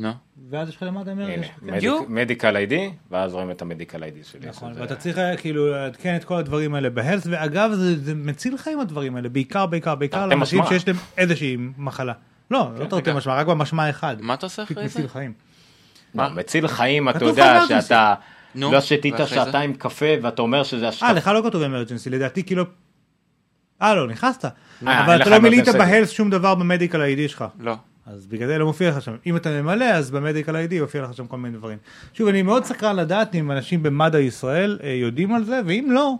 נו. 0.01 0.11
ואז 0.49 0.69
יש 0.69 0.75
לך 0.75 0.83
למטה 0.83 1.11
הנה, 1.11 1.25
אמרג'נסי. 1.63 2.05
מדיקל 2.07 2.55
איי-די, 2.55 2.91
ואז 3.11 3.33
רואים 3.33 3.51
את 3.51 3.61
המדיקל 3.61 4.03
איי-די 4.03 4.23
שלי. 4.23 4.49
נכון, 4.49 4.73
ואתה 4.75 4.95
צריך 4.95 5.17
אה, 5.17 5.37
כאילו 5.37 5.71
לעדכן 5.71 6.15
את 6.15 6.23
כל 6.23 6.35
הדברים 6.35 6.75
האלה 6.75 6.89
בהלס, 6.89 7.27
ואגב 7.29 7.71
זה, 7.73 7.97
זה 8.03 8.15
מציל 8.15 8.57
חיים 8.57 8.79
הדברים 8.79 9.15
האלה, 9.15 9.29
בעיקר 9.29 9.65
בעיקר 9.65 9.95
בעיקר 9.95 10.25
לאנשים. 10.25 10.63
שיש 10.69 10.87
להם 10.87 10.97
איזושהי 11.17 11.57
מחלה. 11.77 12.13
לא, 12.51 12.69
לא 12.79 12.85
תרתי 12.85 12.95
וגם- 13.09 13.17
משמע, 13.17 13.35
רק 13.35 13.47
במשמע 13.47 13.89
אחד. 13.89 14.15
מה 14.21 14.33
אתה 14.33 14.45
עושה 14.45 14.63
אחרי 14.63 14.75
זה? 14.75 14.83
מציל 14.85 15.07
חיים. 15.07 15.33
מה, 16.13 16.29
מציל 16.29 16.67
חיים, 16.67 17.09
אתה 17.09 17.25
יודע. 17.25 17.61
שאתה 17.67 18.13
נו, 18.55 18.71
לא 18.71 18.81
שתית? 18.81 19.15
שעתיים 19.25 19.73
קפה 19.73 20.05
ואתה 20.21 20.41
אומר 20.41 20.63
שזה 20.63 20.83
אה, 20.83 20.89
השטח. 20.89 21.09
לך 21.09 21.27
לא 21.27 21.41
כתוב 21.49 21.61
אמרג'נסי, 21.61 22.09
לדעתי 22.09 22.43
כאילו... 22.43 22.63
אה, 23.81 23.95
לא, 23.95 24.07
נכנסת. 24.07 24.45
אין 24.45 24.87
אבל 24.87 25.21
אתה 25.21 25.29
לא 25.29 25.39
מילאת 25.39 25.67
emergency. 25.67 25.77
בהלס 25.77 26.09
שום 26.09 26.29
דבר 26.29 26.55
במדיקל 26.55 27.01
איי-די 27.01 27.27
שלך. 27.27 27.45
לא. 27.59 27.75
אז 28.13 28.27
בגלל 28.27 28.47
זה 28.47 28.57
לא 28.57 28.65
מופיע 28.65 28.89
לך 28.89 29.01
שם. 29.01 29.15
אם 29.25 29.35
אתה 29.35 29.61
ממלא, 29.61 29.85
אז 29.85 30.11
במדיקל 30.11 30.55
איי-די 30.55 30.75
יופיע 30.75 31.01
לך 31.01 31.13
שם 31.13 31.27
כל 31.27 31.37
מיני 31.37 31.57
דברים. 31.57 31.77
שוב, 32.13 32.27
אני 32.27 32.41
מאוד 32.41 32.65
סקרן 32.65 32.95
לדעת 32.95 33.35
אם 33.35 33.51
אנשים 33.51 33.83
במד"א 33.83 34.17
ישראל 34.17 34.79
אה, 34.83 34.89
יודעים 34.89 35.33
על 35.33 35.43
זה, 35.43 35.61
ואם 35.65 35.87
לא, 35.91 36.15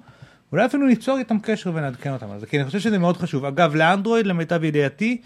אולי 0.51 0.65
אפילו 0.65 0.87
ניצור 0.87 1.17
איתם 1.17 1.39
קשר 1.39 1.71
ונעדכן 1.73 2.13
אותם 2.13 2.31
על 2.31 2.39
זה, 2.39 2.45
כי 2.45 2.57
אני 2.57 2.65
חושב 2.65 2.79
שזה 2.79 2.97
מאוד 2.97 3.17
חשוב. 3.17 3.45
אגב, 3.45 3.75
לאנדרואיד, 3.75 4.27
למיטב 4.27 4.63
ידיעתי, 4.63 5.21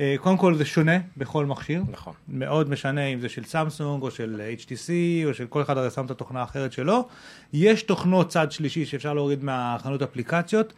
אה, 0.00 0.14
קודם 0.20 0.36
כל 0.36 0.54
זה 0.54 0.64
שונה 0.64 0.98
בכל 1.16 1.46
מכשיר. 1.46 1.82
נכון. 1.90 2.12
מאוד 2.28 2.70
משנה 2.70 3.04
אם 3.04 3.20
זה 3.20 3.28
של 3.28 3.44
סמסונג 3.44 4.02
או 4.02 4.10
של 4.10 4.42
HTC 4.58 4.90
או 5.24 5.34
של 5.34 5.46
כל 5.46 5.62
אחד 5.62 5.78
הרי 5.78 5.90
שם 5.90 6.06
את 6.06 6.10
התוכנה 6.10 6.40
האחרת 6.40 6.72
שלו. 6.72 7.08
יש 7.52 7.82
תוכנות 7.82 8.28
צד 8.28 8.52
שלישי 8.52 8.86
שאפשר 8.86 9.14
להוריד 9.14 9.44
מהחנות 9.44 10.02
אפליקציות. 10.02 10.72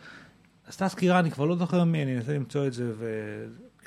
עשתה 0.68 0.88
סקירה, 0.88 1.18
אני 1.18 1.30
כבר 1.30 1.44
לא 1.44 1.56
זוכר 1.56 1.84
מי, 1.84 2.02
אני 2.02 2.16
אנסה 2.16 2.32
למצוא 2.32 2.66
את 2.66 2.72
זה, 2.72 2.90
ו... 2.98 3.06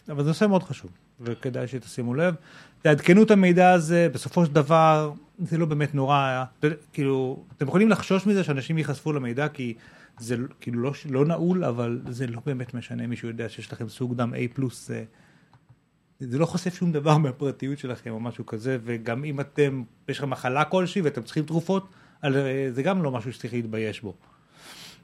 אבל 0.09 0.23
זה 0.23 0.29
נושא 0.29 0.45
מאוד 0.45 0.63
חשוב, 0.63 0.91
וכדאי 1.21 1.67
שתשימו 1.67 2.13
לב. 2.13 2.35
תעדכנו 2.81 3.23
את 3.23 3.31
המידע 3.31 3.71
הזה, 3.71 4.07
בסופו 4.13 4.45
של 4.45 4.53
דבר, 4.53 5.11
זה 5.39 5.57
לא 5.57 5.65
באמת 5.65 5.95
נורא, 5.95 6.43
כאילו, 6.93 7.43
אתם 7.57 7.67
יכולים 7.67 7.89
לחשוש 7.89 8.25
מזה 8.25 8.43
שאנשים 8.43 8.77
ייחשפו 8.77 9.13
למידע, 9.13 9.47
כי 9.47 9.73
זה 10.19 10.35
כאילו 10.61 10.81
לא, 10.81 10.91
לא 11.09 11.25
נעול, 11.25 11.63
אבל 11.63 12.01
זה 12.09 12.27
לא 12.27 12.41
באמת 12.45 12.73
משנה, 12.73 13.07
מישהו 13.07 13.27
יודע 13.27 13.49
שיש 13.49 13.73
לכם 13.73 13.89
סוג 13.89 14.15
דם 14.15 14.33
A 14.33 14.55
פלוס, 14.55 14.91
אה, 14.91 15.03
זה 16.19 16.37
לא 16.39 16.45
חושף 16.45 16.73
שום 16.73 16.91
דבר 16.91 17.17
מהפרטיות 17.23 17.79
שלכם 17.79 18.11
או 18.11 18.19
משהו 18.19 18.45
כזה, 18.45 18.77
וגם 18.83 19.23
אם 19.23 19.39
אתם, 19.39 19.83
יש 20.07 20.17
לכם 20.17 20.29
מחלה 20.29 20.65
כלשהי 20.65 21.01
ואתם 21.01 21.23
צריכים 21.23 21.45
תרופות, 21.45 21.89
אה, 22.23 22.29
זה 22.71 22.83
גם 22.83 23.03
לא 23.03 23.11
משהו 23.11 23.33
שצריך 23.33 23.53
להתבייש 23.53 24.01
בו. 24.01 24.13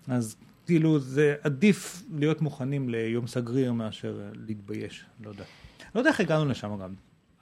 אז 0.07 0.35
כאילו 0.65 0.99
זה 0.99 1.35
עדיף 1.43 2.03
להיות 2.15 2.41
מוכנים 2.41 2.89
ליום 2.89 3.27
סגריר 3.27 3.73
מאשר 3.73 4.21
להתבייש, 4.47 5.05
לא 5.23 5.29
יודע. 5.29 5.43
לא 5.95 5.99
יודע 5.99 6.09
איך 6.09 6.19
הגענו 6.19 6.45
לשם 6.45 6.77
גם. 6.83 6.93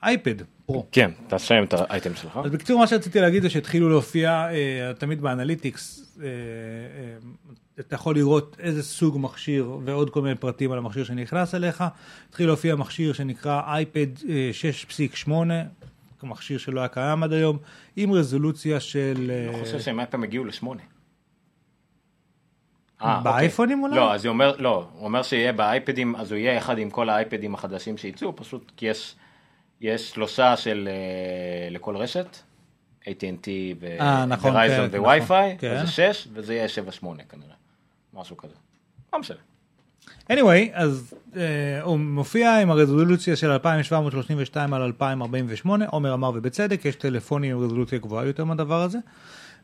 אייפד, 0.03 0.35
פרו. 0.65 0.85
כן, 0.91 1.11
תסיים 1.27 1.63
את 1.63 1.73
האייטם 1.73 2.15
שלך. 2.15 2.39
אז 2.43 2.51
בקיצור 2.51 2.79
מה 2.79 2.87
שרציתי 2.87 3.21
להגיד 3.21 3.43
זה 3.43 3.49
שהתחילו 3.49 3.89
להופיע 3.89 4.47
אה, 4.51 4.93
תמיד 4.97 5.21
באנליטיקס, 5.21 6.17
אה, 6.21 6.25
אה, 6.25 6.29
אתה 7.79 7.95
יכול 7.95 8.15
לראות 8.15 8.57
איזה 8.59 8.83
סוג 8.83 9.17
מכשיר 9.19 9.77
ועוד 9.85 10.09
כל 10.09 10.21
מיני 10.21 10.35
פרטים 10.35 10.71
על 10.71 10.77
המכשיר 10.77 11.03
שנכנס 11.03 11.55
אליך. 11.55 11.83
התחיל 12.29 12.47
להופיע 12.47 12.75
מכשיר 12.75 13.13
שנקרא 13.13 13.61
אייפד 13.65 14.07
אה, 14.29 14.51
6.8, 15.27 15.31
מכשיר 16.23 16.57
שלא 16.57 16.79
היה 16.79 16.87
קיים 16.87 17.23
עד 17.23 17.33
היום, 17.33 17.57
עם 17.95 18.11
רזולוציה 18.11 18.79
של... 18.79 19.31
אה, 19.33 19.55
אני 19.55 19.63
חושב 19.63 19.79
שהם 19.79 19.99
היה 19.99 20.05
פעם 20.05 20.23
הגיעו 20.23 20.45
לשמונה. 20.45 20.81
אה, 23.05 23.19
באייפונים 23.23 23.83
אוקיי. 23.83 23.97
אולי? 23.99 24.07
לא, 24.07 24.13
אז 24.13 24.25
הוא 24.25 24.33
אומר, 24.33 24.55
לא, 24.57 24.87
הוא 24.93 25.05
אומר 25.05 25.23
שיהיה 25.23 25.53
באייפדים, 25.53 26.15
אז 26.15 26.31
הוא 26.31 26.37
יהיה 26.37 26.57
אחד 26.57 26.77
עם 26.77 26.89
כל 26.89 27.09
האייפדים 27.09 27.53
החדשים 27.53 27.97
שיצאו, 27.97 28.35
פשוט 28.35 28.71
כי 28.77 28.85
יש, 28.85 29.15
יש 29.81 30.11
שלושה 30.11 30.57
של, 30.57 30.89
אה, 30.91 31.69
לכל 31.69 31.97
רשת, 31.97 32.37
AT&T 33.01 33.47
ורייזון 33.79 34.89
כן. 35.57 35.77
וזה 35.77 35.91
6, 35.91 36.27
וזה 36.33 36.53
יהיה 36.53 36.67
7-8 36.67 37.05
כנראה, 37.29 37.55
משהו 38.13 38.37
כזה. 38.37 38.53
לא 39.13 39.19
משנה. 39.19 39.37
anyway, 40.31 40.69
אז 40.73 41.13
אה, 41.35 41.81
הוא 41.81 41.99
מופיע 41.99 42.61
עם 42.61 42.71
הרזולוציה 42.71 43.35
של 43.35 43.51
2732 43.51 44.73
על 44.73 44.81
2048, 44.81 45.85
עומר 45.85 46.13
אמר 46.13 46.31
ובצדק, 46.35 46.85
יש 46.85 46.95
טלפונים 46.95 47.55
עם 47.55 47.63
רזולוציה 47.63 47.99
גבוהה 47.99 48.25
יותר 48.25 48.43
מהדבר 48.43 48.81
הזה. 48.81 48.97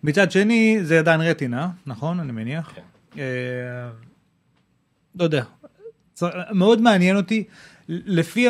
מצד 0.04 0.32
שני, 0.32 0.80
זה 0.84 1.00
עדיין 1.00 1.22
רטינה, 1.22 1.70
נכון? 1.86 2.20
אני 2.20 2.32
מניח. 2.32 2.72
כן. 2.76 2.82
אה, 3.18 3.90
לא 5.16 5.24
יודע, 5.24 5.44
מאוד 6.52 6.82
מעניין 6.82 7.18
אותי. 7.18 7.44
לפי, 7.90 8.48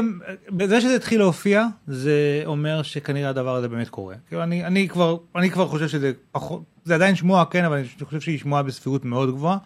בזה 0.49 0.81
שזה 0.81 0.95
התחיל 0.95 1.19
להופיע, 1.19 1.67
זה 1.87 2.41
אומר 2.45 2.81
שכנראה 2.81 3.29
הדבר 3.29 3.55
הזה 3.55 3.67
באמת 3.67 3.89
קורה. 3.89 4.15
כאילו 4.27 4.43
אני, 4.43 4.65
אני, 4.65 4.89
כבר, 4.89 5.17
אני 5.35 5.49
כבר 5.49 5.67
חושב 5.67 5.87
שזה 5.87 6.11
פחות, 6.31 6.63
זה 6.85 6.95
עדיין 6.95 7.15
שמועה, 7.15 7.45
כן, 7.45 7.65
אבל 7.65 7.77
אני 7.77 8.05
חושב 8.05 8.21
שהיא 8.21 8.39
שמועה 8.39 8.63
בסבירות 8.63 9.05
מאוד 9.05 9.31
גבוהה. 9.31 9.57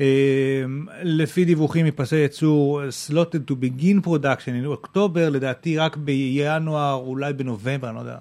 אה, 0.00 0.64
לפי 1.02 1.44
דיווחים 1.44 1.86
מפסי 1.86 2.16
ייצור, 2.16 2.82
slotted 3.10 3.50
to 3.50 3.54
begin 3.54 4.06
production 4.06 4.64
in 4.64 4.66
אוקטובר, 4.66 5.28
לדעתי 5.28 5.78
רק 5.78 5.96
בינואר, 5.96 6.94
אולי 6.94 7.32
בנובמבר, 7.32 7.88
אני 7.88 7.96
לא 7.96 8.00
יודע, 8.00 8.16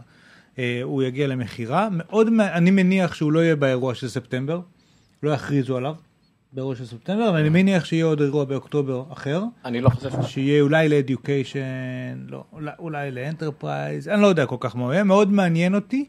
אה, 0.60 0.80
הוא 0.84 1.04
יגיע 1.04 1.28
למכירה. 1.28 1.88
מאוד, 1.92 2.28
אני 2.40 2.72
מניח 2.72 3.14
שהוא 3.14 3.32
לא 3.32 3.40
יהיה 3.40 3.56
באירוע 3.56 3.96
של 3.96 4.08
ספטמבר, 4.08 4.62
לא 5.24 5.30
יכריזו 5.30 5.78
עליו 5.78 5.96
באירוע 6.54 6.76
של 6.76 6.86
ספטמבר, 6.86 7.30
אבל 7.30 7.40
אני 7.40 7.50
מניח 7.50 7.86
שיהיה 7.86 8.06
עוד 8.06 8.22
אירוע 8.22 8.46
באוקטובר 8.46 9.04
אחר. 9.14 9.44
אני 9.66 9.82
לא 9.82 9.90
חושב 9.90 10.10
שיהיה 10.22 10.62
אולי 10.62 10.90
ל 10.90 10.96
education, 10.96 11.60
לא, 12.28 12.44
אולי, 12.54 12.72
אולי 12.80 13.12
ל 13.12 13.20
enterprise, 13.20 14.08
אני 14.08 14.22
לא 14.22 14.28
יודע 14.28 14.46
כל 14.46 14.56
כך 14.60 14.76
מה 14.76 14.84
הוא 14.84 14.94
יהיה, 14.94 15.04
מאוד 15.04 15.32
מעניין 15.32 15.76
אותי. 15.76 16.06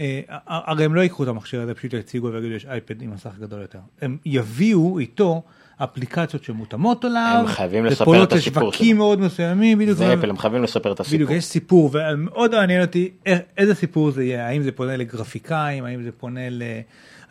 אה, 0.00 0.20
הרי 0.46 0.84
הם 0.84 0.94
לא 0.94 1.00
ייקחו 1.00 1.22
את 1.22 1.28
המכשיר 1.28 1.60
הזה, 1.60 1.74
פשוט 1.74 1.92
יציגו 1.92 2.32
ויגידו 2.32 2.54
יש 2.54 2.66
אייפד 2.66 3.02
עם 3.02 3.10
מסך 3.10 3.30
גדול 3.40 3.60
יותר. 3.60 3.78
הם 4.00 4.16
יביאו 4.24 4.98
איתו 4.98 5.42
אפליקציות 5.84 6.44
שמותאמות 6.44 7.04
עליו, 7.04 7.36
הם 7.40 7.46
חייבים 7.46 7.84
לספר 7.84 8.22
את 8.24 8.32
הסיפור 8.32 8.62
לשווקים 8.62 8.96
שלו. 8.96 9.04
מאוד 9.04 9.20
מסוימים, 9.20 9.78
בדיוק. 9.78 9.98
זה 9.98 10.14
אפל, 10.14 10.30
הם 10.30 10.38
חייבים 10.38 10.62
לספר 10.62 10.92
את 10.92 11.00
הסיפור. 11.00 11.16
בדיוק, 11.16 11.30
יש 11.30 11.44
סיפור, 11.44 11.90
ומאוד 11.92 12.54
מעניין 12.54 12.82
אותי 12.82 13.10
איזה 13.58 13.74
סיפור 13.74 14.10
זה 14.10 14.24
יהיה, 14.24 14.46
האם 14.46 14.62
זה 14.62 14.72
פונה 14.72 14.96
לגרפיקאים, 14.96 15.84
האם 15.84 16.02
זה 16.02 16.12
פונה 16.12 16.50
ל... 16.50 16.62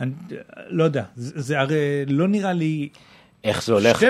אני 0.02 0.12
לא 0.70 0.84
יודע, 0.84 1.04
זה, 1.16 1.42
זה 1.42 1.60
הרי 1.60 1.78
לא 2.08 2.28
נראה 2.28 2.54
לי... 2.54 2.90
איך 3.44 3.64
זה 3.64 3.74
הולך? 3.74 4.02
12-9 4.04 4.06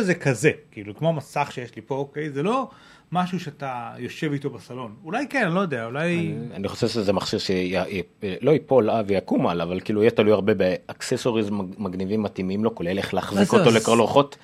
זה 0.00 0.14
כזה, 0.14 0.50
כאילו 0.70 0.96
כמו 0.96 1.12
מסך 1.12 1.48
שיש 1.52 1.76
לי 1.76 1.82
פה, 1.82 1.94
אוקיי? 1.94 2.30
זה 2.30 2.42
לא 2.42 2.68
משהו 3.12 3.40
שאתה 3.40 3.90
יושב 3.98 4.32
איתו 4.32 4.50
בסלון. 4.50 4.94
אולי 5.04 5.26
כן, 5.30 5.44
אני 5.46 5.54
לא 5.54 5.60
יודע, 5.60 5.84
אולי... 5.84 6.34
אני 6.54 6.68
חושב 6.68 6.88
שזה 6.88 7.12
מכשיר 7.12 7.38
שלא 7.38 8.50
ייפול 8.50 8.90
אה, 8.90 9.02
ויקום 9.06 9.46
על, 9.46 9.60
אבל 9.60 9.80
כאילו 9.80 10.02
יהיה 10.02 10.10
תלוי 10.10 10.32
הרבה 10.32 10.54
ב 10.54 10.62
accessories 10.62 11.50
מג- 11.50 11.74
מגניבים 11.78 12.22
מתאימים 12.22 12.64
לו, 12.64 12.74
כולל 12.74 12.98
איך 12.98 13.14
להחזיק? 13.14 13.52
אותו 13.52 13.68
אז- 13.68 13.74
לקרוא 13.76 13.96
לוחות. 13.96 14.36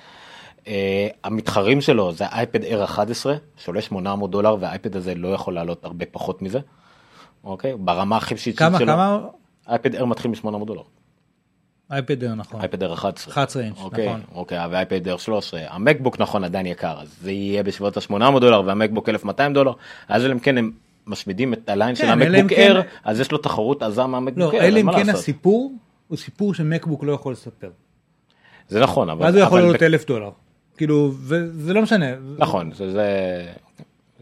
אה, 0.67 1.07
המתחרים 1.23 1.81
שלו 1.81 2.11
זה 2.13 2.25
אייפד 2.27 2.63
Air 2.63 2.83
11, 2.83 3.35
שעולה 3.57 3.81
800 3.81 4.31
דולר, 4.31 4.55
והאייפד 4.59 4.95
הזה 4.95 5.15
לא 5.15 5.27
יכול 5.27 5.53
לעלות 5.53 5.85
הרבה 5.85 6.05
פחות 6.11 6.41
מזה. 6.41 6.59
אוקיי? 7.43 7.73
ברמה 7.79 8.17
הכי 8.17 8.33
בסיסית 8.35 8.57
שלו. 8.57 8.67
כמה, 8.69 8.79
כמה? 8.79 9.19
אייפד 9.69 9.95
Air 9.95 10.05
מתחיל 10.05 10.31
מ-800 10.31 10.65
דולר. 10.65 10.81
אייפד 11.91 12.23
Air, 12.23 12.35
נכון. 12.35 12.59
אייפד 12.59 12.83
Air 12.83 12.93
11. 12.93 13.33
11 13.33 13.63
אינץ', 13.63 13.77
אוקיי, 13.77 14.07
נכון. 14.07 14.21
אוקיי, 14.35 14.67
ואייפד 14.71 15.07
Air 15.07 15.17
13. 15.17 15.61
המקבוק 15.69 16.19
נכון 16.19 16.43
עדיין 16.43 16.65
יקר, 16.65 17.01
אז 17.01 17.15
זה 17.21 17.31
יהיה 17.31 17.63
בסביבות 17.63 17.97
ה-800 17.97 18.39
דולר, 18.39 18.61
והמקבוק 18.65 19.09
1200 19.09 19.53
דולר, 19.53 19.71
אז 20.07 20.25
אלא 20.25 20.33
אם 20.33 20.39
כן 20.39 20.57
הם 20.57 20.71
משמידים 21.07 21.53
את 21.53 21.69
הליין 21.69 21.95
של 21.95 22.01
כן, 22.03 22.21
אם 22.21 22.21
המקבוק 22.21 22.49
כן- 22.49 22.61
אייר, 22.61 22.81
אז 23.03 23.19
יש 23.19 23.31
לו 23.31 23.37
תחרות 23.37 23.83
עזה 23.83 24.05
מהמקבוק 24.05 24.37
לא, 24.39 24.51
אייר, 24.51 24.63
אלא 24.63 24.79
אז 24.79 24.85
אם 24.85 24.91
כן 24.91 24.97
לעשות? 25.07 25.15
הסיפור 25.15 25.73
הוא 26.07 26.17
סיפור 26.17 26.53
שמקבוק 26.53 27.03
לא 27.03 27.11
יכול 27.11 27.31
לספר. 27.33 27.69
זה 28.67 28.79
נכון, 28.79 29.09
אבל... 29.09 29.23
ואז 29.25 29.35
הוא 29.35 29.43
יכול 29.43 29.59
לעלות 29.59 29.75
ב- 29.79 29.83
אלף 29.83 30.05
דולר. 30.05 30.29
כאילו, 30.77 31.11
וזה 31.15 31.73
לא 31.73 31.81
משנה. 31.81 32.05
נכון, 32.37 32.71
זה... 32.73 33.45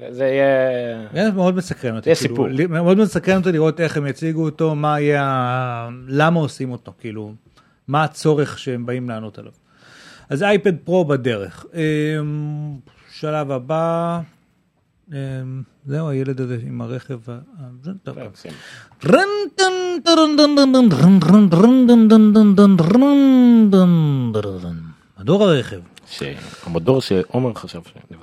זה- 0.09 0.25
יהיה... 0.25 1.25
זה 1.27 1.31
מאוד 1.31 1.55
מסקרן 1.55 1.95
אותי. 1.95 2.09
יש 2.09 2.19
כאילו, 2.19 2.35
סיפור. 2.35 2.67
מאוד 2.81 2.97
מסקרן 2.97 3.38
אותי 3.38 3.51
לראות 3.51 3.80
איך 3.80 3.97
הם 3.97 4.07
יציגו 4.07 4.45
אותו, 4.45 4.75
מה 4.75 4.99
יהיה, 4.99 5.89
למה 6.07 6.39
עושים 6.39 6.71
אותו, 6.71 6.93
כאילו, 6.99 7.34
מה 7.88 8.03
הצורך 8.03 8.59
שהם 8.59 8.85
באים 8.85 9.09
לענות 9.09 9.39
עליו. 9.39 9.51
אז 10.30 10.43
אייפד 10.43 10.75
פרו 10.84 11.05
בדרך. 11.05 11.65
אמ, 11.73 12.75
שלב 13.11 13.51
הבא, 13.51 14.19
אמ, 15.11 15.15
זהו 15.85 16.09
הילד 16.09 16.41
הזה 16.41 16.57
עם 16.67 16.81
הרכב. 16.81 17.19
מדור 25.19 25.43
הרכב. 25.43 25.80
שהמודור 26.07 27.01
שעומר 27.01 27.53
חשב 27.53 27.80
עליו. 28.09 28.19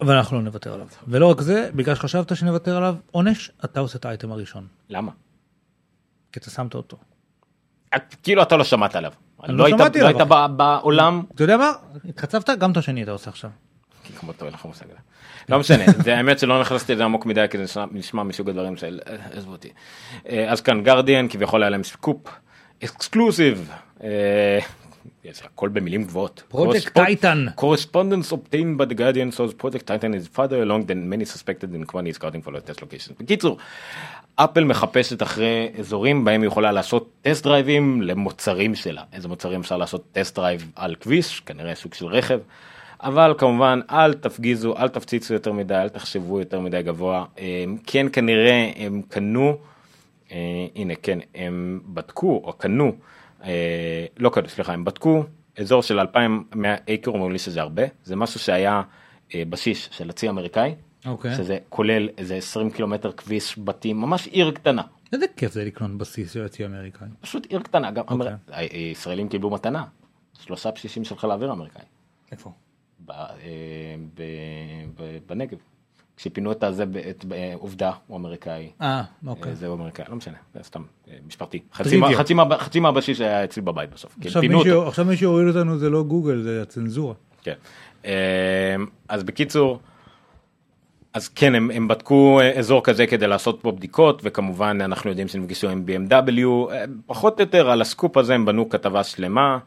אבל 0.00 0.16
אנחנו 0.16 0.36
לא 0.36 0.42
נוותר 0.42 0.74
עליו. 0.74 0.86
ולא 1.08 1.26
רק 1.30 1.40
זה, 1.40 1.70
בגלל 1.74 1.94
שחשבת 1.94 2.36
שנוותר 2.36 2.76
עליו, 2.76 2.94
עונש, 3.10 3.50
אתה 3.64 3.80
עושה 3.80 3.98
את 3.98 4.04
האייטם 4.04 4.32
הראשון. 4.32 4.66
למה? 4.88 5.12
כי 6.32 6.38
אתה 6.40 6.50
שמת 6.50 6.74
אותו. 6.74 6.96
את- 7.96 8.14
כאילו 8.22 8.42
אתה 8.42 8.56
לא 8.56 8.64
שמעת 8.64 8.96
עליו. 8.96 9.12
אני 9.44 9.52
לא 9.56 9.64
לא 9.64 9.70
שמעתי 9.78 10.00
לא 10.00 10.06
עליו, 10.08 10.18
היית 10.20 10.28
ב- 10.30 10.56
בעולם 10.56 11.22
אתה 11.34 11.44
יודע 11.44 11.56
מה? 11.56 11.72
התחצבת? 12.08 12.50
גם 12.50 12.72
את 12.72 12.76
השני 12.76 13.02
אתה 13.02 13.10
עושה 13.10 13.30
עכשיו. 13.30 13.50
כי 14.04 14.12
כמו 14.12 14.32
טוב, 14.32 14.44
אין 14.46 14.54
לך 14.54 14.64
מושג. 14.64 14.84
לא 15.48 15.58
משנה, 15.58 15.84
זה 16.04 16.16
האמת 16.16 16.38
שלא 16.38 16.60
נכנסתי 16.60 16.94
לזה 16.94 17.04
עמוק 17.04 17.26
מדי 17.26 17.46
כי 17.50 17.66
זה 17.66 17.84
נשמע- 17.92 18.22
מסוג 18.22 18.50
הדברים 18.50 18.76
של 18.76 19.00
אה, 19.06 19.16
עזבו 19.32 19.52
אותי. 19.52 19.68
אה, 20.28 20.50
אז 20.52 20.60
כאן 20.60 20.82
גרדיאן 20.82 21.26
כביכול 21.30 21.62
היה 21.62 21.70
להם 21.70 21.82
סקופ 21.84 22.28
exclusive. 22.84 23.70
זה 25.24 25.42
הכל 25.44 25.68
במילים 25.68 26.04
גבוהות. 26.04 26.42
פרויקט 26.48 26.94
טייטן. 26.94 27.46
Correspondence 27.56 28.32
obtained 28.32 28.80
by 28.80 28.84
the 28.84 28.94
Guardian 28.94 29.36
shows 29.36 29.54
Project 29.62 29.86
Titan 29.86 30.14
is 30.14 30.26
farther 30.36 30.62
along 30.62 30.86
than 30.86 31.08
many 31.08 31.24
suspected 31.24 31.74
in 31.74 31.84
quantity 31.84 32.12
scouting 32.12 32.42
for 32.42 32.50
the 32.50 32.70
test 32.70 32.82
location. 32.82 33.12
בקיצור, 33.20 33.58
אפל 34.36 34.64
מחפשת 34.64 35.22
אחרי 35.22 35.68
אזורים 35.78 36.24
בהם 36.24 36.40
היא 36.42 36.48
יכולה 36.48 36.72
לעשות 36.72 37.10
test 37.22 37.44
drive-ים 37.44 38.02
למוצרים 38.02 38.74
שלה. 38.74 39.02
איזה 39.12 39.28
מוצרים 39.28 39.60
אפשר 39.60 39.76
לעשות 39.76 40.04
test 40.12 40.36
drive 40.36 40.72
על 40.76 40.94
כביש, 40.94 41.40
כנראה 41.40 41.74
סוג 41.74 41.94
של 41.94 42.06
רכב. 42.06 42.38
אבל 43.02 43.34
כמובן 43.38 43.80
אל 43.90 44.14
תפגיזו, 44.14 44.76
אל 44.76 44.88
תפציצו 44.88 45.34
יותר 45.34 45.52
מדי, 45.52 45.74
אל 45.74 45.88
תחשבו 45.88 46.38
יותר 46.38 46.60
מדי 46.60 46.82
גבוה. 46.82 47.24
הם 47.38 47.76
כן 47.86 48.06
כנראה 48.12 48.70
הם 48.76 49.02
קנו, 49.08 49.56
אה, 50.32 50.36
הנה 50.76 50.94
כן, 51.02 51.18
הם 51.34 51.80
בדקו 51.86 52.42
או 52.44 52.52
קנו, 52.52 52.92
לא 54.18 54.30
קנו, 54.30 54.48
סליחה, 54.48 54.72
הם 54.72 54.84
בדקו 54.84 55.24
אזור 55.58 55.82
של 55.82 56.00
2,100 56.00 56.74
אקר, 56.94 57.10
אומרים 57.10 57.32
לי 57.32 57.38
שזה 57.38 57.60
הרבה, 57.60 57.82
זה 58.04 58.16
משהו 58.16 58.40
שהיה 58.40 58.82
אה, 59.34 59.42
בסיס 59.48 59.88
של 59.92 60.10
הצי 60.10 60.26
האמריקאי, 60.26 60.74
אוקיי. 61.06 61.34
שזה 61.34 61.58
כולל 61.68 62.08
איזה 62.18 62.34
20 62.36 62.70
קילומטר 62.70 63.12
כביש 63.12 63.58
בתים, 63.64 64.00
ממש 64.00 64.26
עיר 64.26 64.50
קטנה. 64.50 64.82
איזה 65.12 65.26
כיף 65.36 65.52
זה 65.52 65.64
לקנות 65.64 65.90
בסיס 65.98 66.32
של 66.32 66.44
הצי 66.44 66.62
האמריקאי. 66.64 67.08
פשוט 67.20 67.46
עיר 67.46 67.60
קטנה, 67.60 67.90
גם 67.90 68.04
אוקיי. 68.08 68.16
אמר- 68.16 68.36
הישראלים 68.48 69.28
קיבלו 69.28 69.50
מתנה, 69.50 69.84
שלושה 70.40 70.70
בסיסים 70.70 71.04
של 71.04 71.16
חיל 71.18 71.30
האוויר 71.30 71.50
האמריקאי. 71.50 71.82
איפה? 72.32 72.52
ב- 73.06 73.10
אה, 73.10 73.26
ב- 74.14 74.22
ב- 75.02 75.18
בנגב. 75.26 75.58
כשפינו 76.20 76.52
את 76.52 76.62
הזה, 76.62 76.84
את 77.10 77.24
עובדה, 77.54 77.90
הוא 78.06 78.16
אמריקאי. 78.16 78.70
אה, 78.82 79.02
אוקיי. 79.26 79.50
אה, 79.50 79.54
זהו 79.56 79.74
אמריקאי, 79.76 80.04
לא 80.08 80.16
משנה, 80.16 80.36
זה 80.54 80.60
סתם 80.62 80.82
אה, 81.08 81.14
משפחתי. 81.26 81.58
חצי 81.74 81.88
טריוויה. 81.90 82.10
מה- 82.10 82.16
חצי 82.18 82.34
מה- 82.34 82.58
חצי 82.58 82.80
מהבסיס 82.80 83.20
היה 83.20 83.44
אצלי 83.44 83.62
בבית 83.62 83.90
בסוף. 83.94 84.16
כן, 84.20 84.28
עכשיו 84.86 85.04
מי 85.04 85.16
שהוריד 85.16 85.48
אותנו 85.48 85.78
זה 85.78 85.90
לא 85.90 86.02
גוגל, 86.02 86.42
זה 86.42 86.62
הצנזורה. 86.62 87.14
כן. 87.42 87.54
אה, 88.04 88.12
אז 89.08 89.22
בקיצור, 89.22 89.80
אז 91.14 91.28
כן, 91.28 91.54
הם, 91.54 91.70
הם 91.74 91.88
בדקו 91.88 92.40
אה, 92.40 92.58
אזור 92.58 92.84
כזה 92.84 93.06
כדי 93.06 93.26
לעשות 93.26 93.58
פה 93.62 93.72
בדיקות, 93.72 94.20
וכמובן 94.24 94.78
אנחנו 94.84 95.10
יודעים 95.10 95.28
שהם 95.28 95.42
נפגשו 95.42 95.68
עם 95.70 95.84
BMW, 95.86 96.46
פחות 97.06 97.40
או 97.40 97.44
יותר 97.44 97.70
על 97.70 97.80
הסקופ 97.80 98.16
הזה 98.16 98.34
הם 98.34 98.44
בנו 98.44 98.68
כתבה 98.68 99.04
שלמה, 99.04 99.58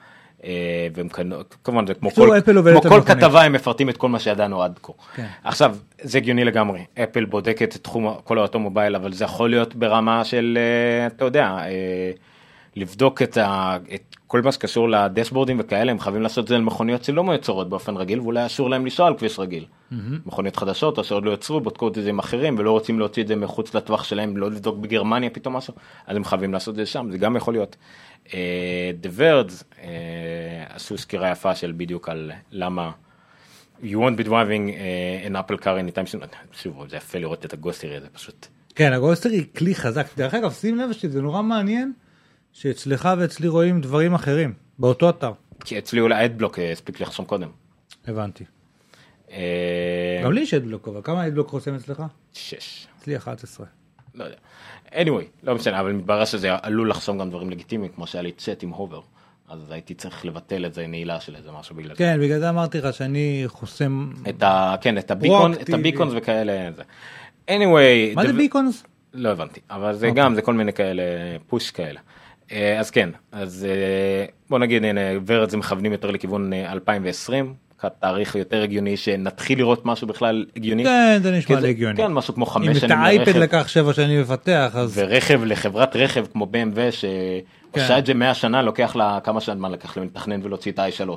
והם 0.93 1.09
קנו, 1.09 1.35
כמובן 1.63 1.87
זה 1.87 1.93
כמו 1.93 2.11
כל, 2.11 2.39
כמו 2.81 2.89
כל. 2.89 3.01
כתבה 3.05 3.43
הם 3.43 3.53
מפרטים 3.53 3.89
את 3.89 3.97
כל 3.97 4.09
מה 4.09 4.19
שידענו 4.19 4.63
עד 4.63 4.79
כה. 4.83 4.93
כן. 5.15 5.25
עכשיו, 5.43 5.75
זה 6.01 6.17
הגיוני 6.17 6.43
לגמרי, 6.43 6.85
אפל 7.03 7.25
בודקת 7.25 7.75
את 7.75 7.83
תחום 7.83 8.15
כל 8.23 8.37
ה 8.37 8.42
automobile, 8.42 8.95
אבל 8.95 9.13
זה 9.13 9.25
יכול 9.25 9.49
להיות 9.49 9.75
ברמה 9.75 10.23
של, 10.23 10.57
אה, 10.61 11.07
אתה 11.07 11.25
יודע, 11.25 11.57
אה, 11.59 12.11
לבדוק 12.75 13.21
את, 13.21 13.37
ה, 13.37 13.77
את 13.95 14.15
כל 14.27 14.41
מה 14.41 14.51
שקשור 14.51 14.89
לדשבורדים 14.89 15.57
וכאלה, 15.59 15.91
הם 15.91 15.99
חייבים 15.99 16.21
לעשות 16.21 16.43
את 16.43 16.47
זה 16.47 16.55
על 16.55 16.61
מכוניות 16.61 17.03
שלא 17.03 17.23
מיוצרות 17.23 17.69
באופן 17.69 17.97
רגיל, 17.97 18.19
ואולי 18.19 18.45
אסור 18.45 18.69
להם 18.69 18.83
לנסוע 18.83 19.07
על 19.07 19.17
כביש 19.17 19.39
רגיל. 19.39 19.65
מכוניות 20.25 20.55
חדשות 20.55 20.97
או 20.97 21.03
שעוד 21.03 21.25
לא 21.25 21.31
יוצרו, 21.31 21.61
בודקו 21.61 21.87
את 21.87 21.93
זה 21.93 22.09
עם 22.09 22.19
אחרים 22.19 22.55
ולא 22.57 22.71
רוצים 22.71 22.99
להוציא 22.99 23.23
את 23.23 23.27
זה 23.27 23.35
מחוץ 23.35 23.73
לטווח 23.73 24.03
שלהם, 24.03 24.37
לא 24.37 24.51
לבדוק 24.51 24.77
בגרמניה 24.77 25.29
פתאום 25.29 25.55
משהו, 25.55 25.73
אז 26.07 26.15
הם 26.15 26.23
חייבים 26.23 26.53
לעשות 26.53 26.71
את 26.71 26.75
זה 26.75 26.85
שם, 26.85 27.07
זה 27.11 27.17
גם 27.17 27.35
יכול 27.35 27.53
להיות. 27.53 27.75
אה, 28.33 28.91
The 29.03 29.19
Verge 29.19 29.63
אה, 29.79 30.65
עשו 30.69 30.97
סקירה 30.97 31.31
יפה 31.31 31.55
של 31.55 31.73
בדיוק 31.77 32.09
על 32.09 32.31
למה 32.51 32.91
you 33.83 33.97
won't 33.97 34.17
be 34.17 34.23
driving 34.23 34.69
uh, 34.69 35.27
an 35.27 35.35
Apple 35.35 35.57
car 35.57 35.77
anytime 35.77 36.07
soon. 36.07 36.25
שוב, 36.51 36.87
זה 36.89 36.97
יפה 36.97 37.19
לראות 37.19 37.45
את 37.45 37.53
הגוסטרי 37.53 37.95
הזה 37.95 38.07
פשוט. 38.13 38.47
כן, 38.75 38.93
הגולסטר 38.93 39.29
היא 39.29 39.43
כלי 39.57 39.75
חזק. 39.75 40.07
דרך 40.17 40.33
אגב, 40.33 40.51
שים 40.51 40.77
לב 40.77 40.91
שזה 40.91 41.21
נורא 41.21 41.41
מעניין 41.41 41.93
שאצלך 42.53 43.09
ואצלי 43.17 43.47
רואים 43.47 43.81
דברים 43.81 44.13
אחרים, 44.13 44.53
באותו 44.79 45.09
אתר. 45.09 45.31
כי 45.65 45.77
אצלי 45.77 45.99
אולי 45.99 46.15
האדבלוק 46.15 46.59
אה, 46.59 46.71
הספיק 46.71 46.99
לחסום 46.99 47.25
קודם. 47.25 47.49
הבנתי. 48.07 48.43
אה, 49.31 50.21
גם 50.23 50.31
לי 50.31 50.41
יש 50.41 50.53
אדבלוק, 50.53 50.87
אבל 50.87 51.01
כמה 51.03 51.27
אדבלוק 51.27 51.49
חוסם 51.49 51.75
אצלך? 51.75 52.03
שש. 52.33 52.87
אצלי 52.99 53.17
11. 53.17 53.65
לא 54.15 54.23
יודע. 54.23 54.37
anyway, 54.91 55.25
לא 55.43 55.55
משנה, 55.55 55.79
אבל 55.79 55.91
מתברר 55.91 56.25
שזה 56.25 56.49
עלול 56.61 56.89
לחסום 56.89 57.17
גם 57.17 57.29
דברים 57.29 57.49
לגיטימיים, 57.49 57.91
כמו 57.91 58.07
שהיה 58.07 58.21
לי 58.21 58.31
צ'אט 58.31 58.63
עם 58.63 58.69
הובר. 58.69 59.01
אז 59.49 59.71
הייתי 59.71 59.93
צריך 59.93 60.25
לבטל 60.25 60.65
את 60.65 60.73
זה, 60.73 60.87
נעילה 60.87 61.19
של 61.19 61.35
איזה 61.35 61.51
משהו 61.51 61.75
בגלל 61.75 61.89
זה. 61.89 61.95
כן, 61.95 62.19
בגלל 62.21 62.39
זה 62.39 62.49
אמרתי 62.49 62.77
לך 62.77 62.93
שאני 62.93 63.43
חוסם... 63.47 64.11
את 64.29 64.43
ה... 64.43 64.75
כן, 64.81 64.97
את 64.97 65.11
הביקון, 65.11 65.53
את. 65.53 65.69
הביקונס 65.69 66.13
וכאלה. 66.15 66.71
זה. 66.75 66.83
anyway. 67.47 68.15
מה 68.15 68.27
זה 68.27 68.33
ביקונס? 68.33 68.83
לא 69.13 69.29
הבנתי, 69.29 69.59
אבל 69.69 69.93
זה 69.93 70.07
אוקיי. 70.07 70.23
גם, 70.23 70.35
זה 70.35 70.41
כל 70.41 70.53
מיני 70.53 70.73
כאלה, 70.73 71.03
פוש 71.47 71.71
כאלה. 71.71 71.99
אה, 72.53 72.79
אז 72.79 72.91
כן, 72.91 73.09
אז 73.31 73.67
אה, 73.69 74.25
בוא 74.49 74.59
נגיד, 74.59 74.85
הנה, 74.85 75.01
ורד 75.25 75.49
זה 75.49 75.57
מכוונים 75.57 75.91
יותר 75.91 76.11
לכיוון 76.11 76.53
אה, 76.53 76.71
2020, 76.71 77.53
תאריך 77.99 78.35
יותר 78.35 78.63
הגיוני 78.63 78.97
שנתחיל 78.97 79.57
לראות 79.57 79.85
משהו 79.85 80.07
בכלל 80.07 80.45
הגיוני. 80.55 80.83
כן, 80.83 81.19
זה 81.23 81.31
נשמע 81.31 81.59
לי 81.59 81.69
הגיוני. 81.69 81.97
כן, 81.97 82.13
משהו 82.13 82.33
כמו 82.33 82.45
אם 82.45 82.49
חמש 82.49 82.77
את 82.77 82.81
שנים 82.81 82.97
האייפד 82.97 83.27
לרכב, 83.27 83.39
לקח 83.39 83.67
שבע 83.67 83.93
שנים 83.93 84.21
לפתח, 84.21 84.71
אז... 84.75 84.97
ורכב 84.97 85.43
לחברת 85.43 85.95
רכב 85.95 86.25
כמו 86.33 86.47
BMW 86.53 86.91
שעושה 86.91 87.87
כן. 87.87 87.97
את 87.97 88.05
זה 88.05 88.13
100 88.13 88.33
שנה, 88.33 88.61
לוקח 88.61 88.95
לה 88.95 89.19
כמה 89.23 89.41
שנים, 89.41 89.59
מה 89.59 89.69
לקח 89.69 89.97
להם 89.97 90.05
לתכנן 90.05 90.39
ולהוציא 90.43 90.71
את 90.71 90.79
ה-i3. 90.79 91.09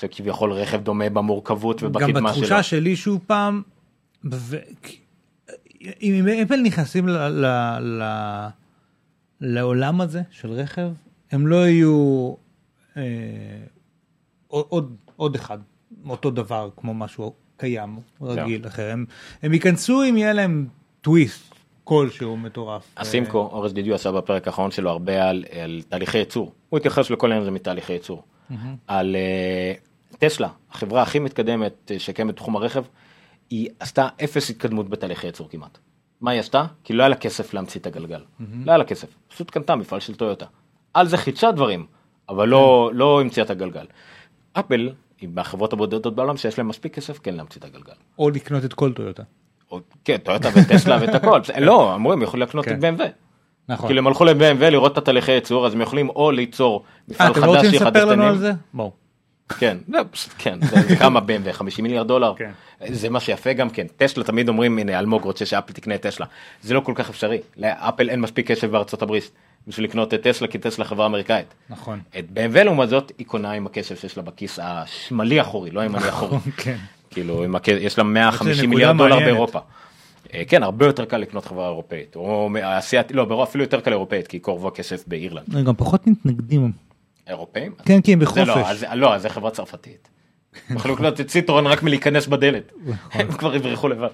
זה 0.00 0.08
כביכול 0.08 0.52
רכב 0.52 0.80
דומה 0.82 1.10
במורכבות 1.10 1.82
גם 1.82 1.88
ובקדמה 1.88 2.32
שלו. 2.32 2.42
בתחושה 2.42 2.62
שלי 2.62 2.96
שוב 2.96 3.20
פעם. 3.26 3.62
אם 6.02 6.26
אפל 6.42 6.56
נכנסים 6.56 7.08
ל... 7.08 7.46
לעולם 9.42 10.00
הזה 10.00 10.22
של 10.30 10.50
רכב, 10.52 10.90
הם 11.30 11.46
לא 11.46 11.56
יהיו 11.56 12.34
אה, 12.96 13.02
עוד- 14.48 14.96
עוד, 15.16 15.34
אחד, 15.34 15.58
אותו 16.08 16.30
דבר 16.30 16.70
כמו 16.76 16.94
משהו 16.94 17.32
קיים, 17.56 17.98
רגיל 18.20 18.66
אחר. 18.66 18.90
הם, 18.90 19.04
הם 19.42 19.54
ייכנסו 19.54 20.02
אם 20.10 20.16
יהיה 20.16 20.32
להם 20.32 20.66
טוויסט 21.00 21.54
כלשהו 21.84 22.36
מטורף. 22.36 22.94
הסימקו, 22.96 23.38
אורז 23.38 23.72
דידיו 23.72 23.94
עשה 23.94 24.12
בפרק 24.12 24.46
האחרון 24.46 24.70
שלו 24.70 24.90
הרבה 24.90 25.28
על, 25.28 25.44
על 25.62 25.82
תהליכי 25.88 26.18
ייצור. 26.18 26.52
הוא 26.68 26.78
התייחס 26.78 27.10
לכל 27.10 27.26
העניין 27.26 27.42
הזה 27.42 27.50
מתהליכי 27.50 27.92
ייצור. 27.92 28.22
על 28.86 29.16
uh, 29.16 30.16
טסלה, 30.18 30.48
החברה 30.70 31.02
הכי 31.02 31.18
מתקדמת 31.18 31.90
אה, 31.94 31.98
שקיימת 31.98 32.34
בתחום 32.34 32.56
הרכב, 32.56 32.84
היא 33.50 33.68
עשתה 33.80 34.08
אפס 34.24 34.50
התקדמות 34.50 34.88
בתהליכי 34.88 35.26
ייצור 35.26 35.48
כמעט. 35.48 35.78
מה 36.22 36.30
היא 36.30 36.40
עשתה? 36.40 36.64
כי 36.84 36.92
לא 36.92 37.02
היה 37.02 37.08
לה 37.08 37.16
כסף 37.16 37.54
להמציא 37.54 37.80
את 37.80 37.86
הגלגל. 37.86 38.20
לא 38.40 38.70
היה 38.72 38.78
לה 38.78 38.84
כסף. 38.84 39.08
פשוט 39.28 39.50
קנתה 39.50 39.76
מפעל 39.76 40.00
של 40.00 40.14
טויוטה. 40.14 40.46
על 40.94 41.08
זה 41.08 41.16
חידשה 41.16 41.50
דברים, 41.50 41.86
אבל 42.28 42.48
לא, 42.48 42.90
לא 42.94 43.20
המציאה 43.20 43.44
את 43.46 43.50
הגלגל. 43.50 43.86
אפל 44.52 44.90
היא 45.20 45.28
מהחברות 45.34 45.72
הבודדות 45.72 46.14
בעולם 46.14 46.36
שיש 46.36 46.58
להם 46.58 46.68
מספיק 46.68 46.94
כסף 46.94 47.18
כן 47.22 47.34
להמציא 47.34 47.60
את 47.60 47.64
הגלגל. 47.64 47.92
או 48.18 48.30
לקנות 48.30 48.64
את 48.64 48.74
כל 48.74 48.92
טויוטה. 48.92 49.22
או- 49.70 49.80
כן, 50.04 50.16
טויוטה 50.16 50.48
וטסלה 50.48 50.98
ואת 51.00 51.14
הכל. 51.14 51.40
לא, 51.60 51.94
אמרו 51.94 52.12
הם 52.12 52.22
יכולים 52.22 52.46
לקנות 52.48 52.64
כן. 52.64 52.78
את 52.78 53.00
BMW. 53.00 53.04
נכון. 53.68 53.88
כאילו 53.88 53.98
הם 53.98 54.06
הלכו 54.06 54.24
ל-BMW 54.24 54.64
לראות 54.70 54.92
את 54.92 54.98
התהליכי 54.98 55.32
ייצור 55.32 55.66
אז 55.66 55.74
הם 55.74 55.80
יכולים 55.80 56.08
או 56.08 56.30
ליצור 56.30 56.84
אה, 56.86 56.92
מפעל 57.08 57.28
לא 57.28 57.34
חדש 57.34 57.44
רוצים 57.44 57.70
שיחדש 57.70 57.86
לספר 57.86 58.02
את 58.02 58.08
לנו 58.08 58.22
על 58.22 58.28
העניינים. 58.28 58.56
כן, 59.52 59.78
פשוט 60.10 60.32
כן, 60.38 60.58
כמה 60.98 61.20
BMW 61.20 61.52
50 61.52 61.82
מיליארד 61.82 62.08
דולר. 62.08 62.34
כן. 62.36 62.50
זה 62.88 63.10
מה 63.10 63.20
שיפה 63.20 63.52
גם 63.52 63.70
כן. 63.70 63.86
טסלה 63.96 64.24
תמיד 64.24 64.48
אומרים 64.48 64.78
הנה 64.78 64.98
אלמוג 64.98 65.22
רוצה 65.22 65.46
שאפל 65.46 65.72
תקנה 65.72 65.94
את 65.94 66.02
טסלה. 66.02 66.26
זה 66.62 66.74
לא 66.74 66.80
כל 66.80 66.92
כך 66.96 67.10
אפשרי. 67.10 67.38
לאפל 67.56 68.10
אין 68.10 68.20
מספיק 68.20 68.46
כסף 68.46 68.68
בארצות 68.68 69.02
הברית 69.02 69.30
בשביל 69.68 69.86
לקנות 69.86 70.14
את 70.14 70.22
טסלה 70.22 70.48
כי 70.48 70.58
טסלה 70.58 70.84
חברה 70.84 71.06
אמריקאית. 71.06 71.46
נכון. 71.70 72.00
את 72.18 72.24
BMW 72.34 72.64
לעומת 72.64 72.88
זאת 72.88 73.12
היא 73.18 73.26
קונה 73.26 73.52
עם 73.52 73.66
הכסף 73.66 74.00
שיש 74.00 74.16
לה 74.16 74.22
בכיס 74.22 74.58
השמאלי 74.62 75.40
אחורי 75.40 75.70
לא 75.70 75.80
הימני 75.80 76.08
אחורי. 76.08 76.38
כן. 76.56 76.76
כאילו 77.10 77.44
יש 77.80 77.98
לה 77.98 78.04
150 78.04 78.52
נקודה 78.52 78.68
מיליארד 78.68 78.96
דולר. 78.96 79.18
באירופה. 79.18 79.58
אה, 80.34 80.42
כן 80.48 80.62
הרבה 80.62 80.86
יותר 80.86 81.04
קל 81.04 81.16
לקנות 81.16 81.46
חברה 81.46 81.66
אירופאית 81.66 82.16
או 82.16 82.50
אסיאתית 82.62 83.16
לא 83.16 83.42
אפילו 83.42 83.64
יותר 83.64 83.80
קל 83.80 83.90
אירופאית 83.90 84.26
כי 84.26 84.38
קורבו 84.38 84.70
כסף 84.74 85.04
באירלנד. 85.06 85.64
גם 85.64 85.74
פחות 85.74 86.06
מתנגדים. 86.06 86.72
אירופאים? 87.26 87.74
כן, 87.84 88.00
כי 88.00 88.12
הם 88.12 88.18
זה 88.20 88.24
בחופש. 88.26 88.48
לא, 88.48 88.68
אז, 88.68 88.84
לא, 88.94 89.14
אז 89.14 89.22
זה 89.22 89.28
חברה 89.28 89.50
צרפתית. 89.50 90.08
הם 90.68 90.76
יכולים 90.76 90.96
לקנות 90.96 91.20
את 91.20 91.28
ציטרון 91.28 91.66
רק 91.66 91.82
מלהיכנס 91.82 92.26
בדלת. 92.26 92.72
נכון. 92.86 93.20
הם 93.20 93.32
כבר 93.32 93.54
יברחו 93.54 93.88
לבד. 93.88 94.08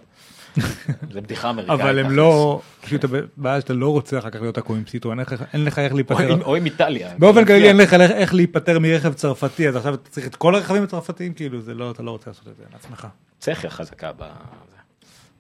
זה 1.13 1.21
בדיחה 1.21 1.51
אמריקאית. 1.51 1.81
אבל 1.81 1.99
הם. 1.99 2.11
לא, 2.11 2.61
פשוט 2.81 3.05
הבעיה 3.37 3.61
שאתה 3.61 3.73
לא 3.73 3.89
רוצה 3.89 4.19
אחר 4.19 4.31
כך 4.31 4.41
להיות 4.41 4.59
עקום 4.59 4.77
עם 4.77 4.83
סיטרואן, 4.87 5.19
אין 5.55 5.65
לך- 5.65 5.79
איך 5.79 5.95
להיפטר. 5.95 6.43
או 6.43 6.57
עם 6.57 6.65
איטליה. 6.65 7.11
באופן 7.19 7.45
כללי 7.45 7.69
אין 7.69 7.77
לך 7.77 7.95
איך 7.95 8.35
להיפטר 8.35 8.79
מרכב 8.79 9.13
צרפתי, 9.13 9.69
אז 9.69 9.77
עכשיו 9.77 9.95
אתה 9.95 10.11
צריך 10.11 10.27
את 10.27 10.37
כל 10.37 10.55
הרכבים 10.55 10.83
הצרפתיים, 10.83 11.35
כאילו 11.35 11.61
זה 11.61 11.75
לא, 11.75 11.91
אתה 11.91 12.03
לא 12.03 12.11
רוצה 12.11 12.31
לעשות 12.31 12.49
את 12.49 12.57
זה 12.57 12.63
לעצמך. 12.73 13.07
צחיה 13.39 13.71
חזקה 13.71 14.11
ב... 14.17 14.23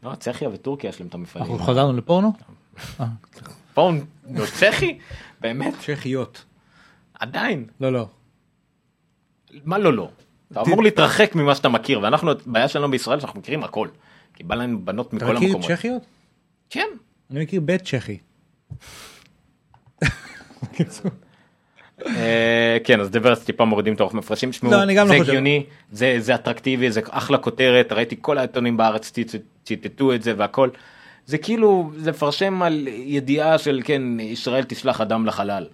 לא, 0.02 0.14
צחיה 0.14 0.48
וטורקיה 0.48 0.88
יש 0.88 1.00
להם 1.00 1.08
את 1.08 1.14
המפעלים. 1.14 1.52
אנחנו 1.52 1.66
חזרנו 1.66 1.96
לפורנו? 1.96 2.32
אה, 3.00 3.06
פה 3.74 3.92
נו, 4.26 4.44
צחי? 4.46 4.98
באמת? 5.40 5.74
צ'כיות. 5.86 6.44
עדיין. 7.18 7.64
לא, 7.80 7.92
לא. 7.92 8.08
מה 9.64 9.78
לא 9.78 9.92
לא? 9.94 10.10
אתה 10.52 10.60
אמור 10.60 10.82
להתרחק 10.82 11.34
ממה 11.34 11.54
שאתה 11.54 11.68
מכיר 11.68 12.00
ואנחנו 12.00 12.30
הבעיה 12.30 12.68
שלנו 12.68 12.90
בישראל 12.90 13.20
שאנחנו 13.20 13.40
מכירים 13.40 13.64
הכל. 13.64 13.88
כי 14.34 14.42
בא 14.44 14.54
לנו 14.54 14.84
בנות 14.84 15.06
אתה 15.08 15.16
מכל 15.16 15.34
מכיר 15.34 15.48
המקומות. 15.48 15.70
צ'כיות? 15.70 16.02
כן. 16.70 16.86
אני 17.30 17.42
מכיר 17.42 17.60
בית 17.60 17.82
צ'כי. 17.82 18.18
אה, 22.06 22.76
כן 22.84 23.00
אז 23.00 23.10
דיברס 23.10 23.44
טיפה 23.44 23.64
מורידים 23.64 23.94
את 23.94 24.00
האורך 24.00 24.14
מפרשים 24.14 24.52
שמעו 24.52 24.72
לא, 24.72 24.84
לא 24.84 25.06
זה. 25.06 25.14
הגיוני 25.14 25.64
זה 25.92 26.16
זה 26.18 26.34
אטרקטיבי 26.34 26.90
זה 26.90 27.00
אחלה 27.10 27.38
כותרת 27.38 27.92
ראיתי 27.92 28.16
כל 28.20 28.38
העיתונים 28.38 28.76
בארץ 28.76 29.10
ציט- 29.10 29.34
ציטטו 29.64 30.14
את 30.14 30.22
זה 30.22 30.32
והכל. 30.36 30.68
זה 31.26 31.38
כאילו 31.38 31.90
זה 31.96 32.10
מפרשם 32.10 32.62
על 32.62 32.88
ידיעה 32.88 33.58
של 33.58 33.80
כן 33.84 34.02
ישראל 34.20 34.64
תשלח 34.64 35.00
אדם 35.00 35.26
לחלל. 35.26 35.66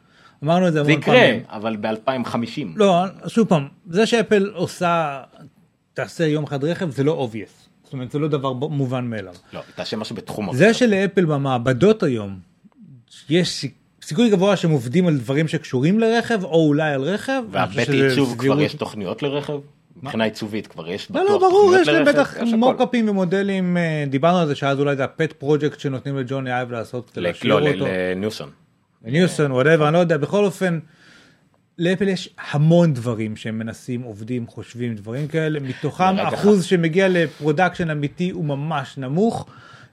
אמרנו 0.44 0.68
את 0.68 0.72
זה 0.72 0.84
זה 0.84 0.90
המון 0.90 1.02
יקרה 1.02 1.14
פעמים. 1.14 1.42
אבל 1.48 1.76
ב-2050. 1.80 2.66
לא, 2.76 2.94
שוב 3.26 3.48
פעם, 3.48 3.68
זה 3.90 4.06
שאפל 4.06 4.50
עושה, 4.54 5.22
תעשה 5.94 6.26
יום 6.26 6.44
אחד 6.44 6.64
רכב, 6.64 6.90
זה 6.90 7.04
לא 7.04 7.28
obvious. 7.32 7.64
זאת 7.84 7.92
אומרת, 7.92 8.10
זה 8.10 8.18
לא 8.18 8.28
דבר 8.28 8.52
מובן 8.52 9.04
מאליו. 9.04 9.34
לא, 9.52 9.60
תעשה 9.74 9.96
משהו 9.96 10.16
בתחום 10.16 10.56
זה 10.56 10.74
שלאפל 10.74 11.24
במעבדות 11.24 12.02
היום, 12.02 12.38
יש 13.30 13.48
סיכ- 13.64 13.74
סיכוי 14.06 14.30
גבוה 14.30 14.56
שהם 14.56 14.70
עובדים 14.70 15.06
על 15.06 15.16
דברים 15.18 15.48
שקשורים 15.48 16.00
לרכב, 16.00 16.44
או 16.44 16.66
אולי 16.66 16.90
על 16.92 17.02
רכב. 17.02 17.42
והבית 17.50 17.88
עיצוב 17.88 18.34
כבר 18.38 18.60
יש 18.60 18.74
תוכניות 18.74 19.22
לרכב? 19.22 19.58
מבחינה 20.02 20.24
עיצובית 20.24 20.66
כבר 20.66 20.90
יש 20.90 21.10
לא, 21.10 21.20
בטוח 21.22 21.30
לא, 21.32 21.38
ברור, 21.38 21.62
תוכניות 21.62 21.80
יש 21.82 21.88
להם? 21.88 22.04
בטח. 22.04 22.34
מוקאפים 22.56 23.08
ומודלים, 23.08 23.76
אה, 23.76 24.04
דיברנו 24.10 24.38
על 24.38 24.46
זה 24.46 24.54
שאז 24.54 24.80
אולי 24.80 24.96
זה 24.96 25.04
הפט 25.04 25.32
פרויקט 25.32 25.80
שנותנים 25.80 26.16
לג'וני 26.18 26.52
אייב 26.52 26.72
לעשות, 26.72 27.18
לא, 27.44 27.60
לניוסון. 27.60 28.50
ניוסון, 29.04 29.52
whatever, 29.52 29.88
אני 29.88 29.94
לא 29.94 29.98
יודע, 29.98 30.16
בכל 30.16 30.44
אופן, 30.44 30.78
לאפל 31.78 32.08
יש 32.08 32.34
המון 32.38 32.94
דברים 32.94 33.36
שהם 33.36 33.58
מנסים, 33.58 34.02
עובדים, 34.02 34.46
חושבים, 34.46 34.94
דברים 34.94 35.28
כאלה, 35.28 35.60
מתוכם 35.60 36.18
אחוז 36.18 36.64
שמגיע 36.64 37.08
ל 37.08 37.16
production 37.16 37.90
אמיתי 37.90 38.30
הוא 38.30 38.44
ממש 38.44 38.98
נמוך. 38.98 39.46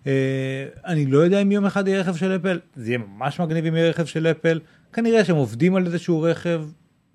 אה, 0.08 0.66
אני 0.86 1.06
לא 1.06 1.20
יודע 1.20 1.42
אם 1.42 1.52
יום 1.52 1.66
אחד 1.66 1.88
יהיה 1.88 2.00
רכב 2.00 2.16
של 2.16 2.36
אפל, 2.36 2.60
זה 2.76 2.90
יהיה 2.90 2.98
ממש 2.98 3.40
מגניב 3.40 3.66
אם 3.66 3.76
יהיה 3.76 3.90
רכב 3.90 4.06
של 4.06 4.28
אפל, 4.28 4.60
כנראה 4.94 5.26
שהם 5.26 5.36
עובדים 5.36 5.76
על 5.76 5.86
איזשהו 5.86 6.22
רכב, 6.22 6.66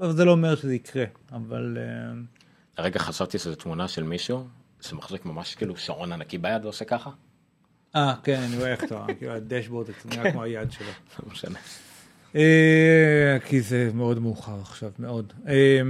אבל 0.01 0.13
זה 0.13 0.25
לא 0.25 0.31
אומר 0.31 0.57
שזה 0.57 0.75
יקרה, 0.75 1.05
אבל 1.33 1.79
אה, 1.81 2.15
הרגע 2.77 2.99
חשבתי 2.99 3.39
שזו 3.39 3.55
תמונה 3.55 3.89
של 3.89 4.03
מישהו 4.03 4.47
שמחזיק 4.81 5.25
ממש 5.25 5.55
כאילו 5.55 5.77
שעון 5.77 6.13
ענקי 6.13 6.39
ביד 6.39 6.65
ועושה 6.65 6.85
ככה. 6.85 7.11
אה, 7.97 8.15
כן, 8.23 8.41
אני 8.41 8.57
רואה 8.57 8.71
איך 8.73 8.85
אתה, 8.85 9.05
כאילו 9.19 9.33
הדשבורד, 9.33 9.87
זה 9.87 9.93
כמו 10.33 10.43
היד 10.43 10.73
שלו. 10.73 10.87
לא 11.23 11.33
משנה. 11.33 11.59
אה, 12.37 13.37
כי 13.45 13.61
זה 13.61 13.91
מאוד 13.95 14.19
מאוחר 14.19 14.61
עכשיו, 14.61 14.91
מאוד. 14.99 15.33
אה, 15.49 15.81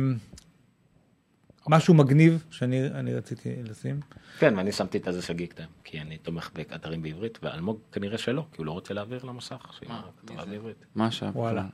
משהו 1.69 1.95
מגניב 1.95 2.45
שאני 2.51 2.87
אני 2.87 3.15
רציתי 3.15 3.57
לשים. 3.71 4.01
כן, 4.39 4.55
ואני 4.57 4.73
שמתי 4.73 4.99
את 4.99 5.09
הזה 5.09 5.23
של 5.23 5.35
גיק 5.35 5.53
טיים, 5.53 5.69
כי 5.85 6.01
אני 6.01 6.19
תומך 6.19 6.51
באתרים 6.55 7.03
בעברית, 7.03 7.39
ואלמוג 7.43 7.79
כנראה 7.93 8.19
שלא, 8.19 8.47
כי 8.53 8.57
הוא 8.59 8.67
לא 8.67 8.73
רוצה 8.73 8.95
להעביר 8.95 9.25
למסך, 9.25 9.73
שיהיה 9.79 10.01
כתבה 10.27 10.45
בעברית. 10.45 10.85
מה 10.95 11.07
עכשיו? 11.07 11.31
וואלה. 11.35 11.65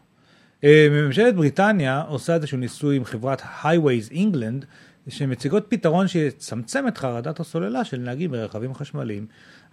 אה, 0.65 0.89
ממשלת 0.91 1.35
בריטניה 1.35 2.01
עושה 2.01 2.35
איזשהו 2.35 2.59
ניסוי 2.59 2.97
עם 2.97 3.05
חברת 3.05 3.41
Highways 3.41 4.13
England, 4.13 4.65
שמציגות 5.09 5.67
פתרון 5.69 6.09
שיצמצם 6.09 6.89
את 6.89 6.99
חרדת 6.99 7.41
הסוללה 7.41 7.85
של 7.85 7.97
נהגים 7.97 8.31
ברכבים 8.31 8.75
חשמליים. 8.75 9.27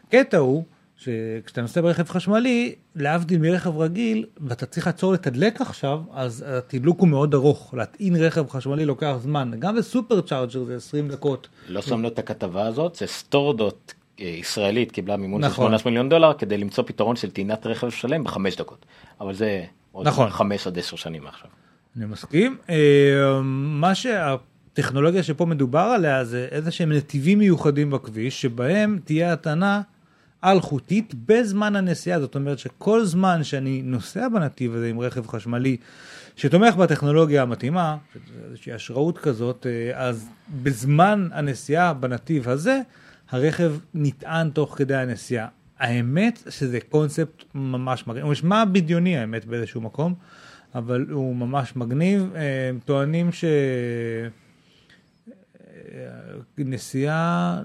הקטע 0.08 0.38
הוא 0.38 0.66
שכשאתה 1.00 1.62
נוסע 1.62 1.82
ברכב 1.82 2.10
חשמלי, 2.10 2.76
להבדיל 2.96 3.40
מרכב 3.40 3.78
רגיל, 3.78 4.26
ואתה 4.38 4.66
צריך 4.66 4.88
לעצור 4.88 5.14
לתדלק 5.14 5.62
עכשיו, 5.62 6.02
אז 6.14 6.46
התדלוק 6.48 7.00
הוא 7.00 7.08
מאוד 7.08 7.34
ארוך. 7.34 7.74
להטעין 7.74 8.16
רכב 8.16 8.50
חשמלי 8.50 8.86
לוקח 8.86 9.16
זמן. 9.20 9.52
גם 9.60 9.76
בסופר 9.76 10.22
צ'ארג'ר 10.22 10.64
זה 10.64 10.76
20 10.76 11.08
דקות. 11.08 11.48
לא 11.68 11.82
שמנו 11.82 12.08
את 12.08 12.20
הכתבה 12.20 12.66
הזאת, 12.66 12.96
זה 12.96 13.08
סטורדות 13.08 13.94
אה, 14.20 14.26
ישראלית 14.26 14.92
קיבלה 14.92 15.18
מימון 15.18 15.42
של 15.42 15.48
נכון. 15.48 15.66
18 15.66 15.92
מיליון 15.92 16.10
דולר 16.10 16.34
כדי 16.34 16.58
למצוא 16.58 16.84
פתרון 16.88 17.16
של 17.16 17.32
טעינת 17.32 17.66
רכב 17.66 17.90
שלם 17.90 18.24
בחמש 18.24 18.56
דקות. 18.56 18.86
אבל 19.22 19.34
זה 19.34 19.64
עוד 19.92 20.08
נכון. 20.08 20.30
חמש 20.30 20.68
עד 20.68 20.80
עשר 20.80 20.96
שנים 20.96 21.24
מעכשיו. 21.24 21.50
אני 21.98 22.06
מסכים. 22.06 22.58
אה, 22.70 23.40
מה 23.44 23.96
שהטכנולוגיה 23.96 25.24
שפה 25.24 25.46
מדובר 25.46 25.80
עליה 25.80 26.24
זה 26.24 26.48
איזה 26.52 26.72
שהם 26.72 26.92
נתיבים 26.92 27.40
מיוחדים 27.40 27.92
בכביש, 27.92 28.42
שבהם 28.42 29.00
תהיה 29.04 29.34
הטענה 29.34 29.82
אלחוטית 30.44 31.14
בזמן 31.26 31.76
הנסיעה. 31.76 32.20
זאת 32.20 32.36
אומרת 32.36 32.60
שכל 32.60 33.06
זמן 33.06 33.44
שאני 33.44 33.82
נוסע 33.82 34.28
בנתיב 34.30 34.76
הזה 34.76 34.90
עם 34.90 35.00
רכב 35.00 35.28
חשמלי 35.28 35.78
שתומך 36.36 36.76
בטכנולוגיה 36.76 37.42
המתאימה, 37.42 37.98
איזושהי 38.46 38.74
השראות 38.74 39.18
כזאת, 39.18 39.66
אה, 39.70 40.08
אז 40.08 40.30
בזמן 40.64 41.28
הנסיעה 41.32 41.94
בנתיב 41.94 42.50
הזה, 42.50 42.82
הרכב 43.30 43.74
נטען 43.94 44.50
תוך 44.50 44.78
כדי 44.78 44.96
הנסיעה. 44.96 45.48
האמת 45.80 46.44
שזה 46.50 46.80
קונספט 46.90 47.44
ממש 47.56 48.08
מגניב, 48.08 48.24
הוא 48.24 48.32
נשמע 48.32 48.66
בדיוני 48.66 49.18
האמת 49.18 49.46
באיזשהו 49.46 49.82
מקום, 49.82 50.14
אבל 50.76 51.06
הוא 51.10 51.36
ממש 51.36 51.76
מגניב. 51.76 52.36
אה, 52.36 52.72
טוענים 52.86 53.30
שנסיעה, 56.58 57.62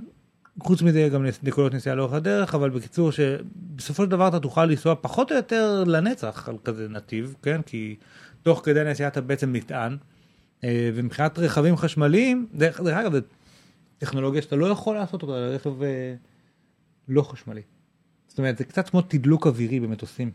חוץ 0.63 0.83
מזה 0.83 1.09
גם 1.13 1.27
נס- 1.27 1.41
נקודות 1.43 1.75
נסיעה 1.75 1.95
לאורך 1.97 2.13
הדרך, 2.13 2.55
אבל 2.55 2.71
בקיצור 2.71 3.13
שבסופו 3.13 4.03
של 4.03 4.09
דבר 4.11 4.29
אתה 4.29 4.41
תוכל 4.41 4.65
לנסוע 4.65 4.95
פחות 5.01 5.31
או 5.33 5.37
יותר 5.37 5.85
לנצח 5.87 6.49
על 6.49 6.57
כזה 6.65 6.89
נתיב, 6.89 7.35
כן? 7.43 7.63
כי 7.63 7.97
תוך 8.43 8.61
כדי 8.65 8.81
הנסיעה 8.81 9.09
אתה 9.09 9.21
בעצם 9.21 9.57
נטען. 9.57 9.97
אה, 10.65 10.91
ומבחינת 10.95 11.39
רכבים 11.39 11.77
חשמליים, 11.77 12.47
דרך 12.55 12.81
דרך 12.81 12.97
אגב, 12.97 13.13
זו 13.13 13.19
טכנולוגיה 13.99 14.43
שאתה 14.43 14.57
לא 14.57 14.67
יכול 14.67 14.97
לעשות 14.97 15.23
אותה 15.23 15.33
לרכב 15.33 15.83
אה, 15.83 16.15
לא 17.09 17.23
חשמלי. 17.23 17.63
זאת 18.29 18.39
אומרת, 18.39 18.59
זה 18.59 18.65
קצת 18.65 18.89
כמו 18.89 19.03
תדלוק 19.03 19.47
אווירי 19.47 19.81
במטוסים. 19.81 20.31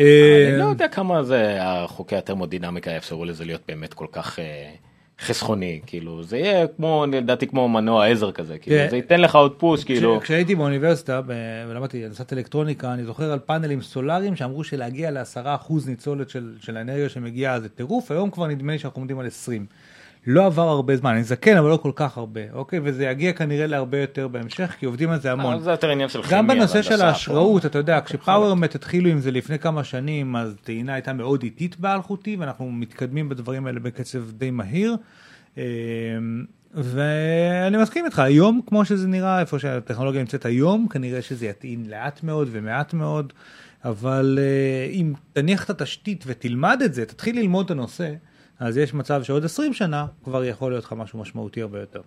אה, 0.00 0.48
אני 0.50 0.58
לא 0.58 0.64
יודע 0.64 0.88
כמה 0.88 1.22
זה 1.22 1.58
החוקי 1.62 2.16
התרמודינמיקה 2.16 2.90
יאפשרו 2.90 3.24
לזה 3.24 3.44
להיות 3.44 3.62
באמת 3.68 3.94
כל 3.94 4.06
כך 4.12 4.38
אה, 4.38 4.74
חסכוני 5.22 5.80
כאילו 5.86 6.22
זה 6.22 6.38
יהיה 6.38 6.66
כמו 6.66 7.04
לדעתי 7.12 7.46
כמו 7.46 7.68
מנוע 7.68 8.06
עזר 8.06 8.32
כזה 8.32 8.58
כאילו 8.58 8.76
כן. 8.78 8.86
זה 8.90 8.96
ייתן 8.96 9.20
לך 9.20 9.34
עוד 9.34 9.52
פוש 9.58 9.84
כאילו 9.84 10.18
כש- 10.20 10.24
כשהייתי 10.24 10.54
באוניברסיטה 10.54 11.20
ולמדתי 11.68 12.04
הנדסת 12.04 12.32
אלקטרוניקה, 12.32 12.92
אני 12.92 13.04
זוכר 13.04 13.32
על 13.32 13.38
פאנלים 13.38 13.82
סולאריים 13.82 14.36
שאמרו 14.36 14.64
שלהגיע 14.64 15.10
לעשרה 15.10 15.54
אחוז 15.54 15.88
ניצולת 15.88 16.30
של, 16.30 16.52
של 16.60 16.76
האנרגיה 16.76 17.08
שמגיעה 17.08 17.60
זה 17.60 17.68
טירוף, 17.68 18.10
היום 18.10 18.30
כבר 18.30 18.46
נדמה 18.46 18.72
לי 18.72 18.78
שאנחנו 18.78 19.00
עומדים 19.00 19.18
על 19.18 19.26
20. 19.26 19.66
לא 20.26 20.46
עבר 20.46 20.68
הרבה 20.68 20.96
זמן, 20.96 21.14
אני 21.14 21.24
זקן 21.24 21.56
אבל 21.56 21.70
לא 21.70 21.76
כל 21.76 21.90
כך 21.94 22.18
הרבה, 22.18 22.40
אוקיי? 22.52 22.80
וזה 22.82 23.04
יגיע 23.04 23.32
כנראה 23.32 23.66
להרבה 23.66 23.98
יותר 23.98 24.28
בהמשך, 24.28 24.74
כי 24.78 24.86
עובדים 24.86 25.10
על 25.10 25.20
זה 25.20 25.32
המון. 25.32 25.60
זה 25.60 25.70
יותר 25.70 25.90
עניין 25.90 26.08
של 26.08 26.22
כימיה. 26.22 26.38
גם 26.38 26.46
בנושא 26.46 26.82
של 26.82 27.02
ההשראות. 27.02 27.66
אתה 27.66 27.78
יודע, 27.78 28.00
כשפאוורמט 28.04 28.74
התחילו 28.74 29.10
עם 29.10 29.18
זה 29.18 29.30
לפני 29.30 29.58
כמה 29.58 29.84
שנים, 29.84 30.36
אז 30.36 30.56
טעינה 30.64 30.94
הייתה 30.94 31.12
מאוד 31.12 31.42
איטית 31.42 31.80
באלחוטי, 31.80 32.36
ואנחנו 32.36 32.72
מתקדמים 32.72 33.28
בדברים 33.28 33.66
האלה 33.66 33.80
בקצב 33.80 34.30
די 34.30 34.50
מהיר. 34.50 34.96
אה, 35.58 35.62
ואני 36.74 37.76
מסכים 37.76 38.04
איתך, 38.04 38.18
היום 38.18 38.60
כמו 38.66 38.84
שזה 38.84 39.08
נראה, 39.08 39.40
איפה 39.40 39.58
שהטכנולוגיה 39.58 40.20
נמצאת 40.20 40.46
היום, 40.46 40.86
כנראה 40.90 41.22
שזה 41.22 41.46
יטעין 41.46 41.84
לאט 41.88 42.22
מאוד 42.22 42.48
ומעט 42.50 42.94
מאוד, 42.94 43.32
אבל 43.84 44.38
אה, 44.40 44.92
אם 44.92 45.12
תניח 45.32 45.64
את 45.64 45.70
התשתית 45.70 46.24
ותלמד 46.26 46.82
את 46.84 46.94
זה, 46.94 47.06
תתחיל 47.06 47.38
ללמוד 47.38 47.64
את 47.64 47.70
הנושא, 47.70 48.12
אז 48.62 48.78
יש 48.78 48.94
מצב 48.94 49.22
שעוד 49.22 49.44
20 49.44 49.72
שנה 49.72 50.06
כבר 50.24 50.44
יכול 50.44 50.72
להיות 50.72 50.84
לך 50.84 50.92
משהו 50.92 51.18
משמעותי 51.18 51.62
הרבה 51.62 51.80
יותר. 51.80 52.00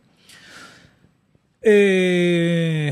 אה, 1.65 2.89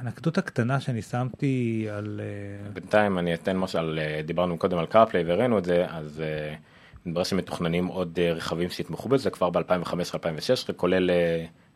אנקדוטה 0.00 0.40
קטנה 0.42 0.80
שאני 0.80 1.02
שמתי 1.02 1.86
על... 1.90 2.20
אה, 2.22 2.70
בינתיים 2.72 3.18
אני 3.18 3.34
אתן 3.34 3.56
משל 3.56 3.98
אה, 4.02 4.22
דיברנו 4.22 4.58
קודם 4.58 4.78
על 4.78 4.86
קרפליי 4.86 5.24
והראינו 5.24 5.58
את 5.58 5.64
זה 5.64 5.86
אז 5.88 6.22
מתברר 7.06 7.24
שמתוכננים 7.24 7.86
עוד 7.86 8.18
רכבים 8.18 8.70
שיתמכו 8.70 9.08
בזה 9.08 9.30
כבר 9.30 9.50
ב-2015-2016 9.50 10.72
כולל 10.76 11.10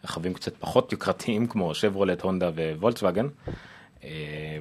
רכבים 0.05 0.35
קצת 0.35 0.57
פחות 0.57 0.93
יוקרתיים 0.93 1.47
כמו 1.47 1.75
שברולט 1.75 2.23
הונדה 2.23 2.51
ווולקסווגן. 2.79 3.27
אה, 4.05 4.59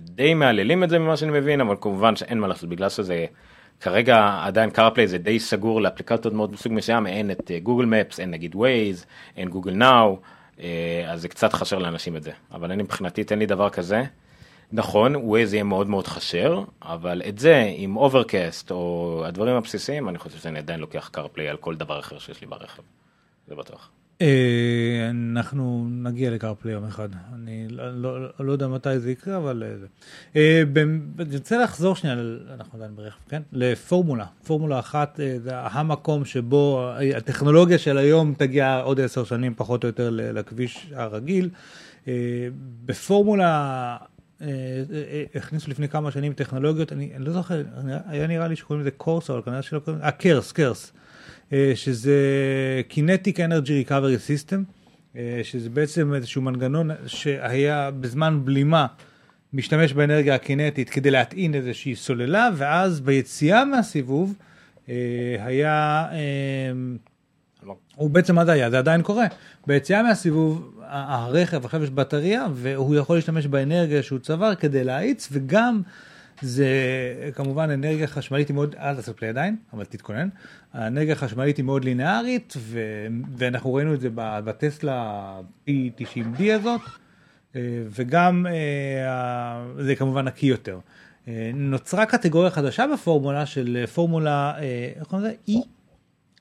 די 0.00 0.34
מהללים 0.34 0.84
את 0.84 0.90
זה 0.90 0.98
ממה 0.98 1.16
שאני 1.16 1.38
מבין 1.40 1.60
אבל 1.60 1.76
כמובן 1.80 2.16
שאין 2.16 2.38
מה 2.40 2.48
לעשות 2.48 2.68
בגלל 2.68 2.88
שזה 2.88 3.26
כרגע 3.80 4.40
עדיין 4.42 4.70
CarPlay 4.70 5.08
זה 5.08 5.18
די 5.18 5.40
סגור 5.40 5.80
לאפליקציות 5.80 6.34
מאוד 6.34 6.52
מסוג 6.52 6.72
מסוים 6.72 7.06
אין 7.06 7.30
את 7.30 7.50
Google 7.62 7.84
Maps 7.84 8.20
אין 8.20 8.30
נגיד 8.30 8.54
ווייז 8.54 9.06
אין 9.36 9.48
Google 9.48 9.72
Now 9.72 10.18
אז 11.08 11.20
זה 11.22 11.28
קצת 11.28 11.52
חסר 11.52 11.78
לאנשים 11.78 12.16
את 12.16 12.22
זה 12.22 12.30
אבל 12.52 12.72
אני 12.72 12.82
מבחינתי 12.82 13.24
תן 13.24 13.38
לי 13.38 13.46
דבר 13.46 13.70
כזה. 13.70 14.02
נכון 14.72 15.16
ווייז 15.16 15.54
יהיה 15.54 15.64
מאוד 15.64 15.88
מאוד 15.88 16.06
חסר 16.06 16.62
אבל 16.82 17.22
את 17.28 17.38
זה 17.38 17.72
עם 17.76 17.96
Overcast 17.96 18.70
או 18.70 19.22
הדברים 19.26 19.56
הבסיסיים 19.56 20.08
אני 20.08 20.18
חושב 20.18 20.38
שאני 20.38 20.58
עדיין 20.58 20.80
לוקח 20.80 21.08
CarPlay 21.12 21.48
על 21.48 21.56
כל 21.56 21.76
דבר 21.76 22.00
אחר 22.00 22.18
שיש 22.18 22.40
לי 22.40 22.46
ברכב. 22.46 22.82
זה 23.48 23.54
בטוח. 23.54 23.90
אה, 24.20 25.10
אנחנו 25.10 25.86
נגיע 25.90 26.30
לקרפלי 26.30 26.72
יום 26.72 26.84
אחד, 26.84 27.08
אני 27.34 27.68
לא, 27.68 28.02
לא, 28.02 28.28
לא 28.40 28.52
יודע 28.52 28.68
מתי 28.68 28.98
זה 28.98 29.10
יקרה, 29.10 29.36
אבל 29.36 29.62
אה. 29.62 29.68
אה, 30.36 30.62
אני 31.18 31.36
רוצה 31.36 31.58
לחזור 31.58 31.96
שנייה, 31.96 32.16
אנחנו 32.54 32.78
עדיין 32.78 32.96
ברכב, 32.96 33.18
כן? 33.28 33.42
לפורמולה. 33.52 34.26
פורמולה 34.44 34.78
אחת 34.78 35.20
זה 35.42 35.50
המקום 35.54 36.24
שבו 36.24 36.90
הטכנולוגיה 37.16 37.78
של 37.78 37.98
היום 37.98 38.34
תגיע 38.38 38.80
עוד 38.80 39.00
עשר 39.00 39.24
שנים 39.24 39.54
פחות 39.56 39.84
או 39.84 39.88
יותר 39.88 40.10
לכביש 40.12 40.92
הרגיל. 40.94 41.50
בפורמולה 42.84 43.96
הכניסו 45.34 45.70
לפני 45.70 45.88
כמה 45.88 46.10
שנים 46.10 46.32
טכנולוגיות, 46.32 46.92
אני, 46.92 47.12
אני 47.16 47.24
לא 47.24 47.32
זוכר, 47.32 47.62
היה 48.06 48.26
נראה 48.26 48.48
לי 48.48 48.56
שקוראים 48.56 48.80
לזה 48.80 48.90
קורס, 48.90 49.30
אבל 49.30 49.42
כנראה 49.42 49.62
שלא 49.62 49.78
קוראים, 49.78 50.02
אה, 50.02 50.10
קרס, 50.10 50.52
קרס. 50.52 50.92
אה, 51.52 51.72
שזה 51.74 52.16
Kinetic 52.90 53.36
Energy 53.36 53.88
Recovery 53.88 54.48
System, 54.50 54.56
אה, 55.16 55.40
שזה 55.42 55.70
בעצם 55.70 56.14
איזשהו 56.14 56.42
מנגנון 56.42 56.90
שהיה 57.06 57.90
בזמן 57.90 58.40
בלימה 58.44 58.86
משתמש 59.52 59.92
באנרגיה 59.92 60.34
הקינטית 60.34 60.90
כדי 60.90 61.10
להטעין 61.10 61.54
איזושהי 61.54 61.96
סוללה, 61.96 62.48
ואז 62.56 63.00
ביציאה 63.00 63.64
מהסיבוב 63.64 64.34
אה, 64.88 64.94
היה, 65.38 66.06
אה, 66.12 66.72
הוא 67.96 68.10
בעצם 68.10 68.44
זה 68.44 68.52
היה? 68.52 68.70
זה 68.70 68.78
עדיין 68.78 69.02
קורה. 69.02 69.26
ביציאה 69.66 70.02
מהסיבוב 70.02 70.80
הרכב, 70.88 71.64
עכשיו 71.64 71.84
יש 71.84 71.90
בטריה, 71.90 72.46
והוא 72.54 72.96
יכול 72.96 73.16
להשתמש 73.16 73.46
באנרגיה 73.46 74.02
שהוא 74.02 74.18
צבר 74.18 74.54
כדי 74.54 74.84
להאיץ, 74.84 75.28
וגם 75.32 75.82
זה 76.40 76.68
כמובן 77.34 77.70
אנרגיה 77.70 78.06
חשמלית 78.06 78.48
היא 78.48 78.54
מאוד, 78.54 78.74
אל 78.74 78.94
תעשה 78.94 79.12
פליי 79.12 79.28
עדיין, 79.28 79.56
אבל 79.72 79.84
תתכונן. 79.84 80.28
האנרגיה 80.72 81.12
החשמלית 81.12 81.56
היא 81.56 81.64
מאוד 81.64 81.84
לינארית, 81.84 82.54
ו, 82.58 82.80
ואנחנו 83.36 83.74
ראינו 83.74 83.94
את 83.94 84.00
זה 84.00 84.08
בטסלה 84.14 85.40
P90D 85.68 86.42
הזאת, 86.54 86.80
אה, 87.56 87.60
וגם 87.90 88.46
אה, 88.46 89.64
זה 89.78 89.96
כמובן 89.96 90.24
נקי 90.24 90.46
יותר. 90.46 90.78
אה, 91.28 91.50
נוצרה 91.54 92.06
קטגוריה 92.06 92.50
חדשה 92.50 92.86
בפורמולה 92.92 93.46
של 93.46 93.76
אה, 93.80 93.86
פורמולה, 93.86 94.52
אה, 94.58 94.92
איך 94.96 95.06
קוראים 95.08 95.26
לזה? 95.26 95.36
E? 95.48 95.52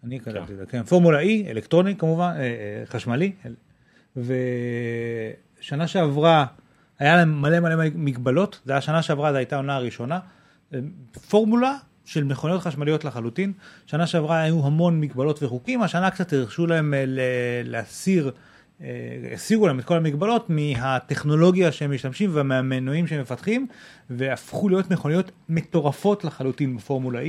אני 0.04 0.20
כתבתי 0.20 0.54
את 0.54 0.58
זה, 0.58 0.66
כן, 0.66 0.84
פורמולה 0.84 1.22
E, 1.22 1.50
אלקטרוני 1.50 1.96
כמובן, 1.96 2.34
אה, 2.36 2.42
אה, 2.42 2.84
חשמלי, 2.86 3.32
ושנה 4.18 5.88
שעברה 5.88 6.46
היה 7.00 7.16
להם 7.16 7.42
מלא 7.42 7.60
מלא 7.60 7.76
מגבלות, 7.96 8.62
זה 8.66 8.72
היה 8.72 8.82
שנה 8.82 9.02
שעברה, 9.02 9.32
זו 9.32 9.38
הייתה 9.38 9.56
העונה 9.56 9.76
הראשונה, 9.76 10.20
פורמולה 11.30 11.74
של 12.06 12.24
מכוניות 12.24 12.62
חשמליות 12.62 13.06
לחלוטין, 13.06 13.54
שנה 13.86 14.08
שעברה 14.08 14.42
היו 14.42 14.66
המון 14.66 15.00
מגבלות 15.02 15.44
וחוקים, 15.44 15.82
השנה 15.82 16.12
קצת 16.12 16.34
הרשו 16.34 16.68
להם 16.68 16.94
אה, 16.94 17.04
להסיר, 17.64 18.32
אה, 18.82 18.88
הסירו 19.34 19.68
להם 19.68 19.80
את 19.80 19.86
כל 19.86 19.98
המגבלות 19.98 20.50
מהטכנולוגיה 20.50 21.72
שהם 21.72 21.92
משתמשים 21.92 22.30
ומהמנועים 22.34 23.08
שהם 23.08 23.22
מפתחים, 23.22 23.68
והפכו 24.10 24.70
להיות 24.70 24.92
מכוניות 24.92 25.32
מטורפות 25.50 26.24
לחלוטין 26.24 26.78
בפורמולה 26.78 27.22
E. 27.22 27.26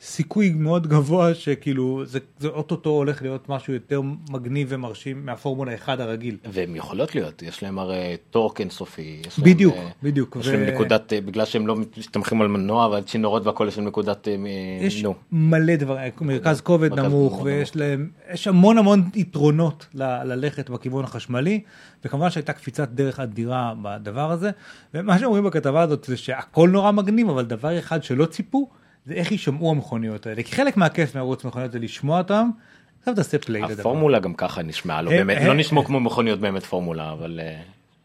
סיכוי 0.00 0.50
מאוד 0.50 0.86
גבוה 0.86 1.34
שכאילו 1.34 2.02
זה, 2.06 2.18
זה 2.38 2.48
אוטוטו 2.48 2.90
הולך 2.90 3.22
להיות 3.22 3.48
משהו 3.48 3.72
יותר 3.72 4.00
מגניב 4.30 4.68
ומרשים 4.70 5.26
מהפורמולה 5.26 5.74
1 5.74 6.00
הרגיל. 6.00 6.36
והם 6.52 6.76
יכולות 6.76 7.14
להיות 7.14 7.42
יש 7.42 7.62
להם 7.62 7.78
הרי 7.78 8.16
טורק 8.30 8.60
אינסופי. 8.60 9.22
יש 9.26 9.38
להם, 9.38 9.46
בדיוק, 9.54 9.74
אה, 9.76 9.88
בדיוק. 10.02 10.36
יש 10.40 10.46
להם 10.48 10.62
ו- 10.66 10.74
נקודת 10.74 11.12
אה, 11.12 11.20
בגלל 11.20 11.44
שהם 11.44 11.66
לא 11.66 11.76
מסתמכים 11.98 12.40
על 12.40 12.48
מנוע 12.48 12.86
ועל 12.88 13.02
צינורות 13.02 13.46
והכל 13.46 13.64
יש 13.68 13.78
להם 13.78 13.86
נקודת 13.86 14.28
אה, 14.28 14.34
יש 14.80 15.02
נו. 15.02 15.14
מלא 15.32 15.76
דברים, 15.76 16.12
מרכז 16.20 16.60
כובד 16.60 16.90
מרכז 16.90 17.04
נמוך, 17.04 17.40
ויש 17.44 17.74
נמוך. 17.74 17.86
להם, 17.86 18.10
יש 18.32 18.48
המון 18.48 18.78
המון 18.78 19.02
יתרונות 19.14 19.86
ל- 19.94 20.22
ללכת 20.24 20.70
בכיוון 20.70 21.04
החשמלי, 21.04 21.60
וכמובן 22.04 22.30
שהייתה 22.30 22.52
קפיצת 22.52 22.88
דרך 22.88 23.20
אדירה 23.20 23.74
בדבר 23.82 24.30
הזה, 24.30 24.50
ומה 24.94 25.18
שאומרים 25.18 25.44
בכתבה 25.44 25.82
הזאת 25.82 26.04
זה 26.04 26.16
שהכל 26.16 26.68
נורא 26.68 26.90
מגניב, 26.92 27.28
אבל 27.28 27.44
דבר 27.44 27.78
אחד 27.78 28.02
שלא 28.02 28.26
ציפו, 28.26 28.68
זה 29.08 29.14
איך 29.14 29.32
יישמעו 29.32 29.70
המכוניות 29.70 30.26
האלה, 30.26 30.42
כי 30.42 30.52
חלק 30.56 30.76
מהכיף 30.76 31.14
מערוץ 31.14 31.44
מכוניות 31.44 31.72
זה 31.72 31.78
לשמוע 31.78 32.18
אותם, 32.18 32.50
עכשיו 32.98 33.14
תעשה 33.14 33.38
פליי 33.38 33.62
לדבר. 33.62 33.80
הפורמולה 33.80 34.18
גם 34.18 34.34
ככה 34.34 34.62
נשמעה 34.62 34.98
הם- 34.98 35.06
באמת 35.06 35.36
הם- 35.40 35.46
לא 35.46 35.54
נשמעו 35.54 35.84
כמו 35.84 36.00
מכוניות 36.00 36.40
באמת 36.40 36.62
פורמולה 36.62 37.12
אבל 37.12 37.40
אה, 37.42 37.60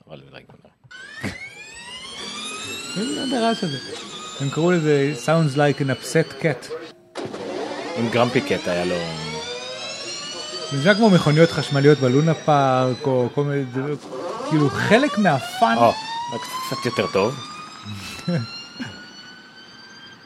אבל 0.09 0.19
רגע. 0.34 0.53
הם 4.41 4.49
קראו 4.49 4.71
לזה 4.71 5.13
sounds 5.25 5.55
like 5.55 5.80
an 5.81 5.89
upset 5.89 6.41
cat. 6.43 6.73
עם 7.97 8.09
גרמפי 8.11 8.41
קט 8.41 8.67
היה 8.67 8.85
לו... 8.85 8.95
זה 10.71 10.77
נשמע 10.80 10.93
כמו 10.95 11.09
מכוניות 11.09 11.51
חשמליות 11.51 11.97
בלונה 11.97 12.34
פארק, 12.34 13.07
או 13.07 13.30
כל 13.35 13.43
מיני, 13.43 13.63
זה- 13.73 13.81
כאילו 14.49 14.69
חלק 14.69 15.17
מהפאן, 15.17 15.75
או, 15.77 15.91
קצת 16.67 16.85
יותר 16.85 17.05
טוב. 17.13 17.35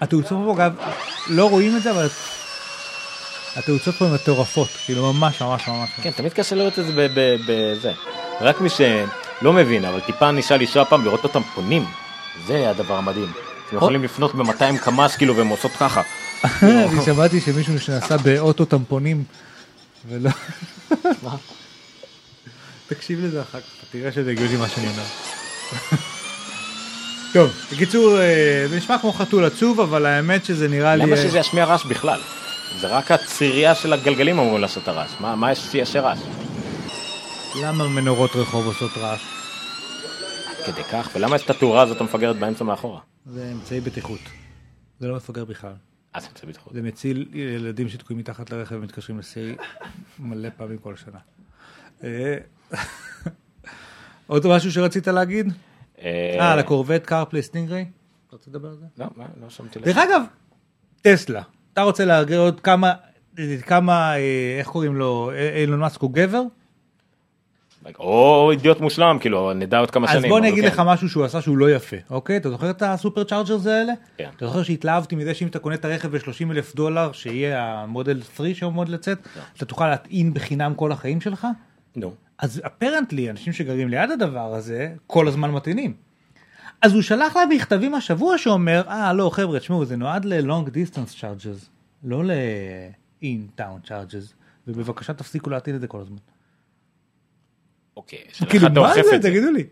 התאוצות 0.02 0.38
פה 0.46 0.54
אגב, 0.54 0.74
לא 1.28 1.50
רואים 1.50 1.78
את 1.78 1.84
זה, 1.84 1.92
אבל 1.92 2.08
התאוצות 3.56 3.96
פה 3.96 4.08
מטורפות, 4.08 4.68
כאילו 4.86 5.14
ממש 5.14 5.42
ממש 5.42 5.68
ממש. 5.68 5.90
כן, 6.02 6.12
תמיד 6.12 6.34
קשה 6.34 6.56
לראות 6.56 6.80
את 6.80 6.86
זה 6.86 7.08
בזה. 7.48 7.92
רק 8.42 8.62
מי 8.62 8.70
שלא 8.70 9.54
מבין, 9.54 9.86
אבל 9.86 10.00
טיפה 10.00 10.32
ניסה 10.32 10.58
לנסוע 10.58 10.86
פעם 10.86 11.06
לראות 11.06 11.24
אותם 11.24 11.42
פונים. 11.56 11.86
זה 12.48 12.70
הדבר 12.70 12.96
המדהים. 12.96 13.32
הם 13.72 13.78
יכולים 13.78 14.04
לפנות 14.04 14.36
ב-200 14.36 14.78
קמ"ס 14.82 15.16
כאילו 15.16 15.36
והם 15.36 15.48
עושות 15.48 15.72
ככה. 15.72 16.02
אני 16.64 17.06
שמעתי 17.06 17.42
שמישהו 17.42 17.80
שנסע 17.80 18.18
באוטו 18.18 18.66
טמפונים, 18.66 19.24
ולא... 20.10 20.30
תקשיב 22.88 23.26
לזה 23.26 23.42
אחר 23.42 23.60
כך, 23.60 23.66
תראה 23.92 24.12
שזה 24.12 24.32
הגיוני 24.32 24.56
מה 24.56 24.68
שאני 24.70 24.88
אומר. 24.88 25.04
טוב, 27.34 27.52
בקיצור, 27.72 28.20
אה, 28.20 28.66
זה 28.70 28.78
נשמע 28.78 28.98
כמו 28.98 29.14
חתול 29.14 29.46
עצוב, 29.46 29.80
אבל 29.80 30.06
האמת 30.06 30.46
שזה 30.46 30.68
נראה 30.68 30.96
לי... 30.96 31.04
למה 31.04 31.12
אה, 31.12 31.18
שזה 31.18 31.40
ישמיע 31.40 31.66
רעש 31.66 31.86
בכלל? 31.86 32.20
זה 32.80 32.88
רק 32.88 33.12
הצירייה 33.12 33.76
של 33.76 33.94
הגלגלים 33.94 34.40
אמורים 34.40 34.62
לעשות 34.62 34.84
את 34.84 34.88
הרעש. 34.88 35.12
מה 35.20 35.36
מה 35.36 35.52
יש 35.52 35.60
שיעשה 35.60 36.00
רעש? 36.00 36.20
למה 37.62 37.88
מנורות 37.88 38.32
רחוב 38.36 38.66
עושות 38.66 38.92
רעש? 38.98 39.22
כדי 40.66 40.84
כך, 40.84 41.10
ולמה 41.16 41.36
יש 41.36 41.46
את 41.46 41.50
התאורה 41.50 41.82
הזאת 41.82 42.02
המפגרת 42.02 42.36
באמצע 42.36 42.64
מאחורה? 42.64 43.00
זה 43.26 43.52
אמצעי 43.54 43.82
בטיחות. 43.82 44.20
זה 45.00 45.08
לא 45.08 45.16
מפגר 45.16 45.46
בכלל. 45.46 45.74
זה 46.20 46.28
מצא 46.32 46.48
בטיחות. 46.48 46.74
זה 46.74 46.82
מציל 46.82 47.30
ילדים 47.34 47.90
שתקועים 47.90 48.20
מתחת 48.20 48.52
לרכב 48.52 48.76
ומתקשרים 48.76 49.20
לסירי 49.20 49.56
מלא 50.20 50.50
פעמים 50.58 50.78
כל 50.78 50.96
שנה. 50.96 51.20
אה, 52.04 52.38
עוד 54.28 54.48
משהו 54.48 54.72
שרצית 54.72 55.08
להגיד? 55.08 55.54
אה, 56.02 56.52
על 56.52 56.60
ה 56.60 56.65
Corvette 56.65 57.06
CarPlay 57.06 57.42
Stingray? 57.42 57.86
אתה 58.28 58.36
רוצה 58.36 58.50
לדבר 58.50 58.68
על 58.68 58.76
זה? 58.76 58.86
לא, 58.98 59.06
מה, 59.16 59.26
לא 59.42 59.50
שמתי 59.50 59.80
לב. 59.80 59.86
דרך 59.86 59.98
אגב, 59.98 60.22
טסלה, 61.02 61.42
אתה 61.74 61.82
רוצה 61.82 62.06
להרגיע 62.06 62.38
עוד 62.40 62.60
כמה, 62.60 62.94
כמה, 63.66 64.16
אה, 64.16 64.56
איך 64.60 64.68
קוראים 64.68 64.96
לו, 64.96 65.32
אה, 65.34 65.62
אילון 65.62 65.80
מאסק 65.80 66.02
הוא 66.02 66.12
גבר? 66.14 66.42
או 68.00 68.52
אידיוט 68.52 68.82
מושלם, 68.82 69.18
כאילו, 69.22 69.54
נדע 69.54 69.80
עוד 69.80 69.92
כמה 69.92 70.08
אז 70.08 70.12
שנים. 70.12 70.30
בוא 70.30 70.38
אבל 70.38 70.46
אני 70.46 70.54
אגיד 70.54 70.64
כן. 70.64 70.70
לך 70.70 70.82
משהו 70.86 71.10
שהוא 71.10 71.26
עשה 71.26 71.42
שהוא 71.42 71.58
לא 71.58 71.72
יפה, 71.72 71.96
אוקיי? 72.10 72.38
אתה 72.38 72.50
זוכר 72.50 72.70
את 72.70 72.82
ה 72.82 72.89
super 72.89 73.24
chargers 73.24 73.68
האלה? 73.68 73.94
כן. 74.18 74.30
אתה 74.38 74.48
זוכר 74.48 74.64
שהתלהבתי 74.64 75.16
מזה 75.16 75.34
שאם 75.34 75.48
אתה 75.48 75.60
קונה 75.60 75.76
את 75.76 75.86
הרכב 75.86 76.18
ב-30 76.18 76.52
אלף 76.52 76.76
דולר, 76.76 77.12
שיהיה 77.12 77.74
המודל 77.74 78.22
3 78.36 78.60
שעומד 78.60 78.90
לצאת, 78.90 79.18
אתה 79.58 79.66
תוכל 79.66 79.90
להטעין 79.90 80.34
בחינם 80.34 80.74
כל 80.76 80.92
החיים 80.92 81.22
שלך? 81.22 81.48
נו. 81.96 82.14
אז 82.40 82.62
אפרנטלי, 82.66 83.30
אנשים 83.30 83.54
שגרים 83.54 83.90
ליד 83.90 84.12
הדבר 84.12 84.54
הזה, 84.54 84.94
כל 85.08 85.28
הזמן 85.28 85.52
מטעינים. 85.52 85.94
אז 86.82 86.94
הוא 86.94 87.02
שלח 87.02 87.36
לה 87.36 87.46
מכתבים 87.46 87.94
השבוע 87.94 88.38
שאומר, 88.38 88.82
אה, 88.88 89.14
לא, 89.14 89.30
חבר'ה, 89.30 89.60
תשמעו, 89.60 89.86
זה 89.86 89.96
נועד 89.96 90.26
ל-long 90.26 90.68
distance 90.68 91.22
charges, 91.22 91.70
לא 92.04 92.24
ל-in 92.26 93.60
town 93.62 93.88
charges, 93.88 94.34
ובבקשה 94.68 95.14
תפסיקו 95.14 95.50
להטעין 95.50 95.76
את 95.76 95.82
זה 95.82 95.88
כל 95.88 96.00
הזמן. 96.00 96.18
אוקיי, 97.98 98.20
שאלה 98.34 98.50
כאילו, 98.50 98.70
מה 98.70 98.94
זה? 98.94 99.20
תגידו 99.22 99.52
לי. 99.52 99.64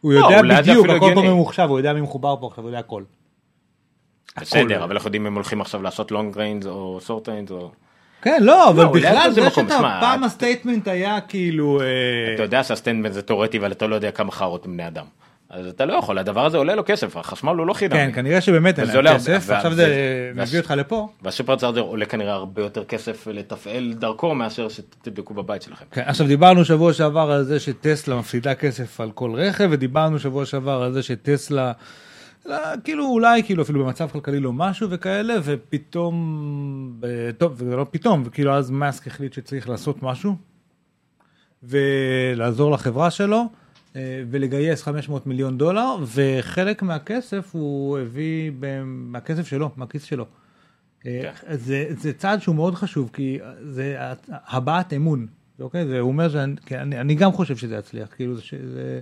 הוא 0.00 0.12
לא, 0.12 0.18
יודע 0.18 0.60
בדיוק, 0.60 0.86
הכל 0.88 1.10
פה. 1.14 1.22
ממוחשב, 1.22 1.66
הוא 1.68 1.78
יודע 1.78 1.92
מי 1.92 2.00
מחובר 2.00 2.36
פה 2.40 2.46
עכשיו, 2.46 2.64
הוא 2.64 2.68
יודע 2.68 2.78
הכל. 2.78 3.04
בסדר, 4.40 4.84
אבל 4.84 4.92
אנחנו 4.92 5.08
יודעים 5.08 5.26
אם 5.26 5.34
הולכים 5.34 5.60
עכשיו 5.60 5.82
לעשות 5.82 6.10
long 6.10 6.36
range 6.36 6.66
או 6.66 7.00
short 7.00 7.28
range 7.28 7.50
או... 7.50 7.72
כן, 8.22 8.42
לא, 8.42 8.70
אבל 8.70 8.82
לא, 8.84 8.92
בכלל 8.92 9.30
זה 9.30 9.50
שאתה, 9.50 9.78
פעם 10.00 10.24
ה 10.24 10.30
statement 10.30 10.88
היה 10.88 11.20
כאילו... 11.20 11.80
אה, 11.80 11.86
אתה 12.34 12.42
יודע 12.42 12.64
שה 12.64 12.76
statement 12.76 13.12
זה 13.12 13.22
תיאורטי 13.22 13.58
אבל 13.58 13.72
אתה 13.72 13.86
לא 13.86 13.94
יודע 13.94 14.10
כמה 14.10 14.32
חארות 14.32 14.66
הם 14.66 14.72
בני 14.72 14.86
אדם. 14.86 15.04
אז 15.50 15.66
אתה 15.66 15.84
לא 15.84 15.92
יכול, 15.92 16.18
הדבר 16.18 16.46
הזה 16.46 16.56
עולה 16.56 16.74
לו 16.74 16.82
כסף, 16.86 17.16
החשמל 17.16 17.56
הוא 17.56 17.66
לא 17.66 17.72
חינם. 17.72 17.92
כן, 17.92 18.10
כנראה 18.14 18.40
שבאמת 18.40 18.78
אין 18.78 18.88
להם 19.04 19.16
כסף, 19.16 19.50
עכשיו 19.50 19.74
זה 19.74 20.32
מביא 20.34 20.58
אותך 20.58 20.74
לפה. 20.76 21.08
וה 21.22 21.32
super 21.32 21.56
charger 21.56 21.80
עולה 21.80 22.06
כנראה 22.06 22.32
הרבה 22.32 22.62
יותר 22.62 22.84
כסף 22.84 23.26
לתפעל 23.26 23.94
דרכו 23.98 24.34
מאשר 24.34 24.68
שתבדקו 24.68 25.34
בבית 25.34 25.62
שלכם. 25.62 25.84
כן, 25.90 26.02
עכשיו 26.06 26.26
דיברנו 26.26 26.64
שבוע 26.64 26.92
שעבר 26.92 27.30
על 27.30 27.44
זה 27.44 27.60
שטסלה 27.60 28.16
מפסידה 28.16 28.54
כסף 28.54 29.00
על 29.00 29.10
כל 29.10 29.32
רכב, 29.34 29.68
ודיברנו 29.72 30.18
שבוע 30.18 30.46
שעבר 30.46 30.82
על 30.82 30.92
זה 30.92 31.02
שטסלה, 31.02 31.72
כאילו 32.84 33.06
אולי 33.06 33.42
כאילו 33.42 33.62
אפילו 33.62 33.84
במצב 33.84 34.08
כלכלי 34.08 34.40
לא 34.40 34.52
משהו 34.52 34.90
וכאלה, 34.90 35.34
ופתאום, 35.44 36.96
ב- 37.00 37.30
טוב, 37.30 37.58
זה 37.58 37.76
לא 37.76 37.86
פתאום, 37.90 38.22
וכאילו 38.24 38.54
אז 38.54 38.70
מאסק 38.70 39.06
החליט 39.06 39.32
שצריך 39.32 39.68
לעשות 39.68 40.02
משהו, 40.02 40.36
ולעזור 41.62 42.70
לחברה 42.70 43.10
שלו, 43.10 43.44
אה, 43.96 44.22
ולגייס 44.30 44.82
500 44.82 45.26
מיליון 45.26 45.58
דולר, 45.58 45.96
וחלק 46.14 46.82
מהכסף 46.82 47.50
הוא 47.52 47.98
הביא 47.98 48.52
מהכסף 48.84 49.46
שלו, 49.46 49.70
מהכיס 49.76 50.02
שלו. 50.02 50.26
אה, 51.06 51.30
זה, 51.50 51.86
זה 51.90 52.12
צעד 52.12 52.42
שהוא 52.42 52.54
מאוד 52.54 52.74
חשוב, 52.74 53.10
כי 53.12 53.38
זה 53.62 53.96
הבעת 54.28 54.92
אמון, 54.92 55.26
אוקיי? 55.60 55.86
זה, 55.86 56.00
הוא 56.00 56.08
אומר 56.08 56.28
שאני 56.28 56.54
אני, 56.72 57.00
אני 57.00 57.14
גם 57.14 57.32
חושב 57.32 57.56
שזה 57.56 57.76
יצליח, 57.76 58.08
כאילו 58.16 58.34
זה... 58.36 59.00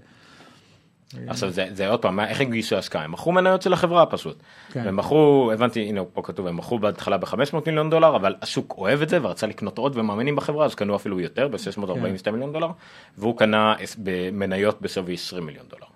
שזה, 1.12 1.20
עכשיו 1.28 1.50
זה, 1.50 1.66
זה 1.72 1.88
עוד 1.88 2.02
פעם, 2.02 2.20
איך 2.20 2.40
הגישו 2.40 2.76
השקעה? 2.76 3.04
הם 3.04 3.12
מכרו 3.12 3.32
מניות 3.32 3.62
של 3.62 3.72
החברה 3.72 4.06
פשוט. 4.06 4.42
כן. 4.72 4.88
הם 4.88 4.96
מכרו, 4.96 5.50
הבנתי, 5.54 5.80
הנה 5.80 6.04
פה 6.04 6.22
כתוב, 6.22 6.46
הם 6.46 6.56
מכרו 6.56 6.78
בהתחלה 6.78 7.16
ב-500 7.16 7.56
מיליון 7.66 7.90
דולר, 7.90 8.16
אבל 8.16 8.34
השוק 8.42 8.74
אוהב 8.78 9.02
את 9.02 9.08
זה 9.08 9.18
ורצה 9.22 9.46
לקנות 9.46 9.78
עוד 9.78 9.96
ומאמינים 9.96 10.36
בחברה, 10.36 10.64
אז 10.64 10.74
קנו 10.74 10.96
אפילו 10.96 11.20
יותר, 11.20 11.48
ב-642 11.48 12.24
כן. 12.24 12.32
מיליון 12.32 12.52
דולר, 12.52 12.68
והוא 13.18 13.38
קנה 13.38 13.74
במניות 13.98 14.82
בשווי 14.82 15.14
20 15.14 15.46
מיליון 15.46 15.66
דולר. 15.68 15.86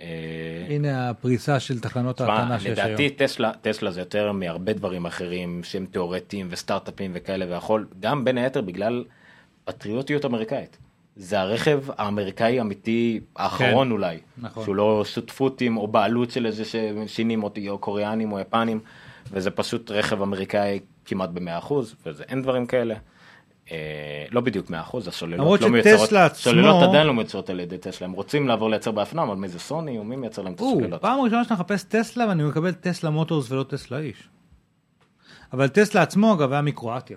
אה, 0.00 0.66
הנה 0.68 1.10
הפריסה 1.10 1.60
של 1.60 1.80
תחנות 1.80 2.20
ההטענה 2.20 2.60
שיש 2.60 2.78
היום. 2.78 2.88
לדעתי 2.88 3.10
טסלה, 3.10 3.52
טסלה 3.62 3.90
זה 3.90 4.00
יותר 4.00 4.32
מהרבה 4.32 4.72
דברים 4.72 5.06
אחרים 5.06 5.60
שהם 5.64 5.86
תיאורטיים 5.90 6.46
וסטארט-אפים 6.50 7.10
וכאלה 7.14 7.46
והכל, 7.48 7.84
גם 8.00 8.24
בין 8.24 8.38
היתר 8.38 8.60
בגלל 8.60 9.04
פטריוטיות 9.64 10.24
אמריקאית. 10.24 10.78
זה 11.16 11.40
הרכב 11.40 11.82
האמריקאי 11.98 12.58
האמיתי 12.58 13.20
האחרון 13.36 13.86
כן. 13.86 13.92
אולי, 13.92 14.18
נכון. 14.38 14.64
שהוא 14.64 14.76
לא 14.76 15.04
שותפותים 15.04 15.76
או 15.76 15.86
בעלות 15.88 16.30
של 16.30 16.46
איזה 16.46 16.62
שינים 17.06 17.42
או, 17.42 17.50
או 17.68 17.78
קוריאנים 17.78 18.32
או 18.32 18.40
יפנים, 18.40 18.80
וזה 19.30 19.50
פשוט 19.50 19.90
רכב 19.90 20.22
אמריקאי 20.22 20.80
כמעט 21.04 21.30
במאה 21.30 21.58
אחוז, 21.58 21.94
וזה 22.06 22.24
אין 22.28 22.42
דברים 22.42 22.66
כאלה. 22.66 22.94
אה, 23.72 23.76
לא 24.30 24.40
בדיוק 24.40 24.70
100 24.70 24.80
אחוז, 24.80 25.02
למרות 25.02 25.14
הסוללות 25.14 25.60
לא 25.60 25.68
שטסלה 25.68 25.70
מיוצרות, 25.70 26.12
עצמו- 26.12 26.42
סוללות 26.42 26.82
עדיין 26.82 27.06
לא 27.06 27.14
מיוצרות 27.14 27.50
על 27.50 27.60
ידי 27.60 27.78
טסלה, 27.78 28.06
הם 28.06 28.12
רוצים 28.12 28.48
לעבור 28.48 28.70
לייצר 28.70 28.90
באפנם, 28.90 29.28
אבל 29.28 29.36
מי 29.36 29.48
זה 29.48 29.58
סוני 29.58 29.98
או 29.98 30.04
מי 30.04 30.16
מייצר 30.16 30.42
להם 30.42 30.52
את 30.52 30.60
או, 30.60 30.70
הסוללות? 30.72 31.00
פעם 31.02 31.20
ראשונה 31.20 31.44
שאתה 31.44 31.54
מחפש 31.54 31.82
טסלה 31.82 32.28
ואני 32.28 32.42
מקבל 32.44 32.72
טסלה 32.72 33.10
מוטורס 33.10 33.50
ולא 33.50 33.62
טסלה 33.62 33.98
איש. 33.98 34.28
אבל 35.52 35.68
טסלה 35.68 36.02
עצמו 36.02 36.34
אגב 36.34 36.52
היה 36.52 36.62
מקרואטיה. 36.62 37.16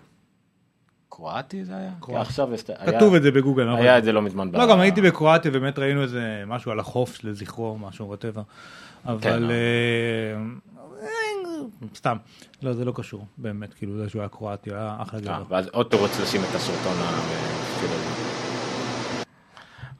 קרואטי 1.15 1.65
זה 1.65 1.77
היה? 1.77 1.91
קרואטי. 1.99 2.21
עכשיו 2.21 2.49
כתוב 2.85 3.15
את 3.15 3.23
זה 3.23 3.31
בגוגל. 3.31 3.63
לא 3.63 3.75
היה. 3.75 3.97
את 3.97 4.03
זה 4.03 4.11
לא 4.11 4.21
מזמן. 4.21 4.49
לא, 4.53 4.65
ב- 4.65 4.69
גם 4.69 4.79
הייתי 4.79 5.01
בקרואטיה, 5.01 5.51
באמת 5.51 5.79
ראינו 5.79 6.01
איזה 6.01 6.43
משהו 6.47 6.71
על 6.71 6.79
החוף 6.79 7.23
לזכרו, 7.23 7.77
משהו, 7.77 8.07
וואטאבר. 8.07 8.41
אבל... 9.05 9.21
כן, 9.21 9.43
אה, 9.43 10.35
אה, 11.01 11.07
סתם. 11.95 12.17
לא, 12.63 12.73
זה 12.73 12.85
לא 12.85 12.93
קשור, 12.95 13.25
באמת, 13.37 13.73
כאילו, 13.73 13.97
זה 13.97 14.09
שהוא 14.09 14.21
היה 14.21 14.29
קרואטי, 14.29 14.73
היה 14.73 14.97
אחלה 15.01 15.19
אה, 15.19 15.25
גבר. 15.25 15.43
ואז 15.49 15.67
עוד 15.67 15.87
תירוץ 15.89 16.19
לשים 16.19 16.41
את 16.41 16.55
הסרטון 16.55 16.93
המפחיד 16.97 17.89
הזה. 17.89 18.25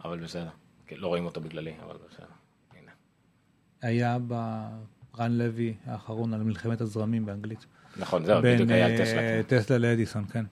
אבל 0.05 0.19
בסדר. 0.19 0.49
כן, 0.87 0.95
לא 0.99 1.07
רואים 1.07 1.25
אותו 1.25 1.41
בגללי, 1.41 1.73
אבל 1.85 1.95
בסדר. 2.09 2.25
היה 3.81 4.17
רן 4.27 5.31
לוי 5.31 5.73
האחרון 5.85 6.33
על 6.33 6.43
מלחמת 6.43 6.81
הזרמים 6.81 7.25
באנגלית. 7.25 7.65
נכון, 7.97 8.25
זהו, 8.25 8.41
בין 8.41 8.55
בדיוק 8.55 8.71
היה 8.71 8.97
טסלה. 8.97 9.43
טסלה 9.47 9.77
לאדיסון, 9.77 10.25
כן. 10.25 10.45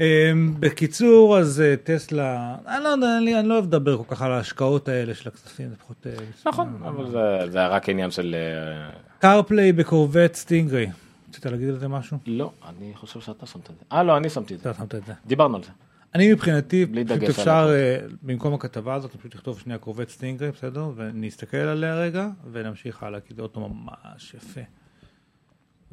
אה, 0.00 0.32
בקיצור, 0.60 1.38
אז 1.38 1.60
אה, 1.60 1.74
טסלה, 1.84 2.56
אני 2.66 2.84
לא 2.84 2.88
יודע, 2.88 3.06
אני 3.40 3.48
לא 3.48 3.54
אוהב 3.54 3.64
לדבר 3.66 3.96
כל 3.96 4.14
כך 4.14 4.22
על 4.22 4.32
ההשקעות 4.32 4.88
האלה 4.88 5.14
של 5.14 5.28
הכספים, 5.28 5.68
זה 5.68 5.76
פחות... 5.76 6.06
אה, 6.06 6.12
נכון, 6.46 6.82
אבל 6.86 7.10
זה- 7.50 7.58
היה 7.58 7.68
רק 7.68 7.88
עניין 7.88 8.10
של... 8.10 8.34
אה, 8.38 8.90
CarPlay 9.18 9.72
ב 9.72 9.79
Corvette 9.79 10.34
Stingray. 10.34 10.90
רצית 11.28 11.46
להגיד 11.46 11.68
על 11.68 11.78
זה 11.78 11.88
משהו? 11.88 12.18
לא, 12.26 12.50
אני 12.68 12.92
חושב 12.94 13.20
שאתה 13.20 13.46
שמת 13.46 13.70
את 13.70 13.76
זה. 13.78 13.84
אה, 13.92 14.02
לא, 14.02 14.16
אני 14.16 14.30
שמתי 14.30 14.54
את 14.54 14.60
זה. 14.60 14.70
אתה 14.70 14.78
שמת 14.78 14.94
את 14.94 15.06
זה. 15.06 15.12
דיברנו 15.26 15.56
על 15.56 15.62
זה. 15.62 15.70
אני 16.14 16.32
מבחינתי, 16.32 16.86
פשוט 17.06 17.22
אפשר, 17.28 17.68
אה, 17.72 17.98
במקום 18.22 18.54
הכתבה 18.54 18.94
הזאת, 18.94 19.16
פשוט 19.16 19.34
לכתוב 19.34 19.60
שנייה 19.60 19.78
Corvette 19.78 20.08
Stingray, 20.08 20.50
בסדר? 20.52 20.90
ונסתכל 20.96 21.56
עליה 21.56 21.94
רגע, 21.94 22.28
ונמשיך 22.52 23.02
הלאה, 23.02 23.20
כי 23.20 23.34
זה 23.34 23.42
אוטו 23.42 23.60
ממש 23.68 24.34
יפה. 24.34 24.60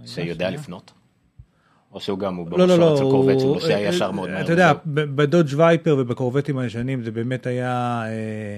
שיודע 0.05 0.49
לפנות. 0.49 0.91
או 1.93 1.99
שהוא 1.99 2.19
גם, 2.19 2.35
הוא 2.35 2.47
לא, 2.59 2.67
לא, 2.67 2.79
לא, 2.79 2.93
אצל 2.93 3.01
קורבט, 3.03 3.41
הוא- 3.41 3.55
נוסע 3.55 3.73
אה, 3.75 3.79
ישר 3.79 4.05
אה, 4.05 4.11
מאוד 4.11 4.29
מהר. 4.29 4.41
אתה 4.41 4.51
יודע, 4.53 4.73
בדודג' 4.85 5.53
וייפר 5.57 5.95
ובקורבטים 5.99 6.57
הישנים 6.57 7.03
זה 7.03 7.11
באמת 7.11 7.47
היה, 7.47 8.03
אה, 8.05 8.57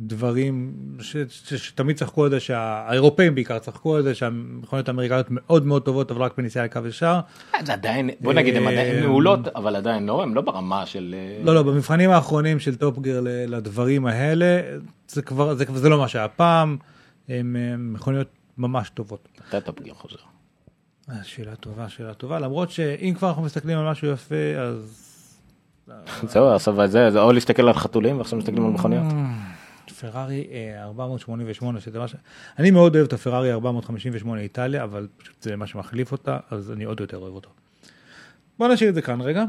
דברים 0.00 0.72
ש, 1.00 1.16
ש, 1.28 1.54
שתמיד 1.54 1.96
צחקו 1.96 2.24
על 2.24 2.30
זה, 2.30 2.40
שהאירופאים 2.40 3.34
בעיקר 3.34 3.58
צחקו 3.58 3.96
על 3.96 4.02
זה, 4.02 4.14
שהמכוניות 4.14 4.88
האמריקאיות 4.88 5.26
מאוד 5.30 5.66
מאוד 5.66 5.82
טובות, 5.82 6.10
אבל 6.10 6.22
רק 6.22 6.38
בנסיעה 6.38 6.64
לקו 6.64 6.80
ישר. 6.88 7.20
זה 7.64 7.72
עדיין, 7.72 8.10
בוא 8.20 8.32
נגיד, 8.32 8.56
הן 8.56 8.62
עדיין 8.66 8.96
אה, 9.02 9.06
מעולות, 9.06 9.48
אבל 9.48 9.76
עדיין 9.76 10.06
לא, 10.06 10.22
הן 10.22 10.34
לא 10.34 10.40
ברמה 10.40 10.86
של... 10.86 11.14
אה, 11.18 11.44
לא, 11.44 11.54
לא, 11.54 11.62
במבחנים 11.62 12.10
האחרונים 12.10 12.58
של 12.60 12.76
טופגר 12.76 13.20
לדברים 13.24 14.06
האלה, 14.06 14.60
זה 15.08 15.22
כבר, 15.22 15.54
זה, 15.54 15.64
זה 15.74 15.88
לא 15.88 15.98
מה 15.98 16.08
שהיה 16.08 16.28
פעם, 16.28 16.76
הן 17.28 17.56
אה, 17.56 17.74
מכוניות 17.78 18.28
ממש 18.58 18.90
טובות. 18.90 19.28
מתי 19.48 19.56
טופגר 19.64 19.94
חוזר? 19.94 20.16
אה, 21.10 21.14
שאלה 21.22 21.56
טובה, 21.56 21.88
שאלה 21.88 22.14
טובה, 22.14 22.38
למרות 22.38 22.70
שאם 22.70 23.14
כבר 23.18 23.28
אנחנו 23.28 23.42
מסתכלים 23.42 23.78
על 23.78 23.90
משהו 23.90 24.08
יפה, 24.08 24.34
אז 24.60 25.02
זהו, 26.32 26.46
עכשיו 26.54 26.86
זה, 26.86 27.10
זה 27.10 27.20
או 27.20 27.32
להסתכל 27.32 27.68
על 27.68 27.74
חתולים 27.74 28.18
ועכשיו 28.18 28.38
מסתכלים 28.38 28.66
על 28.66 28.70
מכוניות. 28.72 29.04
פרארי 30.00 30.46
אה, 30.52 30.82
488, 30.84 31.80
שזה 31.80 31.98
מה 31.98 32.08
ש... 32.08 32.14
אני 32.58 32.70
מאוד 32.70 32.94
אוהב 32.96 33.06
את 33.06 33.12
הפרארי 33.12 33.52
458 33.52 34.40
איטליה, 34.40 34.84
אבל 34.84 35.06
פשוט 35.16 35.42
זה 35.42 35.56
מה 35.56 35.66
שמחליף 35.66 36.12
אותה, 36.12 36.38
אז 36.50 36.72
אני 36.72 36.84
עוד 36.84 37.00
יותר 37.00 37.16
אוהב 37.18 37.34
אותו. 37.34 37.50
בוא 38.58 38.68
נשאיר 38.68 38.90
את 38.90 38.94
זה 38.94 39.02
כאן 39.02 39.20
רגע. 39.20 39.44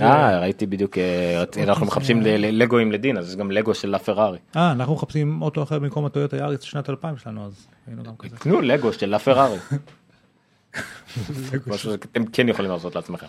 אה, 0.00 0.40
ראיתי 0.40 0.66
בדיוק, 0.66 0.98
אה, 0.98 1.44
אנחנו 1.62 1.86
מחפשים 1.86 2.22
ל- 2.22 2.28
ל- 2.28 2.62
לגואים 2.62 2.92
לדין, 2.92 3.18
אז 3.18 3.28
יש 3.28 3.36
גם 3.36 3.50
לגו 3.50 3.74
של 3.74 3.94
הפרארי. 3.94 4.38
אה, 4.56 4.72
אנחנו 4.72 4.94
מחפשים 4.94 5.42
אוטו 5.42 5.62
אחר 5.62 5.78
במקום 5.78 6.04
הטויוטה 6.04 6.36
יאריס 6.36 6.60
שנת 6.60 6.90
2000 6.90 7.16
שלנו, 7.16 7.46
אז 7.46 7.66
היינו 7.86 8.02
גם 8.02 8.16
כזה. 8.16 8.36
תנו 8.36 8.60
לגו 8.60 8.92
של 8.92 9.14
הפרארי. 9.14 9.58
משהו 11.66 11.90
שאתם 11.90 12.26
כן 12.26 12.48
יכולים 12.48 12.70
לעשות 12.70 12.94
לעצמכם. 12.94 13.26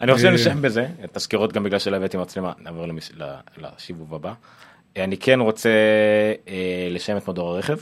אני 0.00 0.12
רוצה 0.12 0.26
אה, 0.26 0.32
לשם 0.32 0.62
בזה, 0.62 0.86
תזכירות 1.12 1.52
גם 1.52 1.64
בגלל 1.64 1.78
שלא 1.78 1.96
הבאתי 1.96 2.16
מצלמה, 2.16 2.52
נעבור 2.58 2.86
לשיבוב 3.56 4.14
הבא. 4.14 4.32
אה, 4.96 5.04
אני 5.04 5.16
כן 5.16 5.40
רוצה 5.40 5.70
אה, 6.48 6.88
לשם 6.90 7.16
את 7.16 7.28
מדור 7.28 7.48
הרכב. 7.48 7.78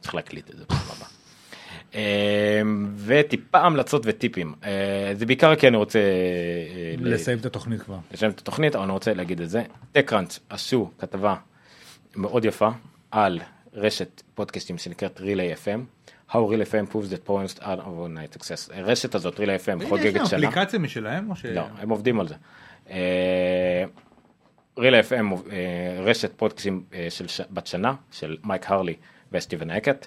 צריך 0.00 0.14
להקליט 0.14 0.50
את 0.50 0.56
זה 0.56 0.64
בפעם 0.64 0.78
הבאה. 0.96 1.08
אה, 1.94 2.62
וטיפה 2.96 3.58
המלצות 3.58 4.02
וטיפים. 4.04 4.54
זה 5.14 5.26
בעיקר 5.26 5.56
כי 5.56 5.68
אני 5.68 5.76
רוצה 5.76 6.00
לסיים 6.98 7.38
את 7.38 7.46
התוכנית 7.46 7.82
כבר. 7.82 7.96
לסיים 8.12 8.30
את 8.32 8.38
התוכנית, 8.38 8.74
אבל 8.74 8.84
אני 8.84 8.92
רוצה 8.92 9.14
להגיד 9.14 9.40
את 9.40 9.50
זה. 9.50 9.62
TechCrunch 9.94 10.38
עשו 10.48 10.90
כתבה 10.98 11.34
מאוד 12.16 12.44
יפה 12.44 12.68
על 13.10 13.40
רשת 13.74 14.22
פודקאסטים 14.34 14.78
שנקראת 14.78 15.20
Relay 15.20 15.64
FM. 15.64 15.80
How 16.32 16.36
Relay 16.36 16.64
FM 16.64 16.92
proves 16.92 17.10
that 17.10 17.28
poems 17.28 17.62
are 17.62 17.80
overnight 17.80 18.38
success. 18.38 18.70
הרשת 18.74 19.14
הזאת, 19.14 19.36
Relay 19.36 19.66
FM, 19.66 19.88
חוגגת 19.88 20.26
שנה. 20.26 20.48
אפליקציה 20.48 20.78
משלהם 20.78 21.30
או 21.30 21.36
ש... 21.36 21.44
לא, 21.44 21.62
הם 21.78 21.90
עובדים 21.90 22.20
על 22.20 22.28
זה. 22.28 22.34
אה, 22.90 23.84
ריל 24.78 24.94
FM, 24.94 25.52
אה, 25.52 26.02
רשת 26.02 26.32
פודקאסים 26.36 26.84
אה, 26.94 27.06
של 27.10 27.26
בת 27.50 27.66
שנה 27.66 27.94
של 28.10 28.36
מייק 28.44 28.70
הרלי 28.70 28.94
וסטיבן 29.32 29.70
האקט. 29.70 30.06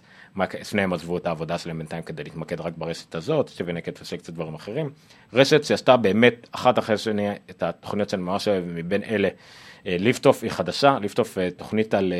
שניהם 0.63 0.93
עזבו 0.93 1.17
את 1.17 1.25
העבודה 1.25 1.57
שלהם 1.57 1.77
בינתיים 1.77 2.03
כדי 2.03 2.23
להתמקד 2.23 2.61
רק 2.61 2.73
ברשת 2.77 3.15
הזאת, 3.15 3.49
סטיבן 3.49 3.77
האקט 3.77 3.99
עושה 3.99 4.17
קצת 4.17 4.33
דברים 4.33 4.53
אחרים. 4.53 4.89
רשת 5.33 5.63
שעשתה 5.63 5.97
באמת 5.97 6.47
אחת 6.51 6.79
אחרי 6.79 6.95
השני 6.95 7.29
את 7.49 7.63
התוכניות 7.63 8.09
שאני 8.09 8.21
ממש 8.21 8.47
אוהב, 8.47 8.63
מבין 8.67 9.03
אלה, 9.03 9.29
Liftoff 9.85 10.43
היא 10.43 10.51
חדשה, 10.51 10.97
Liftoff 11.01 11.37
תוכנית 11.57 11.93
על 11.93 12.13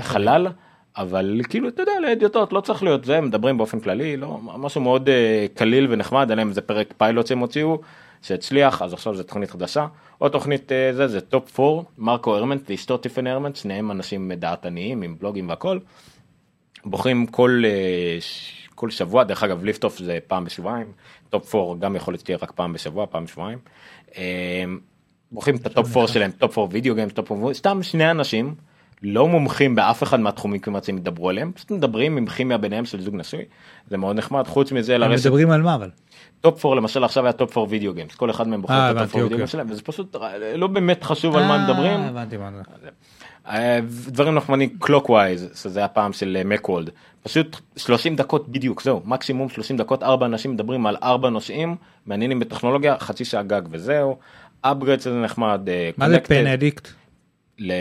חלל. 0.00 0.48
אבל 0.96 1.40
כאילו 1.48 1.68
אתה 1.68 1.82
יודע 1.82 1.92
להדיוטות 2.02 2.52
לא 2.52 2.60
צריך 2.60 2.82
להיות 2.82 3.04
זה 3.04 3.20
מדברים 3.20 3.58
באופן 3.58 3.80
כללי 3.80 4.16
לא 4.16 4.38
משהו 4.42 4.80
מאוד 4.80 5.08
אה, 5.08 5.46
קליל 5.54 5.86
ונחמד 5.90 6.32
עליהם 6.32 6.52
זה 6.52 6.60
פרק 6.60 6.94
פיילוט 6.96 7.26
שהם 7.26 7.38
הוציאו 7.38 7.80
שהצליח 8.22 8.82
אז 8.82 8.92
עכשיו 8.92 9.14
זה 9.14 9.24
תוכנית 9.24 9.50
חדשה 9.50 9.86
עוד 10.18 10.32
תוכנית 10.32 10.72
אה, 10.72 10.92
זה 10.92 11.08
זה 11.08 11.20
Top 11.20 11.60
4 11.60 11.82
מרקו 11.98 12.36
ארמנט 12.36 12.70
ואשתו 12.70 12.96
טיף 12.96 13.26
ארמנט 13.26 13.56
שניהם 13.56 13.90
אנשים 13.90 14.32
דעתניים 14.32 15.02
עם 15.02 15.16
בלוגים 15.18 15.48
והכל. 15.48 15.78
בוחרים 16.84 17.26
כל 17.26 17.62
אה, 17.64 18.18
כל 18.74 18.90
שבוע 18.90 19.24
דרך 19.24 19.42
אגב 19.42 19.64
Liftoff 19.64 19.98
זה 19.98 20.18
פעם 20.26 20.44
בשבועיים 20.44 20.92
Top 21.30 21.54
4 21.54 21.74
גם 21.78 21.96
יכול 21.96 22.12
להיות 22.12 22.20
שתהיה 22.20 22.38
רק 22.42 22.50
פעם 22.50 22.72
בשבוע 22.72 23.06
פעם 23.06 23.24
בשבועיים. 23.24 23.58
בוחרים 25.32 25.56
את 25.56 25.66
ה 25.66 25.73
Top 25.73 25.96
4 25.96 26.08
שלהם 26.08 26.30
Top 26.30 26.58
4 26.58 26.72
video 26.72 26.94
games 26.94 27.12
Top 27.12 27.32
4 27.32 27.54
סתם 27.54 27.82
שני 27.82 28.10
אנשים 28.10 28.54
לא 29.02 29.28
מומחים 29.28 29.74
באף 29.74 30.02
אחד 30.02 30.20
מהתחומים 30.20 30.60
כמעט 30.60 30.84
שהם 30.84 30.96
ידברו 30.96 31.28
עליהם 31.28 31.52
פשוט 31.52 31.70
מדברים 31.70 32.16
עם 32.16 32.26
כימיה 32.26 32.58
ביניהם 32.58 32.84
של 32.84 33.00
זוג 33.00 33.16
נשוי 33.16 33.42
זה 33.90 33.96
מאוד 33.96 34.16
נחמד 34.16 34.46
חוץ 34.46 34.72
מזה 34.72 34.94
הם 34.94 35.00
לרשת 35.00 35.26
מדברים 35.26 35.50
על 35.50 35.62
מה 35.62 35.74
אבל? 35.74 35.90
Top 36.40 36.66
4 36.66 36.76
למשל 36.76 37.04
עכשיו 37.04 37.24
היה 37.24 37.32
Top 37.32 37.58
4 37.58 37.70
video 37.70 37.94
games 37.94 38.14
כל 38.14 38.30
אחד 38.30 38.48
מהם 38.48 38.62
בוחר 38.62 38.74
אה, 38.74 38.90
את 38.90 38.96
ה 38.96 39.01
Top 39.01 39.14
4 39.14 39.24
video. 39.24 39.36
games 39.36 39.50
שלהם 39.50 39.66
וזה 39.70 39.82
פשוט 39.82 40.16
לא 40.54 40.66
באמת 40.66 41.04
חשוב 41.04 41.36
על 41.36 41.46
מה 41.46 41.54
הם 41.54 41.70
מדברים. 41.70 42.00
אה, 42.00 42.10
זה. 42.82 42.88
אה, 43.48 43.80
דברים 44.06 44.34
נחמדים 44.34 44.78
Clockwise 44.78 45.48
שזה 45.54 45.84
הפעם 45.84 46.12
של 46.12 46.42
Macworld 46.44 46.90
פשוט 47.22 47.56
30 47.76 48.16
דקות 48.16 48.48
בדיוק 48.48 48.82
זהו 48.82 49.02
מקסימום 49.04 49.48
30 49.48 49.76
דקות 49.76 50.02
ארבע 50.02 50.26
אנשים 50.26 50.52
מדברים 50.52 50.86
על 50.86 50.96
ארבע 51.02 51.30
נושאים 51.30 51.76
מעניינים 52.06 52.40
בטכנולוגיה 52.40 52.98
חצי 52.98 53.24
שעה 53.24 53.42
גג 53.42 53.62
וזהו. 53.70 54.16
Upgrade 54.66 55.00
שזה 55.00 55.20
נחמד. 55.20 55.68
מה 55.96 56.10
זה 56.10 56.20
Pen 56.20 56.46
Addict? 56.46 56.88
ל- 57.58 57.72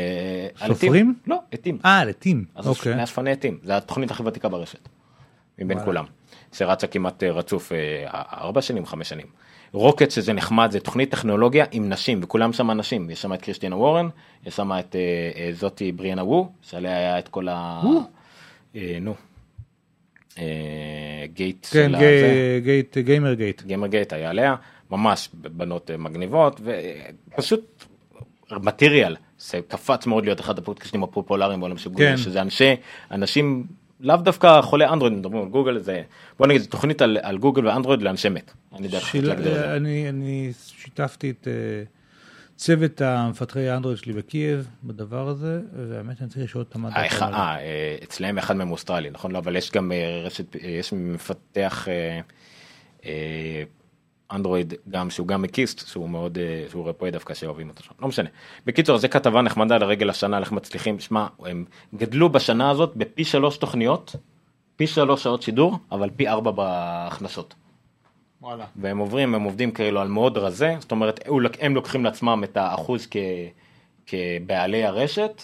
סופרים? 0.67 1.15
לא 1.27 1.39
עטים. 1.51 1.77
אה, 1.85 2.05
לעטים. 2.05 2.45
אז 2.55 2.67
אוקיי. 2.67 2.95
מאספני 2.95 3.31
עטים 3.31 3.57
זה 3.63 3.77
התוכנית 3.77 4.11
הכי 4.11 4.23
ותיקה 4.23 4.49
ברשת. 4.49 4.89
מבין. 5.59 5.79
כולם. 5.85 6.05
שרצה 6.53 6.87
כמעט 6.87 7.23
אה, 7.23 7.31
רצוף 7.31 7.71
אה, 7.71 8.05
ארבע 8.33 8.61
שנים 8.61 8.85
חמש 8.85 9.09
שנים. 9.09 9.25
Rocket 9.71 10.11
שזה 10.11 10.33
נחמד 10.33 10.71
זה 10.71 10.79
תוכנית 10.79 11.11
טכנולוגיה 11.11 11.65
עם 11.71 11.89
נשים 11.89 12.19
וכולם 12.23 12.53
שם 12.53 12.71
נשים 12.71 13.09
יש 13.09 13.21
שם 13.21 13.33
את 13.33 13.41
קריסטינה 13.41 13.75
וורן 13.75 14.09
יש 14.45 14.55
שם 14.55 14.71
את 14.79 14.95
אה, 14.95 15.49
זאתי 15.53 15.91
בריאנה 15.91 16.23
וו 16.23 16.51
שעליה 16.61 16.97
היה 16.97 17.19
את 17.19 17.27
כל 17.27 17.47
ה... 17.49 17.81
נו. 19.01 19.15
Gate 21.33 21.67
כן. 21.71 21.91
Gate, 22.63 22.97
Gamer 22.97 23.33
Gate. 23.33 23.61
Gamer 23.61 23.87
Gate 23.87 24.13
היה 24.13 24.29
עליה 24.29 24.55
ממש 24.91 25.29
בנות 25.33 25.91
מגניבות 25.97 26.61
ופשוט 27.33 27.85
Material 28.51 29.15
זה 29.51 29.59
קפץ 29.67 30.05
מאוד 30.05 30.25
להיות 30.25 30.39
אחד 30.39 30.57
הפודקאסטים 30.57 31.03
הפופולריים 31.03 31.59
בעולם 31.59 31.77
של 31.77 31.89
גוגל 31.89 32.05
כן. 32.05 32.17
שזה 32.17 32.41
אנשי 32.41 32.75
אנשים 33.11 33.67
לאו 33.99 34.17
דווקא 34.17 34.61
חולי 34.61 34.87
אנדרואיד 34.87 35.13
מדברים 35.13 35.43
על 35.43 35.49
גוגל 35.49 35.79
זה 35.79 36.01
בוא 36.39 36.47
נגיד 36.47 36.63
תוכנית 36.63 37.01
על, 37.01 37.17
על 37.21 37.37
גוגל 37.37 37.67
ואנדרואיד 37.67 38.01
לאנשי 38.01 38.29
מק. 38.29 38.51
אני 38.75 38.89
שיל-. 38.99 39.31
אני 39.31 40.09
אני 40.09 40.51
שיתפתי 40.77 41.29
את 41.29 41.47
אה, 41.47 41.83
צוות 42.55 43.01
המפתחי 43.01 43.69
האנדרואיד 43.69 43.97
שלי 43.97 44.13
בקייב 44.13 44.67
בדבר 44.83 45.27
הזה, 45.27 45.59
והאמת 45.89 46.21
אני 46.21 46.29
צריך 46.29 46.43
לשאול 46.45 46.63
אותם 46.63 46.81
מה 46.81 46.89
אה, 46.89 47.07
דעתם. 47.09 47.33
אה, 47.33 47.95
אצלם 48.03 48.37
אחד 48.37 48.55
מהם 48.55 48.71
אוסטרלי 48.71 49.09
נכון 49.09 49.31
לא 49.31 49.37
אבל 49.37 49.55
יש 49.55 49.71
גם 49.71 49.91
אה, 49.91 50.21
רשת 50.25 50.55
יש 50.61 50.93
מפתח 50.93 51.87
אה, 51.87 52.19
אה, 53.05 53.63
אנדרואיד 54.31 54.73
גם 54.89 55.09
שהוא 55.09 55.27
גם 55.27 55.41
מקיסט 55.41 55.87
שהוא 55.87 56.09
מאוד 56.09 56.37
אה, 56.37 56.65
שהוא 56.69 56.89
רפואי 56.89 57.11
דווקא 57.11 57.33
שאוהבים 57.33 57.69
אותו 57.69 57.83
שם 57.83 57.91
לא 58.01 58.07
משנה. 58.07 58.29
בקיצור 58.65 58.97
זה 58.97 59.07
כתבה 59.07 59.41
נחמדה 59.41 59.77
לרגל 59.77 60.09
השנה 60.09 60.37
איך 60.39 60.51
מצליחים 60.51 60.99
שמע 60.99 61.27
הם 61.45 61.65
גדלו 61.95 62.29
בשנה 62.29 62.69
הזאת 62.69 62.95
בפי 62.95 63.23
שלוש 63.25 63.57
תוכניות 63.57 64.15
פי 64.75 64.87
שלוש 64.87 65.23
שעות 65.23 65.41
שידור 65.41 65.77
אבל 65.91 66.09
פי 66.15 66.27
ארבע 66.27 66.51
בהכנסות. 66.51 67.53
וואלה. 68.41 68.65
והם 68.75 68.97
עוברים 68.97 69.35
הם 69.35 69.41
עובדים 69.43 69.71
כאילו 69.71 70.01
על 70.01 70.07
מאוד 70.07 70.37
רזה 70.37 70.75
זאת 70.79 70.91
אומרת 70.91 71.19
הם 71.59 71.75
לוקחים 71.75 72.03
לעצמם 72.05 72.41
את 72.43 72.57
האחוז 72.57 73.07
כ, 73.11 73.17
כבעלי 74.05 74.85
הרשת. 74.85 75.41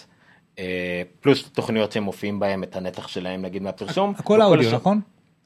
אה, 0.58 1.02
פלוס 1.20 1.48
תוכניות 1.52 1.92
שהם 1.92 2.02
מופיעים 2.02 2.40
בהם 2.40 2.62
את 2.62 2.76
הנתח 2.76 3.08
שלהם 3.08 3.42
נגיד 3.42 3.62
מהפרסום. 3.62 4.14
הכל 4.18 4.40
האודיו, 4.40 4.66
השאר- 4.68 4.76
נכון? 4.76 5.00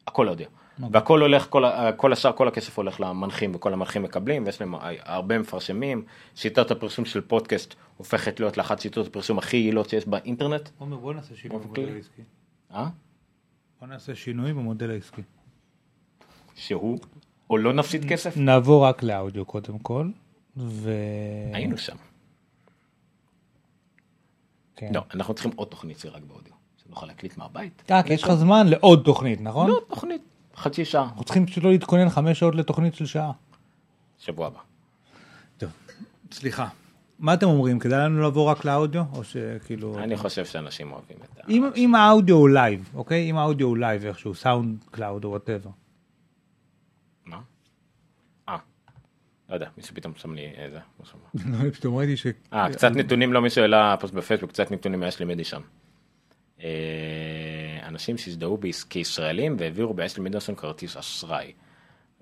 הכל 0.07 0.29
אודיו. 0.29 0.47
והכל 0.93 1.21
הולך, 1.21 1.47
כל, 1.51 1.65
כל 1.97 2.13
השאר, 2.13 2.33
כל 2.33 2.49
הכסף 2.49 2.77
הולך 2.79 3.01
למנחים 3.01 3.55
וכל 3.55 3.73
המנחים 3.73 4.03
מקבלים 4.03 4.45
ויש 4.47 4.61
להם 4.61 4.75
הרבה 5.05 5.39
מפרשמים. 5.39 6.05
שיטת 6.35 6.71
הפרסום 6.71 7.05
של 7.05 7.21
פודקאסט 7.21 7.75
הופכת 7.97 8.41
להיות 8.41 8.57
לאחת 8.57 8.81
שיטות 8.81 9.07
הפרסום 9.07 9.39
הכי 9.39 9.57
יעילות 9.57 9.89
שיש 9.89 10.07
באינטרנט. 10.07 10.69
עומר 10.79 10.97
בוא 10.97 11.15
נעשה 11.15 11.37
שינוי 11.37 11.59
באופן 11.59 11.75
במודל. 11.75 11.95
העסקי. 11.95 12.23
אה? 12.73 12.89
בוא 13.81 13.89
נעשה 13.89 14.15
שינוי 14.15 14.53
במודל 14.53 14.91
העסקי. 14.91 15.23
שהוא 16.55 16.99
או 17.51 17.59
לא 17.59 17.73
נפסיד 17.73 18.05
כסף? 18.05 18.37
נעבור 18.37 18.85
רק 18.85 19.03
לאודיו 19.03 19.45
קודם 19.45 19.79
כל, 19.79 20.09
ו... 20.57 20.93
היינו 21.53 21.79
שם. 21.79 21.97
כן. 24.77 24.91
לא, 24.95 25.01
אנחנו 25.15 25.35
צריכים 25.35 25.53
עוד 25.57 25.69
תוכנית 25.69 25.99
שרק 25.99 26.23
באודיו. 26.23 26.53
שנוכל 26.87 27.07
להקליט 27.07 27.37
מהבית. 27.37 27.83
אה, 27.91 28.03
כי 28.03 28.13
יש 28.13 28.23
לך 28.23 28.35
זמן 28.35 28.67
לעוד 28.67 29.03
תוכנית, 29.05 29.41
נכון? 29.41 29.71
לא, 29.71 29.81
תוכנית. 29.89 30.23
חצי 30.57 30.85
שעה. 30.85 31.03
אנחנו 31.03 31.25
צריכים 31.25 31.47
פשוט 31.47 31.65
לא 31.65 31.71
להתכונן 31.71 32.09
חמש 32.09 32.39
שעות 32.39 32.55
לתוכנית 32.55 32.95
של 32.95 33.07
שעה. 33.07 33.33
שבוע 34.19 34.47
הבא. 34.47 34.59
טוב, 35.57 35.71
סליחה. 36.33 36.69
מה 37.19 37.35
אתם 37.35 37.47
אומרים? 37.47 37.79
כדאי 37.79 37.99
לנו 37.99 38.23
לעבור 38.23 38.51
רק 38.51 38.65
לאודיו? 38.65 39.05
או 39.13 39.25
שכאילו... 39.25 39.99
אני 39.99 40.17
חושב 40.17 40.45
שאנשים 40.45 40.93
אוהבים 40.93 41.17
את 41.25 41.39
ה... 41.39 41.43
אם, 41.49 41.71
אם 41.77 41.95
האודיו 41.95 42.37
הוא 42.37 42.49
live, 42.49 42.91
אוקיי? 42.95 43.31
אם 43.31 43.37
האודיו 43.37 43.67
הוא 43.67 43.77
live 43.77 44.05
איכשהו, 44.05 44.35
SoundCloud 44.35 45.25
או 45.25 45.31
whatever. 45.31 45.71
מה? 47.25 47.41
אה. 48.49 48.57
לא 49.49 49.55
יודע, 49.55 49.69
מישהו 49.77 49.95
פתאום 49.95 50.13
שם 50.17 50.35
לי 50.35 50.47
איזה. 50.57 50.79
לא, 51.35 51.71
פתאום 51.71 51.97
ראיתי 51.97 52.17
ש... 52.17 52.27
אה, 52.53 52.73
קצת 52.73 52.91
נתונים, 52.91 53.33
לא 53.33 53.43
מישהו 53.43 53.63
העלה 53.63 53.97
פוסט 54.01 54.15
בפייסבוק, 54.15 54.51
קצת 54.51 54.71
נתונים 54.71 55.01
מאשלי 55.01 55.27
מדיסון. 55.27 55.63
אה, 56.61 56.69
אנשים 57.97 58.19
שהזדהו 58.19 58.59
כישראלים 58.91 59.57
והעבירו 59.59 59.95
באשלי 59.95 60.25
מדיסון 60.25 60.55
כרטיס 60.55 60.97
אשראי. 60.97 61.53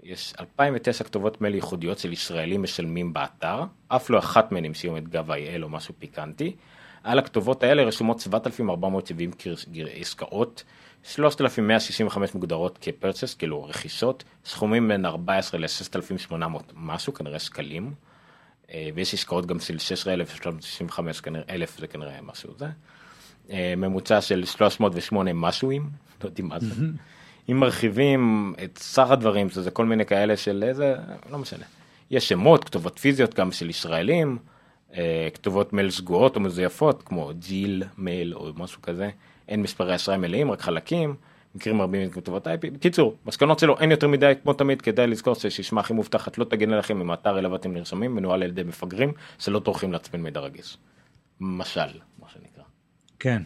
יש 0.03 0.35
2009 0.41 1.05
כתובות 1.05 1.41
מייל 1.41 1.55
ייחודיות 1.55 1.99
של 1.99 2.13
ישראלים 2.13 2.63
משלמים 2.63 3.13
באתר, 3.13 3.63
אף 3.89 4.11
לא 4.11 4.19
אחת 4.19 4.53
מהן 4.53 4.65
המשיאו 4.65 4.97
את 4.97 5.09
גב 5.09 5.31
ה-IL 5.31 5.63
או 5.63 5.69
משהו 5.69 5.95
פיקנטי. 5.99 6.57
על 7.03 7.19
הכתובות 7.19 7.63
האלה 7.63 7.83
רשומות 7.83 8.21
7,470 8.21 9.33
קרס- 9.33 9.69
גר- 9.73 9.89
עסקאות, 9.95 10.65
3,165 11.03 12.35
מוגדרות 12.35 12.79
כפרצ'ס, 12.81 13.35
כאילו 13.35 13.65
רכישות, 13.65 14.25
סכומים 14.45 14.89
בין 14.89 15.07
14 15.07 15.61
ל-6,800 15.61 16.35
משהו, 16.75 17.15
כנראה 17.15 17.39
שקלים. 17.39 17.95
אה, 18.71 18.89
ויש 18.95 19.15
עסקאות 19.15 19.47
גם 19.47 19.61
של 19.61 19.79
16,365 19.79 21.21
כנראה, 21.21 21.45
אלף 21.49 21.79
זה 21.79 21.87
כנראה 21.87 22.23
משהו 22.23 22.55
זה. 22.59 22.67
אה, 23.51 23.75
ממוצע 23.77 24.21
של 24.21 24.45
308 24.45 25.33
משהוים, 25.33 25.91
לא 26.23 26.29
יודעים 26.29 26.49
מה 26.49 26.61
זה. 26.61 26.75
אם 27.51 27.61
מרחיבים 27.61 28.55
את 28.65 28.79
סך 28.79 29.11
הדברים, 29.11 29.51
שזה 29.51 29.71
כל 29.71 29.87
מיני 29.87 30.07
כאלה 30.07 30.37
של 30.37 30.65
איזה, 30.67 30.95
לא 31.31 31.39
משנה. 31.39 31.65
יש 32.11 32.29
שמות, 32.29 32.65
כתובות 32.65 32.99
פיזיות 32.99 33.35
גם 33.35 33.53
של 33.53 33.71
ישראלים, 33.71 34.39
אה, 34.97 35.29
כתובות 35.35 35.73
מייל 35.73 35.91
סגורות 35.91 36.37
או 36.37 36.41
מזויפות, 36.41 37.03
כמו 37.03 37.31
ג'יל 37.39 37.83
מייל 37.99 38.35
או 38.35 38.51
משהו 38.57 38.83
כזה. 38.83 39.11
אין 39.49 39.63
מספרי 39.63 39.95
אשראי 39.95 40.17
מלאים, 40.17 40.51
רק 40.51 40.61
חלקים. 40.61 41.15
מקרים 41.55 41.83
רבים 41.83 42.01
עם 42.01 42.11
כתובות 42.11 42.47
IP. 42.47 42.71
בקיצור, 42.73 43.17
מסקנות 43.27 43.59
שלו 43.59 43.81
אין 43.81 43.91
יותר 43.91 44.09
מדי, 44.09 44.33
כמו 44.43 44.53
תמיד, 44.53 44.83
כדאי 44.83 45.07
לזכור 45.07 45.35
ששישמה 45.35 45.81
הכי 45.81 45.93
מובטחת 45.93 46.39
לא 46.39 46.45
תגן 46.45 46.73
עליכם 46.73 47.01
אם 47.01 47.11
האתר 47.11 47.39
אליו 47.39 47.55
אתם 47.55 47.73
נרשמים, 47.73 48.15
מנוהל 48.15 48.43
על 48.43 48.49
ידי 48.49 48.63
מפגרים 48.63 49.13
שלא 49.39 49.59
טורחים 49.59 49.93
לעצבן 49.93 50.21
מידע 50.21 50.41
רגיש. 50.41 50.79
משל, 51.41 51.81
מה 52.19 52.29
שנקרא. 52.29 52.54
כן. 53.25 53.43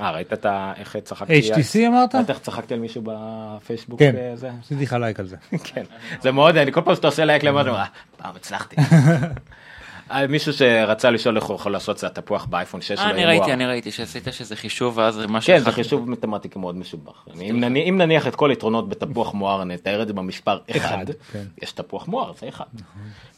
אה, 0.00 0.10
ראית 0.10 0.32
את 0.32 0.46
ה... 0.46 0.72
איך 0.76 0.96
צחקתי? 0.96 1.50
HTC 1.52 1.88
אמרת? 1.88 2.14
ראית 2.14 2.30
איך 2.30 2.38
צחקתי 2.38 2.74
על 2.74 2.80
מישהו 2.80 3.02
בפייסבוק? 3.04 3.98
כן, 3.98 4.14
אה? 4.16 4.50
עשיתי 4.62 4.82
לך 4.82 4.92
לייק 4.92 5.20
על 5.20 5.26
זה. 5.26 5.36
כן. 5.64 5.82
זה 6.20 6.32
מאוד, 6.32 6.56
אני 6.56 6.72
כל 6.72 6.80
פעם 6.80 6.94
שאתה 6.94 7.06
עושה 7.06 7.24
לייק 7.24 7.42
למטה, 7.44 7.70
אה, 7.70 7.84
פעם 8.16 8.36
הצלחתי. 8.36 8.76
אה, 10.10 10.26
מישהו 10.26 10.52
שרצה 10.52 11.10
לשאול 11.10 11.36
איך 11.36 11.44
הוא 11.44 11.54
יכול 11.56 11.72
לעשות 11.72 11.98
זה 11.98 12.06
התפוח 12.06 12.44
באייפון 12.44 12.80
6 12.80 12.92
שלו. 12.92 12.98
אה, 13.04 13.10
אני 13.10 13.24
אם 13.24 13.30
הוא- 13.30 13.38
ראיתי, 13.38 13.52
אני 13.52 13.66
ראיתי 13.66 13.90
שעשית 13.90 14.28
שזה 14.30 14.56
חישוב 14.56 14.98
ואז 14.98 15.20
משהו 15.28 15.52
כן, 15.54 15.58
זה 15.60 15.72
חישוב 15.72 16.10
מתמטיקה 16.10 16.58
מאוד 16.58 16.76
משובח. 16.76 17.24
אני- 17.34 17.50
אם 17.88 17.98
נניח- 17.98 18.26
את 18.26 18.36
כל 18.36 18.50
היתרונות 18.50 18.88
בתפוח 18.88 19.34
מואר, 19.34 19.64
נתאר 19.64 20.02
את 20.02 20.08
זה 20.08 20.12
במספר 20.12 20.58
אחד, 20.76 21.04
כן. 21.32 21.42
יש 21.62 21.72
תפוח 21.72 22.08
מואר, 22.08 22.32
זה 22.40 22.48
אחד. 22.48 22.64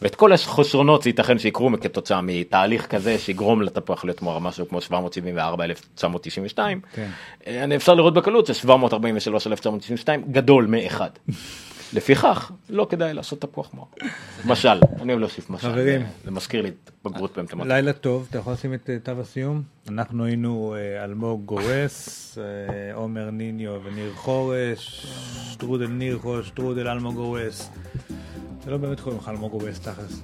ואת 0.03 0.15
כל 0.15 0.33
החושרונות 0.33 1.03
זה 1.03 1.09
ייתכן 1.09 1.39
שיקרו 1.39 1.71
כתוצאה 1.81 2.21
מתהליך 2.21 2.87
כזה 2.87 3.19
שיגרום 3.19 3.63
לתפוח 3.63 4.05
להיות 4.05 4.23
מואר 4.23 4.39
משהו 4.39 4.69
כמו 4.69 4.81
774,992. 4.81 6.81
כן. 6.95 7.09
אה, 7.47 7.65
אני 7.65 7.77
אפשר 7.77 7.95
לראות 7.95 8.15
בקלות 8.15 8.47
ש-743,992 8.47 10.09
גדול 10.33 10.67
מאחד. 10.67 11.11
לפיכך, 11.93 12.51
לא 12.71 12.87
כדאי 12.91 13.15
לעשות 13.15 13.41
תפוח 13.41 13.75
מואר. 13.75 13.87
משל, 14.47 14.69
אני 15.01 15.09
אוהב 15.13 15.21
להוסיף 15.21 15.51
משל. 15.51 15.69
חברים. 15.69 16.03
זה- 16.25 16.31
מזכיר 16.31 16.63
לי 16.63 16.69
את 16.69 16.91
בגרות 17.05 17.39
במתמטיקה. 17.39 17.69
לילה 17.69 17.93
טוב, 17.93 18.27
אתה 18.31 18.39
יכול 18.39 18.53
לשים 18.53 18.75
את 18.75 18.91
אה, 18.91 18.97
תו 19.03 19.21
הסיום? 19.21 19.63
אנחנו 19.89 20.25
היינו 20.25 20.75
אה, 20.79 21.05
אלמוג 21.05 21.45
גורס, 21.47 22.39
אה, 22.39 22.95
עומר 22.95 23.31
ניניו 23.31 23.81
וניר 23.85 24.13
חורש, 24.15 25.07
שטרודל 25.53 25.87
ניר 25.87 26.19
חורש, 26.19 26.47
שטרודל 26.49 26.89
אלמוג 26.89 27.15
גורס. 27.15 27.71
זה 28.65 28.71
לא 28.71 28.77
באמת 28.77 29.01
קוראים 29.01 29.21
לך 29.21 29.29
אלמוג 29.29 29.51
גורס 29.53 29.81
תכלס. 29.81 30.21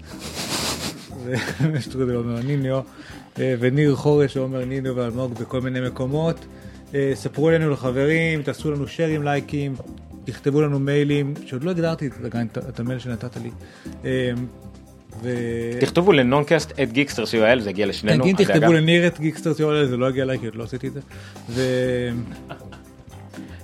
זה 1.24 1.36
שטרודל 1.84 2.14
עומר 2.14 2.43
ניניו, 2.43 2.80
וניר 3.38 3.97
חורש, 3.97 4.36
עומר 4.36 4.64
ניניו 4.64 4.97
ואלמוג 4.97 5.32
בכל 5.34 5.60
מיני 5.60 5.80
מקומות. 5.88 6.47
ספרו 7.14 7.51
לנו 7.51 7.70
לחברים, 7.70 8.43
תעשו 8.43 8.70
לנו 8.70 8.88
share 8.89 9.10
ים, 9.10 9.23
לייקים, 9.22 9.74
תכתבו 10.27 10.61
לנו 10.62 10.78
מיילים, 10.78 11.35
שעוד 11.47 11.65
לא 11.65 11.70
הגדרתי 11.70 12.07
את- 12.07 12.24
עדיין 12.24 12.47
את 12.53 12.59
את 12.59 12.81
המייל 12.81 12.98
שנתת 12.98 13.36
לי. 13.36 13.51
אה, 14.05 14.31
ו... 15.23 15.31
תכתבו 15.81 16.12
ל 16.12 16.20
Noncast 16.20 16.73
at 16.82 16.93
Geekster 16.93 17.24
co.il 17.24 17.61
זה 17.61 17.69
הגיע 17.70 17.86
לשנינו. 17.86 18.24
כן. 18.24 18.36
תכתבו 18.36 18.73
לניר 18.73 19.07
at 19.07 19.20
Geekster 19.20 19.55
co.il, 19.55 19.86
זה 19.86 19.97
לא 19.97 20.11
יגיע 20.11 20.23
אליי 20.24 20.39
כי 20.39 20.47
עוד 20.47 20.55
לא 20.55 20.65
עשיתי 20.65 20.89
את 20.89 20.93
זה. 20.93 21.01
ו... 21.51 21.62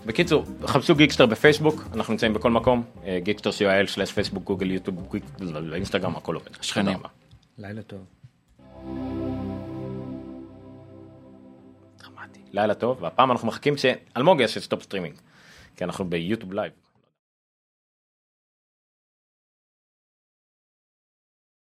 בקיצור, 0.06 0.44
חפשו 0.66 0.94
Geekster 0.94 1.26
בפייסבוק, 1.26 1.84
אנחנו 1.94 2.12
נמצאים 2.12 2.34
בכל 2.34 2.51
מקום, 2.51 2.82
אה, 3.06 3.18
Geekster 3.22 3.51
co.il, 3.51 3.86
slash 3.86 4.12
פייסבוק, 4.12 4.44
גוגל, 4.44 4.70
יוטיוב, 4.70 5.09
גיק- 5.12 5.24
לא, 5.40 5.60
לא, 5.60 5.74
אינסטגרם, 5.74 6.16
הכל 6.16 6.34
עובד. 6.34 6.48
שכנים. 6.60 6.98
לילה 7.59 7.82
טוב. 7.82 8.01
דרמטי. 12.02 12.40
לילה 12.52 12.74
טוב, 12.74 12.98
והפעם 13.02 13.30
אנחנו 13.30 13.48
מחכים 13.48 13.74
שאלמוג 13.76 14.40
יעשה 14.40 14.60
stop 14.60 14.82
streaming, 14.82 15.14
כי 15.77 15.85
אנחנו 15.85 16.11
ביוטיוב 16.11 16.53
live. 16.52 16.81